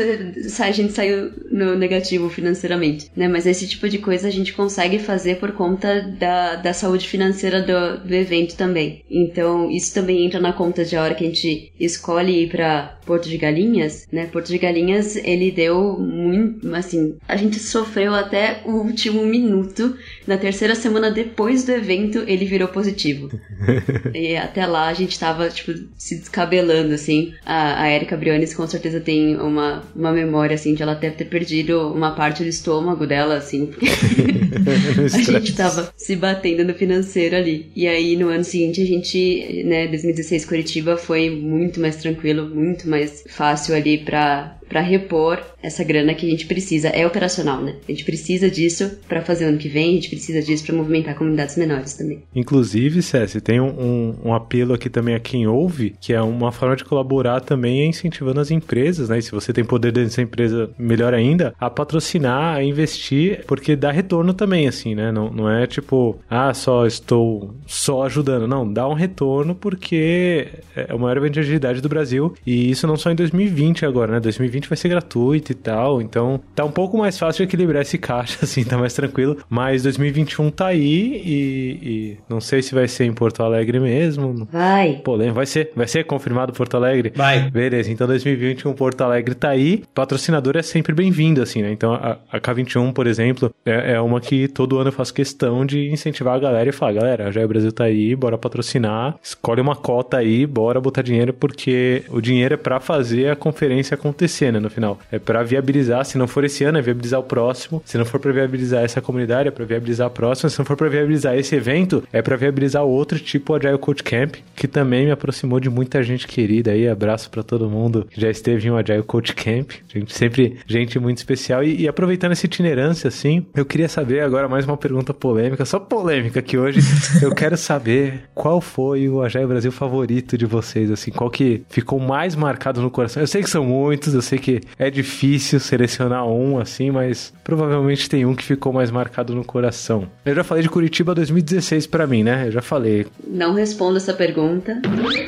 a 0.60 0.70
gente 0.70 0.94
saiu 0.94 1.30
no 1.50 1.76
negativo 1.76 2.30
financeiramente, 2.30 3.10
né? 3.14 3.28
Mas 3.28 3.46
esse 3.46 3.68
tipo 3.68 3.86
de 3.86 3.98
coisa 3.98 4.28
a 4.28 4.30
gente 4.30 4.54
consegue 4.54 4.98
fazer 4.98 5.36
por 5.36 5.52
conta 5.52 6.00
da, 6.18 6.56
da 6.56 6.72
saúde 6.72 7.06
financeira 7.06 7.60
do, 7.60 8.08
do 8.08 8.14
evento 8.14 8.56
também. 8.56 9.04
Então, 9.10 9.70
isso 9.70 9.92
também 9.92 10.24
entra 10.24 10.40
na 10.40 10.54
conta 10.54 10.84
de 10.84 10.96
a 10.96 11.02
hora 11.02 11.14
que 11.14 11.24
a 11.24 11.26
gente 11.26 11.70
escolhe 11.78 12.44
ir 12.44 12.48
para 12.48 12.98
Porto 13.04 13.28
de 13.28 13.36
Galinhas, 13.36 14.06
né? 14.10 14.26
Porto 14.26 14.48
de 14.48 14.56
Galinhas, 14.58 15.16
ele 15.16 15.50
deu 15.50 15.98
muito, 15.98 16.74
assim, 16.74 17.16
a 17.28 17.36
gente 17.36 17.58
sofreu 17.58 18.14
até 18.14 18.62
o 18.64 18.72
último 18.72 19.26
minuto. 19.26 19.96
Na 20.26 20.38
terceira 20.38 20.74
semana 20.74 21.10
depois 21.10 21.64
do 21.64 21.72
evento, 21.72 21.79
evento 21.80 22.24
ele 22.26 22.44
virou 22.44 22.68
positivo. 22.68 23.30
e 24.14 24.36
até 24.36 24.66
lá 24.66 24.88
a 24.88 24.94
gente 24.94 25.18
tava, 25.18 25.48
tipo, 25.48 25.72
se 25.96 26.16
descabelando, 26.16 26.94
assim. 26.94 27.34
A, 27.44 27.82
a 27.82 27.90
Erika 27.90 28.16
Briones 28.16 28.54
com 28.54 28.66
certeza 28.66 29.00
tem 29.00 29.36
uma, 29.36 29.82
uma 29.94 30.12
memória, 30.12 30.54
assim, 30.54 30.74
de 30.74 30.82
ela 30.82 30.94
deve 30.94 31.16
ter 31.16 31.24
perdido 31.24 31.92
uma 31.92 32.12
parte 32.12 32.42
do 32.42 32.48
estômago 32.48 33.06
dela, 33.06 33.36
assim. 33.36 33.70
a 35.12 35.18
gente 35.18 35.54
tava 35.54 35.92
se 35.96 36.16
batendo 36.16 36.64
no 36.64 36.74
financeiro 36.74 37.36
ali. 37.36 37.70
E 37.74 37.86
aí 37.86 38.16
no 38.16 38.28
ano 38.28 38.44
seguinte 38.44 38.82
a 38.82 38.86
gente, 38.86 39.62
né, 39.64 39.86
2016 39.88 40.44
Curitiba 40.44 40.96
foi 40.96 41.30
muito 41.30 41.80
mais 41.80 41.96
tranquilo, 41.96 42.48
muito 42.48 42.88
mais 42.88 43.24
fácil 43.28 43.74
ali 43.74 43.98
pra 43.98 44.59
para 44.70 44.80
repor 44.80 45.42
essa 45.60 45.82
grana 45.82 46.14
que 46.14 46.24
a 46.24 46.30
gente 46.30 46.46
precisa. 46.46 46.88
É 46.88 47.04
operacional, 47.04 47.60
né? 47.60 47.74
A 47.86 47.90
gente 47.90 48.04
precisa 48.04 48.48
disso 48.48 48.98
para 49.08 49.20
fazer 49.20 49.44
ano 49.46 49.58
que 49.58 49.68
vem, 49.68 49.90
a 49.90 49.94
gente 49.94 50.08
precisa 50.08 50.40
disso 50.40 50.64
para 50.64 50.76
movimentar 50.76 51.16
comunidades 51.16 51.56
menores 51.56 51.94
também. 51.94 52.22
Inclusive, 52.34 53.02
César, 53.02 53.40
tem 53.40 53.60
um, 53.60 53.68
um, 53.68 54.14
um, 54.26 54.34
apelo 54.34 54.72
aqui 54.72 54.88
também 54.88 55.14
a 55.14 55.20
quem 55.20 55.46
ouve, 55.46 55.94
que 56.00 56.12
é 56.12 56.22
uma 56.22 56.52
forma 56.52 56.76
de 56.76 56.84
colaborar 56.84 57.40
também 57.40 57.88
incentivando 57.88 58.40
as 58.40 58.50
empresas, 58.50 59.08
né? 59.08 59.18
E 59.18 59.22
se 59.22 59.32
você 59.32 59.52
tem 59.52 59.64
poder 59.64 59.90
dentro 59.90 60.08
dessa 60.08 60.22
empresa, 60.22 60.70
melhor 60.78 61.12
ainda, 61.12 61.52
a 61.58 61.68
patrocinar, 61.68 62.56
a 62.56 62.62
investir, 62.62 63.44
porque 63.46 63.74
dá 63.74 63.90
retorno 63.90 64.32
também, 64.32 64.68
assim, 64.68 64.94
né? 64.94 65.10
Não, 65.10 65.30
não 65.30 65.50
é 65.50 65.66
tipo, 65.66 66.18
ah, 66.30 66.54
só 66.54 66.86
estou 66.86 67.54
só 67.66 68.04
ajudando. 68.04 68.46
Não, 68.46 68.70
dá 68.72 68.88
um 68.88 68.94
retorno 68.94 69.54
porque 69.54 70.46
é 70.76 70.94
o 70.94 70.98
maior 70.98 71.16
evento 71.16 71.34
de 71.34 71.40
agilidade 71.40 71.80
do 71.80 71.88
Brasil 71.88 72.34
e 72.46 72.70
isso 72.70 72.86
não 72.86 72.96
só 72.96 73.10
em 73.10 73.16
2020 73.16 73.84
agora, 73.84 74.12
né? 74.12 74.20
2020 74.20 74.59
2020 74.60 74.68
vai 74.68 74.76
ser 74.76 74.88
gratuito 74.88 75.52
e 75.52 75.54
tal. 75.54 76.02
Então 76.02 76.40
tá 76.54 76.64
um 76.64 76.70
pouco 76.70 76.98
mais 76.98 77.18
fácil 77.18 77.44
de 77.44 77.48
equilibrar 77.48 77.82
esse 77.82 77.98
caixa, 77.98 78.38
assim, 78.44 78.64
tá 78.64 78.76
mais 78.76 78.92
tranquilo. 78.92 79.38
Mas 79.48 79.82
2021 79.82 80.50
tá 80.50 80.66
aí 80.66 81.22
e, 81.24 81.78
e 81.82 82.16
não 82.28 82.40
sei 82.40 82.62
se 82.62 82.74
vai 82.74 82.86
ser 82.86 83.04
em 83.04 83.12
Porto 83.12 83.42
Alegre 83.42 83.80
mesmo. 83.80 84.46
Vai. 84.50 85.00
Polêmico. 85.04 85.36
Vai 85.36 85.46
ser, 85.46 85.72
vai 85.74 85.88
ser 85.88 86.04
confirmado 86.04 86.52
Porto 86.52 86.76
Alegre? 86.76 87.12
Vai. 87.14 87.50
Beleza, 87.50 87.90
então 87.90 88.06
2021 88.06 88.72
Porto 88.74 89.00
Alegre 89.00 89.34
tá 89.34 89.50
aí. 89.50 89.82
Patrocinador 89.94 90.56
é 90.56 90.62
sempre 90.62 90.94
bem-vindo, 90.94 91.42
assim, 91.42 91.62
né? 91.62 91.72
Então 91.72 91.94
a, 91.94 92.18
a, 92.30 92.40
K21, 92.40 92.92
por 92.92 93.06
exemplo, 93.06 93.52
é, 93.64 93.92
é, 93.92 94.00
uma 94.00 94.20
que 94.20 94.48
todo 94.48 94.78
ano 94.78 94.88
eu 94.88 94.92
faço 94.92 95.14
questão 95.14 95.64
de 95.64 95.90
incentivar 95.90 96.34
a 96.34 96.38
galera 96.38 96.68
e 96.68 96.72
falar, 96.72 96.92
galera, 96.92 97.32
já 97.32 97.44
o 97.44 97.48
Brasil 97.48 97.72
tá 97.72 97.84
aí, 97.84 98.14
bora 98.14 98.36
patrocinar, 98.36 99.16
escolhe 99.22 99.60
uma 99.60 99.76
cota 99.76 100.18
aí, 100.18 100.46
bora 100.46 100.80
botar 100.80 101.02
dinheiro, 101.02 101.32
porque 101.32 102.02
o 102.08 102.20
dinheiro 102.20 102.54
é 102.54 102.56
para 102.56 102.80
fazer 102.80 103.30
a 103.30 103.36
conferência 103.36 103.94
acontecer 103.94 104.49
né, 104.52 104.58
no 104.58 104.70
final. 104.70 104.98
É 105.10 105.18
para 105.18 105.42
viabilizar, 105.42 106.04
se 106.04 106.18
não 106.18 106.26
for 106.26 106.44
esse 106.44 106.64
ano, 106.64 106.78
é 106.78 106.82
viabilizar 106.82 107.20
o 107.20 107.24
próximo. 107.24 107.82
Se 107.84 107.98
não 107.98 108.04
for 108.04 108.20
para 108.20 108.32
viabilizar 108.32 108.84
essa 108.84 109.00
comunidade, 109.00 109.48
é 109.48 109.50
para 109.50 109.64
viabilizar 109.64 110.06
a 110.06 110.10
próxima. 110.10 110.48
Se 110.50 110.58
não 110.58 110.64
for 110.64 110.76
para 110.76 110.88
viabilizar 110.88 111.36
esse 111.36 111.54
evento, 111.54 112.02
é 112.12 112.22
para 112.22 112.36
viabilizar 112.36 112.82
outro 112.82 113.18
tipo 113.18 113.54
Agile 113.54 113.78
Coach 113.78 114.02
Camp, 114.02 114.36
que 114.54 114.68
também 114.68 115.06
me 115.06 115.10
aproximou 115.10 115.60
de 115.60 115.70
muita 115.70 116.02
gente 116.02 116.26
querida 116.26 116.72
aí. 116.72 116.88
Abraço 116.88 117.30
para 117.30 117.42
todo 117.42 117.68
mundo 117.68 118.06
que 118.10 118.20
já 118.20 118.30
esteve 118.30 118.66
em 118.66 118.70
um 118.70 118.76
Agile 118.76 119.02
Coach 119.02 119.34
Camp. 119.34 119.72
Gente, 119.88 120.14
sempre 120.14 120.58
gente 120.66 120.98
muito 120.98 121.18
especial. 121.18 121.62
E, 121.62 121.82
e 121.82 121.88
aproveitando 121.88 122.32
essa 122.32 122.46
itinerância, 122.46 123.08
assim, 123.08 123.46
eu 123.54 123.64
queria 123.64 123.88
saber 123.88 124.20
agora 124.20 124.48
mais 124.48 124.64
uma 124.64 124.76
pergunta 124.76 125.12
polêmica, 125.12 125.64
só 125.64 125.78
polêmica 125.78 126.42
que 126.42 126.58
hoje 126.58 126.80
eu 127.22 127.34
quero 127.34 127.56
saber 127.56 128.24
qual 128.34 128.60
foi 128.60 129.08
o 129.08 129.22
Agile 129.22 129.46
Brasil 129.46 129.72
favorito 129.72 130.36
de 130.36 130.46
vocês, 130.46 130.90
assim, 130.90 131.10
qual 131.10 131.30
que 131.30 131.62
ficou 131.68 131.98
mais 131.98 132.34
marcado 132.34 132.80
no 132.80 132.90
coração. 132.90 133.22
Eu 133.22 133.26
sei 133.26 133.42
que 133.42 133.50
são 133.50 133.64
muitos, 133.64 134.14
eu 134.14 134.22
sei 134.22 134.38
que 134.40 134.60
é 134.78 134.90
difícil 134.90 135.60
selecionar 135.60 136.26
um 136.26 136.58
assim, 136.58 136.90
mas 136.90 137.32
provavelmente 137.44 138.08
tem 138.08 138.24
um 138.24 138.34
que 138.34 138.44
ficou 138.44 138.72
mais 138.72 138.90
marcado 138.90 139.34
no 139.34 139.44
coração. 139.44 140.08
Eu 140.24 140.34
já 140.34 140.42
falei 140.42 140.62
de 140.62 140.68
Curitiba 140.68 141.14
2016 141.14 141.86
para 141.86 142.06
mim, 142.06 142.22
né? 142.22 142.46
Eu 142.46 142.52
já 142.52 142.62
falei. 142.62 143.06
Não 143.26 143.54
respondo 143.54 143.96
essa 143.96 144.14
pergunta. 144.14 144.80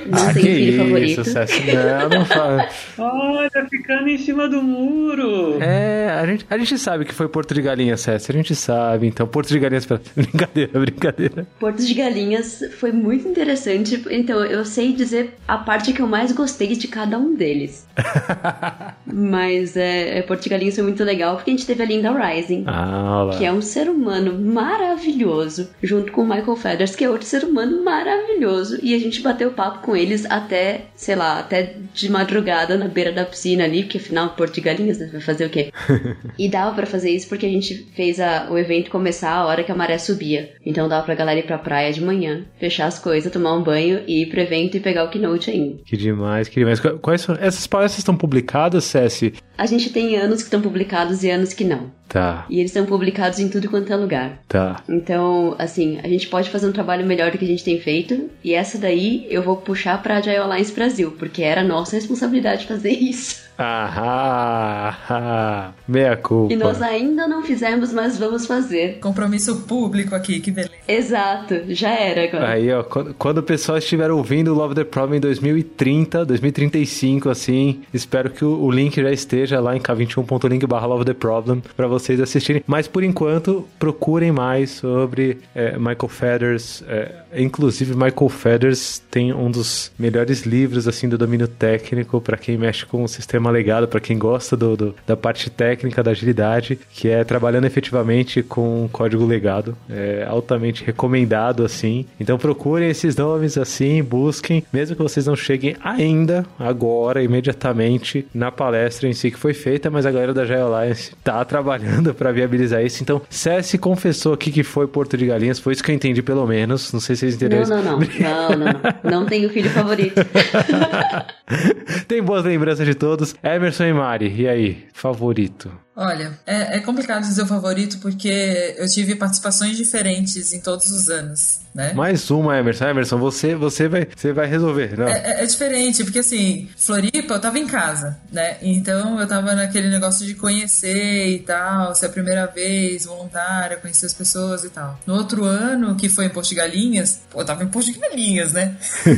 Não 0.07 0.19
ah, 0.19 0.33
tem 0.33 0.43
filho 0.43 0.69
isso, 0.69 0.79
favorito. 0.79 1.25
Sucesso. 1.25 1.61
Não, 1.67 2.19
não 2.19 2.25
fala. 2.25 2.69
Olha, 2.99 3.67
ficando 3.69 4.09
em 4.09 4.19
cima 4.19 4.49
do 4.49 4.63
muro. 4.63 5.63
É, 5.63 6.11
a 6.11 6.27
gente, 6.27 6.47
a 6.49 6.59
gente 6.59 6.79
sabe 6.79 7.05
que 7.05 7.15
foi 7.15 7.29
Porto 7.29 7.55
de 7.55 7.63
Galinhas, 7.63 8.01
César. 8.01 8.33
A 8.33 8.37
gente 8.37 8.55
sabe. 8.55 9.07
Então, 9.07 9.27
Porto 9.27 9.49
de 9.49 9.59
Galinhas. 9.59 9.87
Brincadeira, 10.17 10.79
brincadeira. 10.79 11.47
Porto 11.59 11.85
de 11.85 11.95
Galinhas 11.95 12.63
foi 12.79 12.93
muito 12.93 13.29
interessante. 13.29 14.03
Então, 14.11 14.45
eu 14.45 14.65
sei 14.65 14.93
dizer 14.93 15.35
a 15.47 15.59
parte 15.59 15.93
que 15.93 16.01
eu 16.01 16.07
mais 16.07 16.33
gostei 16.33 16.75
de 16.77 16.89
cada 16.89 17.19
um 17.19 17.35
deles. 17.35 17.87
Mas 19.07 19.77
é, 19.77 20.19
é 20.19 20.23
Porto 20.23 20.49
foi 20.49 20.85
muito 20.85 21.03
legal 21.05 21.37
porque 21.37 21.51
a 21.51 21.55
gente 21.55 21.67
teve 21.67 21.83
a 21.83 21.87
Linda 21.87 22.13
Rising. 22.13 22.65
Ah. 22.67 23.31
Que 23.37 23.45
é 23.45 23.53
um 23.53 23.63
ser 23.63 23.89
humano 23.89 24.39
maravilhoso, 24.39 25.71
junto 25.83 26.13
com 26.13 26.23
o 26.23 26.29
Michael 26.29 26.57
Feathers, 26.57 26.95
que 26.95 27.05
é 27.05 27.11
outro 27.11 27.27
ser 27.27 27.45
humano 27.45 27.83
maravilhoso. 27.85 28.79
E 28.83 28.95
a 28.95 28.99
gente 28.99 29.21
bateu 29.21 29.51
papo 29.53 29.81
com 29.81 29.97
eles 29.97 30.25
até, 30.31 30.87
sei 30.95 31.17
lá, 31.17 31.39
até 31.39 31.77
de 31.93 32.11
madrugada 32.11 32.77
na 32.77 32.89
beira 32.89 33.13
da 33.13 33.25
piscina 33.25 33.65
ali, 33.65 33.83
porque 33.83 33.99
afinal 33.99 34.31
Porto 34.31 34.61
Galinhas 34.61 34.99
né, 34.99 35.09
vai 35.11 35.21
fazer 35.21 35.47
o 35.47 35.51
quê? 35.51 35.73
e 36.39 36.49
dava 36.49 36.75
para 36.75 36.87
fazer 36.87 37.11
isso 37.11 37.29
porque 37.29 37.47
a 37.47 37.51
gente 37.51 37.87
fez 37.95 38.21
a, 38.21 38.49
o 38.51 38.59
evento 38.59 38.91
começar 38.91 39.33
a 39.33 39.47
hora 39.47 39.65
que 39.65 39.73
a 39.73 39.75
maré 39.75 39.99
subia. 39.99 40.53
Então 40.65 40.89
dava 40.89 41.05
pra 41.05 41.15
galera 41.15 41.41
ir 41.41 41.47
pra 41.47 41.59
praia 41.59 41.93
de 41.93 42.01
manhã, 42.01 42.45
fechar 42.59 42.87
as 42.87 42.99
coisas, 42.99 43.33
tomar 43.33 43.55
um 43.55 43.63
banho 43.63 44.03
e 44.07 44.23
ir 44.23 44.27
pro 44.27 44.41
evento 44.41 44.77
e 44.77 44.81
pegar 44.81 45.05
o 45.05 45.11
keynote 45.11 45.51
ainda. 45.51 45.79
Que 45.85 45.97
demais, 45.97 46.49
que 46.49 46.61
demais. 46.61 46.81
Quais 46.81 47.23
são, 47.23 47.35
essas 47.41 47.67
palestras 47.67 47.99
estão 47.99 48.17
publicadas, 48.17 48.92
Cessi? 48.93 49.33
A 49.57 49.65
gente 49.65 49.91
tem 49.91 50.17
anos 50.17 50.39
que 50.39 50.45
estão 50.45 50.61
publicados 50.61 51.25
e 51.25 51.31
anos 51.31 51.55
que 51.55 51.65
não. 51.65 51.91
Tá. 52.13 52.45
E 52.51 52.59
eles 52.61 52.71
estão 52.71 52.85
publicados 52.85 53.39
em 53.39 53.49
tudo 53.49 53.71
quanto 53.71 53.91
é 53.91 53.97
lugar. 53.97 54.39
Tá. 54.47 54.83
Então, 54.87 55.57
assim, 55.59 55.99
a 56.05 56.09
gente 56.09 56.29
pode 56.29 56.51
fazer 56.51 56.67
um 56.67 56.73
trabalho 56.73 57.07
melhor 57.07 57.31
do 57.31 57.39
que 57.39 57.45
a 57.47 57.49
gente 57.49 57.65
tem 57.65 57.81
feito. 57.81 58.29
E 58.45 58.53
essa 58.53 58.77
daí 58.77 59.27
eu 59.31 59.43
vou 59.43 59.57
puxar 59.57 60.03
pra 60.03 60.19
Agile 60.19 60.37
Alliance 60.37 60.75
Brasil, 60.75 61.17
porque 61.19 61.43
era 61.43 61.65
nossa 61.65 61.97
responsabilidade 61.97 62.67
fazer 62.67 62.91
isso. 62.91 63.41
Ah, 63.65 64.97
ah, 65.09 65.73
meia 65.87 66.17
culpa. 66.17 66.53
E 66.53 66.57
nós 66.57 66.83
ainda 66.83 67.29
não 67.29 67.43
fizemos, 67.43 67.93
mas 67.93 68.19
vamos 68.19 68.47
fazer. 68.47 68.99
Compromisso 68.99 69.63
público 69.69 70.15
aqui, 70.15 70.41
que 70.41 70.51
beleza. 70.51 70.73
Exato, 70.89 71.63
já 71.69 71.91
era 71.91 72.25
agora. 72.25 72.49
Aí, 72.49 72.73
ó, 72.73 72.83
quando, 72.83 73.15
quando 73.15 73.39
o 73.39 73.43
pessoal 73.43 73.79
estiver 73.79 74.11
ouvindo 74.11 74.53
o 74.53 74.55
Love 74.55 74.75
the 74.75 74.85
Problem 74.85 75.19
em 75.19 75.21
2030, 75.21 76.25
2035, 76.25 77.29
assim, 77.29 77.83
espero 77.93 78.31
que 78.31 78.45
o, 78.45 78.59
o 78.59 78.71
link 78.71 79.01
já 79.01 79.13
esteja 79.13 79.61
lá 79.61 79.77
em 79.77 79.81
k21.link 79.81 80.67
barra 80.67 80.87
Love 80.87 81.05
the 81.05 81.15
Problem 81.15 81.63
pra 81.77 81.87
vocês 82.03 82.21
assistirem. 82.21 82.63
Mas 82.67 82.89
por 82.89 83.03
enquanto, 83.03 83.67
procurem 83.79 84.33
mais 84.33 84.71
sobre 84.71 85.39
é, 85.55 85.77
Michael 85.77 86.09
Feathers. 86.09 86.83
É, 86.89 87.13
inclusive, 87.37 87.95
Michael 87.95 88.29
Feathers 88.29 89.03
tem 89.11 89.33
um 89.33 89.51
dos 89.51 89.93
melhores 89.99 90.43
livros, 90.43 90.89
assim, 90.89 91.09
do 91.09 91.17
domínio 91.17 91.49
técnico 91.49 92.21
para 92.21 92.37
quem 92.37 92.57
mexe 92.57 92.85
com 92.85 93.05
o 93.05 93.09
sistema 93.09 93.51
legado, 93.51 93.87
para 93.87 94.01
quem 94.01 94.19
gosta 94.19 94.57
do, 94.57 94.77
do, 94.77 94.95
da 95.07 95.17
parte 95.17 95.51
técnica 95.51 96.03
da 96.03 96.11
agilidade, 96.11 96.79
que 96.93 97.09
é 97.09 97.25
trabalhando 97.25 97.67
efetivamente 97.67 98.43
com 98.43 98.89
código 98.93 99.25
legado. 99.25 99.77
É 99.89 100.27
altamente 100.29 100.85
recomendado, 100.85 101.65
assim. 101.65 102.07
Então 102.19 102.39
procurem 102.39 102.89
esses 102.89 103.17
nomes 103.17 103.57
assim, 103.57 104.03
busquem, 104.03 104.65
mesmo 104.73 104.97
que 104.97 105.03
vocês 105.03 105.27
não 105.27 105.37
cheguem 105.37 105.77
ainda, 105.83 106.45
agora, 106.59 107.23
imediatamente, 107.23 108.27
na 108.35 108.51
palestra 108.51 109.09
em 109.09 109.13
si 109.13 109.31
que 109.31 109.39
foi 109.39 109.55
feita, 109.55 109.91
mas 109.91 110.07
a 110.07 110.11
galera 110.11 110.35
da 110.35 110.45
Jai 110.45 110.61
Alliance 110.61 111.13
tá 111.23 111.45
trabalhando 111.45 111.82
para 112.17 112.33
viabilizar 112.33 112.85
isso. 112.85 113.03
Então, 113.03 113.23
Cessi 113.29 113.79
confessou 113.79 114.33
aqui 114.33 114.51
que 114.51 114.63
foi 114.63 114.87
Porto 114.87 115.17
de 115.17 115.27
Galinhas, 115.27 115.59
foi 115.59 115.73
isso 115.73 115.83
que 115.83 115.91
eu 115.91 115.95
entendi 115.95 116.23
pelo 116.23 116.47
menos. 116.47 116.93
Não 116.93 117.01
sei 117.01 117.17
se 117.17 117.21
vocês 117.21 117.35
entenderam 117.35 117.69
não. 117.69 117.83
Não, 117.83 117.99
não, 117.99 117.99
não, 118.21 118.49
não, 118.51 118.67
não. 119.03 119.11
Não 119.11 119.27
tenho 119.27 119.49
filho 119.51 119.71
favorito. 119.71 120.21
Tem 122.09 122.23
boas 122.23 122.45
lembranças 122.45 122.87
de 122.87 122.95
todos. 122.95 123.35
Emerson 123.43 123.85
e 123.85 123.93
Mari, 123.93 124.35
e 124.37 124.49
aí? 124.49 124.85
Favorito? 124.93 125.71
Olha, 125.95 126.39
é, 126.47 126.77
é, 126.77 126.81
complicado 126.81 127.23
dizer 127.23 127.43
o 127.43 127.47
favorito 127.47 127.99
porque 127.99 128.75
eu 128.79 128.89
tive 128.89 129.15
participações 129.15 129.77
diferentes 129.77 130.55
em 130.55 130.61
todos 130.61 130.91
os 130.91 131.11
anos, 131.11 131.61
né? 131.75 131.93
Mais 131.93 132.31
uma, 132.31 132.59
Emerson. 132.59 132.87
Emerson, 132.87 133.19
você, 133.19 133.55
você, 133.55 133.89
vai, 133.89 134.09
você 134.17 134.33
vai 134.33 134.47
resolver, 134.47 134.99
não? 134.99 135.07
É, 135.07 135.19
é, 135.19 135.43
é, 135.43 135.47
diferente, 135.47 136.03
porque 136.03 136.21
assim, 136.21 136.71
Floripa, 136.79 137.35
eu 137.35 137.41
tava 137.41 137.59
em 137.59 137.67
casa, 137.67 138.19
né? 138.33 138.57
Então 138.63 139.21
eu 139.21 139.27
tava 139.27 139.55
naquele 139.55 139.91
negócio 139.91 140.25
de 140.25 140.35
conhecer 140.35 141.29
e 141.29 141.39
tal, 141.41 141.95
ser 141.95 142.07
a 142.07 142.09
primeira 142.09 142.47
vez, 142.47 143.05
voluntária, 143.05 143.77
conhecer 143.77 144.07
as 144.07 144.15
pessoas 144.15 144.65
e 144.65 144.71
tal. 144.71 144.99
No 145.07 145.15
outro 145.15 145.45
ano, 145.45 145.95
que 145.95 146.09
foi 146.09 146.25
em 146.25 146.31
Porto 146.31 146.49
de 146.49 146.55
Galinhas, 146.55 147.21
pô, 147.31 147.43
eu 147.43 147.45
tava 147.45 147.65
em 147.65 147.69
Porto 147.69 147.93
de 147.93 147.99
Galinhas, 147.99 148.53
né? 148.53 148.77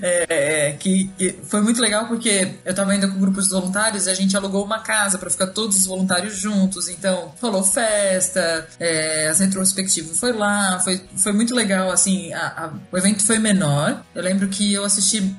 É, 0.00 0.68
é, 0.68 0.72
que, 0.72 1.10
que, 1.16 1.38
foi 1.44 1.60
muito 1.60 1.80
legal 1.80 2.06
porque 2.06 2.54
eu 2.64 2.74
tava 2.74 2.92
ainda 2.92 3.08
com 3.08 3.18
grupos 3.18 3.44
de 3.44 3.50
voluntários 3.50 4.06
e 4.06 4.10
a 4.10 4.14
gente 4.14 4.36
alugou 4.36 4.64
uma 4.64 4.80
casa 4.80 5.18
para 5.18 5.30
ficar 5.30 5.48
todos 5.48 5.76
os 5.76 5.86
voluntários 5.86 6.07
juntos. 6.30 6.88
Então, 6.88 7.32
rolou 7.40 7.62
festa, 7.62 8.66
é, 8.78 9.28
as 9.28 9.40
retrospectivas 9.40 10.18
foi 10.18 10.32
lá, 10.32 10.80
foi, 10.80 11.00
foi 11.16 11.32
muito 11.32 11.54
legal, 11.54 11.90
assim, 11.90 12.32
a, 12.32 12.64
a, 12.64 12.72
o 12.90 12.98
evento 12.98 13.24
foi 13.24 13.38
menor. 13.38 14.02
Eu 14.14 14.22
lembro 14.22 14.48
que 14.48 14.72
eu 14.72 14.84
assisti, 14.84 15.36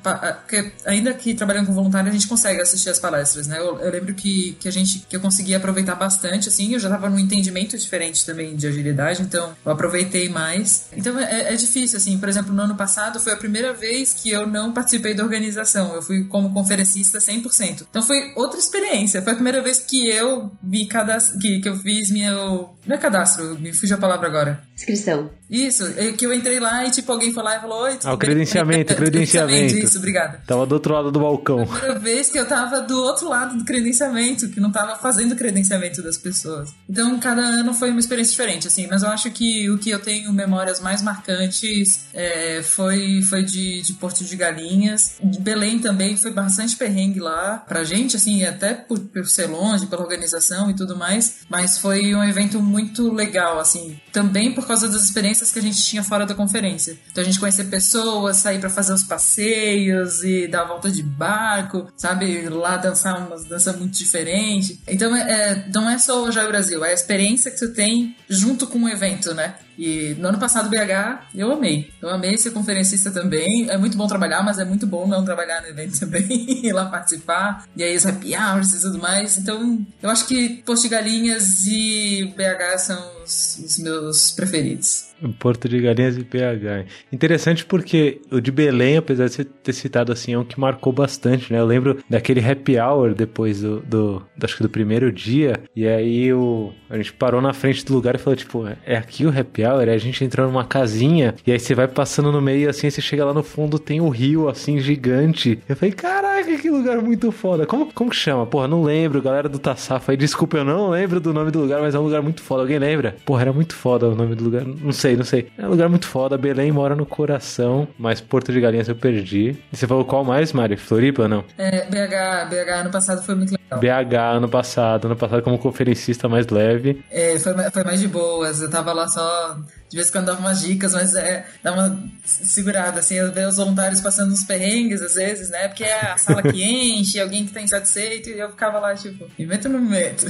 que 0.47 0.71
ainda 0.85 1.13
que 1.13 1.33
trabalhando 1.33 1.67
com 1.67 1.73
voluntário, 1.73 2.09
a 2.09 2.13
gente 2.13 2.27
consegue 2.27 2.61
assistir 2.61 2.89
as 2.89 2.99
palestras, 2.99 3.47
né? 3.47 3.57
Eu, 3.59 3.79
eu, 3.79 3.91
lembro 3.91 4.13
que, 4.13 4.55
que 4.59 4.67
a 4.67 4.71
gente, 4.71 4.99
que 5.07 5.15
eu 5.15 5.19
consegui 5.19 5.55
aproveitar 5.55 5.95
bastante, 5.95 6.49
assim, 6.49 6.73
eu 6.73 6.79
já 6.79 6.89
tava 6.89 7.09
num 7.09 7.19
entendimento 7.19 7.77
diferente 7.77 8.25
também 8.25 8.55
de 8.55 8.67
agilidade, 8.67 9.21
então 9.21 9.55
eu 9.65 9.71
aproveitei 9.71 10.29
mais. 10.29 10.87
Então 10.93 11.17
é, 11.19 11.53
é 11.53 11.55
difícil, 11.55 11.97
assim, 11.97 12.17
por 12.17 12.29
exemplo, 12.29 12.53
no 12.53 12.61
ano 12.61 12.75
passado 12.75 13.19
foi 13.19 13.33
a 13.33 13.37
primeira 13.37 13.73
vez 13.73 14.13
que 14.13 14.29
eu 14.29 14.47
não 14.47 14.71
participei 14.71 15.13
da 15.13 15.23
organização, 15.23 15.93
eu 15.93 16.01
fui 16.01 16.23
como 16.25 16.53
conferencista 16.53 17.19
100%. 17.19 17.87
Então 17.89 18.01
foi 18.01 18.33
outra 18.35 18.59
experiência, 18.59 19.21
foi 19.21 19.33
a 19.33 19.35
primeira 19.35 19.61
vez 19.61 19.79
que 19.79 20.07
eu 20.07 20.51
me 20.61 20.85
cadastro, 20.85 21.39
que, 21.39 21.59
que 21.59 21.69
eu 21.69 21.75
fiz 21.77 22.11
meu. 22.11 22.75
Não 22.85 22.95
é 22.95 22.97
cadastro, 22.97 23.59
me 23.59 23.73
fugiu 23.73 23.95
a 23.95 23.99
palavra 23.99 24.27
agora. 24.27 24.61
Inscrição. 24.75 25.29
Isso, 25.49 25.83
é 25.97 26.11
que 26.11 26.25
eu 26.25 26.33
entrei 26.33 26.59
lá 26.59 26.85
e 26.85 26.91
tipo, 26.91 27.11
alguém 27.11 27.33
foi 27.33 27.43
lá 27.43 27.57
e 27.57 27.59
falou: 27.59 27.83
Oi, 27.83 27.97
ah, 28.03 28.13
o 28.13 28.17
credenciamento, 28.17 28.93
credenciamento. 28.95 29.77
Isso, 29.77 29.97
obrigada. 29.97 30.41
Tava 30.45 30.65
do 30.65 30.73
outro 30.73 30.93
lado 30.93 31.11
do 31.11 31.19
balcão. 31.19 31.65
Foi 31.65 31.77
a 31.77 31.79
primeira 31.79 31.99
vez 31.99 32.29
que 32.29 32.37
eu 32.37 32.47
tava 32.47 32.81
do 32.81 32.97
outro 33.01 33.27
lado 33.27 33.57
do 33.57 33.65
credenciamento, 33.65 34.49
que 34.49 34.59
não 34.59 34.71
tava 34.71 34.95
fazendo 34.97 35.31
o 35.31 35.35
credenciamento 35.35 36.01
das 36.01 36.17
pessoas. 36.17 36.73
Então, 36.87 37.19
cada 37.19 37.41
ano 37.41 37.73
foi 37.73 37.89
uma 37.89 37.99
experiência 37.99 38.31
diferente, 38.31 38.67
assim, 38.67 38.87
mas 38.87 39.01
eu 39.01 39.09
acho 39.09 39.31
que 39.31 39.69
o 39.69 39.77
que 39.77 39.89
eu 39.89 39.99
tenho 39.99 40.31
memórias 40.31 40.79
mais 40.79 41.01
marcantes 41.01 42.07
é, 42.13 42.61
foi, 42.61 43.21
foi 43.23 43.43
de, 43.43 43.81
de 43.81 43.93
Porto 43.93 44.23
de 44.23 44.35
Galinhas. 44.35 45.15
De 45.23 45.39
Belém 45.39 45.79
também 45.79 46.15
foi 46.15 46.31
bastante 46.31 46.75
perrengue 46.75 47.19
lá 47.19 47.63
pra 47.67 47.83
gente, 47.83 48.15
assim, 48.15 48.43
até 48.43 48.73
por, 48.73 48.99
por 48.99 49.27
ser 49.27 49.47
longe, 49.47 49.87
pela 49.87 50.03
organização 50.03 50.48
e 50.69 50.73
tudo 50.73 50.95
mais, 50.95 51.39
mas 51.49 51.77
foi 51.77 52.15
um 52.15 52.23
evento 52.23 52.61
muito 52.61 53.11
legal, 53.13 53.59
assim, 53.59 53.99
também 54.11 54.53
por 54.53 54.65
causa 54.65 54.87
das 54.87 55.03
experiências 55.03 55.51
que 55.51 55.59
a 55.59 55.61
gente 55.61 55.83
tinha 55.83 56.03
fora 56.03 56.25
da 56.25 56.33
conferência. 56.33 56.97
Então 57.11 57.21
a 57.21 57.25
gente 57.25 57.39
conhecer 57.39 57.65
pessoas, 57.65 58.37
sair 58.37 58.59
para 58.59 58.69
fazer 58.69 58.93
os 58.93 59.03
passeios 59.03 60.23
e 60.23 60.47
dar 60.47 60.61
a 60.61 60.65
volta 60.65 60.89
de 60.89 61.03
barco, 61.03 61.87
sabe? 61.97 62.47
Lá 62.49 62.77
dançar 62.77 63.17
uma 63.27 63.37
dança 63.43 63.73
muito 63.73 63.97
diferente. 63.97 64.79
Então 64.87 65.15
é, 65.15 65.21
é, 65.21 65.67
não 65.73 65.89
é 65.89 65.97
só 65.97 66.23
o 66.23 66.31
Joy 66.31 66.47
Brasil, 66.47 66.83
é 66.83 66.91
a 66.91 66.93
experiência 66.93 67.51
que 67.51 67.57
tu 67.57 67.73
tem 67.73 68.15
junto 68.29 68.67
com 68.67 68.83
o 68.83 68.89
evento, 68.89 69.33
né? 69.33 69.55
E 69.79 70.13
no 70.15 70.27
ano 70.27 70.37
passado, 70.37 70.69
BH, 70.69 71.29
eu 71.33 71.53
amei. 71.53 71.89
Eu 72.01 72.09
amei 72.09 72.37
ser 72.37 72.51
conferencista 72.51 73.09
também. 73.11 73.69
É 73.69 73.77
muito 73.77 73.95
bom 73.97 74.07
trabalhar, 74.07 74.43
mas 74.43 74.59
é 74.59 74.65
muito 74.65 74.85
bom 74.85 75.07
não 75.07 75.23
trabalhar 75.23 75.61
no 75.61 75.69
evento 75.69 75.97
também, 76.01 76.27
ir 76.65 76.73
lá 76.73 76.87
participar. 76.87 77.63
E 77.77 77.81
aí 77.81 77.95
os 77.95 78.05
happy 78.05 78.35
hours 78.35 78.73
e 78.73 78.81
tudo 78.81 78.99
mais. 78.99 79.37
Então, 79.37 79.79
eu 80.03 80.09
acho 80.09 80.27
que 80.27 80.61
Posto 80.65 80.83
de 80.83 80.89
Galinhas 80.89 81.65
e 81.65 82.33
BH 82.35 82.77
são 82.79 83.18
os, 83.29 83.59
os 83.63 83.79
meus 83.79 84.31
preferidos. 84.31 85.09
Porto 85.37 85.67
de 85.67 85.79
Galinhas 85.79 86.17
e 86.17 86.23
PH. 86.23 86.85
Interessante 87.11 87.65
porque 87.65 88.21
o 88.31 88.39
de 88.39 88.51
Belém, 88.51 88.97
apesar 88.97 89.27
de 89.27 89.33
você 89.33 89.43
ter 89.43 89.73
citado 89.73 90.11
assim, 90.11 90.33
é 90.33 90.39
um 90.39 90.45
que 90.45 90.59
marcou 90.59 90.91
bastante, 90.93 91.51
né? 91.51 91.59
Eu 91.59 91.65
lembro 91.65 91.99
daquele 92.09 92.39
happy 92.39 92.79
hour 92.79 93.13
depois 93.13 93.61
do, 93.61 93.81
do, 93.81 94.25
acho 94.41 94.57
que 94.57 94.63
do 94.63 94.69
primeiro 94.69 95.11
dia, 95.11 95.59
e 95.75 95.87
aí 95.87 96.33
o, 96.33 96.71
a 96.89 96.97
gente 96.97 97.13
parou 97.13 97.41
na 97.41 97.53
frente 97.53 97.85
do 97.85 97.93
lugar 97.93 98.15
e 98.15 98.17
falou, 98.17 98.35
tipo, 98.35 98.65
é 98.85 98.95
aqui 98.95 99.25
o 99.25 99.29
happy 99.29 99.63
hour? 99.65 99.87
E 99.87 99.91
a 99.91 99.97
gente 99.97 100.23
entrou 100.23 100.47
numa 100.47 100.65
casinha, 100.65 101.35
e 101.45 101.51
aí 101.51 101.59
você 101.59 101.75
vai 101.75 101.87
passando 101.87 102.31
no 102.31 102.41
meio, 102.41 102.69
assim, 102.69 102.89
você 102.89 103.01
chega 103.01 103.25
lá 103.25 103.33
no 103.33 103.43
fundo, 103.43 103.77
tem 103.77 103.99
o 103.99 104.09
rio, 104.09 104.47
assim, 104.47 104.79
gigante. 104.79 105.59
Eu 105.67 105.75
falei, 105.75 105.93
caraca, 105.93 106.57
que 106.57 106.69
lugar 106.69 107.01
muito 107.01 107.31
foda. 107.31 107.65
Como, 107.65 107.93
como 107.93 108.09
que 108.09 108.15
chama? 108.15 108.45
Porra, 108.45 108.67
não 108.67 108.83
lembro, 108.83 109.21
galera 109.21 109.49
do 109.49 109.59
Tassafa 109.59 110.13
aí, 110.13 110.17
desculpa, 110.17 110.57
eu 110.57 110.65
não 110.65 110.89
lembro 110.89 111.19
do 111.19 111.33
nome 111.33 111.51
do 111.51 111.59
lugar, 111.59 111.81
mas 111.81 111.93
é 111.93 111.99
um 111.99 112.03
lugar 112.03 112.21
muito 112.21 112.41
foda. 112.41 112.61
Alguém 112.61 112.79
lembra? 112.79 113.15
Porra, 113.25 113.41
era 113.43 113.53
muito 113.53 113.75
foda 113.75 114.07
o 114.07 114.15
nome 114.15 114.35
do 114.35 114.43
lugar, 114.43 114.65
não 114.65 114.91
sei 114.91 115.15
não 115.15 115.25
sei. 115.25 115.47
É 115.57 115.65
um 115.65 115.69
lugar 115.69 115.89
muito 115.89 116.07
foda. 116.07 116.37
Belém 116.37 116.71
mora 116.71 116.95
no 116.95 117.05
coração, 117.05 117.87
mas 117.97 118.21
Porto 118.21 118.51
de 118.51 118.59
Galinhas 118.59 118.87
eu 118.87 118.95
perdi. 118.95 119.57
E 119.71 119.77
você 119.77 119.85
falou 119.85 120.05
qual 120.05 120.23
mais, 120.23 120.53
Mari? 120.53 120.77
Floripa 120.77 121.23
ou 121.23 121.29
não? 121.29 121.43
É, 121.57 121.85
BH, 121.85 122.49
BH 122.49 122.69
ano 122.81 122.91
passado 122.91 123.21
foi 123.23 123.35
muito. 123.35 123.58
BH 123.77 124.15
ano 124.37 124.49
passado, 124.49 125.05
ano 125.05 125.15
passado 125.15 125.41
como 125.41 125.57
conferencista 125.57 126.27
mais 126.27 126.47
leve. 126.47 127.03
É, 127.11 127.37
foi, 127.39 127.53
foi 127.71 127.83
mais 127.83 127.99
de 127.99 128.07
boas. 128.07 128.61
Eu 128.61 128.69
tava 128.69 128.93
lá 128.93 129.07
só 129.07 129.57
de 129.89 129.97
vez 129.97 130.07
em 130.07 130.11
quando 130.11 130.25
dava 130.25 130.39
umas 130.39 130.61
dicas, 130.61 130.93
mas 130.93 131.15
é, 131.15 131.45
dá 131.63 131.73
uma 131.73 131.99
segurada, 132.23 132.99
assim, 132.99 133.15
eu 133.15 133.31
vejo 133.31 133.47
os 133.47 133.57
voluntários 133.57 133.99
passando 133.99 134.31
uns 134.31 134.43
perrengues 134.43 135.01
às 135.01 135.15
vezes, 135.15 135.49
né? 135.49 135.67
Porque 135.67 135.83
é 135.83 136.11
a 136.11 136.17
sala 136.17 136.43
que 136.43 136.63
enche, 136.63 137.17
alguém 137.21 137.45
que 137.45 137.51
tá 137.51 137.59
insatisfeito, 137.59 138.29
e 138.29 138.39
eu 138.39 138.49
ficava 138.51 138.79
lá, 138.79 138.93
tipo, 138.93 139.25
me 139.37 139.47
meto 139.47 139.65
ou 139.65 139.73
não 139.73 139.79
me 139.79 139.89
meto? 139.89 140.27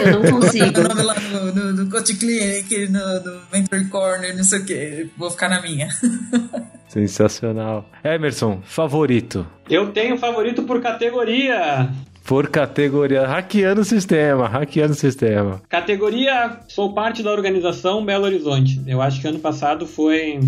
Eu 0.00 0.20
não 0.20 0.40
consigo. 0.40 0.66
o 0.80 0.88
nome 0.88 1.02
lá 1.02 1.14
no, 1.14 1.52
no, 1.52 1.72
no 1.72 1.90
Coach 1.90 2.16
Clinic, 2.16 2.88
no, 2.88 3.20
no 3.20 3.40
Mentor 3.52 3.88
Corner, 3.88 4.36
não 4.36 4.42
sei 4.42 4.58
o 4.58 4.64
que, 4.64 5.10
vou 5.16 5.30
ficar 5.30 5.48
na 5.48 5.62
minha. 5.62 5.88
Sensacional. 6.88 7.88
Emerson, 8.02 8.62
favorito? 8.64 9.46
Eu 9.70 9.92
tenho 9.92 10.18
favorito 10.18 10.64
por 10.64 10.80
categoria. 10.80 11.88
Por 12.28 12.50
categoria, 12.50 13.26
hackeando 13.26 13.80
o 13.80 13.84
sistema, 13.86 14.46
hackeando 14.46 14.92
o 14.92 14.94
sistema. 14.94 15.62
Categoria, 15.66 16.58
sou 16.68 16.92
parte 16.92 17.22
da 17.22 17.32
organização 17.32 18.04
Belo 18.04 18.26
Horizonte. 18.26 18.82
Eu 18.86 19.00
acho 19.00 19.18
que 19.18 19.26
ano 19.26 19.38
passado 19.38 19.86
foi 19.86 20.38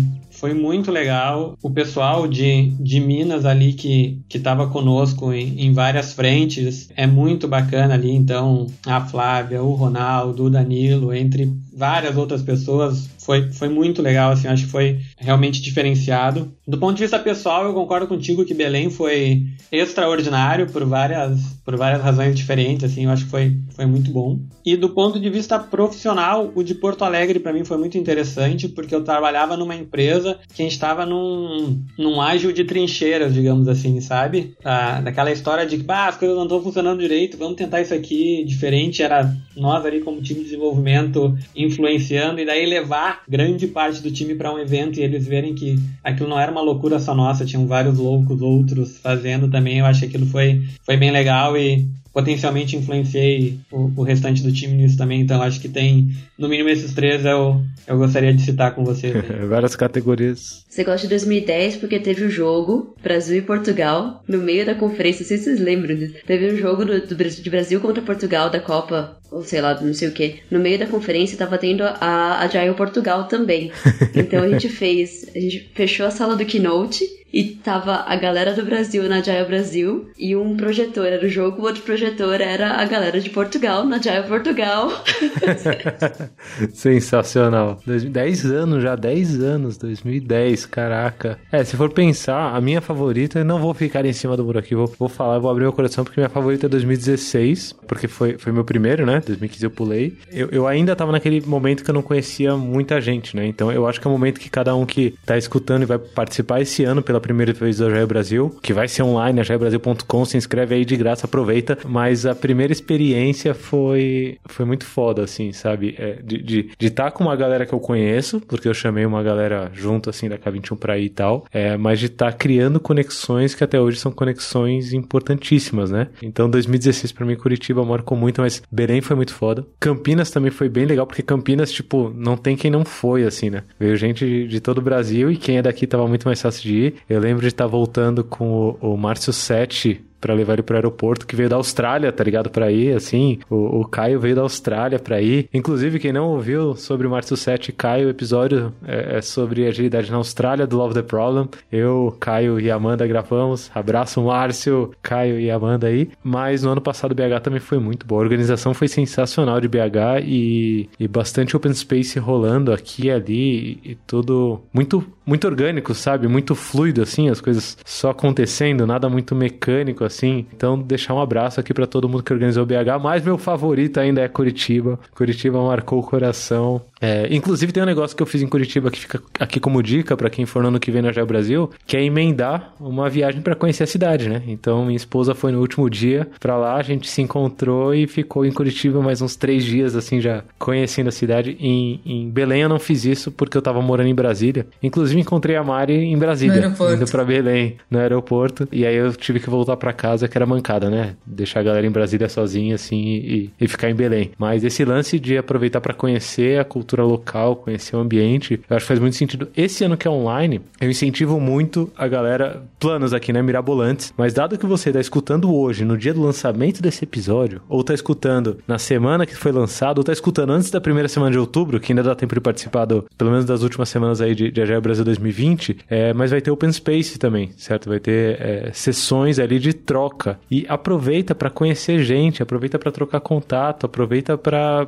foi 0.41 0.55
muito 0.55 0.91
legal. 0.91 1.55
O 1.61 1.69
pessoal 1.69 2.27
de, 2.27 2.71
de 2.79 2.99
Minas 2.99 3.45
ali 3.45 3.73
que, 3.73 4.19
que 4.27 4.39
tava 4.39 4.67
conosco 4.67 5.31
em, 5.31 5.67
em 5.67 5.71
várias 5.71 6.13
frentes 6.13 6.89
é 6.97 7.05
muito 7.05 7.47
bacana 7.47 7.93
ali. 7.93 8.09
Então, 8.09 8.65
a 8.83 8.99
Flávia, 9.01 9.61
o 9.61 9.75
Ronaldo, 9.75 10.45
o 10.45 10.49
Danilo, 10.49 11.13
entre 11.13 11.47
várias 11.71 12.17
outras 12.17 12.41
pessoas, 12.41 13.07
foi, 13.19 13.51
foi 13.51 13.69
muito 13.69 14.01
legal, 14.01 14.31
assim, 14.31 14.47
acho 14.47 14.65
que 14.65 14.71
foi 14.71 14.99
realmente 15.17 15.61
diferenciado. 15.61 16.51
Do 16.67 16.77
ponto 16.77 16.95
de 16.95 17.03
vista 17.03 17.19
pessoal, 17.19 17.65
eu 17.65 17.73
concordo 17.73 18.07
contigo 18.07 18.43
que 18.43 18.53
Belém 18.53 18.89
foi 18.89 19.43
extraordinário 19.71 20.67
por 20.67 20.83
várias, 20.85 21.39
por 21.63 21.77
várias 21.77 22.01
razões 22.01 22.35
diferentes, 22.35 22.83
assim, 22.83 23.05
eu 23.05 23.11
acho 23.11 23.25
que 23.25 23.31
foi, 23.31 23.57
foi 23.75 23.85
muito 23.85 24.11
bom. 24.11 24.39
E 24.65 24.75
do 24.75 24.89
ponto 24.89 25.19
de 25.19 25.29
vista 25.29 25.57
profissional, 25.59 26.51
o 26.53 26.63
de 26.63 26.75
Porto 26.75 27.03
Alegre 27.03 27.39
para 27.39 27.53
mim 27.53 27.63
foi 27.63 27.77
muito 27.77 27.97
interessante, 27.97 28.67
porque 28.67 28.93
eu 28.93 29.03
trabalhava 29.03 29.55
numa 29.55 29.75
empresa 29.75 30.30
que 30.53 30.61
a 30.61 30.65
gente 30.65 30.73
estava 30.73 31.05
num, 31.05 31.81
num 31.97 32.21
ágil 32.21 32.51
de 32.51 32.63
trincheiras, 32.63 33.33
digamos 33.33 33.67
assim, 33.67 33.99
sabe? 34.01 34.53
Ah, 34.63 35.01
daquela 35.01 35.31
história 35.31 35.65
de 35.65 35.77
que 35.77 35.85
ah, 35.87 36.07
as 36.07 36.17
coisas 36.17 36.35
não 36.35 36.43
estão 36.43 36.61
funcionando 36.61 36.99
direito, 36.99 37.37
vamos 37.37 37.55
tentar 37.55 37.81
isso 37.81 37.93
aqui 37.93 38.43
diferente. 38.45 39.03
Era 39.03 39.35
nós 39.55 39.85
ali 39.85 40.01
como 40.01 40.21
time 40.21 40.39
de 40.39 40.45
desenvolvimento 40.45 41.37
influenciando 41.55 42.39
e 42.39 42.45
daí 42.45 42.65
levar 42.65 43.23
grande 43.27 43.67
parte 43.67 44.01
do 44.01 44.11
time 44.11 44.35
para 44.35 44.53
um 44.53 44.59
evento 44.59 44.99
e 44.99 45.03
eles 45.03 45.25
verem 45.25 45.53
que 45.53 45.77
aquilo 46.03 46.29
não 46.29 46.39
era 46.39 46.51
uma 46.51 46.61
loucura 46.61 46.99
só 46.99 47.13
nossa, 47.13 47.45
tinham 47.45 47.67
vários 47.67 47.97
loucos 47.97 48.41
outros 48.41 48.97
fazendo 48.97 49.49
também. 49.49 49.79
Eu 49.79 49.85
acho 49.85 50.01
que 50.01 50.05
aquilo 50.07 50.25
foi, 50.25 50.61
foi 50.85 50.97
bem 50.97 51.11
legal 51.11 51.57
e 51.57 51.87
potencialmente 52.13 52.75
influenciei 52.75 53.59
o, 53.71 53.91
o, 53.95 54.03
restante 54.03 54.43
do 54.43 54.51
time 54.51 54.73
nisso 54.73 54.97
também, 54.97 55.21
então 55.21 55.41
acho 55.41 55.59
que 55.61 55.69
tem, 55.69 56.11
no 56.41 56.49
mínimo 56.49 56.69
esses 56.69 56.93
três 56.93 57.23
eu, 57.23 57.61
eu 57.87 57.97
gostaria 57.97 58.33
de 58.33 58.41
citar 58.41 58.73
com 58.73 58.83
você. 58.83 59.13
Várias 59.47 59.75
categorias. 59.75 60.65
Você 60.67 60.83
gosta 60.83 61.01
de 61.01 61.09
2010 61.09 61.77
porque 61.77 61.99
teve 61.99 62.23
o 62.23 62.27
um 62.27 62.31
jogo 62.31 62.95
Brasil 63.01 63.37
e 63.37 63.41
Portugal 63.41 64.23
no 64.27 64.39
meio 64.39 64.65
da 64.65 64.73
conferência, 64.73 65.21
não 65.21 65.27
sei 65.27 65.37
se 65.37 65.43
vocês 65.45 65.59
lembram 65.59 65.95
disso. 65.95 66.15
Teve 66.25 66.51
um 66.51 66.57
jogo 66.57 66.83
do, 66.83 66.99
do, 66.99 67.15
de 67.15 67.49
Brasil 67.49 67.79
contra 67.79 68.01
Portugal 68.01 68.49
da 68.49 68.59
Copa, 68.59 69.17
ou 69.31 69.43
sei 69.43 69.61
lá, 69.61 69.79
não 69.79 69.93
sei 69.93 70.07
o 70.07 70.11
que. 70.11 70.39
No 70.49 70.59
meio 70.59 70.79
da 70.79 70.87
conferência 70.87 71.37
tava 71.37 71.57
tendo 71.57 71.83
a 71.83 72.39
Agile 72.39 72.73
Portugal 72.73 73.25
também. 73.25 73.71
Então 74.13 74.43
a 74.43 74.49
gente 74.49 74.67
fez, 74.67 75.29
a 75.35 75.39
gente 75.39 75.71
fechou 75.73 76.05
a 76.05 76.11
sala 76.11 76.35
do 76.35 76.45
Keynote 76.45 77.05
e 77.33 77.43
tava 77.43 78.03
a 78.07 78.15
galera 78.15 78.53
do 78.53 78.65
Brasil 78.65 79.07
na 79.07 79.17
Agile 79.17 79.45
Brasil 79.45 80.11
e 80.17 80.35
um 80.35 80.57
projetor 80.57 81.07
era 81.07 81.25
o 81.25 81.29
jogo, 81.29 81.61
o 81.61 81.65
outro 81.65 81.81
projetor 81.83 82.41
era 82.41 82.73
a 82.73 82.85
galera 82.85 83.19
de 83.19 83.29
Portugal 83.29 83.85
na 83.85 83.97
Agile 83.97 84.27
Portugal. 84.27 84.91
Sensacional. 86.73 87.79
10 87.85 88.45
anos 88.45 88.83
já, 88.83 88.95
10 88.95 89.41
anos, 89.41 89.77
2010, 89.77 90.65
caraca. 90.65 91.37
É, 91.51 91.63
se 91.63 91.75
for 91.75 91.89
pensar, 91.89 92.55
a 92.55 92.61
minha 92.61 92.81
favorita, 92.81 93.43
não 93.43 93.59
vou 93.59 93.73
ficar 93.73 94.05
em 94.05 94.13
cima 94.13 94.35
do 94.37 94.43
muro 94.43 94.59
aqui, 94.59 94.75
vou, 94.75 94.91
vou 94.97 95.09
falar, 95.09 95.39
vou 95.39 95.49
abrir 95.49 95.63
meu 95.63 95.73
coração 95.73 96.03
porque 96.03 96.19
minha 96.19 96.29
favorita 96.29 96.65
é 96.65 96.69
2016, 96.69 97.75
porque 97.87 98.07
foi, 98.07 98.37
foi 98.37 98.51
meu 98.51 98.63
primeiro, 98.63 99.05
né? 99.05 99.21
2015 99.25 99.63
eu 99.63 99.71
pulei. 99.71 100.17
Eu, 100.31 100.49
eu 100.51 100.67
ainda 100.67 100.95
tava 100.95 101.11
naquele 101.11 101.41
momento 101.41 101.83
que 101.83 101.89
eu 101.89 101.93
não 101.93 102.01
conhecia 102.01 102.55
muita 102.55 102.99
gente, 103.01 103.35
né? 103.35 103.45
Então 103.45 103.71
eu 103.71 103.87
acho 103.87 103.99
que 103.99 104.07
é 104.07 104.09
o 104.09 104.11
momento 104.11 104.39
que 104.39 104.49
cada 104.49 104.75
um 104.75 104.85
que 104.85 105.15
tá 105.25 105.37
escutando 105.37 105.83
e 105.83 105.85
vai 105.85 105.97
participar 105.97 106.61
esse 106.61 106.83
ano 106.83 107.01
pela 107.01 107.19
primeira 107.19 107.53
vez 107.53 107.77
do 107.77 107.85
Agile 107.85 108.05
Brasil, 108.05 108.55
que 108.61 108.73
vai 108.73 108.87
ser 108.87 109.03
online, 109.03 109.39
agilebrasil.com, 109.39 110.25
se 110.25 110.37
inscreve 110.37 110.75
aí 110.75 110.85
de 110.85 110.95
graça, 110.95 111.25
aproveita. 111.25 111.77
Mas 111.85 112.25
a 112.25 112.35
primeira 112.35 112.71
experiência 112.71 113.53
foi, 113.53 114.37
foi 114.45 114.65
muito 114.65 114.85
foda, 114.85 115.23
assim, 115.23 115.51
sabe? 115.51 115.95
É, 115.97 116.20
de 116.23 116.35
estar 116.35 116.45
de, 116.45 116.69
de 116.77 116.89
tá 116.89 117.11
com 117.11 117.23
uma 117.23 117.35
galera 117.35 117.65
que 117.65 117.73
eu 117.73 117.79
conheço, 117.79 118.41
porque 118.41 118.67
eu 118.67 118.73
chamei 118.73 119.05
uma 119.05 119.23
galera 119.23 119.71
junto, 119.73 120.09
assim, 120.09 120.29
da 120.29 120.37
K21 120.37 120.77
pra 120.77 120.97
ir 120.97 121.05
e 121.05 121.09
tal, 121.09 121.45
é, 121.51 121.77
mas 121.77 121.99
de 121.99 122.07
estar 122.07 122.31
tá 122.31 122.37
criando 122.37 122.79
conexões 122.79 123.55
que 123.55 123.63
até 123.63 123.79
hoje 123.79 123.99
são 123.99 124.11
conexões 124.11 124.93
importantíssimas, 124.93 125.91
né? 125.91 126.07
Então 126.21 126.49
2016 126.49 127.11
para 127.11 127.25
mim 127.25 127.35
Curitiba 127.35 127.83
marcou 127.83 128.17
muito, 128.17 128.41
mas 128.41 128.61
Belém 128.71 129.01
foi 129.01 129.15
muito 129.15 129.33
foda. 129.33 129.65
Campinas 129.79 130.29
também 130.29 130.51
foi 130.51 130.69
bem 130.69 130.85
legal, 130.85 131.07
porque 131.07 131.23
Campinas, 131.23 131.71
tipo, 131.71 132.11
não 132.15 132.37
tem 132.37 132.55
quem 132.55 132.71
não 132.71 132.85
foi, 132.85 133.23
assim, 133.23 133.49
né? 133.49 133.63
Veio 133.79 133.95
gente 133.95 134.25
de, 134.25 134.47
de 134.47 134.59
todo 134.59 134.77
o 134.77 134.81
Brasil 134.81 135.31
e 135.31 135.37
quem 135.37 135.57
é 135.57 135.61
daqui 135.61 135.87
tava 135.87 136.07
muito 136.07 136.25
mais 136.25 136.41
fácil 136.41 136.63
de 136.63 136.75
ir. 136.75 136.95
Eu 137.09 137.19
lembro 137.19 137.41
de 137.41 137.47
estar 137.47 137.67
voltando 137.67 138.23
com 138.23 138.77
o, 138.81 138.93
o 138.93 138.97
Márcio 138.97 139.33
Sete 139.33 140.01
para 140.21 140.33
levar 140.33 140.53
ele 140.53 140.61
pro 140.61 140.75
aeroporto, 140.75 141.25
que 141.25 141.35
veio 141.35 141.49
da 141.49 141.55
Austrália, 141.55 142.11
tá 142.11 142.23
ligado? 142.23 142.49
Pra 142.49 142.71
ir, 142.71 142.95
assim. 142.95 143.39
O, 143.49 143.81
o 143.81 143.85
Caio 143.85 144.19
veio 144.19 144.35
da 144.35 144.43
Austrália 144.43 144.99
pra 144.99 145.19
ir. 145.19 145.49
Inclusive, 145.51 145.99
quem 145.99 146.13
não 146.13 146.29
ouviu 146.29 146.75
sobre 146.75 147.07
o 147.07 147.09
Márcio 147.09 147.35
7 147.35 147.71
Caio, 147.71 148.07
o 148.07 148.11
episódio 148.11 148.71
é, 148.85 149.17
é, 149.17 149.21
sobre 149.21 149.67
agilidade 149.67 150.11
na 150.11 150.17
Austrália, 150.17 150.67
do 150.67 150.77
Love 150.77 150.93
the 150.93 151.01
Problem. 151.01 151.49
Eu, 151.71 152.15
Caio 152.19 152.59
e 152.59 152.69
Amanda 152.69 153.05
gravamos. 153.07 153.71
Abraço, 153.73 154.21
Márcio, 154.21 154.91
Caio 155.01 155.39
e 155.39 155.49
Amanda 155.49 155.87
aí. 155.87 156.09
Mas 156.23 156.63
no 156.63 156.71
ano 156.71 156.81
passado 156.81 157.15
BH 157.15 157.41
também 157.41 157.59
foi 157.59 157.79
muito 157.79 158.05
bom. 158.05 158.17
A 158.17 158.19
organização 158.19 158.73
foi 158.73 158.87
sensacional 158.87 159.59
de 159.59 159.67
BH 159.67 160.21
e, 160.23 160.89
e 160.99 161.07
bastante 161.07 161.55
open 161.57 161.73
space 161.73 162.19
rolando 162.19 162.71
aqui 162.71 163.07
e 163.07 163.11
ali 163.11 163.79
e 163.83 163.97
tudo 164.05 164.61
muito 164.73 165.03
muito 165.25 165.47
orgânico, 165.47 165.93
sabe? 165.93 166.27
Muito 166.27 166.55
fluido, 166.55 167.01
assim, 167.01 167.29
as 167.29 167.39
coisas 167.39 167.77
só 167.85 168.09
acontecendo, 168.09 168.85
nada 168.85 169.07
muito 169.07 169.33
mecânico, 169.33 170.03
assim. 170.11 170.45
Então, 170.55 170.77
deixar 170.77 171.13
um 171.13 171.21
abraço 171.21 171.59
aqui 171.59 171.73
para 171.73 171.87
todo 171.87 172.07
mundo 172.07 172.23
que 172.23 172.33
organizou 172.33 172.63
o 172.63 172.65
BH, 172.65 173.01
mas 173.01 173.23
meu 173.23 173.37
favorito 173.37 173.99
ainda 173.99 174.21
é 174.21 174.27
Curitiba. 174.27 174.99
Curitiba 175.15 175.61
marcou 175.61 175.99
o 175.99 176.03
coração. 176.03 176.81
É, 177.01 177.27
inclusive 177.33 177.71
tem 177.71 177.81
um 177.81 177.85
negócio 177.85 178.15
que 178.15 178.21
eu 178.21 178.27
fiz 178.27 178.43
em 178.43 178.47
Curitiba 178.47 178.91
que 178.91 178.99
fica 178.99 179.21
aqui 179.39 179.59
como 179.59 179.81
dica 179.81 180.15
para 180.15 180.29
quem 180.29 180.45
for 180.45 180.61
no 180.61 180.67
ano 180.67 180.79
que 180.79 180.91
vem 180.91 181.01
na 181.01 181.11
Geo 181.11 181.25
Brasil, 181.25 181.69
que 181.87 181.97
é 181.97 182.03
emendar 182.03 182.73
uma 182.79 183.09
viagem 183.09 183.41
para 183.41 183.55
conhecer 183.55 183.83
a 183.83 183.87
cidade, 183.87 184.29
né? 184.29 184.43
Então 184.47 184.85
minha 184.85 184.95
esposa 184.95 185.33
foi 185.33 185.51
no 185.51 185.59
último 185.59 185.89
dia 185.89 186.27
para 186.39 186.55
lá, 186.55 186.75
a 186.75 186.83
gente 186.83 187.09
se 187.09 187.21
encontrou 187.21 187.93
e 187.95 188.05
ficou 188.05 188.45
em 188.45 188.51
Curitiba 188.51 189.01
mais 189.01 189.19
uns 189.21 189.35
três 189.35 189.63
dias, 189.63 189.95
assim, 189.95 190.21
já 190.21 190.43
conhecendo 190.59 191.07
a 191.07 191.11
cidade. 191.11 191.57
Em, 191.59 191.99
em 192.05 192.29
Belém 192.29 192.61
eu 192.61 192.69
não 192.69 192.79
fiz 192.79 193.03
isso 193.03 193.31
porque 193.31 193.57
eu 193.57 193.61
tava 193.61 193.81
morando 193.81 194.07
em 194.07 194.15
Brasília. 194.15 194.67
Inclusive 194.83 195.19
encontrei 195.19 195.55
a 195.55 195.63
Mari 195.63 195.93
em 195.93 196.17
Brasília, 196.17 196.67
indo 196.67 197.11
para 197.11 197.23
Belém, 197.23 197.77
no 197.89 197.97
aeroporto. 197.97 198.67
E 198.71 198.85
aí 198.85 198.95
eu 198.95 199.11
tive 199.13 199.39
que 199.39 199.49
voltar 199.49 199.75
para 199.77 199.91
casa, 200.01 200.27
que 200.27 200.35
era 200.35 200.47
mancada, 200.47 200.89
né? 200.89 201.15
Deixar 201.23 201.59
a 201.59 201.63
galera 201.63 201.85
em 201.85 201.91
Brasília 201.91 202.27
sozinha, 202.27 202.73
assim, 202.73 202.97
e, 202.97 203.51
e 203.61 203.67
ficar 203.67 203.87
em 203.87 203.93
Belém. 203.93 204.31
Mas 204.35 204.63
esse 204.63 204.83
lance 204.83 205.19
de 205.19 205.37
aproveitar 205.37 205.79
para 205.79 205.93
conhecer 205.93 206.59
a 206.59 206.65
cultura 206.65 207.03
local, 207.03 207.55
conhecer 207.55 207.95
o 207.95 207.99
ambiente. 207.99 208.59
Eu 208.67 208.75
acho 208.75 208.83
que 208.83 208.87
faz 208.87 208.99
muito 208.99 209.15
sentido. 209.15 209.47
Esse 209.55 209.83
ano 209.83 209.95
que 209.95 210.07
é 210.07 210.11
online, 210.11 210.59
eu 210.79 210.89
incentivo 210.89 211.39
muito 211.39 211.91
a 211.95 212.07
galera, 212.07 212.63
planos 212.79 213.13
aqui, 213.13 213.31
né, 213.31 213.43
mirabolantes, 213.43 214.11
mas 214.17 214.33
dado 214.33 214.57
que 214.57 214.65
você 214.65 214.89
está 214.89 214.99
escutando 214.99 215.53
hoje, 215.53 215.85
no 215.85 215.95
dia 215.95 216.15
do 216.15 216.21
lançamento 216.21 216.81
desse 216.81 217.03
episódio, 217.03 217.61
ou 217.69 217.81
está 217.81 217.93
escutando 217.93 218.57
na 218.67 218.79
semana 218.79 219.27
que 219.27 219.35
foi 219.35 219.51
lançado, 219.51 219.99
ou 219.99 220.01
está 220.01 220.13
escutando 220.13 220.51
antes 220.51 220.71
da 220.71 220.81
primeira 220.81 221.07
semana 221.07 221.31
de 221.31 221.37
outubro, 221.37 221.79
que 221.79 221.91
ainda 221.91 222.01
dá 222.01 222.15
tempo 222.15 222.33
de 222.33 222.41
participar 222.41 222.85
do, 222.85 223.05
pelo 223.15 223.29
menos 223.29 223.45
das 223.45 223.61
últimas 223.61 223.87
semanas 223.87 224.19
aí 224.19 224.33
de, 224.33 224.49
de 224.49 224.61
Agile 224.61 224.81
Brasil 224.81 225.05
2020, 225.05 225.77
é, 225.87 226.11
mas 226.13 226.31
vai 226.31 226.41
ter 226.41 226.49
Open 226.49 226.71
Space 226.71 227.19
também, 227.19 227.51
certo? 227.55 227.87
Vai 227.87 227.99
ter 227.99 228.41
é, 228.41 228.71
sessões 228.73 229.37
ali 229.37 229.59
de 229.59 229.73
troca. 229.91 230.39
E 230.49 230.65
aproveita 230.69 231.35
para 231.35 231.49
conhecer 231.49 232.01
gente, 232.01 232.41
aproveita 232.41 232.79
para 232.79 232.93
trocar 232.93 233.19
contato, 233.19 233.85
aproveita 233.85 234.37
para 234.37 234.87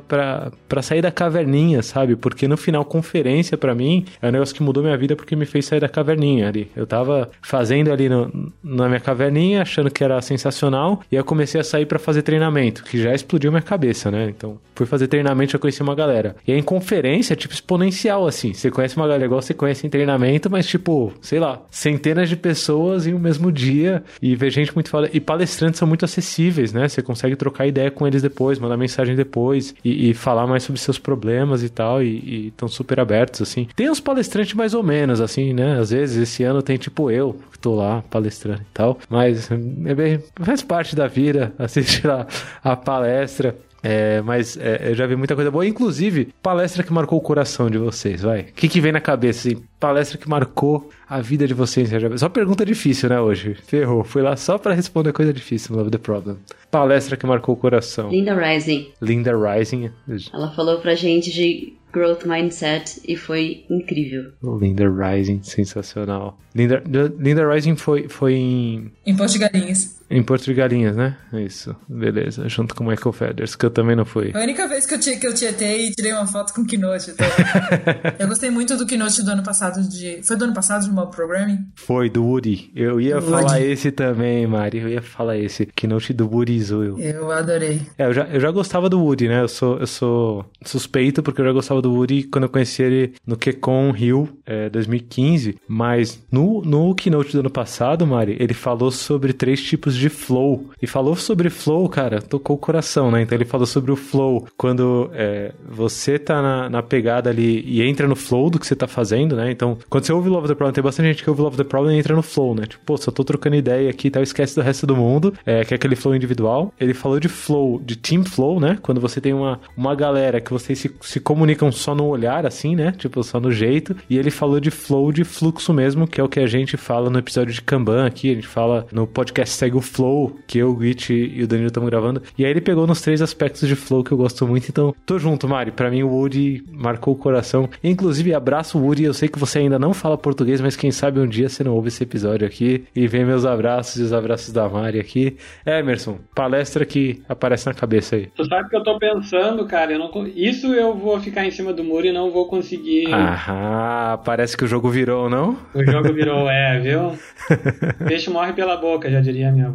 sair 0.80 1.02
da 1.02 1.12
caverninha, 1.12 1.82
sabe? 1.82 2.16
Porque 2.16 2.48
no 2.48 2.56
final, 2.56 2.86
conferência 2.86 3.58
para 3.58 3.74
mim 3.74 4.06
é 4.22 4.28
um 4.28 4.32
negócio 4.32 4.54
que 4.54 4.62
mudou 4.62 4.82
minha 4.82 4.96
vida 4.96 5.14
porque 5.14 5.36
me 5.36 5.44
fez 5.44 5.66
sair 5.66 5.80
da 5.80 5.90
caverninha 5.90 6.48
ali. 6.48 6.70
Eu 6.74 6.86
tava 6.86 7.30
fazendo 7.42 7.92
ali 7.92 8.08
no, 8.08 8.50
na 8.62 8.88
minha 8.88 8.98
caverninha, 9.00 9.60
achando 9.60 9.90
que 9.90 10.02
era 10.02 10.22
sensacional, 10.22 11.02
e 11.12 11.16
eu 11.16 11.24
comecei 11.24 11.60
a 11.60 11.64
sair 11.64 11.84
para 11.84 11.98
fazer 11.98 12.22
treinamento, 12.22 12.82
que 12.82 12.98
já 12.98 13.12
explodiu 13.12 13.52
minha 13.52 13.60
cabeça, 13.60 14.10
né? 14.10 14.32
Então, 14.34 14.58
fui 14.74 14.86
fazer 14.86 15.06
treinamento, 15.06 15.52
já 15.52 15.58
conheci 15.58 15.82
uma 15.82 15.94
galera. 15.94 16.34
E 16.48 16.52
aí, 16.52 16.58
em 16.58 16.62
conferência, 16.62 17.36
tipo, 17.36 17.52
exponencial, 17.52 18.26
assim. 18.26 18.54
Você 18.54 18.70
conhece 18.70 18.96
uma 18.96 19.06
galera 19.06 19.26
igual 19.26 19.42
você 19.42 19.52
conhece 19.52 19.86
em 19.86 19.90
treinamento, 19.90 20.48
mas, 20.48 20.66
tipo, 20.66 21.12
sei 21.20 21.38
lá, 21.38 21.60
centenas 21.70 22.30
de 22.30 22.36
pessoas 22.36 23.06
em 23.06 23.12
um 23.12 23.18
mesmo 23.18 23.52
dia 23.52 24.02
e 24.22 24.34
ver 24.34 24.50
gente 24.50 24.74
muito. 24.74 24.93
E 25.12 25.20
palestrantes 25.20 25.78
são 25.78 25.88
muito 25.88 26.04
acessíveis, 26.04 26.72
né? 26.72 26.88
Você 26.88 27.02
consegue 27.02 27.36
trocar 27.36 27.66
ideia 27.66 27.90
com 27.90 28.06
eles 28.06 28.22
depois, 28.22 28.58
mandar 28.58 28.76
mensagem 28.76 29.16
depois 29.16 29.74
e, 29.84 30.10
e 30.10 30.14
falar 30.14 30.46
mais 30.46 30.62
sobre 30.62 30.80
seus 30.80 30.98
problemas 30.98 31.62
e 31.62 31.68
tal. 31.68 32.02
E 32.02 32.48
estão 32.48 32.68
super 32.68 33.00
abertos, 33.00 33.42
assim. 33.42 33.68
Tem 33.74 33.90
uns 33.90 34.00
palestrantes 34.00 34.54
mais 34.54 34.74
ou 34.74 34.82
menos, 34.82 35.20
assim, 35.20 35.52
né? 35.52 35.78
Às 35.78 35.90
vezes 35.90 36.16
esse 36.16 36.44
ano 36.44 36.62
tem 36.62 36.76
tipo 36.76 37.10
eu, 37.10 37.38
que 37.52 37.58
tô 37.58 37.74
lá 37.74 38.02
palestrando 38.10 38.60
e 38.60 38.74
tal. 38.74 38.98
Mas 39.08 39.50
é 39.50 39.94
bem, 39.94 40.22
faz 40.36 40.62
parte 40.62 40.94
da 40.94 41.06
vida 41.06 41.52
assistir 41.58 42.08
a, 42.08 42.26
a 42.62 42.76
palestra 42.76 43.56
É, 43.84 44.22
mas 44.22 44.56
é, 44.56 44.88
eu 44.90 44.94
já 44.94 45.06
vi 45.06 45.14
muita 45.14 45.34
coisa 45.34 45.50
boa. 45.50 45.66
Inclusive, 45.66 46.28
palestra 46.42 46.82
que 46.82 46.90
marcou 46.90 47.18
o 47.18 47.22
coração 47.22 47.68
de 47.68 47.76
vocês, 47.76 48.22
vai. 48.22 48.40
O 48.40 48.44
que, 48.54 48.66
que 48.66 48.80
vem 48.80 48.92
na 48.92 49.00
cabeça, 49.00 49.48
assim? 49.48 49.62
Palestra 49.78 50.16
que 50.16 50.26
marcou 50.26 50.88
a 51.06 51.20
vida 51.20 51.46
de 51.46 51.52
vocês. 51.52 51.90
Só 52.16 52.30
pergunta 52.30 52.64
difícil, 52.64 53.10
né, 53.10 53.20
hoje? 53.20 53.54
Ferrou. 53.66 54.02
Fui 54.02 54.22
lá 54.22 54.36
só 54.36 54.56
para 54.56 54.72
responder 54.72 55.12
coisa 55.12 55.34
difícil, 55.34 55.76
Love 55.76 55.90
the 55.90 55.98
Problem. 55.98 56.38
Palestra 56.70 57.14
que 57.14 57.26
marcou 57.26 57.54
o 57.54 57.58
coração. 57.58 58.10
Linda 58.10 58.34
Rising. 58.34 58.88
Linda 59.02 59.32
Rising. 59.36 59.90
Ela 60.32 60.50
falou 60.52 60.78
pra 60.78 60.94
gente 60.94 61.30
de 61.30 61.74
Growth 61.92 62.24
Mindset 62.24 63.00
e 63.06 63.16
foi 63.16 63.64
incrível. 63.70 64.32
Linda 64.42 64.84
Rising, 64.88 65.42
sensacional. 65.42 66.38
Linda, 66.54 66.82
Linda 67.18 67.48
Rising 67.48 67.76
foi, 67.76 68.08
foi 68.08 68.34
em. 68.34 68.92
Em 69.06 69.14
Porto 69.14 69.32
de 69.32 69.38
Galinhas. 69.38 70.02
Em 70.10 70.22
Porto 70.22 70.44
de 70.44 70.54
Galinhas, 70.54 70.94
né? 70.94 71.16
Isso, 71.32 71.74
beleza. 71.88 72.48
Junto 72.48 72.74
com 72.74 72.84
o 72.84 72.88
Michael 72.88 73.12
Feathers, 73.12 73.56
que 73.56 73.66
eu 73.66 73.70
também 73.70 73.96
não 73.96 74.04
fui. 74.04 74.32
A 74.34 74.40
única 74.40 74.68
vez 74.68 74.86
que 74.86 74.94
eu, 74.94 74.98
que 74.98 75.26
eu 75.26 75.34
tietei 75.34 75.86
e 75.86 75.90
tirei 75.92 76.12
uma 76.12 76.26
foto 76.26 76.52
com 76.52 76.62
o 76.62 76.66
Keynote. 76.66 77.10
Então. 77.10 77.26
eu 78.18 78.28
gostei 78.28 78.50
muito 78.50 78.76
do 78.76 78.86
Keynote 78.86 79.22
do 79.22 79.30
ano 79.30 79.42
passado. 79.42 79.82
De... 79.88 80.22
Foi 80.22 80.36
do 80.36 80.44
ano 80.44 80.54
passado 80.54 80.84
de 80.84 80.90
Mob 80.90 81.14
Programming? 81.14 81.66
Foi, 81.74 82.10
do 82.10 82.24
Woody. 82.24 82.70
Eu 82.74 83.00
ia 83.00 83.16
do 83.16 83.22
falar 83.22 83.52
Woody. 83.52 83.64
esse 83.64 83.90
também, 83.90 84.46
Mari. 84.46 84.78
Eu 84.78 84.88
ia 84.88 85.02
falar 85.02 85.38
esse. 85.38 85.66
Keynote 85.66 86.12
do 86.12 86.28
Woody 86.28 86.62
Zuil. 86.62 86.98
Eu 86.98 87.30
adorei. 87.30 87.80
É, 87.98 88.06
eu 88.06 88.12
já, 88.12 88.24
eu 88.24 88.40
já 88.40 88.50
gostava 88.50 88.88
do 88.88 89.00
Woody, 89.00 89.28
né? 89.28 89.42
Eu 89.42 89.48
sou, 89.48 89.78
eu 89.78 89.86
sou 89.86 90.44
suspeito 90.64 91.22
porque 91.22 91.40
eu 91.40 91.46
já 91.46 91.52
gostava 91.52 91.80
do 91.80 91.92
Woody 91.92 92.24
quando 92.24 92.44
eu 92.44 92.50
conheci 92.50 92.82
ele 92.82 93.14
no 93.26 93.36
QCon 93.36 93.90
Rio 93.90 94.28
é, 94.46 94.68
2015. 94.68 95.58
Mas 95.66 96.22
no, 96.30 96.62
no 96.62 96.94
Keynote 96.94 97.32
do 97.32 97.40
ano 97.40 97.50
passado, 97.50 98.06
Mari, 98.06 98.36
ele 98.38 98.54
falou 98.54 98.90
sobre 98.90 99.32
três 99.32 99.62
tipos 99.62 99.93
de 99.96 100.08
flow. 100.08 100.70
E 100.80 100.86
falou 100.86 101.16
sobre 101.16 101.50
flow, 101.50 101.88
cara, 101.88 102.20
tocou 102.20 102.56
o 102.56 102.58
coração, 102.58 103.10
né? 103.10 103.22
Então 103.22 103.36
ele 103.36 103.44
falou 103.44 103.66
sobre 103.66 103.92
o 103.92 103.96
flow. 103.96 104.46
Quando 104.56 105.10
é, 105.14 105.52
você 105.68 106.18
tá 106.18 106.40
na, 106.42 106.70
na, 106.70 106.82
pegada 106.82 107.30
ali 107.30 107.62
e 107.66 107.82
entra 107.82 108.06
no 108.06 108.16
flow 108.16 108.50
do 108.50 108.58
que 108.58 108.66
você 108.66 108.76
tá 108.76 108.86
fazendo, 108.86 109.36
né? 109.36 109.50
Então, 109.50 109.78
quando 109.88 110.04
você 110.04 110.12
ouve 110.12 110.28
Love 110.28 110.48
the 110.48 110.54
Problem, 110.54 110.74
tem 110.74 110.84
bastante 110.84 111.06
gente 111.06 111.22
que 111.22 111.30
ouve 111.30 111.42
Love 111.42 111.56
the 111.56 111.64
Problem 111.64 111.96
e 111.96 111.98
entra 111.98 112.14
no 112.14 112.22
flow, 112.22 112.54
né? 112.54 112.66
Tipo, 112.66 112.84
pô, 112.84 112.96
só 112.96 113.10
tô 113.10 113.24
trocando 113.24 113.56
ideia 113.56 113.90
aqui 113.90 114.08
e 114.08 114.10
tal, 114.10 114.22
esquece 114.22 114.54
do 114.54 114.62
resto 114.62 114.86
do 114.86 114.96
mundo, 114.96 115.34
é, 115.46 115.64
que 115.64 115.74
é 115.74 115.76
aquele 115.76 115.96
flow 115.96 116.14
individual. 116.14 116.72
Ele 116.78 116.94
falou 116.94 117.18
de 117.18 117.28
flow, 117.28 117.80
de 117.84 117.96
team 117.96 118.24
flow, 118.24 118.60
né? 118.60 118.78
Quando 118.82 119.00
você 119.00 119.20
tem 119.20 119.32
uma, 119.32 119.60
uma 119.76 119.94
galera 119.94 120.40
que 120.40 120.52
vocês 120.52 120.78
se, 120.78 120.94
se 121.00 121.20
comunicam 121.20 121.70
só 121.72 121.94
no 121.94 122.06
olhar, 122.06 122.46
assim, 122.46 122.76
né? 122.76 122.92
Tipo, 122.92 123.22
só 123.22 123.40
no 123.40 123.50
jeito. 123.50 123.96
E 124.08 124.18
ele 124.18 124.30
falou 124.30 124.60
de 124.60 124.70
flow 124.70 125.12
de 125.12 125.24
fluxo 125.24 125.72
mesmo, 125.72 126.06
que 126.06 126.20
é 126.20 126.24
o 126.24 126.28
que 126.28 126.40
a 126.40 126.46
gente 126.46 126.76
fala 126.76 127.08
no 127.10 127.18
episódio 127.18 127.52
de 127.52 127.62
Kanban 127.62 128.06
aqui, 128.06 128.30
a 128.30 128.34
gente 128.34 128.46
fala 128.46 128.86
no 128.92 129.06
podcast 129.06 129.54
Segue 129.54 129.76
o 129.76 129.80
Flow, 129.84 130.36
que 130.46 130.58
eu, 130.58 130.72
o 130.72 130.82
Git 130.82 131.12
e 131.12 131.42
o 131.42 131.46
Danilo 131.46 131.68
estamos 131.68 131.88
gravando. 131.88 132.22
E 132.36 132.44
aí 132.44 132.50
ele 132.50 132.60
pegou 132.60 132.86
nos 132.86 133.00
três 133.00 133.22
aspectos 133.22 133.68
de 133.68 133.76
flow 133.76 134.02
que 134.02 134.12
eu 134.12 134.18
gosto 134.18 134.46
muito. 134.46 134.68
Então, 134.68 134.94
tô 135.06 135.18
junto, 135.18 135.48
Mari. 135.48 135.70
Para 135.70 135.90
mim, 135.90 136.02
o 136.02 136.08
Woody 136.08 136.64
marcou 136.70 137.14
o 137.14 137.16
coração. 137.16 137.68
Inclusive, 137.82 138.34
abraço, 138.34 138.78
Woody. 138.78 139.04
Eu 139.04 139.14
sei 139.14 139.28
que 139.28 139.38
você 139.38 139.60
ainda 139.60 139.78
não 139.78 139.94
fala 139.94 140.18
português, 140.18 140.60
mas 140.60 140.76
quem 140.76 140.90
sabe 140.90 141.20
um 141.20 141.26
dia 141.26 141.48
você 141.48 141.62
não 141.62 141.74
ouve 141.74 141.88
esse 141.88 142.02
episódio 142.02 142.46
aqui 142.46 142.84
e 142.94 143.06
vem 143.06 143.24
meus 143.24 143.44
abraços 143.44 144.00
e 144.00 144.02
os 144.02 144.12
abraços 144.12 144.52
da 144.52 144.68
Mari 144.68 144.98
aqui. 144.98 145.36
Emerson, 145.66 146.18
palestra 146.34 146.84
que 146.84 147.22
aparece 147.28 147.66
na 147.66 147.74
cabeça 147.74 148.16
aí. 148.16 148.28
Tu 148.34 148.44
sabe 148.46 148.68
que 148.68 148.76
eu 148.76 148.82
tô 148.82 148.98
pensando, 148.98 149.66
cara, 149.66 149.92
eu 149.92 149.98
não... 149.98 150.10
isso 150.34 150.66
eu 150.74 150.94
vou 150.96 151.20
ficar 151.20 151.46
em 151.46 151.50
cima 151.50 151.72
do 151.72 151.84
muro 151.84 152.06
e 152.06 152.12
não 152.12 152.30
vou 152.30 152.48
conseguir. 152.48 153.06
Ah, 153.12 154.20
parece 154.24 154.56
que 154.56 154.64
o 154.64 154.68
jogo 154.68 154.88
virou, 154.88 155.28
não? 155.28 155.56
O 155.74 155.84
jogo 155.84 156.12
virou, 156.12 156.48
é, 156.50 156.78
viu? 156.80 157.12
Peixe 158.06 158.30
morre 158.30 158.52
pela 158.52 158.76
boca, 158.76 159.10
já 159.10 159.20
diria 159.20 159.52
minha 159.52 159.70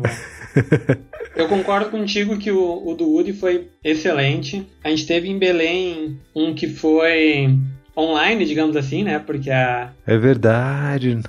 Eu 1.35 1.47
concordo 1.47 1.89
contigo 1.89 2.37
que 2.37 2.51
o, 2.51 2.87
o 2.87 2.95
do 2.95 3.07
Woody 3.07 3.33
foi 3.33 3.67
excelente. 3.83 4.67
A 4.83 4.89
gente 4.89 5.05
teve 5.05 5.29
em 5.29 5.37
Belém 5.37 6.19
um 6.35 6.53
que 6.53 6.67
foi 6.67 7.57
online, 7.95 8.45
digamos 8.45 8.75
assim, 8.75 9.03
né? 9.03 9.19
Porque 9.19 9.51
a. 9.51 9.91
É 10.05 10.17
verdade. 10.17 11.19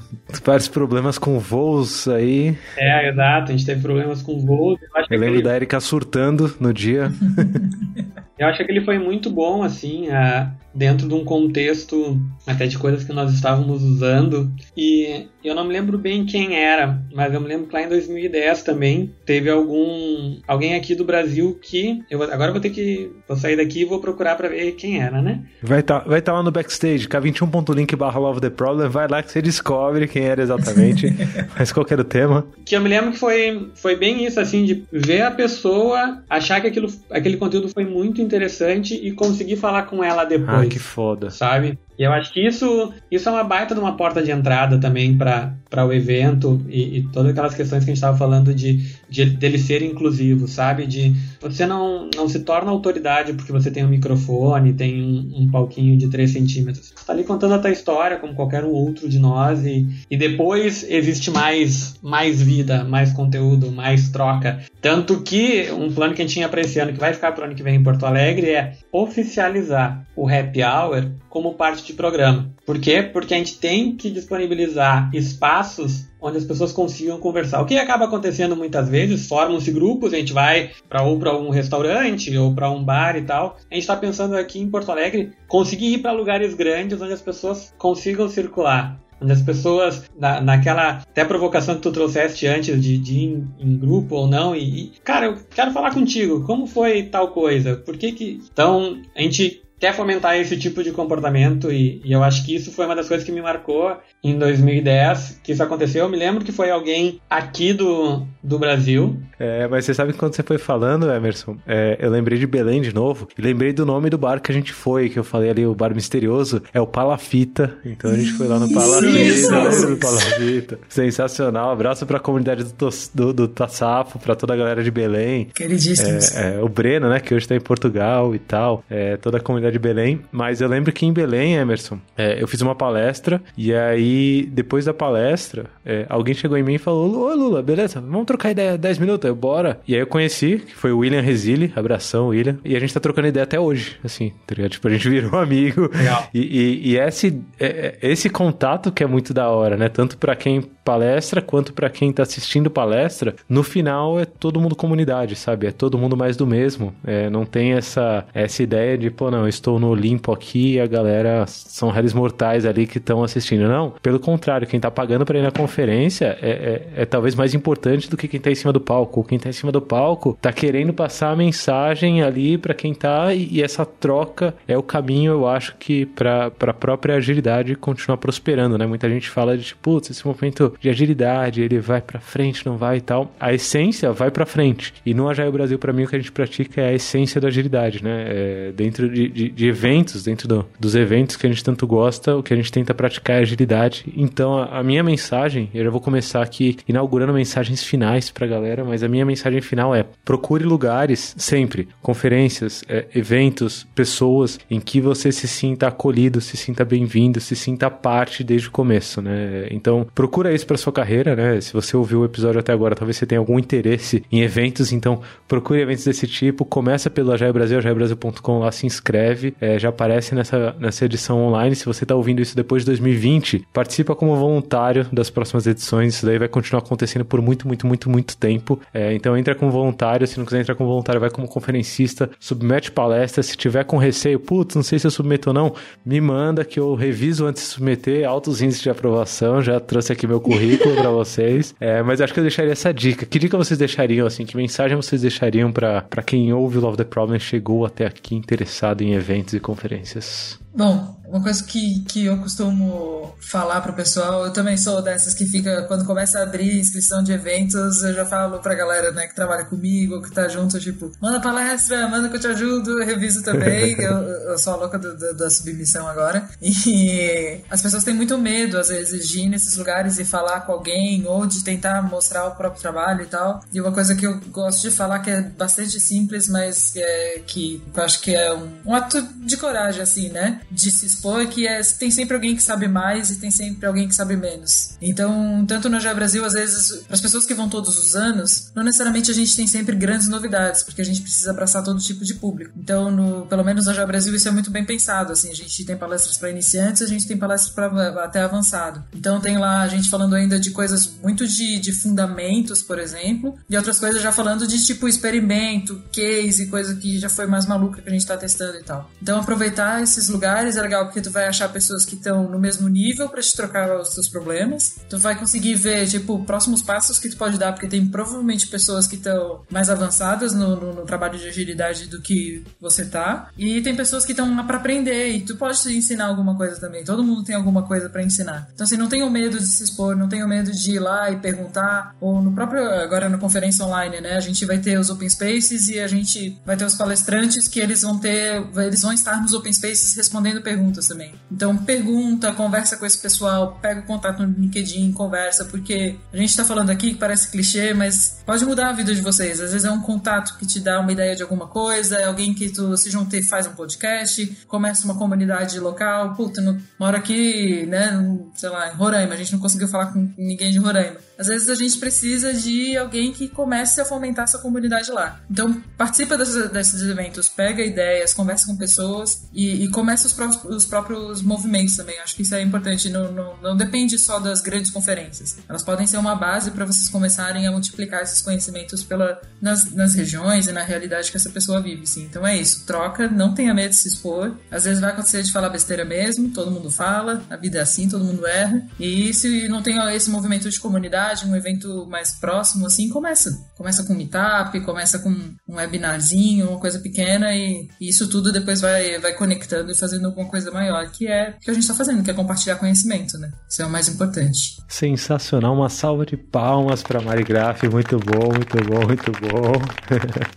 Vários 0.44 0.68
problemas 0.68 1.18
com 1.18 1.38
voos 1.38 2.08
aí. 2.08 2.56
É, 2.76 3.08
exato. 3.08 3.50
A 3.50 3.56
gente 3.56 3.66
teve 3.66 3.82
problemas 3.82 4.22
com 4.22 4.38
voos. 4.44 4.78
Eu, 4.80 4.88
Eu 5.10 5.18
lembro 5.18 5.36
ele... 5.36 5.42
da 5.42 5.56
Erika 5.56 5.80
surtando 5.80 6.54
no 6.60 6.72
dia. 6.72 7.10
Eu 8.38 8.46
acho 8.46 8.64
que 8.64 8.72
ele 8.72 8.80
foi 8.80 8.98
muito 8.98 9.28
bom, 9.28 9.62
assim, 9.62 10.08
a, 10.08 10.50
dentro 10.74 11.08
de 11.08 11.14
um 11.14 11.24
contexto 11.24 12.20
até 12.46 12.66
de 12.66 12.78
coisas 12.78 13.04
que 13.04 13.12
nós 13.12 13.32
estávamos 13.32 13.82
usando. 13.82 14.50
E 14.76 15.26
eu 15.42 15.54
não 15.54 15.64
me 15.64 15.72
lembro 15.72 15.98
bem 15.98 16.24
quem 16.24 16.56
era, 16.56 17.02
mas 17.14 17.32
eu 17.32 17.40
me 17.40 17.48
lembro 17.48 17.66
que 17.66 17.74
lá 17.74 17.82
em 17.82 17.88
2010 17.88 18.62
também 18.62 19.10
teve 19.24 19.50
algum 19.50 20.38
alguém 20.46 20.74
aqui 20.74 20.94
do 20.94 21.04
Brasil 21.04 21.58
que 21.60 22.02
eu 22.10 22.22
agora 22.22 22.52
vou 22.52 22.60
ter 22.60 22.70
que 22.70 23.10
vou 23.26 23.36
sair 23.36 23.56
daqui 23.56 23.82
e 23.82 23.84
vou 23.84 24.00
procurar 24.00 24.36
para 24.36 24.48
ver 24.48 24.72
quem 24.72 25.00
era, 25.00 25.22
né? 25.22 25.40
Vai 25.62 25.80
estar 25.80 26.00
tá, 26.00 26.08
vai 26.08 26.20
tá 26.20 26.32
lá 26.32 26.42
no 26.42 26.50
backstage, 26.50 27.08
k21.link 27.08 27.96
barra 27.96 28.18
love 28.18 28.40
the 28.40 28.50
problem, 28.50 28.88
vai 28.88 29.08
lá 29.08 29.22
que 29.22 29.32
você 29.32 29.40
descobre 29.40 30.06
quem 30.06 30.24
era 30.24 30.42
exatamente, 30.42 31.06
mas 31.58 31.72
qual 31.72 31.86
era 31.88 32.02
o 32.02 32.04
tema. 32.04 32.46
Que 32.64 32.76
eu 32.76 32.80
me 32.80 32.88
lembro 32.88 33.12
que 33.12 33.18
foi 33.18 33.70
foi 33.74 33.96
bem 33.96 34.26
isso 34.26 34.38
assim 34.38 34.64
de 34.64 34.84
ver 34.92 35.22
a 35.22 35.30
pessoa 35.30 36.22
achar 36.28 36.60
que 36.60 36.66
aquilo 36.66 36.88
aquele 37.10 37.36
conteúdo 37.36 37.68
foi 37.68 37.84
muito 37.84 38.20
interessante 38.20 38.94
e 38.94 39.12
conseguir 39.12 39.56
falar 39.56 39.84
com 39.84 40.04
ela 40.04 40.24
depois. 40.24 40.59
Ah, 40.59 40.59
que 40.68 40.78
foda. 40.78 41.30
Sabe? 41.30 41.78
E 42.00 42.02
eu 42.02 42.14
acho 42.14 42.32
que 42.32 42.40
isso, 42.40 42.94
isso 43.10 43.28
é 43.28 43.32
uma 43.32 43.44
baita 43.44 43.74
de 43.74 43.80
uma 43.80 43.94
porta 43.94 44.22
de 44.22 44.30
entrada 44.30 44.78
também 44.80 45.18
para 45.18 45.84
o 45.84 45.92
evento 45.92 46.58
e, 46.66 46.96
e, 46.96 47.02
todas 47.12 47.32
aquelas 47.32 47.54
questões 47.54 47.84
que 47.84 47.90
a 47.90 47.92
gente 47.92 47.98
estava 47.98 48.16
falando 48.16 48.54
de, 48.54 48.90
de 49.06 49.26
dele 49.26 49.58
ser 49.58 49.82
inclusivo, 49.82 50.48
sabe? 50.48 50.86
De 50.86 51.14
você 51.42 51.66
não, 51.66 52.08
não 52.16 52.26
se 52.26 52.40
torna 52.40 52.70
autoridade 52.70 53.34
porque 53.34 53.52
você 53.52 53.70
tem 53.70 53.84
um 53.84 53.88
microfone, 53.88 54.72
tem 54.72 55.02
um, 55.02 55.42
um 55.42 55.50
palquinho 55.50 55.94
de 55.98 56.08
3 56.08 56.30
centímetros. 56.30 56.86
Você 56.86 56.94
está 56.94 57.12
ali 57.12 57.22
contando 57.22 57.52
a 57.52 57.58
tua 57.58 57.70
história 57.70 58.16
como 58.16 58.34
qualquer 58.34 58.64
outro 58.64 59.06
de 59.06 59.18
nós 59.18 59.62
e, 59.66 59.86
e 60.10 60.16
depois 60.16 60.86
existe 60.88 61.30
mais, 61.30 61.98
mais 62.02 62.40
vida, 62.40 62.82
mais 62.82 63.12
conteúdo, 63.12 63.70
mais 63.70 64.08
troca. 64.08 64.58
Tanto 64.80 65.20
que 65.20 65.70
um 65.70 65.92
plano 65.92 66.14
que 66.14 66.22
a 66.22 66.24
gente 66.24 66.32
tinha 66.32 66.48
para 66.48 66.62
esse 66.62 66.78
ano, 66.78 66.94
que 66.94 66.98
vai 66.98 67.12
ficar 67.12 67.32
para 67.32 67.42
o 67.42 67.44
ano 67.44 67.54
que 67.54 67.62
vem 67.62 67.74
em 67.74 67.82
Porto 67.82 68.06
Alegre, 68.06 68.52
é 68.52 68.78
oficializar 68.90 70.06
o 70.16 70.26
Happy 70.26 70.62
Hour 70.62 71.10
como 71.30 71.54
parte 71.54 71.84
de 71.84 71.94
programa. 71.94 72.50
Por 72.66 72.78
quê? 72.78 73.02
Porque 73.02 73.32
a 73.32 73.38
gente 73.38 73.58
tem 73.58 73.96
que 73.96 74.10
disponibilizar 74.10 75.10
espaços 75.14 76.10
onde 76.20 76.36
as 76.36 76.44
pessoas 76.44 76.72
consigam 76.72 77.18
conversar. 77.18 77.62
O 77.62 77.64
que 77.64 77.78
acaba 77.78 78.04
acontecendo 78.04 78.54
muitas 78.54 78.88
vezes, 78.88 79.26
formam-se 79.26 79.72
grupos, 79.72 80.12
a 80.12 80.18
gente 80.18 80.34
vai 80.34 80.70
para 80.88 81.02
ou 81.02 81.18
para 81.18 81.34
um 81.38 81.48
restaurante 81.48 82.36
ou 82.36 82.54
para 82.54 82.70
um 82.70 82.84
bar 82.84 83.16
e 83.16 83.22
tal. 83.22 83.56
A 83.70 83.74
gente 83.74 83.84
está 83.84 83.96
pensando 83.96 84.36
aqui 84.36 84.58
em 84.58 84.68
Porto 84.68 84.90
Alegre 84.90 85.32
conseguir 85.48 85.94
ir 85.94 85.98
para 85.98 86.12
lugares 86.12 86.52
grandes 86.52 87.00
onde 87.00 87.14
as 87.14 87.22
pessoas 87.22 87.72
consigam 87.78 88.28
circular 88.28 89.00
onde 89.20 89.32
as 89.32 89.42
pessoas, 89.42 90.04
na, 90.18 90.40
naquela 90.40 91.02
até 91.02 91.24
provocação 91.24 91.74
que 91.74 91.82
tu 91.82 91.92
trouxeste 91.92 92.46
antes 92.46 92.80
de, 92.80 92.96
de 92.96 93.14
ir 93.14 93.24
em, 93.24 93.48
em 93.58 93.76
grupo 93.76 94.14
ou 94.14 94.26
não, 94.26 94.56
e, 94.56 94.84
e, 94.84 94.92
cara, 95.04 95.26
eu 95.26 95.36
quero 95.50 95.72
falar 95.72 95.92
contigo, 95.92 96.44
como 96.44 96.66
foi 96.66 97.02
tal 97.02 97.28
coisa? 97.28 97.76
Por 97.76 97.96
que 97.96 98.12
que. 98.12 98.40
Então, 98.50 98.98
a 99.14 99.20
gente 99.20 99.62
quer 99.80 99.94
fomentar 99.94 100.36
esse 100.36 100.56
tipo 100.58 100.84
de 100.84 100.92
comportamento 100.92 101.72
e, 101.72 102.02
e, 102.04 102.12
eu 102.12 102.22
acho 102.22 102.44
que 102.44 102.54
isso 102.54 102.70
foi 102.70 102.84
uma 102.84 102.94
das 102.94 103.08
coisas 103.08 103.24
que 103.24 103.32
me 103.32 103.40
marcou 103.40 103.96
em 104.22 104.38
2010 104.38 105.40
que 105.42 105.52
isso 105.52 105.62
aconteceu. 105.62 106.04
Eu 106.04 106.10
me 106.10 106.18
lembro 106.18 106.44
que 106.44 106.52
foi 106.52 106.70
alguém 106.70 107.18
aqui 107.28 107.72
do, 107.72 108.26
do 108.42 108.58
Brasil. 108.58 109.18
É, 109.38 109.66
mas 109.66 109.86
você 109.86 109.94
sabe 109.94 110.12
que 110.12 110.18
quando 110.18 110.36
você 110.36 110.42
foi 110.42 110.58
falando, 110.58 111.10
Emerson, 111.10 111.56
é, 111.66 111.96
eu 111.98 112.10
lembrei 112.10 112.38
de 112.38 112.46
Belém 112.46 112.82
de 112.82 112.94
novo 112.94 113.26
e 113.36 113.40
lembrei 113.40 113.72
do 113.72 113.86
nome 113.86 114.10
do 114.10 114.18
bar 114.18 114.40
que 114.40 114.52
a 114.52 114.54
gente 114.54 114.72
foi, 114.72 115.08
que 115.08 115.18
eu 115.18 115.24
falei 115.24 115.48
ali, 115.48 115.64
o 115.64 115.74
bar 115.74 115.94
misterioso, 115.94 116.62
é 116.74 116.80
o 116.80 116.86
Palafita. 116.86 117.78
Então 117.82 118.10
a 118.10 118.14
gente 118.14 118.32
foi 118.32 118.46
lá 118.46 118.58
no 118.58 118.70
Palafita, 118.70 119.88
no 119.88 119.96
Palafita. 119.96 120.78
Sensacional. 120.90 121.70
Abraço 121.70 122.04
pra 122.04 122.20
comunidade 122.20 122.64
do, 122.64 122.90
do, 123.14 123.32
do 123.32 123.48
Tassafo, 123.48 124.18
pra 124.18 124.36
toda 124.36 124.52
a 124.52 124.56
galera 124.56 124.82
de 124.82 124.90
Belém. 124.90 125.46
Queridíssimos. 125.54 126.36
É, 126.36 126.56
é, 126.56 126.62
o 126.62 126.68
Breno, 126.68 127.08
né, 127.08 127.18
que 127.18 127.34
hoje 127.34 127.48
tá 127.48 127.56
em 127.56 127.60
Portugal 127.60 128.34
e 128.34 128.38
tal. 128.38 128.84
É, 128.90 129.16
toda 129.16 129.38
a 129.38 129.40
comunidade 129.40 129.69
de 129.70 129.78
Belém, 129.78 130.20
mas 130.30 130.60
eu 130.60 130.68
lembro 130.68 130.92
que 130.92 131.06
em 131.06 131.12
Belém, 131.12 131.54
Emerson, 131.54 131.98
é, 132.16 132.42
eu 132.42 132.48
fiz 132.48 132.60
uma 132.60 132.74
palestra 132.74 133.40
e 133.56 133.74
aí, 133.74 134.48
depois 134.50 134.84
da 134.84 134.94
palestra, 134.94 135.66
é, 135.84 136.06
alguém 136.08 136.34
chegou 136.34 136.56
em 136.56 136.62
mim 136.62 136.74
e 136.74 136.78
falou: 136.78 137.30
Ô 137.30 137.34
Lula, 137.34 137.62
beleza, 137.62 138.00
vamos 138.00 138.26
trocar 138.26 138.50
ideia 138.50 138.76
10 138.76 138.98
minutos? 138.98 139.28
Eu, 139.28 139.34
bora. 139.34 139.80
E 139.86 139.94
aí 139.94 140.00
eu 140.00 140.06
conheci, 140.06 140.58
que 140.58 140.74
foi 140.74 140.92
o 140.92 140.98
William 140.98 141.20
Resili, 141.20 141.72
abração, 141.74 142.28
William, 142.28 142.58
e 142.64 142.76
a 142.76 142.80
gente 142.80 142.92
tá 142.92 143.00
trocando 143.00 143.28
ideia 143.28 143.44
até 143.44 143.58
hoje, 143.58 143.96
assim, 144.04 144.32
tá 144.46 144.54
ligado? 144.54 144.72
Tipo, 144.72 144.88
a 144.88 144.90
gente 144.90 145.08
virou 145.08 145.38
amigo. 145.38 145.90
Legal. 145.92 146.28
E, 146.32 146.40
e, 146.40 146.90
e 146.92 146.98
esse, 146.98 147.40
é, 147.58 147.98
é, 148.00 148.10
esse 148.10 148.28
contato 148.28 148.92
que 148.92 149.02
é 149.02 149.06
muito 149.06 149.32
da 149.32 149.48
hora, 149.48 149.76
né? 149.76 149.88
Tanto 149.88 150.18
para 150.18 150.36
quem 150.36 150.62
palestra, 150.90 151.40
quanto 151.40 151.72
para 151.72 151.88
quem 151.88 152.12
tá 152.12 152.24
assistindo 152.24 152.68
palestra, 152.68 153.36
no 153.48 153.62
final 153.62 154.18
é 154.18 154.24
todo 154.24 154.60
mundo 154.60 154.74
comunidade, 154.74 155.36
sabe? 155.36 155.68
É 155.68 155.70
todo 155.70 155.96
mundo 155.96 156.16
mais 156.16 156.36
do 156.36 156.44
mesmo. 156.44 156.92
É, 157.06 157.30
não 157.30 157.46
tem 157.46 157.74
essa, 157.74 158.26
essa 158.34 158.60
ideia 158.60 158.98
de, 158.98 159.08
pô, 159.08 159.30
não, 159.30 159.46
estou 159.46 159.78
no 159.78 159.90
Olimpo 159.90 160.32
aqui 160.32 160.74
e 160.74 160.80
a 160.80 160.88
galera 160.88 161.44
são 161.46 161.90
réis 161.90 162.12
mortais 162.12 162.66
ali 162.66 162.88
que 162.88 162.98
estão 162.98 163.22
assistindo. 163.22 163.68
Não, 163.68 163.92
pelo 164.02 164.18
contrário, 164.18 164.66
quem 164.66 164.80
tá 164.80 164.90
pagando 164.90 165.24
para 165.24 165.38
ir 165.38 165.42
na 165.42 165.52
conferência 165.52 166.36
é, 166.42 166.50
é, 166.96 167.02
é, 167.02 167.06
talvez 167.06 167.36
mais 167.36 167.54
importante 167.54 168.10
do 168.10 168.16
que 168.16 168.26
quem 168.26 168.40
tá 168.40 168.50
em 168.50 168.56
cima 168.56 168.72
do 168.72 168.80
palco. 168.80 169.22
Quem 169.22 169.38
tá 169.38 169.48
em 169.48 169.52
cima 169.52 169.70
do 169.70 169.80
palco 169.80 170.36
tá 170.42 170.52
querendo 170.52 170.92
passar 170.92 171.30
a 171.30 171.36
mensagem 171.36 172.20
ali 172.20 172.58
para 172.58 172.74
quem 172.74 172.92
tá 172.92 173.32
e, 173.32 173.48
e, 173.52 173.62
essa 173.62 173.86
troca 173.86 174.54
é 174.66 174.76
o 174.76 174.82
caminho, 174.82 175.30
eu 175.30 175.46
acho 175.46 175.76
que 175.78 176.04
para 176.04 176.46
a 176.46 176.74
própria 176.74 177.14
agilidade 177.14 177.76
continuar 177.76 178.16
prosperando, 178.16 178.76
né? 178.76 178.86
Muita 178.86 179.08
gente 179.08 179.30
fala 179.30 179.56
de, 179.56 179.62
tipo, 179.62 179.80
putz, 179.82 180.10
esse 180.10 180.26
movimento 180.26 180.74
de 180.80 180.88
agilidade, 180.88 181.62
ele 181.62 181.78
vai 181.78 182.00
para 182.00 182.18
frente, 182.20 182.64
não 182.64 182.76
vai 182.76 182.96
e 182.96 183.00
tal. 183.00 183.32
A 183.38 183.52
essência 183.52 184.12
vai 184.12 184.30
para 184.30 184.46
frente. 184.46 184.94
E 185.04 185.12
no 185.14 185.28
Agile 185.28 185.50
Brasil, 185.50 185.78
para 185.78 185.92
mim, 185.92 186.04
o 186.04 186.08
que 186.08 186.16
a 186.16 186.18
gente 186.18 186.32
pratica 186.32 186.80
é 186.80 186.88
a 186.88 186.92
essência 186.94 187.40
da 187.40 187.48
agilidade, 187.48 188.02
né? 188.02 188.26
É, 188.28 188.72
dentro 188.72 189.08
de, 189.08 189.28
de, 189.28 189.48
de, 189.50 189.66
eventos, 189.68 190.24
dentro 190.24 190.48
do, 190.48 190.66
dos 190.78 190.94
eventos 190.94 191.36
que 191.36 191.46
a 191.46 191.50
gente 191.50 191.62
tanto 191.62 191.86
gosta, 191.86 192.36
o 192.36 192.42
que 192.42 192.54
a 192.54 192.56
gente 192.56 192.72
tenta 192.72 192.94
praticar 192.94 193.36
é 193.36 193.40
agilidade. 193.40 194.04
Então, 194.16 194.58
a, 194.58 194.80
a 194.80 194.82
minha 194.82 195.02
mensagem, 195.02 195.68
eu 195.74 195.84
já 195.84 195.90
vou 195.90 196.00
começar 196.00 196.42
aqui 196.42 196.78
inaugurando 196.88 197.32
mensagens 197.32 197.84
finais 197.84 198.30
pra 198.30 198.46
galera, 198.46 198.84
mas 198.84 199.02
a 199.02 199.08
minha 199.08 199.24
mensagem 199.24 199.60
final 199.60 199.94
é: 199.94 200.04
procure 200.24 200.64
lugares 200.64 201.34
sempre, 201.36 201.88
conferências, 202.00 202.82
é, 202.88 203.06
eventos, 203.14 203.86
pessoas 203.94 204.58
em 204.70 204.80
que 204.80 205.00
você 205.00 205.30
se 205.30 205.46
sinta 205.46 205.88
acolhido, 205.88 206.40
se 206.40 206.56
sinta 206.56 206.84
bem-vindo, 206.84 207.40
se 207.40 207.54
sinta 207.54 207.90
parte 207.90 208.42
desde 208.42 208.68
o 208.68 208.70
começo, 208.70 209.20
né? 209.20 209.66
Então, 209.70 210.06
procura 210.14 210.52
isso 210.52 210.59
para 210.64 210.76
sua 210.76 210.92
carreira, 210.92 211.34
né? 211.36 211.60
Se 211.60 211.72
você 211.72 211.96
ouviu 211.96 212.20
o 212.20 212.24
episódio 212.24 212.60
até 212.60 212.72
agora, 212.72 212.94
talvez 212.94 213.16
você 213.16 213.26
tenha 213.26 213.38
algum 213.38 213.58
interesse 213.58 214.22
em 214.30 214.40
eventos, 214.42 214.92
então 214.92 215.20
procure 215.48 215.80
eventos 215.80 216.04
desse 216.04 216.26
tipo. 216.26 216.64
Começa 216.64 217.10
pelo 217.10 217.32
Agile 217.32 217.52
Brasil, 217.52 217.78
agilebrasil.com, 217.78 218.58
lá 218.58 218.72
se 218.72 218.86
inscreve, 218.86 219.54
é, 219.60 219.78
já 219.78 219.88
aparece 219.88 220.34
nessa, 220.34 220.74
nessa 220.78 221.04
edição 221.04 221.38
online. 221.38 221.74
Se 221.74 221.84
você 221.84 222.04
está 222.04 222.14
ouvindo 222.14 222.40
isso 222.40 222.56
depois 222.56 222.82
de 222.82 222.86
2020, 222.86 223.66
participa 223.72 224.14
como 224.14 224.36
voluntário 224.36 225.06
das 225.12 225.30
próximas 225.30 225.66
edições. 225.66 226.14
Isso 226.14 226.26
daí 226.26 226.38
vai 226.38 226.48
continuar 226.48 226.82
acontecendo 226.82 227.24
por 227.24 227.40
muito, 227.40 227.66
muito, 227.66 227.86
muito, 227.86 228.10
muito 228.10 228.36
tempo. 228.36 228.80
É, 228.92 229.14
então 229.14 229.36
entra 229.36 229.54
como 229.54 229.70
voluntário, 229.70 230.26
se 230.26 230.38
não 230.38 230.44
quiser 230.44 230.60
entrar 230.60 230.74
como 230.74 230.88
voluntário, 230.88 231.20
vai 231.20 231.30
como 231.30 231.48
conferencista, 231.48 232.30
submete 232.38 232.90
palestra. 232.90 233.42
Se 233.42 233.56
tiver 233.56 233.84
com 233.84 233.96
receio, 233.96 234.38
putz, 234.38 234.74
não 234.74 234.82
sei 234.82 234.98
se 234.98 235.06
eu 235.06 235.10
submeto 235.10 235.50
ou 235.50 235.54
não, 235.54 235.74
me 236.04 236.20
manda 236.20 236.64
que 236.64 236.78
eu 236.78 236.94
reviso 236.94 237.46
antes 237.46 237.62
de 237.62 237.68
submeter, 237.68 238.28
altos 238.28 238.62
índices 238.62 238.82
de 238.82 238.90
aprovação, 238.90 239.60
já 239.62 239.78
trouxe 239.80 240.12
aqui 240.12 240.26
meu 240.26 240.40
currículo 240.52 240.94
para 240.96 241.10
vocês. 241.10 241.74
É, 241.80 242.02
mas 242.02 242.20
acho 242.20 242.32
que 242.32 242.40
eu 242.40 242.44
deixaria 242.44 242.72
essa 242.72 242.92
dica. 242.92 243.26
Que 243.26 243.38
dica 243.38 243.56
vocês 243.56 243.78
deixariam, 243.78 244.26
assim? 244.26 244.44
Que 244.44 244.56
mensagem 244.56 244.96
vocês 244.96 245.22
deixariam 245.22 245.72
para 245.72 246.22
quem 246.24 246.52
ouve 246.52 246.78
o 246.78 246.80
Love 246.80 246.96
the 246.96 247.04
Problem 247.04 247.38
chegou 247.38 247.84
até 247.84 248.06
aqui 248.06 248.34
interessado 248.34 249.02
em 249.02 249.14
eventos 249.14 249.54
e 249.54 249.60
conferências? 249.60 250.58
Bom, 250.72 251.20
uma 251.30 251.42
coisa 251.42 251.62
que, 251.64 252.00
que 252.08 252.26
eu 252.26 252.36
costumo 252.38 253.34
falar 253.40 253.80
pro 253.80 253.92
pessoal, 253.92 254.44
eu 254.44 254.52
também 254.52 254.76
sou 254.76 255.02
dessas 255.02 255.34
que 255.34 255.44
fica, 255.44 255.82
quando 255.82 256.04
começa 256.04 256.38
a 256.38 256.42
abrir 256.42 256.78
inscrição 256.78 257.22
de 257.22 257.32
eventos, 257.32 258.02
eu 258.02 258.14
já 258.14 258.24
falo 258.24 258.58
pra 258.58 258.74
galera, 258.74 259.10
né, 259.12 259.26
que 259.26 259.34
trabalha 259.34 259.64
comigo, 259.64 260.22
que 260.22 260.30
tá 260.32 260.48
junto, 260.48 260.78
tipo, 260.78 261.10
manda 261.20 261.40
palestra, 261.40 262.08
manda 262.08 262.28
que 262.28 262.36
eu 262.36 262.40
te 262.40 262.46
ajudo, 262.46 263.00
eu 263.00 263.06
reviso 263.06 263.42
também, 263.42 264.00
eu, 264.00 264.12
eu 264.12 264.58
sou 264.58 264.74
a 264.74 264.76
louca 264.76 264.98
do, 264.98 265.16
do, 265.16 265.34
da 265.34 265.50
submissão 265.50 266.06
agora. 266.06 266.48
E 266.60 267.60
as 267.68 267.82
pessoas 267.82 268.04
têm 268.04 268.14
muito 268.14 268.38
medo, 268.38 268.78
às 268.78 268.88
vezes, 268.88 269.28
de 269.28 269.40
ir 269.40 269.48
nesses 269.48 269.76
lugares 269.76 270.18
e 270.18 270.24
falar 270.24 270.39
com 270.60 270.72
alguém, 270.72 271.26
ou 271.26 271.46
de 271.46 271.62
tentar 271.62 272.02
mostrar 272.02 272.46
o 272.46 272.52
próprio 272.52 272.80
trabalho 272.80 273.22
e 273.22 273.26
tal. 273.26 273.62
E 273.72 273.80
uma 273.80 273.92
coisa 273.92 274.14
que 274.14 274.26
eu 274.26 274.40
gosto 274.48 274.82
de 274.82 274.90
falar 274.90 275.20
que 275.20 275.30
é 275.30 275.42
bastante 275.42 276.00
simples, 276.00 276.48
mas 276.48 276.94
é, 276.96 277.42
que 277.46 277.82
eu 277.94 278.02
acho 278.02 278.20
que 278.20 278.34
é 278.34 278.52
um, 278.54 278.68
um 278.86 278.94
ato 278.94 279.22
de 279.44 279.56
coragem, 279.56 280.02
assim, 280.02 280.28
né? 280.28 280.60
de 280.70 280.90
se 280.90 281.06
expor 281.06 281.46
que 281.46 281.66
é, 281.66 281.80
tem 281.82 282.10
sempre 282.10 282.34
alguém 282.34 282.56
que 282.56 282.62
sabe 282.62 282.88
mais 282.88 283.30
e 283.30 283.36
tem 283.36 283.50
sempre 283.50 283.86
alguém 283.86 284.08
que 284.08 284.14
sabe 284.14 284.36
menos. 284.36 284.96
Então, 285.00 285.64
tanto 285.66 285.88
no 285.88 286.00
Já 286.00 286.14
Brasil, 286.14 286.44
às 286.44 286.52
vezes, 286.52 287.02
para 287.02 287.14
as 287.14 287.20
pessoas 287.20 287.44
que 287.44 287.54
vão 287.54 287.68
todos 287.68 287.98
os 287.98 288.16
anos, 288.16 288.70
não 288.74 288.82
necessariamente 288.82 289.30
a 289.30 289.34
gente 289.34 289.54
tem 289.54 289.66
sempre 289.66 289.94
grandes 289.96 290.28
novidades, 290.28 290.82
porque 290.82 291.02
a 291.02 291.04
gente 291.04 291.22
precisa 291.22 291.50
abraçar 291.50 291.82
todo 291.82 291.98
tipo 292.00 292.24
de 292.24 292.34
público. 292.34 292.72
Então, 292.76 293.10
no, 293.10 293.46
pelo 293.46 293.64
menos 293.64 293.86
no 293.86 293.94
Já 293.94 294.06
Brasil, 294.06 294.34
isso 294.34 294.48
é 294.48 294.50
muito 294.50 294.70
bem 294.70 294.84
pensado. 294.84 295.32
Assim, 295.32 295.50
a 295.50 295.54
gente 295.54 295.84
tem 295.84 295.96
palestras 295.96 296.36
para 296.36 296.50
iniciantes, 296.50 297.02
a 297.02 297.06
gente 297.06 297.26
tem 297.26 297.36
palestras 297.36 297.74
para 297.74 298.24
até 298.24 298.42
avançado. 298.42 299.04
Então, 299.14 299.40
tem 299.40 299.58
lá 299.58 299.82
a 299.82 299.88
gente 299.88 300.08
falando 300.08 300.29
ainda 300.34 300.58
de 300.58 300.70
coisas 300.70 301.12
muito 301.22 301.46
de, 301.46 301.78
de 301.78 301.92
fundamentos, 301.92 302.82
por 302.82 302.98
exemplo, 302.98 303.58
e 303.68 303.76
outras 303.76 303.98
coisas 303.98 304.22
já 304.22 304.32
falando 304.32 304.66
de 304.66 304.84
tipo 304.84 305.08
experimento, 305.08 306.02
case, 306.12 306.66
coisa 306.66 306.94
que 306.96 307.18
já 307.18 307.28
foi 307.28 307.46
mais 307.46 307.66
maluca 307.66 308.02
que 308.02 308.08
a 308.08 308.12
gente 308.12 308.22
está 308.22 308.36
testando 308.36 308.78
e 308.78 308.82
tal. 308.82 309.10
Então, 309.22 309.40
aproveitar 309.40 310.02
esses 310.02 310.28
lugares 310.28 310.76
é 310.76 310.82
legal 310.82 311.06
porque 311.06 311.20
tu 311.20 311.30
vai 311.30 311.46
achar 311.46 311.68
pessoas 311.68 312.04
que 312.04 312.14
estão 312.14 312.48
no 312.48 312.58
mesmo 312.58 312.88
nível 312.88 313.28
para 313.28 313.42
te 313.42 313.54
trocar 313.54 314.00
os 314.00 314.14
teus 314.14 314.28
problemas. 314.28 314.96
Tu 315.08 315.18
vai 315.18 315.38
conseguir 315.38 315.74
ver, 315.74 316.06
tipo, 316.08 316.44
próximos 316.44 316.82
passos 316.82 317.18
que 317.18 317.28
tu 317.28 317.36
pode 317.36 317.58
dar, 317.58 317.72
porque 317.72 317.86
tem 317.86 318.06
provavelmente 318.06 318.66
pessoas 318.66 319.06
que 319.06 319.16
estão 319.16 319.62
mais 319.70 319.90
avançadas 319.90 320.52
no, 320.52 320.76
no, 320.76 320.94
no, 320.94 321.02
trabalho 321.02 321.38
de 321.38 321.48
agilidade 321.48 322.06
do 322.06 322.20
que 322.20 322.64
você 322.80 323.04
tá. 323.04 323.50
E 323.56 323.80
tem 323.82 323.94
pessoas 323.94 324.24
que 324.24 324.32
estão 324.32 324.54
lá 324.54 324.64
para 324.64 324.76
aprender 324.76 325.28
e 325.28 325.40
tu 325.40 325.56
pode 325.56 325.78
ensinar 325.96 326.26
alguma 326.26 326.56
coisa 326.56 326.80
também. 326.80 327.04
Todo 327.04 327.24
mundo 327.24 327.44
tem 327.44 327.54
alguma 327.54 327.82
coisa 327.82 328.08
para 328.08 328.22
ensinar. 328.22 328.68
Então, 328.74 328.84
assim, 328.84 328.96
não 328.96 329.08
tenha 329.08 329.28
medo 329.28 329.58
de 329.58 329.66
se 329.66 329.84
expor, 329.84 330.16
não 330.20 330.28
tenha 330.28 330.46
medo 330.46 330.70
de 330.70 330.92
ir 330.92 330.98
lá 330.98 331.30
e 331.30 331.36
perguntar. 331.36 332.14
Ou 332.20 332.42
no 332.42 332.52
próprio, 332.52 332.84
agora 333.00 333.28
na 333.28 333.38
conferência 333.38 333.84
online, 333.84 334.20
né? 334.20 334.34
A 334.36 334.40
gente 334.40 334.64
vai 334.64 334.78
ter 334.78 334.98
os 334.98 335.10
open 335.10 335.28
spaces 335.28 335.88
e 335.88 335.98
a 335.98 336.06
gente 336.06 336.58
vai 336.64 336.76
ter 336.76 336.84
os 336.84 336.94
palestrantes 336.94 337.66
que 337.66 337.80
eles 337.80 338.02
vão 338.02 338.18
ter, 338.18 338.62
eles 338.76 339.02
vão 339.02 339.12
estar 339.12 339.40
nos 339.40 339.54
open 339.54 339.72
spaces 339.72 340.14
respondendo 340.14 340.60
perguntas 340.62 341.08
também. 341.08 341.34
Então, 341.50 341.76
pergunta, 341.76 342.52
conversa 342.52 342.96
com 342.96 343.06
esse 343.06 343.18
pessoal, 343.18 343.78
pega 343.80 344.00
o 344.00 344.04
contato 344.04 344.42
no 344.42 344.52
LinkedIn, 344.52 345.12
conversa, 345.12 345.64
porque 345.64 346.16
a 346.32 346.36
gente 346.36 346.50
está 346.50 346.64
falando 346.64 346.90
aqui 346.90 347.12
que 347.12 347.18
parece 347.18 347.50
clichê, 347.50 347.94
mas 347.94 348.40
pode 348.44 348.64
mudar 348.64 348.90
a 348.90 348.92
vida 348.92 349.14
de 349.14 349.20
vocês. 349.20 349.60
Às 349.60 349.72
vezes 349.72 349.84
é 349.84 349.90
um 349.90 350.00
contato 350.00 350.56
que 350.58 350.66
te 350.66 350.80
dá 350.80 351.00
uma 351.00 351.12
ideia 351.12 351.34
de 351.34 351.42
alguma 351.42 351.66
coisa, 351.66 352.18
é 352.18 352.24
alguém 352.24 352.52
que 352.52 352.70
tu 352.70 352.96
se 352.96 353.10
junta 353.10 353.36
e 353.36 353.42
faz 353.42 353.66
um 353.66 353.72
podcast, 353.72 354.58
começa 354.68 355.04
uma 355.04 355.14
comunidade 355.14 355.78
local. 355.80 356.34
Puta, 356.34 356.60
no, 356.60 356.78
moro 356.98 357.16
aqui, 357.16 357.86
né, 357.86 358.10
sei 358.54 358.68
lá, 358.68 358.92
em 358.92 358.96
Roraima, 358.96 359.34
a 359.34 359.36
gente 359.36 359.52
não 359.52 359.60
conseguiu 359.60 359.88
falar 359.88 360.09
com 360.12 360.28
ninguém 360.36 360.70
de 360.72 360.78
Roraima. 360.78 361.16
Às 361.40 361.46
vezes 361.46 361.70
a 361.70 361.74
gente 361.74 361.96
precisa 361.96 362.52
de 362.52 362.98
alguém 362.98 363.32
que 363.32 363.48
comece 363.48 363.98
a 363.98 364.04
fomentar 364.04 364.44
essa 364.44 364.58
comunidade 364.58 365.10
lá. 365.10 365.40
Então, 365.50 365.82
participa 365.96 366.36
desses, 366.36 366.70
desses 366.70 367.00
eventos, 367.00 367.48
pega 367.48 367.82
ideias, 367.82 368.34
conversa 368.34 368.66
com 368.66 368.76
pessoas 368.76 369.48
e, 369.50 369.84
e 369.84 369.88
começa 369.88 370.26
os, 370.26 370.34
pró 370.34 370.50
os, 370.68 370.84
próprios 370.84 371.40
movimentos 371.40 371.96
também. 371.96 372.18
Acho 372.20 372.36
que 372.36 372.42
isso 372.42 372.54
é 372.54 372.60
importante. 372.60 373.08
Não, 373.08 373.32
não, 373.32 373.56
não 373.62 373.74
depende 373.74 374.18
só 374.18 374.38
das 374.38 374.60
grandes 374.60 374.90
conferências. 374.90 375.56
Elas 375.66 375.82
podem 375.82 376.06
ser 376.06 376.18
uma 376.18 376.34
base 376.34 376.72
para 376.72 376.84
vocês 376.84 377.08
começarem 377.08 377.66
a 377.66 377.72
multiplicar 377.72 378.22
esses 378.22 378.42
conhecimentos 378.42 379.02
pela, 379.02 379.40
nas, 379.62 379.90
nas 379.94 380.14
regiões 380.14 380.66
e 380.66 380.72
na 380.72 380.82
realidade 380.82 381.30
que 381.30 381.38
essa 381.38 381.48
pessoa 381.48 381.80
vive. 381.80 382.06
Sim. 382.06 382.24
Então 382.24 382.46
é 382.46 382.54
isso. 382.54 382.84
Troca, 382.84 383.28
não 383.28 383.54
tenha 383.54 383.72
medo 383.72 383.88
de 383.88 383.96
se 383.96 384.08
expor. 384.08 384.54
Às 384.70 384.84
vezes 384.84 385.00
vai 385.00 385.08
acontecer 385.08 385.42
de 385.42 385.50
falar 385.50 385.70
besteira 385.70 386.04
mesmo, 386.04 386.50
todo 386.50 386.70
mundo 386.70 386.90
fala, 386.90 387.42
a 387.48 387.56
vida 387.56 387.78
é 387.78 387.80
assim, 387.80 388.10
todo 388.10 388.22
mundo 388.22 388.46
erra. 388.46 388.86
E 388.98 389.32
se 389.32 389.70
não 389.70 389.82
tem 389.82 389.96
esse 390.14 390.28
movimento 390.28 390.68
de 390.68 390.78
comunidade, 390.78 391.29
um 391.46 391.56
evento 391.56 392.06
mais 392.06 392.32
próximo, 392.32 392.86
assim, 392.86 393.08
começa. 393.08 393.50
Começa 393.76 394.04
com 394.04 394.12
um 394.12 394.16
meetup, 394.16 394.78
começa 394.80 395.18
com 395.18 395.30
um 395.30 395.76
webinarzinho, 395.76 396.70
uma 396.70 396.80
coisa 396.80 396.98
pequena 396.98 397.54
e, 397.54 397.88
e 398.00 398.08
isso 398.08 398.28
tudo 398.28 398.52
depois 398.52 398.80
vai, 398.80 399.18
vai 399.18 399.32
conectando 399.34 399.90
e 399.90 399.94
fazendo 399.94 400.26
alguma 400.26 400.48
coisa 400.48 400.70
maior, 400.70 401.10
que 401.10 401.26
é 401.26 401.54
o 401.56 401.60
que 401.60 401.70
a 401.70 401.74
gente 401.74 401.82
está 401.82 401.94
fazendo, 401.94 402.22
que 402.22 402.30
é 402.30 402.34
compartilhar 402.34 402.76
conhecimento, 402.76 403.38
né? 403.38 403.50
Isso 403.68 403.82
é 403.82 403.86
o 403.86 403.90
mais 403.90 404.08
importante. 404.08 404.76
Sensacional, 404.88 405.74
uma 405.74 405.88
salva 405.88 406.26
de 406.26 406.36
palmas 406.36 407.02
para 407.02 407.20
Mari 407.20 407.44
Graff, 407.44 407.88
muito 407.88 408.18
bom, 408.18 408.52
muito 408.52 408.76
bom, 408.84 409.06
muito 409.06 409.32
bom. 409.32 409.72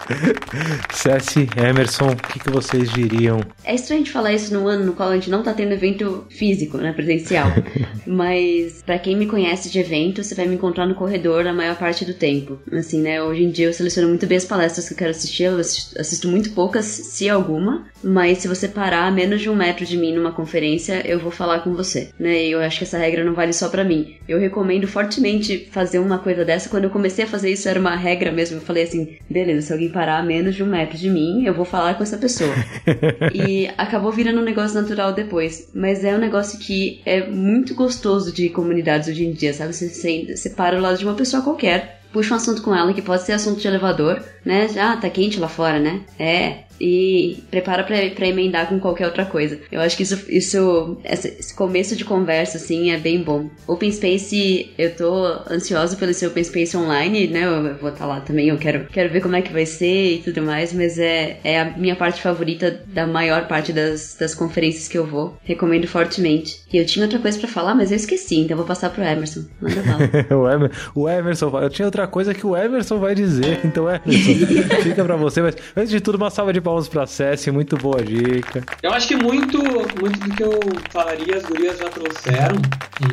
Cessi, 0.94 1.48
Emerson, 1.58 2.12
o 2.12 2.16
que, 2.16 2.40
que 2.40 2.50
vocês 2.50 2.90
diriam? 2.92 3.42
É 3.64 3.76
estranho 3.76 4.02
a 4.02 4.04
gente 4.04 4.14
falar 4.14 4.34
isso 4.34 4.54
no 4.54 4.68
ano 4.68 4.86
no 4.86 4.94
qual 4.94 5.10
a 5.10 5.16
gente 5.16 5.30
não 5.30 5.40
está 5.40 5.54
tendo 5.54 5.74
evento 5.74 6.26
físico, 6.30 6.78
né, 6.78 6.92
presencial. 6.94 7.48
Mas 8.06 8.82
para 8.84 9.00
quem 9.00 9.16
me 9.16 9.28
conhece 9.28 9.70
de 9.70 9.80
evento, 9.80 10.24
você 10.24 10.36
vai 10.36 10.48
me 10.48 10.58
encontrar 10.64 10.86
no 10.86 10.96
corredor 10.96 11.48
a 11.48 11.54
maior 11.54 11.78
parte 11.78 12.04
do 12.04 12.14
tempo. 12.14 12.60
Assim, 12.72 13.02
né, 13.02 13.24
hoje 13.24 13.44
em 13.44 13.50
dia 13.50 13.68
eu 13.68 13.74
seleciono 13.74 14.10
muito 14.10 14.28
bem 14.28 14.38
as 14.38 14.46
palestras 14.46 14.88
que 14.88 14.94
eu 14.94 14.98
quero 14.98 15.12
assistir, 15.12 15.44
eu 15.44 15.58
assisto 15.58 16.28
muito 16.28 16.52
poucas, 16.52 16.86
se 16.86 17.30
alguma, 17.30 17.86
mas 18.04 18.40
se 18.40 18.48
você 18.48 18.68
parar 18.68 19.12
menos 19.12 19.42
de 19.42 19.50
um 19.50 19.54
um 19.54 19.56
metro 19.56 19.86
de 19.86 19.96
mim 19.96 20.14
numa 20.14 20.32
conferência, 20.32 21.08
eu 21.08 21.20
vou 21.20 21.32
falar 21.32 21.60
com 21.60 21.74
você, 21.74 22.10
né? 22.20 22.44
E 22.46 22.52
eu 22.52 22.60
acho 22.60 22.80
que 22.80 22.84
essa 22.84 22.98
regra 22.98 23.24
não 23.24 23.34
vale 23.34 23.54
só 23.54 23.70
para 23.70 23.84
mim. 23.84 24.16
Eu 24.28 24.40
recomendo 24.40 24.88
fortemente 24.88 25.70
fazer 25.72 26.00
uma 26.00 26.18
coisa 26.18 26.44
dessa. 26.44 26.70
Quando 26.70 26.86
eu 26.86 26.90
comecei 26.90 27.24
a 27.24 27.28
fazer 27.28 27.52
isso, 27.52 27.70
era 27.70 27.80
uma 27.80 27.96
regra 27.96 28.32
mesmo. 28.32 28.58
Eu 28.58 28.62
falei 28.62 28.84
assim, 28.84 29.16
beleza, 29.30 29.68
se 29.68 29.74
alguém 29.74 29.90
parar 29.90 30.18
a 30.18 30.24
menos 30.24 30.56
de 30.56 30.64
um 30.64 30.66
metro 30.66 30.98
de 30.98 31.10
mim, 31.10 31.46
eu 31.46 31.54
vou 31.54 31.66
falar 31.66 31.94
com 31.94 32.04
essa 32.04 32.18
pessoa. 32.18 32.54
e 33.34 33.70
acabou 33.78 34.12
virando 34.12 34.42
um 34.42 34.44
negócio 34.44 34.80
natural 34.80 35.14
depois. 35.14 35.70
Mas 35.74 36.04
é 36.04 36.16
um 36.16 36.20
negócio 36.20 36.60
que 36.60 37.02
é 37.06 37.26
muito 37.28 37.76
gostoso 37.76 38.34
de 38.34 38.50
comunidades 38.50 39.08
hoje 39.08 39.26
em 39.26 39.32
dia, 39.32 39.54
sabe? 39.54 39.74
Você, 39.74 39.88
você, 39.90 40.36
você 40.36 40.50
para 40.54 40.76
ao 40.76 40.82
lado 40.82 40.98
de 40.98 41.06
uma 41.06 41.14
pessoa 41.14 41.44
qualquer, 41.44 42.02
puxa 42.12 42.34
um 42.34 42.38
assunto 42.38 42.62
com 42.62 42.74
ela, 42.76 42.94
que 42.94 43.02
pode 43.02 43.24
ser 43.24 43.34
assunto 43.34 43.60
de 43.60 43.68
elevador, 43.68 44.24
né? 44.46 44.68
Ah, 44.80 44.98
tá 44.98 45.10
quente 45.10 45.40
lá 45.40 45.48
fora, 45.48 45.80
né? 45.80 46.02
É, 46.18 46.64
e 46.80 47.44
prepara 47.50 47.84
para 47.84 48.28
emendar 48.28 48.68
com 48.68 48.80
qualquer 48.80 49.06
outra 49.06 49.26
coisa. 49.26 49.60
Eu 49.72 49.82
acho 49.82 49.96
que 49.96 50.04
isso, 50.04 50.26
isso 50.30 50.98
esse 51.04 51.54
começo 51.56 51.96
de 51.96 52.06
conversa, 52.06 52.58
assim, 52.58 52.92
é 52.92 52.98
bem 52.98 53.22
bom. 53.22 53.50
Open 53.68 53.92
Space, 53.92 54.72
eu 54.78 54.96
tô 54.96 55.26
ansiosa 55.50 55.96
pelo 55.96 56.14
seu 56.14 56.30
Open 56.30 56.44
Space 56.44 56.76
online, 56.76 57.28
né? 57.28 57.46
Eu 57.46 57.76
vou 57.76 57.90
estar 57.90 58.00
tá 58.00 58.06
lá 58.06 58.20
também, 58.20 58.50
eu 58.50 58.58
quero, 58.58 58.86
quero 58.86 59.10
ver 59.10 59.22
como 59.22 59.36
é 59.36 59.42
que 59.42 59.54
vai 59.54 59.66
ser 59.66 60.16
e 60.16 60.18
tudo 60.20 60.42
mais, 60.42 60.74
mas 60.74 60.98
é, 61.00 61.40
é 61.44 61.62
a 61.62 61.78
minha 61.78 61.96
parte 61.96 62.22
favorita 62.22 62.84
da 62.88 63.08
maior 63.08 63.48
parte 63.48 63.72
das, 63.72 64.16
das 64.20 64.36
conferências 64.36 64.88
que 64.88 64.98
eu 64.98 65.06
vou. 65.06 65.38
Recomendo 65.44 65.88
fortemente. 65.88 66.62
E 66.72 66.78
eu 66.78 66.86
tinha 66.86 67.06
outra 67.06 67.20
coisa 67.20 67.40
para 67.40 67.48
falar, 67.48 67.76
mas 67.76 67.92
eu 67.92 67.98
esqueci, 67.98 68.40
então 68.40 68.58
vou 68.58 68.66
passar 68.66 68.90
pro 68.90 69.04
Emerson. 69.04 69.46
Manda 69.62 69.84
o, 70.36 70.50
Emer, 70.50 70.72
o 70.96 71.10
Emerson, 71.10 71.50
eu 71.60 71.70
tinha 71.70 71.86
outra 71.86 72.08
coisa 72.08 72.34
que 72.34 72.46
o 72.46 72.56
Emerson 72.56 73.00
vai 73.00 73.16
dizer, 73.16 73.62
então 73.64 73.88
Emerson, 73.88 74.82
fica 74.82 75.04
para 75.04 75.16
você, 75.16 75.42
mas 75.42 75.56
antes 75.76 75.92
de 75.92 76.02
tudo, 76.02 76.16
uma 76.16 76.30
salva 76.30 76.52
de 76.52 76.60
palmas 76.60 76.73
palmas 76.74 76.88
pra 76.88 77.06
Cessi, 77.06 77.52
muito 77.52 77.78
boa 77.78 78.02
dica. 78.02 78.64
Eu 78.82 78.92
acho 78.92 79.08
que 79.08 79.16
muito, 79.16 79.60
muito 80.00 80.20
do 80.20 80.36
que 80.36 80.44
eu 80.44 80.60
falaria 80.90 81.38
as 81.38 81.44
gurias 81.44 81.78
já 81.78 81.88
trouxeram, 81.90 82.56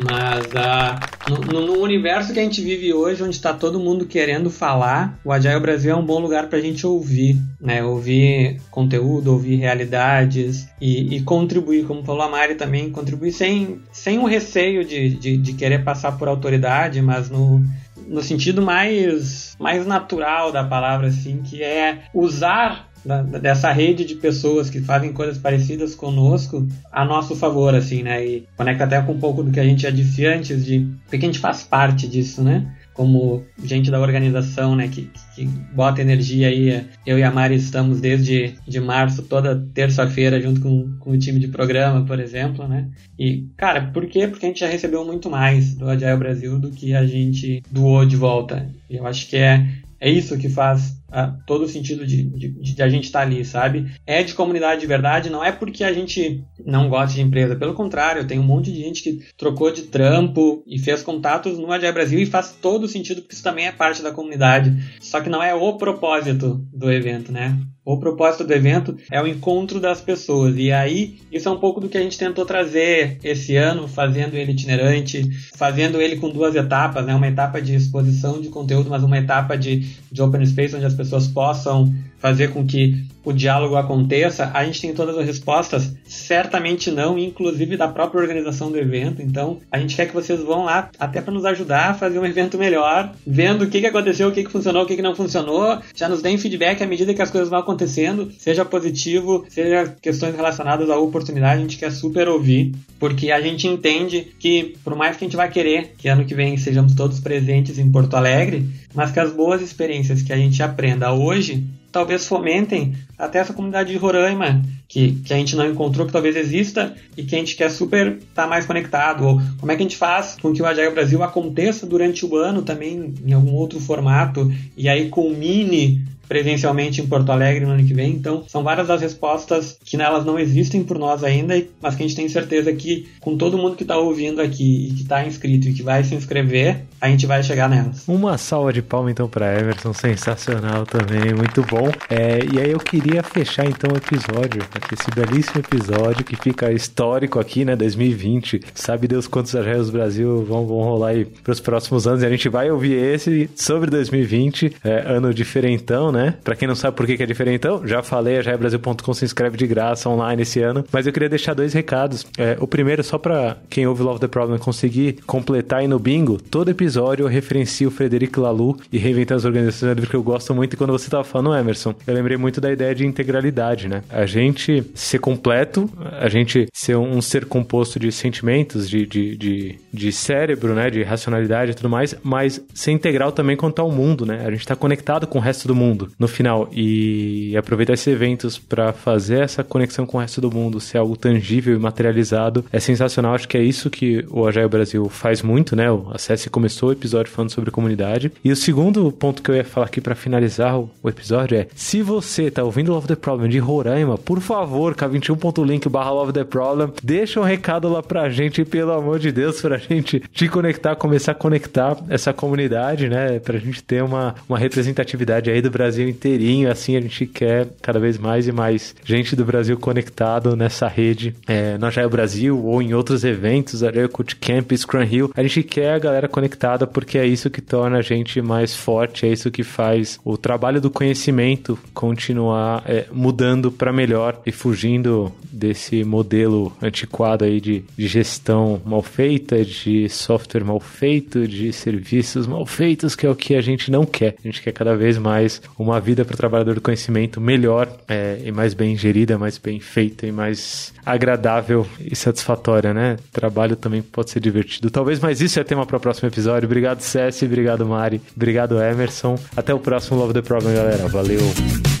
mas 0.09 0.45
uh, 0.47 1.51
no, 1.51 1.61
no, 1.61 1.81
universo 1.81 2.33
que 2.33 2.39
a 2.39 2.43
gente 2.43 2.61
vive 2.61 2.91
hoje, 2.93 3.21
onde 3.21 3.35
está 3.35 3.53
todo 3.53 3.79
mundo 3.79 4.05
querendo 4.05 4.49
falar, 4.49 5.19
o 5.23 5.31
Agile 5.31 5.59
Brasil 5.59 5.91
é 5.91 5.95
um 5.95 6.05
bom 6.05 6.19
lugar 6.19 6.47
pra 6.47 6.59
gente 6.59 6.85
ouvir, 6.87 7.37
né? 7.59 7.83
Ouvir 7.83 8.59
conteúdo, 8.71 9.31
ouvir 9.31 9.57
realidades 9.57 10.67
e, 10.79 11.15
e 11.15 11.21
contribuir, 11.21 11.85
como 11.85 12.03
falou 12.03 12.23
a 12.23 12.29
Mari 12.29 12.55
também, 12.55 12.89
contribuir 12.89 13.31
sem, 13.31 13.79
sem 13.91 14.17
o 14.17 14.25
receio 14.25 14.83
de, 14.83 15.11
de, 15.11 15.37
de 15.37 15.53
querer 15.53 15.83
passar 15.83 16.17
por 16.17 16.27
autoridade, 16.27 17.01
mas 17.01 17.29
no, 17.29 17.63
no 18.07 18.21
sentido 18.21 18.61
mais, 18.61 19.55
mais 19.59 19.85
natural 19.85 20.51
da 20.51 20.63
palavra, 20.63 21.07
assim, 21.07 21.41
que 21.43 21.61
é 21.61 22.03
usar 22.13 22.90
da, 23.05 23.21
dessa 23.21 23.71
rede 23.71 24.05
de 24.05 24.15
pessoas 24.15 24.69
que 24.69 24.79
fazem 24.79 25.11
coisas 25.11 25.37
parecidas 25.37 25.95
conosco 25.95 26.67
a 26.91 27.03
nosso 27.03 27.35
favor, 27.35 27.73
assim, 27.75 28.03
né? 28.03 28.25
E 28.25 28.47
conecta 28.55 28.83
até 28.83 29.01
com 29.01 29.13
um 29.13 29.19
pouco 29.19 29.43
do 29.43 29.51
que 29.51 29.59
a 29.59 29.63
gente 29.63 29.81
já 29.81 29.89
disse 29.89 30.25
antes, 30.25 30.65
de 30.65 30.87
porque 31.09 31.25
a 31.25 31.29
gente 31.29 31.39
faz 31.39 31.63
parte 31.63 32.07
disso, 32.07 32.43
né? 32.43 32.75
Como 32.93 33.43
gente 33.63 33.89
da 33.89 33.99
organização, 33.99 34.75
né, 34.75 34.89
que, 34.89 35.09
que 35.33 35.45
bota 35.45 36.01
energia 36.01 36.49
aí. 36.49 36.85
Eu 37.05 37.17
e 37.17 37.23
a 37.23 37.31
Mari 37.31 37.55
estamos 37.55 38.01
desde 38.01 38.53
de 38.67 38.79
março, 38.81 39.23
toda 39.23 39.65
terça-feira, 39.73 40.41
junto 40.41 40.59
com, 40.59 40.91
com 40.99 41.11
o 41.11 41.17
time 41.17 41.39
de 41.39 41.47
programa, 41.47 42.05
por 42.05 42.19
exemplo, 42.19 42.67
né? 42.67 42.89
E, 43.17 43.47
cara, 43.55 43.89
por 43.93 44.05
quê? 44.07 44.27
Porque 44.27 44.45
a 44.45 44.49
gente 44.49 44.59
já 44.59 44.67
recebeu 44.67 45.05
muito 45.05 45.29
mais 45.29 45.73
do 45.73 45.89
Agile 45.89 46.17
Brasil 46.17 46.59
do 46.59 46.69
que 46.69 46.93
a 46.93 47.05
gente 47.05 47.63
doou 47.71 48.05
de 48.05 48.17
volta. 48.17 48.69
E 48.89 48.97
eu 48.97 49.07
acho 49.07 49.27
que 49.27 49.37
é, 49.37 49.65
é 49.99 50.09
isso 50.09 50.37
que 50.37 50.49
faz 50.49 51.00
todo 51.45 51.63
o 51.65 51.67
sentido 51.67 52.05
de, 52.05 52.23
de, 52.23 52.49
de 52.73 52.81
a 52.81 52.89
gente 52.89 53.05
estar 53.05 53.19
tá 53.19 53.25
ali, 53.25 53.43
sabe? 53.43 53.91
É 54.05 54.23
de 54.23 54.33
comunidade 54.33 54.81
de 54.81 54.87
verdade, 54.87 55.29
não 55.29 55.43
é 55.43 55.51
porque 55.51 55.83
a 55.83 55.93
gente 55.93 56.43
não 56.65 56.89
gosta 56.89 57.15
de 57.15 57.21
empresa. 57.21 57.55
Pelo 57.55 57.73
contrário, 57.73 58.25
tem 58.25 58.39
um 58.39 58.43
monte 58.43 58.71
de 58.71 58.81
gente 58.81 59.03
que 59.03 59.19
trocou 59.37 59.71
de 59.71 59.83
trampo 59.83 60.63
e 60.65 60.79
fez 60.79 61.03
contatos 61.03 61.57
no 61.57 61.71
Agile 61.71 61.91
Brasil 61.91 62.19
e 62.19 62.25
faz 62.25 62.55
todo 62.61 62.83
o 62.83 62.87
sentido 62.87 63.21
porque 63.21 63.33
isso 63.33 63.43
também 63.43 63.67
é 63.67 63.71
parte 63.71 64.01
da 64.01 64.11
comunidade. 64.11 64.75
Só 64.99 65.21
que 65.21 65.29
não 65.29 65.43
é 65.43 65.53
o 65.53 65.77
propósito 65.77 66.65
do 66.73 66.91
evento, 66.91 67.31
né? 67.31 67.57
O 67.83 67.97
propósito 67.97 68.43
do 68.43 68.53
evento 68.53 68.95
é 69.09 69.19
o 69.19 69.25
encontro 69.25 69.79
das 69.79 69.99
pessoas. 69.99 70.55
E 70.55 70.71
aí, 70.71 71.17
isso 71.31 71.49
é 71.49 71.51
um 71.51 71.57
pouco 71.57 71.81
do 71.81 71.89
que 71.89 71.97
a 71.97 72.01
gente 72.01 72.17
tentou 72.17 72.45
trazer 72.45 73.17
esse 73.23 73.55
ano, 73.55 73.87
fazendo 73.87 74.35
ele 74.35 74.51
itinerante, 74.51 75.27
fazendo 75.55 75.99
ele 75.99 76.17
com 76.17 76.29
duas 76.29 76.55
etapas, 76.55 77.03
né? 77.03 77.15
Uma 77.15 77.27
etapa 77.27 77.59
de 77.59 77.73
exposição 77.73 78.39
de 78.39 78.49
conteúdo, 78.49 78.89
mas 78.89 79.03
uma 79.03 79.17
etapa 79.17 79.57
de, 79.57 79.79
de 80.11 80.21
open 80.21 80.45
space, 80.45 80.75
onde 80.75 80.85
as 80.85 80.93
pessoas 81.07 81.27
possam 81.27 81.93
fazer 82.19 82.49
com 82.49 82.65
que 82.65 83.05
o 83.23 83.31
diálogo 83.31 83.75
aconteça, 83.75 84.51
a 84.53 84.65
gente 84.65 84.81
tem 84.81 84.93
todas 84.93 85.17
as 85.17 85.25
respostas? 85.25 85.93
Certamente 86.05 86.91
não, 86.91 87.17
inclusive 87.17 87.77
da 87.77 87.87
própria 87.87 88.21
organização 88.21 88.71
do 88.71 88.77
evento. 88.77 89.21
Então, 89.21 89.59
a 89.71 89.79
gente 89.79 89.95
quer 89.95 90.07
que 90.07 90.13
vocês 90.13 90.41
vão 90.41 90.65
lá 90.65 90.89
até 90.99 91.21
para 91.21 91.33
nos 91.33 91.45
ajudar 91.45 91.91
a 91.91 91.93
fazer 91.93 92.19
um 92.19 92.25
evento 92.25 92.57
melhor, 92.57 93.13
vendo 93.25 93.63
o 93.63 93.69
que, 93.69 93.81
que 93.81 93.87
aconteceu, 93.87 94.29
o 94.29 94.31
que, 94.31 94.43
que 94.43 94.51
funcionou, 94.51 94.83
o 94.83 94.85
que, 94.85 94.95
que 94.95 95.01
não 95.01 95.15
funcionou. 95.15 95.79
Já 95.95 96.09
nos 96.09 96.21
deem 96.21 96.37
feedback 96.37 96.81
à 96.81 96.87
medida 96.87 97.13
que 97.13 97.21
as 97.21 97.31
coisas 97.31 97.49
vão 97.49 97.59
acontecendo, 97.59 98.31
seja 98.37 98.65
positivo, 98.65 99.45
seja 99.49 99.95
questões 100.01 100.35
relacionadas 100.35 100.89
à 100.89 100.97
oportunidade, 100.97 101.59
a 101.59 101.61
gente 101.61 101.77
quer 101.77 101.91
super 101.91 102.27
ouvir, 102.27 102.73
porque 102.99 103.31
a 103.31 103.41
gente 103.41 103.67
entende 103.67 104.33
que, 104.39 104.75
por 104.83 104.95
mais 104.95 105.17
que 105.17 105.23
a 105.23 105.27
gente 105.27 105.37
vai 105.37 105.49
querer 105.49 105.93
que 105.97 106.07
ano 106.07 106.25
que 106.25 106.33
vem 106.33 106.57
sejamos 106.57 106.95
todos 106.95 107.19
presentes 107.19 107.77
em 107.77 107.91
Porto 107.91 108.15
Alegre, 108.15 108.67
mas 108.93 109.11
que 109.11 109.19
as 109.19 109.31
boas 109.31 109.61
experiências 109.61 110.21
que 110.21 110.33
a 110.33 110.37
gente 110.37 110.61
aprenda 110.61 111.13
hoje 111.13 111.63
talvez 111.91 112.27
fomentem 112.27 112.95
até 113.17 113.39
essa 113.39 113.53
comunidade 113.53 113.91
de 113.91 113.97
Roraima, 113.97 114.61
que, 114.87 115.13
que 115.25 115.33
a 115.33 115.37
gente 115.37 115.55
não 115.55 115.69
encontrou, 115.69 116.05
que 116.05 116.13
talvez 116.13 116.35
exista 116.35 116.95
e 117.15 117.23
que 117.23 117.35
a 117.35 117.37
gente 117.37 117.55
quer 117.55 117.69
super 117.69 118.13
estar 118.17 118.43
tá 118.43 118.47
mais 118.47 118.65
conectado. 118.65 119.25
Ou 119.25 119.41
como 119.59 119.71
é 119.71 119.75
que 119.75 119.81
a 119.81 119.85
gente 119.85 119.97
faz 119.97 120.37
com 120.41 120.53
que 120.53 120.61
o 120.61 120.65
Agile 120.65 120.91
Brasil 120.91 121.21
aconteça 121.21 121.85
durante 121.85 122.25
o 122.25 122.35
ano 122.35 122.61
também 122.61 123.13
em 123.25 123.33
algum 123.33 123.53
outro 123.53 123.79
formato 123.79 124.51
e 124.75 124.89
aí 124.89 125.09
culmine 125.09 126.03
presencialmente 126.31 127.01
em 127.01 127.05
Porto 127.05 127.29
Alegre 127.29 127.65
no 127.65 127.73
ano 127.73 127.85
que 127.85 127.93
vem. 127.93 128.11
Então, 128.13 128.45
são 128.47 128.63
várias 128.63 128.89
as 128.89 129.01
respostas 129.01 129.77
que 129.83 129.97
nelas 129.97 130.23
não 130.23 130.39
existem 130.39 130.81
por 130.81 130.97
nós 130.97 131.25
ainda, 131.25 131.61
mas 131.81 131.93
que 131.93 132.03
a 132.03 132.07
gente 132.07 132.15
tem 132.15 132.29
certeza 132.29 132.71
que 132.71 133.09
com 133.19 133.35
todo 133.35 133.57
mundo 133.57 133.75
que 133.75 133.83
está 133.83 133.97
ouvindo 133.97 134.41
aqui 134.41 134.87
e 134.87 134.93
que 134.93 135.01
está 135.01 135.27
inscrito 135.27 135.67
e 135.67 135.73
que 135.73 135.83
vai 135.83 136.05
se 136.05 136.15
inscrever, 136.15 136.83
a 137.01 137.09
gente 137.09 137.25
vai 137.25 137.43
chegar 137.43 137.67
nelas. 137.67 138.07
Uma 138.07 138.37
salva 138.37 138.71
de 138.71 138.81
palma 138.81 139.11
então 139.11 139.27
para 139.27 139.59
Everton, 139.59 139.91
sensacional 139.91 140.85
também, 140.85 141.33
muito 141.33 141.63
bom. 141.63 141.91
É, 142.09 142.39
e 142.53 142.61
aí 142.61 142.71
eu 142.71 142.79
queria 142.79 143.21
fechar 143.23 143.65
então 143.65 143.91
o 143.91 143.97
episódio, 143.97 144.61
esse 144.89 145.11
belíssimo 145.11 145.59
episódio 145.59 146.23
que 146.23 146.37
fica 146.37 146.71
histórico 146.71 147.41
aqui, 147.41 147.65
né, 147.65 147.75
2020. 147.75 148.61
Sabe 148.73 149.05
Deus 149.05 149.27
quantos 149.27 149.53
Arreios 149.53 149.89
Brasil 149.89 150.45
vão, 150.45 150.65
vão 150.65 150.77
rolar 150.77 151.09
aí 151.09 151.25
para 151.25 151.51
os 151.51 151.59
próximos 151.59 152.07
anos 152.07 152.23
e 152.23 152.25
a 152.25 152.29
gente 152.29 152.47
vai 152.47 152.71
ouvir 152.71 152.93
esse 152.93 153.49
sobre 153.53 153.89
2020, 153.89 154.77
é, 154.81 155.03
ano 155.07 155.33
diferentão, 155.33 156.09
né? 156.09 156.20
Né? 156.21 156.35
Pra 156.43 156.55
quem 156.55 156.67
não 156.67 156.75
sabe 156.75 156.95
por 156.95 157.05
que, 157.05 157.21
é 157.21 157.25
diferentão, 157.25 157.85
já 157.85 158.03
falei, 158.03 158.37
a 158.37 158.41
jaebrasil.com 158.41 159.13
se 159.13 159.25
inscreve 159.25 159.57
de 159.57 159.67
graça 159.67 160.09
online 160.09 160.43
esse 160.43 160.61
ano. 160.61 160.85
Mas 160.91 161.07
eu 161.07 161.13
queria 161.13 161.29
deixar 161.29 161.53
dois 161.53 161.73
recados. 161.73 162.25
É, 162.37 162.57
o 162.59 162.67
primeiro, 162.67 163.03
só 163.03 163.17
pra 163.17 163.57
quem 163.69 163.87
ouve 163.87 164.03
Love 164.03 164.19
the 164.19 164.27
Problem 164.27 164.57
conseguir 164.59 165.17
completar 165.25 165.79
aí 165.79 165.87
no 165.87 165.99
bingo, 165.99 166.37
todo 166.37 166.69
episódio 166.69 167.23
eu 167.23 167.27
referencio 167.27 167.87
o 167.87 167.91
Frederico 167.91 168.41
Lalu 168.41 168.77
e 168.91 168.97
Reinventar 168.97 169.37
as 169.37 169.45
Organizações, 169.45 169.97
é 169.97 170.01
um 170.01 170.05
que 170.05 170.15
eu 170.15 170.23
gosto 170.23 170.53
muito. 170.53 170.73
E 170.73 170.77
quando 170.77 170.91
você 170.91 171.09
tava 171.09 171.23
falando, 171.23 171.55
Emerson, 171.55 171.95
eu 172.05 172.13
lembrei 172.13 172.37
muito 172.37 172.61
da 172.61 172.71
ideia 172.71 172.93
de 172.93 173.05
integralidade, 173.05 173.87
né? 173.87 174.03
A 174.09 174.25
gente 174.25 174.83
ser 174.93 175.19
completo, 175.19 175.89
a 176.19 176.29
gente 176.29 176.67
ser 176.73 176.95
um 176.97 177.21
ser 177.21 177.45
composto 177.45 177.99
de 177.99 178.11
sentimentos, 178.11 178.89
de, 178.89 179.05
de, 179.05 179.37
de, 179.37 179.79
de 179.91 180.11
cérebro, 180.11 180.73
né? 180.73 180.89
De 180.89 181.03
racionalidade 181.03 181.71
e 181.71 181.73
tudo 181.73 181.89
mais, 181.89 182.15
mas 182.23 182.61
ser 182.73 182.91
integral 182.91 183.31
também 183.31 183.55
quanto 183.55 183.81
ao 183.81 183.91
mundo, 183.91 184.25
né? 184.25 184.43
A 184.45 184.51
gente 184.51 184.67
tá 184.67 184.75
conectado 184.75 185.25
com 185.27 185.39
o 185.39 185.41
resto 185.41 185.67
do 185.67 185.75
mundo 185.75 186.10
no 186.17 186.27
final 186.27 186.69
e 186.71 187.55
aproveitar 187.57 187.93
esses 187.93 188.07
eventos 188.07 188.57
para 188.57 188.93
fazer 188.93 189.39
essa 189.39 189.63
conexão 189.63 190.05
com 190.05 190.17
o 190.17 190.21
resto 190.21 190.41
do 190.41 190.51
mundo 190.51 190.79
ser 190.79 190.97
algo 190.97 191.15
tangível 191.15 191.75
e 191.75 191.79
materializado 191.79 192.65
é 192.71 192.79
sensacional. 192.79 193.33
Acho 193.33 193.47
que 193.47 193.57
é 193.57 193.63
isso 193.63 193.89
que 193.89 194.25
o 194.29 194.47
Agile 194.47 194.67
Brasil 194.67 195.07
faz 195.09 195.41
muito, 195.41 195.75
né? 195.75 195.91
O 195.91 196.09
Acesse 196.13 196.49
começou 196.49 196.89
o 196.89 196.91
episódio 196.91 197.31
falando 197.31 197.51
sobre 197.51 197.71
comunidade. 197.71 198.31
E 198.43 198.51
o 198.51 198.55
segundo 198.55 199.11
ponto 199.11 199.41
que 199.41 199.49
eu 199.49 199.55
ia 199.55 199.63
falar 199.63 199.87
aqui 199.87 200.01
para 200.01 200.15
finalizar 200.15 200.79
o, 200.79 200.89
episódio 201.05 201.57
é: 201.57 201.67
se 201.75 202.01
você 202.01 202.49
tá 202.49 202.63
ouvindo 202.63 202.91
Love 202.91 203.07
the 203.07 203.15
Problem 203.15 203.49
de 203.49 203.59
Roraima, 203.59 204.17
por 204.17 204.39
favor, 204.39 204.95
k21.link 204.95 205.87
barra 205.89 206.11
Love 206.11 206.33
the 206.33 206.43
Problem, 206.43 206.91
deixa 207.03 207.39
um 207.39 207.43
recado 207.43 207.89
lá 207.89 208.01
pra 208.01 208.29
gente, 208.29 208.63
pelo 208.63 208.91
amor 208.91 209.19
de 209.19 209.31
Deus, 209.31 209.61
pra 209.61 209.77
gente 209.77 210.19
te 210.31 210.47
conectar, 210.47 210.95
começar 210.95 211.33
a 211.33 211.35
conectar 211.35 211.97
essa 212.09 212.33
comunidade, 212.33 213.09
né? 213.09 213.39
Pra 213.39 213.57
gente 213.57 213.83
ter 213.83 214.03
uma, 214.03 214.35
uma 214.47 214.57
representatividade 214.57 215.49
aí 215.49 215.61
do 215.61 215.69
Brasil 215.69 216.00
Brasil 216.01 216.09
inteirinho. 216.09 216.71
Assim, 216.71 216.95
a 216.95 217.01
gente 217.01 217.25
quer 217.25 217.67
cada 217.81 217.99
vez 217.99 218.17
mais 218.17 218.47
e 218.47 218.51
mais 218.51 218.95
gente 219.03 219.35
do 219.35 219.45
Brasil 219.45 219.77
conectado 219.77 220.55
nessa 220.55 220.87
rede, 220.87 221.35
é, 221.47 221.77
na 221.77 221.91
Brasil 222.09 222.57
ou 222.65 222.81
em 222.81 222.93
outros 222.93 223.23
eventos, 223.23 223.83
Areia 223.83 224.09
Cult 224.09 224.35
Camp, 224.37 224.71
Scrum 224.71 225.03
Hill. 225.03 225.31
A 225.35 225.43
gente 225.43 225.61
quer 225.61 225.93
a 225.93 225.99
galera 225.99 226.27
conectada 226.27 226.87
porque 226.87 227.17
é 227.17 227.25
isso 227.25 227.49
que 227.49 227.61
torna 227.61 227.99
a 227.99 228.01
gente 228.01 228.41
mais 228.41 228.75
forte, 228.75 229.25
é 229.25 229.29
isso 229.29 229.51
que 229.51 229.63
faz 229.63 230.19
o 230.25 230.37
trabalho 230.37 230.81
do 230.81 230.89
conhecimento 230.89 231.77
continuar 231.93 232.83
é, 232.87 233.05
mudando 233.11 233.71
para 233.71 233.93
melhor 233.93 234.41
e 234.45 234.51
fugindo 234.51 235.31
desse 235.51 236.03
modelo 236.03 236.75
antiquado 236.81 237.45
aí 237.45 237.59
de, 237.59 237.83
de 237.95 238.07
gestão 238.07 238.81
mal 238.85 239.01
feita, 239.01 239.63
de 239.63 240.09
software 240.09 240.63
mal 240.63 240.79
feito, 240.79 241.47
de 241.47 241.71
serviços 241.71 242.47
mal 242.47 242.65
feitos, 242.65 243.15
que 243.15 243.25
é 243.25 243.29
o 243.29 243.35
que 243.35 243.55
a 243.55 243.61
gente 243.61 243.91
não 243.91 244.05
quer. 244.05 244.35
A 244.39 244.47
gente 244.47 244.61
quer 244.61 244.71
cada 244.71 244.95
vez 244.95 245.17
mais 245.17 245.61
uma 245.81 245.99
vida 245.99 246.23
para 246.23 246.33
o 246.33 246.37
trabalhador 246.37 246.75
do 246.75 246.81
conhecimento 246.81 247.39
melhor 247.39 247.91
é, 248.07 248.39
e 248.43 248.51
mais 248.51 248.73
bem 248.73 248.95
gerida, 248.95 249.37
mais 249.37 249.57
bem 249.57 249.79
feita 249.79 250.25
e 250.25 250.31
mais 250.31 250.93
agradável 251.05 251.85
e 251.99 252.15
satisfatória, 252.15 252.93
né? 252.93 253.17
Trabalho 253.31 253.75
também 253.75 254.01
pode 254.01 254.29
ser 254.29 254.39
divertido. 254.39 254.89
Talvez, 254.89 255.19
mas 255.19 255.41
isso 255.41 255.59
é 255.59 255.63
tema 255.63 255.85
para 255.85 255.97
o 255.97 255.99
próximo 255.99 256.27
episódio. 256.27 256.65
Obrigado, 256.65 257.01
Cessi. 257.01 257.45
Obrigado, 257.45 257.85
Mari. 257.85 258.21
Obrigado, 258.35 258.81
Emerson. 258.81 259.37
Até 259.55 259.73
o 259.73 259.79
próximo 259.79 260.19
Love 260.19 260.33
the 260.33 260.41
Problem, 260.41 260.75
galera. 260.75 261.07
Valeu. 261.07 262.00